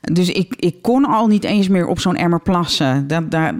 Dus 0.01 0.29
ik, 0.29 0.53
ik 0.55 0.81
kon 0.81 1.05
al 1.05 1.27
niet 1.27 1.43
eens 1.43 1.67
meer 1.67 1.87
op 1.87 1.99
zo'n 1.99 2.15
emmer 2.15 2.41
plassen. 2.41 3.07
Dat, 3.07 3.31
daar, 3.31 3.55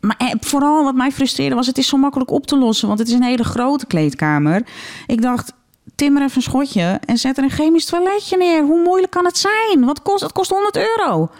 maar 0.00 0.16
eh, 0.18 0.30
vooral 0.40 0.84
wat 0.84 0.94
mij 0.94 1.10
frustreerde 1.12 1.54
was, 1.54 1.66
het 1.66 1.78
is 1.78 1.88
zo 1.88 1.96
makkelijk 1.96 2.30
op 2.30 2.46
te 2.46 2.58
lossen. 2.58 2.86
Want 2.88 2.98
het 2.98 3.08
is 3.08 3.14
een 3.14 3.22
hele 3.22 3.44
grote 3.44 3.86
kleedkamer. 3.86 4.62
Ik 5.06 5.22
dacht, 5.22 5.52
timmer 5.96 6.22
even 6.22 6.36
een 6.36 6.42
schotje 6.42 7.00
en 7.04 7.16
zet 7.16 7.38
er 7.38 7.44
een 7.44 7.50
chemisch 7.50 7.84
toiletje 7.84 8.36
neer. 8.36 8.62
Hoe 8.62 8.82
moeilijk 8.82 9.12
kan 9.12 9.24
het 9.24 9.38
zijn? 9.38 9.84
Wat 9.84 10.02
kost, 10.02 10.22
het 10.22 10.32
kost 10.32 10.50
100 10.50 10.76
euro. 10.76 11.30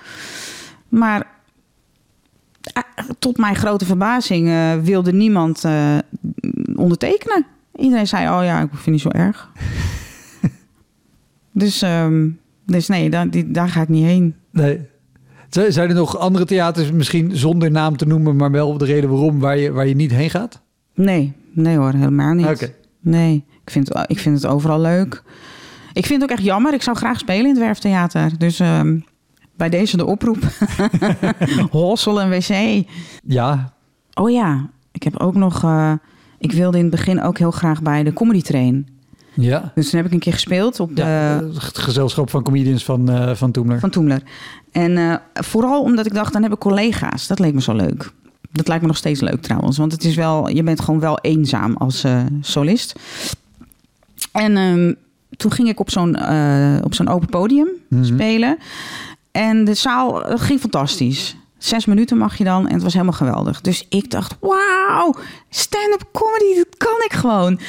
Maar 0.89 1.27
eh, 2.73 2.83
tot 3.19 3.37
mijn 3.37 3.57
grote 3.57 3.85
verbazing 3.85 4.49
eh, 4.49 4.75
wilde 4.75 5.13
niemand 5.13 5.65
eh, 5.65 5.99
ondertekenen. 6.77 7.47
Iedereen 7.77 8.07
zei, 8.07 8.29
oh 8.29 8.45
ja, 8.45 8.61
ik 8.61 8.69
vind 8.69 8.85
het 8.85 8.87
niet 8.87 9.01
zo 9.01 9.09
erg. 9.09 9.51
dus, 11.63 11.83
ehm, 11.83 12.29
dus 12.67 12.89
nee, 12.89 13.11
daar, 13.11 13.31
die, 13.31 13.51
daar 13.51 13.69
ga 13.69 13.83
ik 13.83 13.89
niet 13.89 14.05
heen. 14.05 14.35
Nee. 14.51 14.81
Zijn 15.49 15.89
er 15.89 15.95
nog 15.95 16.19
andere 16.19 16.45
theaters, 16.45 16.93
misschien 16.93 17.37
zonder 17.37 17.71
naam 17.71 17.97
te 17.97 18.07
noemen, 18.07 18.37
maar 18.37 18.51
wel 18.51 18.79
de 18.79 18.85
reden 18.85 19.11
waarom, 19.11 19.41
waar 19.41 19.59
je, 19.59 19.73
waar 19.73 19.87
je 19.87 19.95
niet 19.95 20.11
heen 20.11 20.31
gaat? 20.31 20.61
Nee, 20.95 21.33
nee 21.53 21.77
hoor, 21.77 21.93
helemaal 21.93 22.35
niet. 22.35 22.47
Oké. 22.47 22.75
Nee, 23.07 23.45
ik 23.65 23.71
vind, 23.71 23.91
ik 24.07 24.19
vind 24.19 24.43
het 24.43 24.47
overal 24.47 24.81
leuk. 24.81 25.23
Ik 25.93 26.07
vind 26.07 26.21
het 26.23 26.31
ook 26.31 26.37
echt 26.37 26.47
jammer. 26.47 26.75
Ik 26.75 26.83
zou 26.83 26.97
graag 26.97 27.19
spelen 27.19 27.45
in 27.45 27.51
het 27.51 27.59
Werftheater. 27.59 28.39
Dus 28.39 28.61
ehm, 28.61 28.99
bij 29.57 29.69
deze 29.69 29.97
de 29.97 30.05
oproep. 30.05 30.39
Hossel 31.71 32.21
en 32.21 32.31
wc. 32.31 32.85
Ja, 33.25 33.75
Oh 34.15 34.31
ja, 34.31 34.71
ik 34.93 35.03
heb 35.03 35.17
ook 35.21 35.35
nog... 35.35 35.63
eh, 35.63 35.93
ik 36.39 36.53
wilde 36.53 36.77
in 36.77 36.83
het 36.85 36.93
begin 36.93 37.23
ook 37.23 37.39
heel 37.39 37.51
graag 37.51 37.83
bij 37.83 38.03
de 38.03 38.13
Comedy 38.13 38.43
Train. 38.43 38.89
ja. 39.35 39.73
Dus 39.75 39.91
toen 39.91 39.99
heb 39.99 40.09
ik 40.09 40.13
een 40.15 40.19
keer 40.21 40.33
gespeeld 40.33 40.81
op 40.81 40.97
de... 40.97 41.03
ja 41.03 41.43
het 41.45 41.79
gezelschap 41.79 42.31
van 42.31 42.43
comedians 42.43 42.85
van, 42.85 43.09
eh 43.11 43.35
van 43.35 43.51
Toemler. 43.53 43.81
van 43.81 43.91
Toemler. 43.91 44.23
En 44.73 44.97
eh, 44.97 45.15
vooral 45.35 45.83
omdat 45.83 46.07
ik 46.07 46.15
dacht, 46.15 46.33
dan 46.33 46.43
heb 46.43 46.53
ik 46.53 46.59
collega's. 46.59 47.27
Dat 47.27 47.39
leek 47.39 47.55
me 47.55 47.61
zo 47.63 47.75
leuk. 47.75 48.13
Dat 48.57 48.67
lijkt 48.69 48.83
me 48.83 48.89
nog 48.89 48.97
steeds 48.97 49.21
leuk 49.21 49.43
trouwens. 49.43 49.77
Want 49.79 49.93
het 49.93 50.05
is 50.05 50.15
wel, 50.15 50.49
je 50.49 50.63
bent 50.63 50.81
gewoon 50.81 51.01
wel 51.01 51.19
eenzaam 51.19 51.77
als 51.77 52.05
eh, 52.05 52.21
solist. 52.41 52.95
En 54.33 54.57
ehm, 54.57 54.93
toen 55.37 55.51
ging 55.53 55.69
ik 55.69 55.81
op 55.81 55.91
zo'n 55.91 56.15
eh, 56.17 56.79
op 56.83 56.95
zo'n 56.95 57.09
open 57.09 57.29
podium 57.29 57.69
Mhm. 57.89 58.05
spelen. 58.05 58.59
En 59.33 59.65
de 59.65 59.75
zaal 59.75 60.23
het 60.25 60.41
ging 60.41 60.61
fantastisch. 60.61 61.37
Zes 61.59 61.85
minuten 61.87 62.17
mag 62.19 62.39
je 62.39 62.45
dan 62.45 62.67
en 62.67 62.75
het 62.75 62.83
was 62.83 62.93
helemaal 62.93 63.15
geweldig. 63.15 63.61
Dus 63.61 63.87
ik 63.89 64.11
dacht, 64.11 64.35
wauw, 64.41 65.15
stand-up 65.51 66.05
comedy, 66.13 66.55
dat 66.57 66.77
kan 66.77 67.03
ik 67.05 67.13
gewoon. 67.13 67.61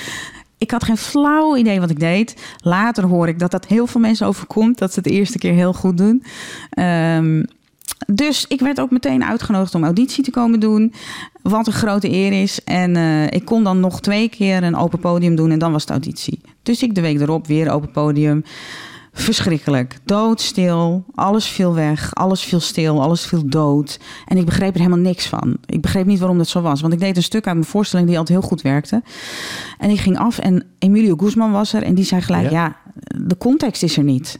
Ik 0.57 0.71
had 0.71 0.83
geen 0.83 0.97
flauw 0.97 1.55
idee 1.57 1.79
wat 1.79 1.89
ik 1.89 1.99
deed. 1.99 2.35
Later 2.61 3.03
hoor 3.05 3.27
ik 3.27 3.39
dat 3.39 3.51
dat 3.51 3.65
heel 3.67 3.87
veel 3.87 4.01
mensen 4.01 4.27
overkomt. 4.27 4.77
Dat 4.77 4.89
ze 4.93 4.99
het 4.99 5.07
de 5.07 5.13
eerste 5.15 5.37
keer 5.37 5.53
heel 5.53 5.73
goed 5.73 5.97
doen. 5.97 6.23
Ehm, 6.69 7.43
dus 8.07 8.45
ik 8.47 8.59
werd 8.59 8.79
ook 8.79 8.91
meteen 8.91 9.23
uitgenodigd 9.23 9.75
om 9.75 9.83
auditie 9.83 10.23
te 10.23 10.31
komen 10.31 10.59
doen. 10.59 10.93
Wat 11.41 11.67
een 11.67 11.73
grote 11.73 12.11
eer 12.11 12.41
is. 12.41 12.63
En 12.63 12.95
eh, 12.95 13.23
ik 13.25 13.45
kon 13.45 13.63
dan 13.63 13.79
nog 13.79 14.01
twee 14.01 14.29
keer 14.29 14.63
een 14.63 14.75
open 14.75 14.99
podium 14.99 15.35
doen 15.35 15.51
en 15.51 15.59
dan 15.59 15.71
was 15.71 15.81
het 15.81 15.91
auditie. 15.91 16.41
Dus 16.63 16.83
ik 16.83 16.95
de 16.95 17.01
week 17.01 17.19
erop 17.19 17.47
weer 17.47 17.71
open 17.71 17.91
podium. 17.91 18.43
Verschrikkelijk. 19.13 19.97
Doodstil. 20.05 21.05
Alles 21.15 21.45
viel 21.47 21.73
weg. 21.73 22.15
Alles 22.15 22.41
viel 22.41 22.59
stil. 22.59 23.01
Alles 23.01 23.25
viel 23.25 23.49
dood. 23.49 23.99
En 24.25 24.37
ik 24.37 24.45
begreep 24.45 24.73
er 24.73 24.79
helemaal 24.79 24.99
niks 24.99 25.27
van. 25.27 25.57
Ik 25.65 25.81
begreep 25.81 26.05
niet 26.05 26.19
waarom 26.19 26.37
dat 26.37 26.47
zo 26.47 26.61
was. 26.61 26.81
Want 26.81 26.93
ik 26.93 26.99
deed 26.99 27.17
een 27.17 27.23
stuk 27.23 27.45
uit 27.45 27.55
mijn 27.55 27.67
voorstelling 27.67 28.07
die 28.07 28.17
altijd 28.17 28.39
heel 28.39 28.47
goed 28.47 28.61
werkte. 28.61 29.01
En 29.77 29.87
die 29.87 29.97
ging 29.97 30.17
af 30.17 30.37
en 30.39 30.65
Emilio 30.79 31.15
Guzman 31.15 31.51
was 31.51 31.73
er. 31.73 31.83
En 31.83 31.95
die 31.95 32.05
zei 32.05 32.21
gelijk, 32.21 32.49
Ja. 32.49 32.51
ja, 32.51 32.75
de 33.25 33.37
context 33.37 33.83
is 33.83 33.97
er 33.97 34.03
niet. 34.03 34.39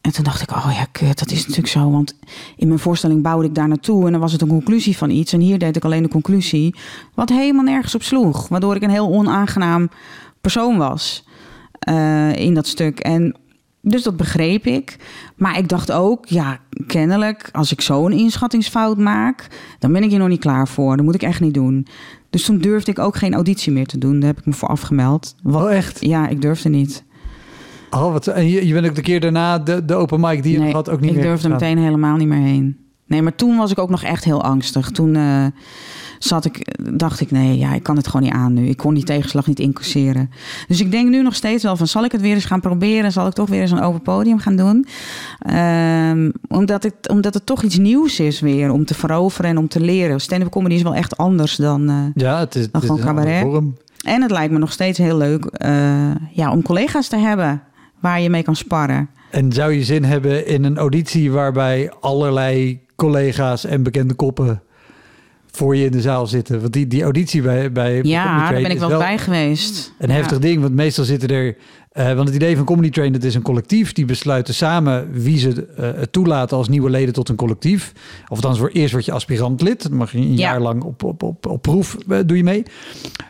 En 0.00 0.12
toen 0.12 0.24
dacht 0.24 0.42
ik, 0.42 0.50
oh 0.50 0.70
ja, 0.74 0.84
kut, 0.92 1.18
dat 1.18 1.30
is 1.30 1.40
natuurlijk 1.40 1.68
zo. 1.68 1.90
Want 1.90 2.14
in 2.56 2.66
mijn 2.66 2.80
voorstelling 2.80 3.22
bouwde 3.22 3.46
ik 3.46 3.54
daar 3.54 3.68
naartoe 3.68 4.06
en 4.06 4.12
dan 4.12 4.20
was 4.20 4.32
het 4.32 4.42
een 4.42 4.48
conclusie 4.48 4.96
van 4.96 5.10
iets. 5.10 5.32
En 5.32 5.40
hier 5.40 5.58
deed 5.58 5.76
ik 5.76 5.84
alleen 5.84 6.02
de 6.02 6.08
conclusie, 6.08 6.74
wat 7.14 7.28
helemaal 7.28 7.64
nergens 7.64 7.94
op 7.94 8.02
sloeg. 8.02 8.48
Waardoor 8.48 8.76
ik 8.76 8.82
een 8.82 8.90
heel 8.90 9.12
onaangenaam 9.12 9.88
persoon 10.40 10.76
was 10.76 11.24
eh, 11.78 12.36
in 12.36 12.54
dat 12.54 12.66
stuk. 12.66 12.98
En 12.98 13.36
dus 13.82 14.02
dat 14.02 14.16
begreep 14.16 14.66
ik. 14.66 14.96
Maar 15.36 15.58
ik 15.58 15.68
dacht 15.68 15.92
ook, 15.92 16.26
ja, 16.26 16.58
kennelijk, 16.86 17.48
als 17.52 17.72
ik 17.72 17.80
zo'n 17.80 18.12
inschattingsfout 18.12 18.98
maak, 18.98 19.46
dan 19.78 19.92
ben 19.92 20.02
ik 20.02 20.10
hier 20.10 20.18
nog 20.18 20.28
niet 20.28 20.40
klaar 20.40 20.68
voor. 20.68 20.96
Dat 20.96 21.04
moet 21.04 21.14
ik 21.14 21.22
echt 21.22 21.40
niet 21.40 21.54
doen. 21.54 21.86
Dus 22.30 22.44
toen 22.44 22.58
durfde 22.58 22.90
ik 22.90 22.98
ook 22.98 23.16
geen 23.16 23.34
auditie 23.34 23.72
meer 23.72 23.86
te 23.86 23.98
doen. 23.98 24.20
Daar 24.20 24.28
heb 24.28 24.38
ik 24.38 24.46
me 24.46 24.52
voor 24.52 24.68
afgemeld. 24.68 25.34
Wat, 25.42 25.62
Oh, 25.62 25.72
echt? 25.72 26.04
Ja, 26.04 26.28
ik 26.28 26.42
durfde 26.42 26.68
niet. 26.68 27.04
Oh, 27.90 28.12
wat, 28.12 28.26
en 28.26 28.48
je, 28.48 28.66
je 28.66 28.72
bent 28.72 28.86
ook 28.86 28.94
de 28.94 29.00
keer 29.02 29.20
daarna 29.20 29.58
de, 29.58 29.84
de 29.84 29.94
open 29.94 30.20
mic 30.20 30.42
die 30.42 30.60
je 30.60 30.70
had 30.72 30.88
ook 30.90 31.00
niet 31.00 31.10
ik 31.10 31.16
meer 31.16 31.24
durfde 31.24 31.42
gedaan. 31.50 31.58
meteen 31.68 31.84
helemaal 31.84 32.16
niet 32.16 32.28
meer 32.28 32.42
heen. 32.42 32.76
Nee, 33.06 33.22
maar 33.22 33.34
toen 33.34 33.56
was 33.56 33.70
ik 33.70 33.78
ook 33.78 33.90
nog 33.90 34.02
echt 34.02 34.24
heel 34.24 34.42
angstig. 34.42 34.90
Toen 34.90 35.16
eh, 35.16 35.44
zat 36.18 36.44
ik, 36.44 36.76
dacht 36.92 37.20
ik, 37.20 37.30
nee, 37.30 37.58
ja, 37.58 37.74
ik 37.74 37.82
kan 37.82 37.96
het 37.96 38.06
gewoon 38.06 38.22
niet 38.22 38.32
aan 38.32 38.52
nu. 38.54 38.66
Ik 38.66 38.76
kon 38.76 38.94
die 38.94 39.04
tegenslag 39.04 39.46
niet 39.46 39.58
incasseren. 39.60 40.30
Dus 40.68 40.80
ik 40.80 40.90
denk 40.90 41.08
nu 41.10 41.22
nog 41.22 41.34
steeds 41.34 41.62
wel 41.62 41.76
van, 41.76 41.86
zal 41.86 42.04
ik 42.04 42.12
het 42.12 42.20
weer 42.20 42.34
eens 42.34 42.44
gaan 42.44 42.60
proberen? 42.60 43.12
Zal 43.12 43.26
ik 43.26 43.32
toch 43.32 43.48
weer 43.48 43.60
eens 43.60 43.70
een 43.70 43.80
open 43.80 44.02
podium 44.02 44.38
gaan 44.38 44.56
doen? 44.56 44.86
Ehm, 45.38 46.30
omdat, 46.48 46.82
het, 46.82 47.08
omdat 47.08 47.34
het 47.34 47.46
toch 47.46 47.62
iets 47.62 47.78
nieuws 47.78 48.20
is 48.20 48.40
weer 48.40 48.70
om 48.70 48.84
te 48.84 48.94
veroveren 48.94 49.50
en 49.50 49.58
om 49.58 49.68
te 49.68 49.80
leren. 49.80 50.20
Stand-up 50.20 50.50
comedy 50.50 50.74
is 50.74 50.82
wel 50.82 50.94
echt 50.94 51.16
anders 51.16 51.56
dan... 51.56 51.88
eh, 51.88 51.94
Ja, 52.14 52.38
het 52.38 52.54
is, 52.54 52.68
het 52.72 52.80
gewoon 52.84 53.00
cabaret. 53.00 53.46
en 54.04 54.22
het 54.22 54.30
lijkt 54.30 54.52
me 54.52 54.58
nog 54.58 54.72
steeds 54.72 54.98
heel 54.98 55.16
leuk 55.16 55.44
eh, 55.44 56.14
ja, 56.32 56.50
om 56.52 56.62
collega's 56.62 57.08
te 57.08 57.16
hebben 57.16 57.62
waar 58.00 58.20
je 58.20 58.30
mee 58.30 58.42
kan 58.42 58.56
sparren. 58.56 59.08
En 59.30 59.52
zou 59.52 59.72
je 59.72 59.84
zin 59.84 60.04
hebben 60.04 60.46
in 60.46 60.64
een 60.64 60.78
auditie 60.78 61.30
waarbij 61.32 61.92
allerlei 62.00 62.80
collega's 62.96 63.64
en 63.64 63.82
bekende 63.82 64.14
koppen 64.14 64.62
voor 65.50 65.76
je 65.76 65.84
in 65.84 65.92
de 65.92 66.00
zaal 66.00 66.26
zitten? 66.26 66.60
Want 66.60 66.72
die, 66.72 66.86
die 66.86 67.02
auditie 67.02 67.42
bij, 67.42 67.72
bij 67.72 68.00
Ja, 68.02 68.50
daar 68.50 68.62
ben 68.62 68.70
ik 68.70 68.78
wel 68.78 68.98
bij 68.98 69.18
geweest. 69.18 69.92
Een 69.98 70.08
Ja. 70.08 70.14
heftig 70.14 70.38
ding, 70.38 70.60
want 70.62 70.74
meestal 70.74 71.04
zitten 71.04 71.28
er... 71.28 71.56
eh, 71.92 72.12
want 72.14 72.26
het 72.28 72.34
idee 72.36 72.56
van 72.56 72.64
Comedy 72.64 72.90
Train, 72.90 73.12
dat 73.12 73.22
is 73.24 73.34
een 73.34 73.42
collectief. 73.42 73.92
Die 73.92 74.04
besluiten 74.04 74.54
samen 74.54 75.12
wie 75.12 75.38
ze 75.38 75.66
het 75.76 76.12
toelaten 76.12 76.56
als 76.56 76.68
nieuwe 76.68 76.90
leden 76.90 77.14
tot 77.14 77.28
een 77.28 77.36
collectief. 77.36 77.92
Of 78.28 78.38
voor 78.58 78.68
eerst 78.68 78.92
word 78.92 79.04
je 79.04 79.12
aspirant 79.12 79.62
lid. 79.62 79.82
Dan 79.82 79.94
mag 79.96 80.12
je 80.12 80.18
een 80.18 80.30
Ja. 80.36 80.36
jaar 80.50 80.60
lang 80.60 80.82
op, 80.82 81.02
op, 81.02 81.22
op, 81.22 81.46
op 81.46 81.62
proef 81.62 81.96
eh, 82.08 82.18
doe 82.26 82.36
je 82.36 82.44
mee. 82.44 82.62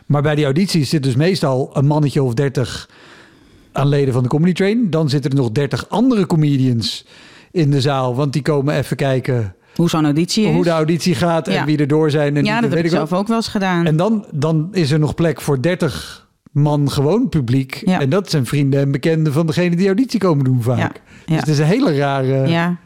Maar 0.05 0.21
bij 0.21 0.35
die 0.35 0.43
audities 0.45 0.89
zit 0.89 1.03
dus 1.03 1.15
meestal 1.15 1.69
een 1.73 1.85
mannetje 1.87 2.23
of 2.23 2.33
dertig 2.33 2.89
aan 3.71 3.87
leden 3.87 4.13
van 4.13 4.23
de 4.23 4.29
Comedy 4.29 4.53
Train. 4.53 4.89
Dan 4.89 5.09
zitten 5.09 5.31
er 5.31 5.37
nog 5.37 5.51
30 5.51 5.89
andere 5.89 6.25
comedians 6.25 7.05
in 7.51 7.71
de 7.71 7.81
zaal. 7.81 8.15
Want 8.15 8.33
die 8.33 8.41
komen 8.41 8.75
even 8.75 8.95
kijken 8.97 9.55
Hoe 9.75 9.89
zo'n 9.89 10.03
auditie 10.03 10.45
is. 10.47 10.53
hoe 10.53 10.63
de 10.63 10.69
auditie 10.69 11.15
gaat 11.15 11.47
en 11.47 11.53
Ja. 11.53 11.65
wie 11.65 11.77
er 11.77 11.87
door 11.87 12.09
zijn. 12.11 12.37
En 12.37 12.43
ja, 12.43 12.61
dat 12.61 12.69
heb 12.69 12.79
ik 12.85 12.91
wel. 12.91 13.07
zelf 13.07 13.19
ook 13.21 13.27
wel 13.27 13.37
eens 13.37 13.47
gedaan. 13.47 13.85
En 13.85 13.95
dan, 13.95 14.25
dan 14.31 14.67
is 14.71 14.91
er 14.91 14.99
nog 14.99 15.15
plek 15.15 15.41
voor 15.41 15.61
30 15.61 16.29
man 16.51 16.91
gewoon 16.91 17.29
publiek. 17.29 17.81
Ja. 17.85 17.99
En 17.99 18.09
dat 18.09 18.29
zijn 18.29 18.45
vrienden 18.45 18.79
en 18.79 18.91
bekenden 18.91 19.33
van 19.33 19.45
degene 19.47 19.75
die 19.75 19.85
auditie 19.87 20.19
komen 20.19 20.43
doen 20.43 20.61
vaak. 20.61 20.77
Ja, 20.77 20.91
Dus 21.25 21.35
het 21.39 21.47
is 21.47 21.59
een 21.59 21.65
hele 21.65 21.95
rare... 21.97 22.47
Ja. 22.47 22.77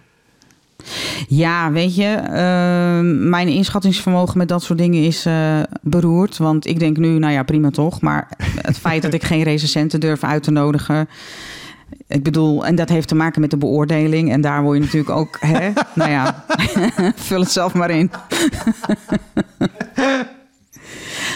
Ja, 1.27 1.71
weet 1.71 1.95
je, 1.95 2.13
ehm, 2.13 3.29
mijn 3.29 3.47
inschattingsvermogen 3.47 4.37
met 4.37 4.47
dat 4.47 4.63
soort 4.63 4.79
dingen 4.79 5.03
is 5.03 5.25
eh, 5.25 5.59
beroerd. 5.81 6.37
Want 6.37 6.67
ik 6.67 6.79
denk 6.79 6.97
nu, 6.97 7.19
nou 7.19 7.33
ja, 7.33 7.43
prima 7.43 7.69
toch. 7.69 8.01
Maar 8.01 8.29
het 8.61 8.77
feit 8.77 9.01
dat 9.01 9.13
ik 9.13 9.23
geen 9.23 9.43
recensenten 9.43 9.99
durf 9.99 10.23
uit 10.23 10.43
te 10.43 10.51
nodigen. 10.51 11.07
Ik 12.07 12.23
bedoel, 12.23 12.65
en 12.65 12.75
dat 12.75 12.89
heeft 12.89 13.07
te 13.07 13.15
maken 13.15 13.41
met 13.41 13.51
de 13.51 13.57
beoordeling. 13.57 14.31
En 14.31 14.41
daar 14.41 14.63
word 14.63 14.77
je 14.77 14.83
natuurlijk 14.83 15.17
ook, 15.17 15.37
hè? 15.39 15.71
nou 15.93 16.11
ja, 16.11 16.45
vul 17.15 17.39
het 17.39 17.51
zelf 17.51 17.73
maar 17.73 17.89
in. 17.89 18.11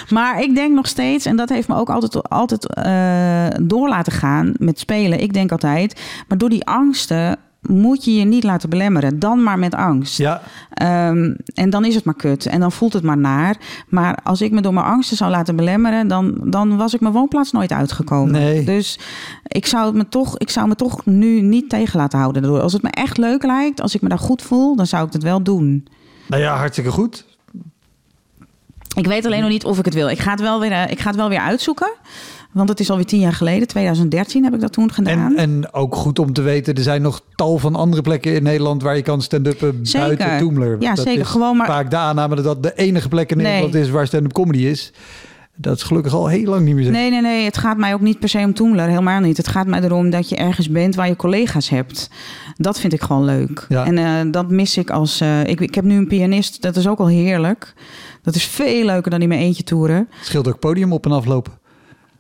Maar 0.10 0.42
ik 0.42 0.56
denk 0.56 0.76
nog 0.76 0.88
steeds, 0.88 1.26
en 1.26 1.36
dat 1.36 1.50
heeft 1.50 1.68
me 1.68 1.76
ook 1.76 1.90
altijd, 1.90 2.30
altijd 2.30 2.74
eh, 2.74 3.48
door 3.62 3.90
laten 3.90 4.12
gaan 4.12 4.54
met 4.58 4.80
spelen. 4.80 5.22
Ik 5.22 5.34
denk 5.34 5.52
altijd, 5.52 6.02
maar 6.28 6.38
door 6.38 6.50
die 6.50 6.66
angsten 6.66 7.38
moet 7.62 8.04
je 8.04 8.14
je 8.16 8.26
niet 8.26 8.44
laten 8.44 8.70
belemmeren. 8.70 9.20
Dan 9.20 9.44
maar 9.44 9.60
met 9.60 9.76
angst. 9.76 10.18
Ja, 10.18 10.42
Ehm, 10.74 11.34
en 11.54 11.70
dan 11.70 11.86
is 11.86 11.96
het 11.96 12.04
maar 12.04 12.16
kut. 12.16 12.46
En 12.46 12.60
dan 12.60 12.72
voelt 12.72 12.94
het 12.94 13.04
maar 13.04 13.18
naar. 13.18 13.58
Maar 13.88 14.18
als 14.24 14.42
ik 14.42 14.52
me 14.52 14.62
door 14.62 14.74
mijn 14.74 14.86
angsten 14.86 15.18
zou 15.18 15.32
laten 15.32 15.56
belemmeren, 15.56 16.08
dan, 16.08 16.38
dan 16.44 16.78
was 16.78 16.94
ik 16.94 17.00
mijn 17.00 17.14
woonplaats 17.14 17.52
nooit 17.52 17.72
uitgekomen. 17.72 18.32
Nee. 18.32 18.64
Dus 18.64 19.00
ik 19.48 19.66
zou, 19.66 19.86
het 19.86 19.96
me 19.96 20.08
toch, 20.10 20.38
ik 20.38 20.50
zou 20.50 20.68
me 20.68 20.76
toch 20.76 21.06
nu 21.06 21.42
niet 21.42 21.70
tegen 21.70 22.00
laten 22.00 22.20
houden. 22.20 22.42
daardoor. 22.42 22.62
Als 22.62 22.74
het 22.74 22.82
me 22.82 22.90
echt 22.90 23.18
leuk 23.18 23.44
lijkt, 23.44 23.82
als 23.82 23.96
ik 23.96 24.02
me 24.02 24.10
daar 24.10 24.20
goed 24.20 24.42
voel, 24.42 24.76
dan 24.76 24.86
zou 24.88 25.08
ik 25.08 25.14
het 25.14 25.24
wel 25.24 25.44
doen. 25.44 25.88
nou 26.28 26.42
ja, 26.42 26.56
hartstikke 26.58 26.92
goed. 26.92 27.26
Ik 28.96 29.08
weet 29.08 29.26
alleen 29.26 29.42
nog 29.42 29.50
niet 29.50 29.66
of 29.66 29.80
ik 29.80 29.86
het 29.86 29.94
wil. 29.94 30.10
Ik 30.10 30.20
ga 30.20 30.32
het 30.32 30.40
wel 30.42 30.60
weer, 30.60 30.72
eh, 30.72 30.92
ik 30.92 31.00
ga 31.00 31.08
het 31.08 31.16
wel 31.16 31.30
weer 31.30 31.40
uitzoeken. 31.40 31.92
Want 32.52 32.70
het 32.70 32.80
is 32.80 32.90
alweer 32.90 33.06
tien 33.06 33.20
jaar 33.20 33.34
geleden. 33.34 33.68
2013 33.68 34.44
heb 34.44 34.54
ik 34.54 34.60
dat 34.60 34.74
toen 34.74 34.92
gedaan. 34.92 35.38
En, 35.38 35.64
en 35.64 35.74
ook 35.74 35.96
goed 35.96 36.20
om 36.20 36.34
te 36.34 36.42
weten, 36.42 36.74
er 36.76 36.82
zijn 36.84 37.02
nog 37.02 37.22
tal 37.36 37.58
van 37.58 37.76
andere 37.76 38.02
plekken 38.02 38.34
in 38.36 38.44
Nederland 38.44 38.82
waar 38.82 38.96
je 38.96 39.02
kan 39.02 39.22
stand-uppen 39.22 39.84
buiten 39.94 40.38
Toemler. 40.38 40.76
Ja, 40.80 40.94
dat 40.96 41.06
zeker. 41.06 41.22
Is 41.22 41.28
Gewoon 41.28 41.58
maar- 41.58 41.68
Vaak 41.68 41.90
de 41.90 41.98
aanname 41.98 42.36
dat 42.36 42.44
dat 42.44 42.64
de 42.64 42.74
enige 42.76 43.08
plek 43.08 43.32
in 43.32 43.38
Nee. 43.38 43.46
Nederland 43.46 43.76
is 43.76 43.90
waar 43.90 44.08
stand-up 44.08 44.34
comedy 44.34 44.60
is. 44.66 44.94
Dat 45.56 45.76
is 45.76 45.84
gelukkig 45.84 46.14
al 46.14 46.28
heel 46.28 46.44
lang 46.50 46.66
niet 46.66 46.76
meer 46.76 46.84
zo. 46.84 46.92
Nee, 46.92 47.10
nee, 47.10 47.22
nee. 47.22 47.46
Het 47.46 47.58
gaat 47.58 47.78
mij 47.78 47.94
ook 47.94 48.02
niet 48.02 48.20
per 48.20 48.30
se 48.30 48.38
om 48.38 48.54
Toemler. 48.54 48.88
Helemaal 48.88 49.20
niet. 49.20 49.38
Het 49.38 49.48
gaat 49.48 49.68
mij 49.68 49.82
erom 49.82 50.10
dat 50.10 50.30
je 50.30 50.36
ergens 50.36 50.70
bent 50.70 50.96
waar 50.96 51.08
je 51.08 51.16
collega's 51.16 51.70
hebt. 51.70 52.10
Dat 52.56 52.80
vind 52.80 52.94
ik 52.94 53.02
gewoon 53.02 53.26
leuk. 53.26 53.66
Ja. 53.70 53.86
En 53.86 53.98
eh, 53.98 54.32
dat 54.32 54.50
mis 54.50 54.78
ik 54.78 54.90
als... 54.90 55.22
eh, 55.22 55.44
ik, 55.44 55.60
ik 55.60 55.76
heb 55.76 55.84
nu 55.84 55.96
een 55.98 56.08
pianist. 56.08 56.62
Dat 56.62 56.76
is 56.76 56.88
ook 56.88 57.00
al 57.00 57.08
heerlijk. 57.08 57.74
Dat 58.24 58.36
is 58.36 58.44
veel 58.46 58.86
leuker 58.86 59.12
dan 59.12 59.22
in 59.22 59.28
mijn 59.28 59.40
eentje 59.42 59.64
toeren. 59.64 59.96
Het 60.12 60.26
scheelt 60.26 60.48
ook 60.48 60.60
podium 60.60 60.94
op 60.94 61.06
en 61.06 61.12
aflopen. 61.12 61.54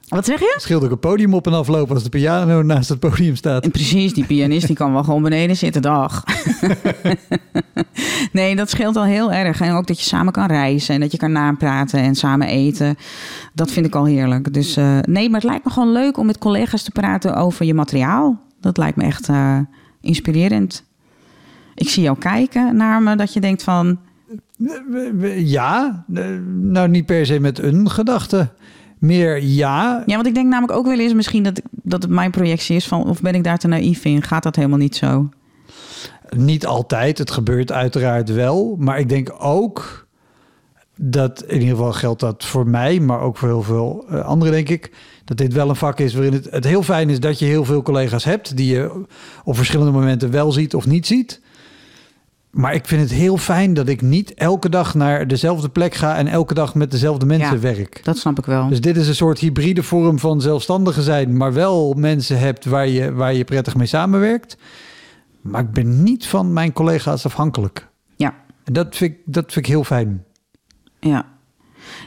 Wat 0.09 0.25
zeg 0.25 0.39
je? 0.39 0.55
Scheelt 0.57 0.83
ook 0.83 0.91
een 0.91 0.99
podium 0.99 1.33
op 1.33 1.47
en 1.47 1.53
aflopen 1.53 1.93
als 1.93 2.03
de 2.03 2.09
piano 2.09 2.61
naast 2.61 2.89
het 2.89 2.99
podium 2.99 3.35
staat. 3.35 3.63
En 3.63 3.71
precies, 3.71 4.13
die 4.13 4.25
pianist 4.25 4.67
die 4.67 4.75
kan 4.75 4.93
wel 4.93 5.03
gewoon 5.03 5.21
beneden 5.21 5.57
zitten, 5.57 5.81
dag. 5.81 6.23
nee, 8.31 8.55
dat 8.55 8.69
scheelt 8.69 8.95
al 8.95 9.03
heel 9.03 9.31
erg. 9.31 9.61
En 9.61 9.73
ook 9.73 9.87
dat 9.87 9.99
je 9.99 10.05
samen 10.05 10.33
kan 10.33 10.47
reizen 10.47 10.93
en 10.93 10.99
dat 10.99 11.11
je 11.11 11.17
kan 11.17 11.31
napraten 11.31 11.99
en 11.99 12.15
samen 12.15 12.47
eten. 12.47 12.95
Dat 13.53 13.71
vind 13.71 13.85
ik 13.85 13.95
al 13.95 14.05
heerlijk. 14.05 14.53
Dus 14.53 14.77
eh, 14.77 14.97
nee, 15.01 15.29
maar 15.29 15.39
het 15.39 15.49
lijkt 15.49 15.65
me 15.65 15.71
gewoon 15.71 15.91
leuk 15.91 16.17
om 16.17 16.25
met 16.25 16.37
collega's 16.37 16.83
te 16.83 16.91
praten 16.91 17.35
over 17.35 17.65
je 17.65 17.73
materiaal. 17.73 18.39
Dat 18.61 18.77
lijkt 18.77 18.97
me 18.97 19.03
echt 19.03 19.29
eh, 19.29 19.59
inspirerend. 20.01 20.83
Ik 21.75 21.89
zie 21.89 22.03
jou 22.03 22.17
kijken 22.17 22.75
naar 22.75 23.01
me, 23.01 23.15
dat 23.15 23.33
je 23.33 23.39
denkt 23.39 23.63
van... 23.63 23.99
Ja, 25.35 26.05
eh, 26.13 26.23
nou 26.47 26.87
niet 26.87 27.05
per 27.05 27.25
se 27.25 27.39
met 27.39 27.59
een 27.59 27.89
gedachte. 27.89 28.49
Meer 28.99 29.43
ja. 29.43 30.03
Ja, 30.05 30.15
want 30.15 30.27
ik 30.27 30.33
denk 30.33 30.49
namelijk 30.49 30.77
ook 30.77 30.85
wel 30.85 30.99
eens 30.99 31.13
misschien 31.13 31.43
dat, 31.43 31.61
dat 31.71 32.03
het 32.03 32.11
mijn 32.11 32.31
projectie 32.31 32.75
is 32.75 32.87
van... 32.87 33.09
of 33.09 33.21
ben 33.21 33.35
ik 33.35 33.43
daar 33.43 33.57
te 33.57 33.67
naïef 33.67 34.05
in? 34.05 34.23
Gaat 34.23 34.43
dat 34.43 34.55
helemaal 34.55 34.77
niet 34.77 34.95
zo? 34.95 35.29
Niet 36.35 36.65
altijd. 36.65 37.17
Het 37.17 37.31
gebeurt 37.31 37.71
uiteraard 37.71 38.33
wel. 38.33 38.75
Maar 38.79 38.99
ik 38.99 39.09
denk 39.09 39.35
ook 39.37 40.07
dat, 41.01 41.43
in 41.43 41.53
ieder 41.53 41.75
geval 41.75 41.93
geldt 41.93 42.19
dat 42.19 42.45
voor 42.45 42.67
mij, 42.67 42.99
maar 42.99 43.21
ook 43.21 43.37
voor 43.37 43.47
heel 43.47 43.63
veel 43.63 44.05
eh, 44.09 44.25
anderen, 44.25 44.53
denk 44.53 44.69
ik, 44.69 44.91
dat 45.25 45.37
dit 45.37 45.53
wel 45.53 45.69
een 45.69 45.75
vak 45.75 45.99
is 45.99 46.13
waarin 46.13 46.33
het, 46.33 46.47
het 46.49 46.63
heel 46.63 46.83
fijn 46.83 47.09
is 47.09 47.19
dat 47.19 47.39
je 47.39 47.45
heel 47.45 47.65
veel 47.65 47.81
collega's 47.81 48.23
hebt 48.23 48.57
die 48.57 48.73
je 48.73 49.05
op 49.43 49.55
verschillende 49.55 49.91
momenten 49.91 50.31
wel 50.31 50.51
ziet 50.51 50.75
of 50.75 50.85
niet 50.85 51.07
ziet. 51.07 51.41
Maar 52.51 52.73
ik 52.73 52.87
vind 52.87 53.01
het 53.01 53.11
heel 53.11 53.37
fijn 53.37 53.73
dat 53.73 53.87
ik 53.87 54.01
niet 54.01 54.33
elke 54.33 54.69
dag 54.69 54.93
naar 54.95 55.27
dezelfde 55.27 55.69
plek 55.69 55.93
ga 55.93 56.15
en 56.17 56.27
elke 56.27 56.53
dag 56.53 56.75
met 56.75 56.91
dezelfde 56.91 57.25
mensen 57.25 57.53
Ja. 57.53 57.59
werk. 57.59 57.99
Dat 58.03 58.17
snap 58.17 58.37
ik 58.39 58.45
wel. 58.45 58.67
Dus 58.69 58.81
dit 58.81 58.97
is 58.97 59.07
een 59.07 59.15
soort 59.15 59.39
hybride 59.39 59.83
vorm 59.83 60.19
van 60.19 60.41
zelfstandige 60.41 61.01
zijn, 61.01 61.37
maar 61.37 61.53
wel 61.53 61.93
mensen 61.93 62.39
hebt 62.39 62.65
waar 62.65 62.87
je, 62.87 63.13
waar 63.13 63.33
je 63.33 63.43
prettig 63.43 63.75
mee 63.75 63.87
samenwerkt. 63.87 64.57
Maar 65.41 65.61
ik 65.61 65.71
ben 65.71 66.03
niet 66.03 66.27
van 66.27 66.53
mijn 66.53 66.73
collega's 66.73 67.25
afhankelijk. 67.25 67.87
Ja. 68.15 68.33
En 68.63 68.73
dat 68.73 68.95
vind 68.95 69.11
ik, 69.13 69.17
dat 69.25 69.43
vind 69.51 69.65
ik 69.65 69.71
heel 69.71 69.83
fijn. 69.83 70.23
Ja. 70.99 71.25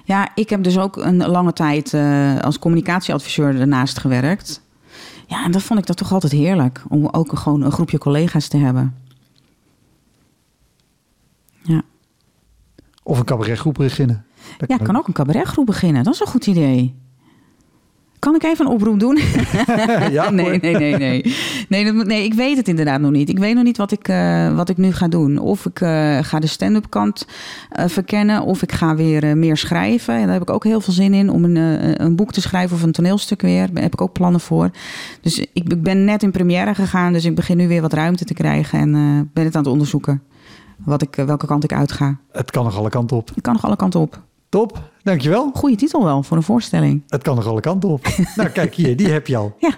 Ja, 0.04 0.30
ik 0.34 0.50
heb 0.50 0.62
dus 0.62 0.78
ook 0.78 0.96
een 0.96 1.26
lange 1.26 1.52
tijd 1.52 1.94
eh, 1.94 2.38
als 2.38 2.58
communicatieadviseur 2.58 3.60
ernaast 3.60 3.98
gewerkt. 3.98 4.62
Ja, 5.26 5.44
en 5.44 5.50
dat 5.50 5.62
vond 5.62 5.80
ik 5.80 5.86
dat 5.86 5.96
toch 5.96 6.12
altijd 6.12 6.32
heerlijk. 6.32 6.82
Om 6.88 7.08
ook 7.10 7.38
gewoon 7.38 7.62
een 7.62 7.72
groepje 7.72 7.98
collega's 7.98 8.48
te 8.48 8.56
hebben. 8.56 8.94
Of 13.02 13.18
een 13.18 13.24
cabaretgroep 13.24 13.74
beginnen. 13.74 14.24
Dat 14.58 14.68
ja 14.68 14.78
ik 14.78 14.84
kan 14.84 14.96
ook 14.96 15.06
een 15.06 15.12
cabaretgroep 15.12 15.66
beginnen. 15.66 16.04
Dat 16.04 16.14
is 16.14 16.20
een 16.20 16.26
goed 16.26 16.46
idee. 16.46 16.94
Kan 18.22 18.34
ik 18.34 18.42
even 18.42 18.66
een 18.66 18.72
oproep 18.72 19.00
doen? 19.00 19.18
ja, 20.10 20.30
nee, 20.30 20.58
nee, 20.60 20.76
nee, 20.76 20.96
nee. 20.96 21.34
Nee, 21.68 21.92
dat 21.92 22.06
nee, 22.06 22.24
ik 22.24 22.34
weet 22.34 22.56
het 22.56 22.68
inderdaad 22.68 23.00
nog 23.00 23.10
niet. 23.10 23.28
Ik 23.28 23.38
weet 23.38 23.54
nog 23.54 23.64
niet 23.64 23.76
wat 23.76 23.92
ik, 23.92 24.08
eh, 24.08 24.54
wat 24.54 24.68
ik 24.68 24.76
nu 24.76 24.92
ga 24.92 25.08
doen. 25.08 25.38
Of 25.38 25.66
ik 25.66 25.80
eh, 25.80 26.18
ga 26.20 26.38
de 26.38 26.46
stand-up 26.46 26.90
kant 26.90 27.26
eh, 27.70 27.88
verkennen. 27.88 28.42
Of 28.42 28.62
ik 28.62 28.72
ga 28.72 28.96
weer 28.96 29.36
meer 29.36 29.56
schrijven. 29.56 30.14
En 30.14 30.22
daar 30.22 30.32
heb 30.32 30.42
ik 30.42 30.50
ook 30.50 30.64
heel 30.64 30.80
veel 30.80 30.92
zin 30.92 31.14
in. 31.14 31.30
Om 31.30 31.44
een, 31.44 31.56
een 32.02 32.16
boek 32.16 32.32
te 32.32 32.40
schrijven 32.40 32.76
of 32.76 32.82
een 32.82 32.92
toneelstuk 32.92 33.42
weer. 33.42 33.72
Daar 33.72 33.82
heb 33.82 33.92
ik 33.92 34.00
ook 34.00 34.12
plannen 34.12 34.40
voor. 34.40 34.70
Dus 35.20 35.38
ik, 35.38 35.48
ik 35.52 35.82
ben 35.82 36.04
net 36.04 36.22
in 36.22 36.30
première 36.30 36.74
gegaan. 36.74 37.12
Dus 37.12 37.24
ik 37.24 37.34
begin 37.34 37.56
nu 37.56 37.68
weer 37.68 37.82
wat 37.82 37.92
ruimte 37.92 38.24
te 38.24 38.34
krijgen. 38.34 38.78
En 38.78 38.90
ben 39.32 39.44
het 39.44 39.56
aan 39.56 39.62
het 39.62 39.72
onderzoeken. 39.72 40.22
Wat 40.84 41.02
ik, 41.02 41.16
eh, 41.16 41.24
welke 41.24 41.46
kant 41.46 41.64
ik 41.64 41.72
uitga. 41.72 42.18
Het 42.30 42.50
kan 42.50 42.64
nog 42.64 42.76
alle 42.76 42.88
kanten 42.88 43.16
op. 43.16 43.30
Ik 43.34 43.42
kan 43.42 43.52
nog 43.52 43.64
alle 43.64 43.76
kanten 43.76 44.00
op. 44.00 44.22
Top, 44.48 44.90
dankjewel. 45.02 45.50
Goeie 45.54 45.76
titel 45.76 46.04
wel 46.04 46.22
voor 46.22 46.36
een 46.36 46.42
voorstelling. 46.42 47.02
Het 47.08 47.22
kan 47.22 47.34
nog 47.34 47.46
alle 47.46 47.60
kanten 47.60 47.88
op. 47.88 48.06
nou, 48.36 48.48
kijk 48.48 48.74
hier, 48.74 48.96
die 48.96 49.08
heb 49.08 49.26
je 49.26 49.36
al. 49.36 49.56
Ja. 49.58 49.74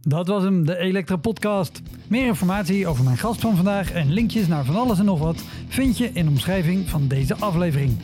Dat 0.00 0.26
was 0.26 0.42
hem, 0.42 0.66
de 0.66 0.76
Elektra 0.76 1.16
Podcast. 1.16 1.82
Meer 2.08 2.26
informatie 2.26 2.86
over 2.86 3.04
mijn 3.04 3.16
gast 3.16 3.40
van 3.40 3.56
vandaag 3.56 3.92
en 3.92 4.12
linkjes 4.12 4.46
naar 4.46 4.64
van 4.64 4.76
alles 4.76 4.98
en 4.98 5.04
nog 5.04 5.18
wat 5.18 5.42
vind 5.68 5.98
je 5.98 6.10
in 6.12 6.24
de 6.24 6.30
omschrijving 6.30 6.88
van 6.88 7.08
deze 7.08 7.34
aflevering. 7.34 7.96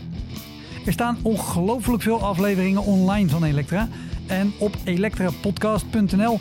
Er 0.87 0.93
staan 0.93 1.19
ongelooflijk 1.23 2.03
veel 2.03 2.23
afleveringen 2.23 2.85
online 2.85 3.29
van 3.29 3.45
Elektra. 3.45 3.89
En 4.27 4.53
op 4.59 4.77
elektrapodcast.nl 4.85 6.41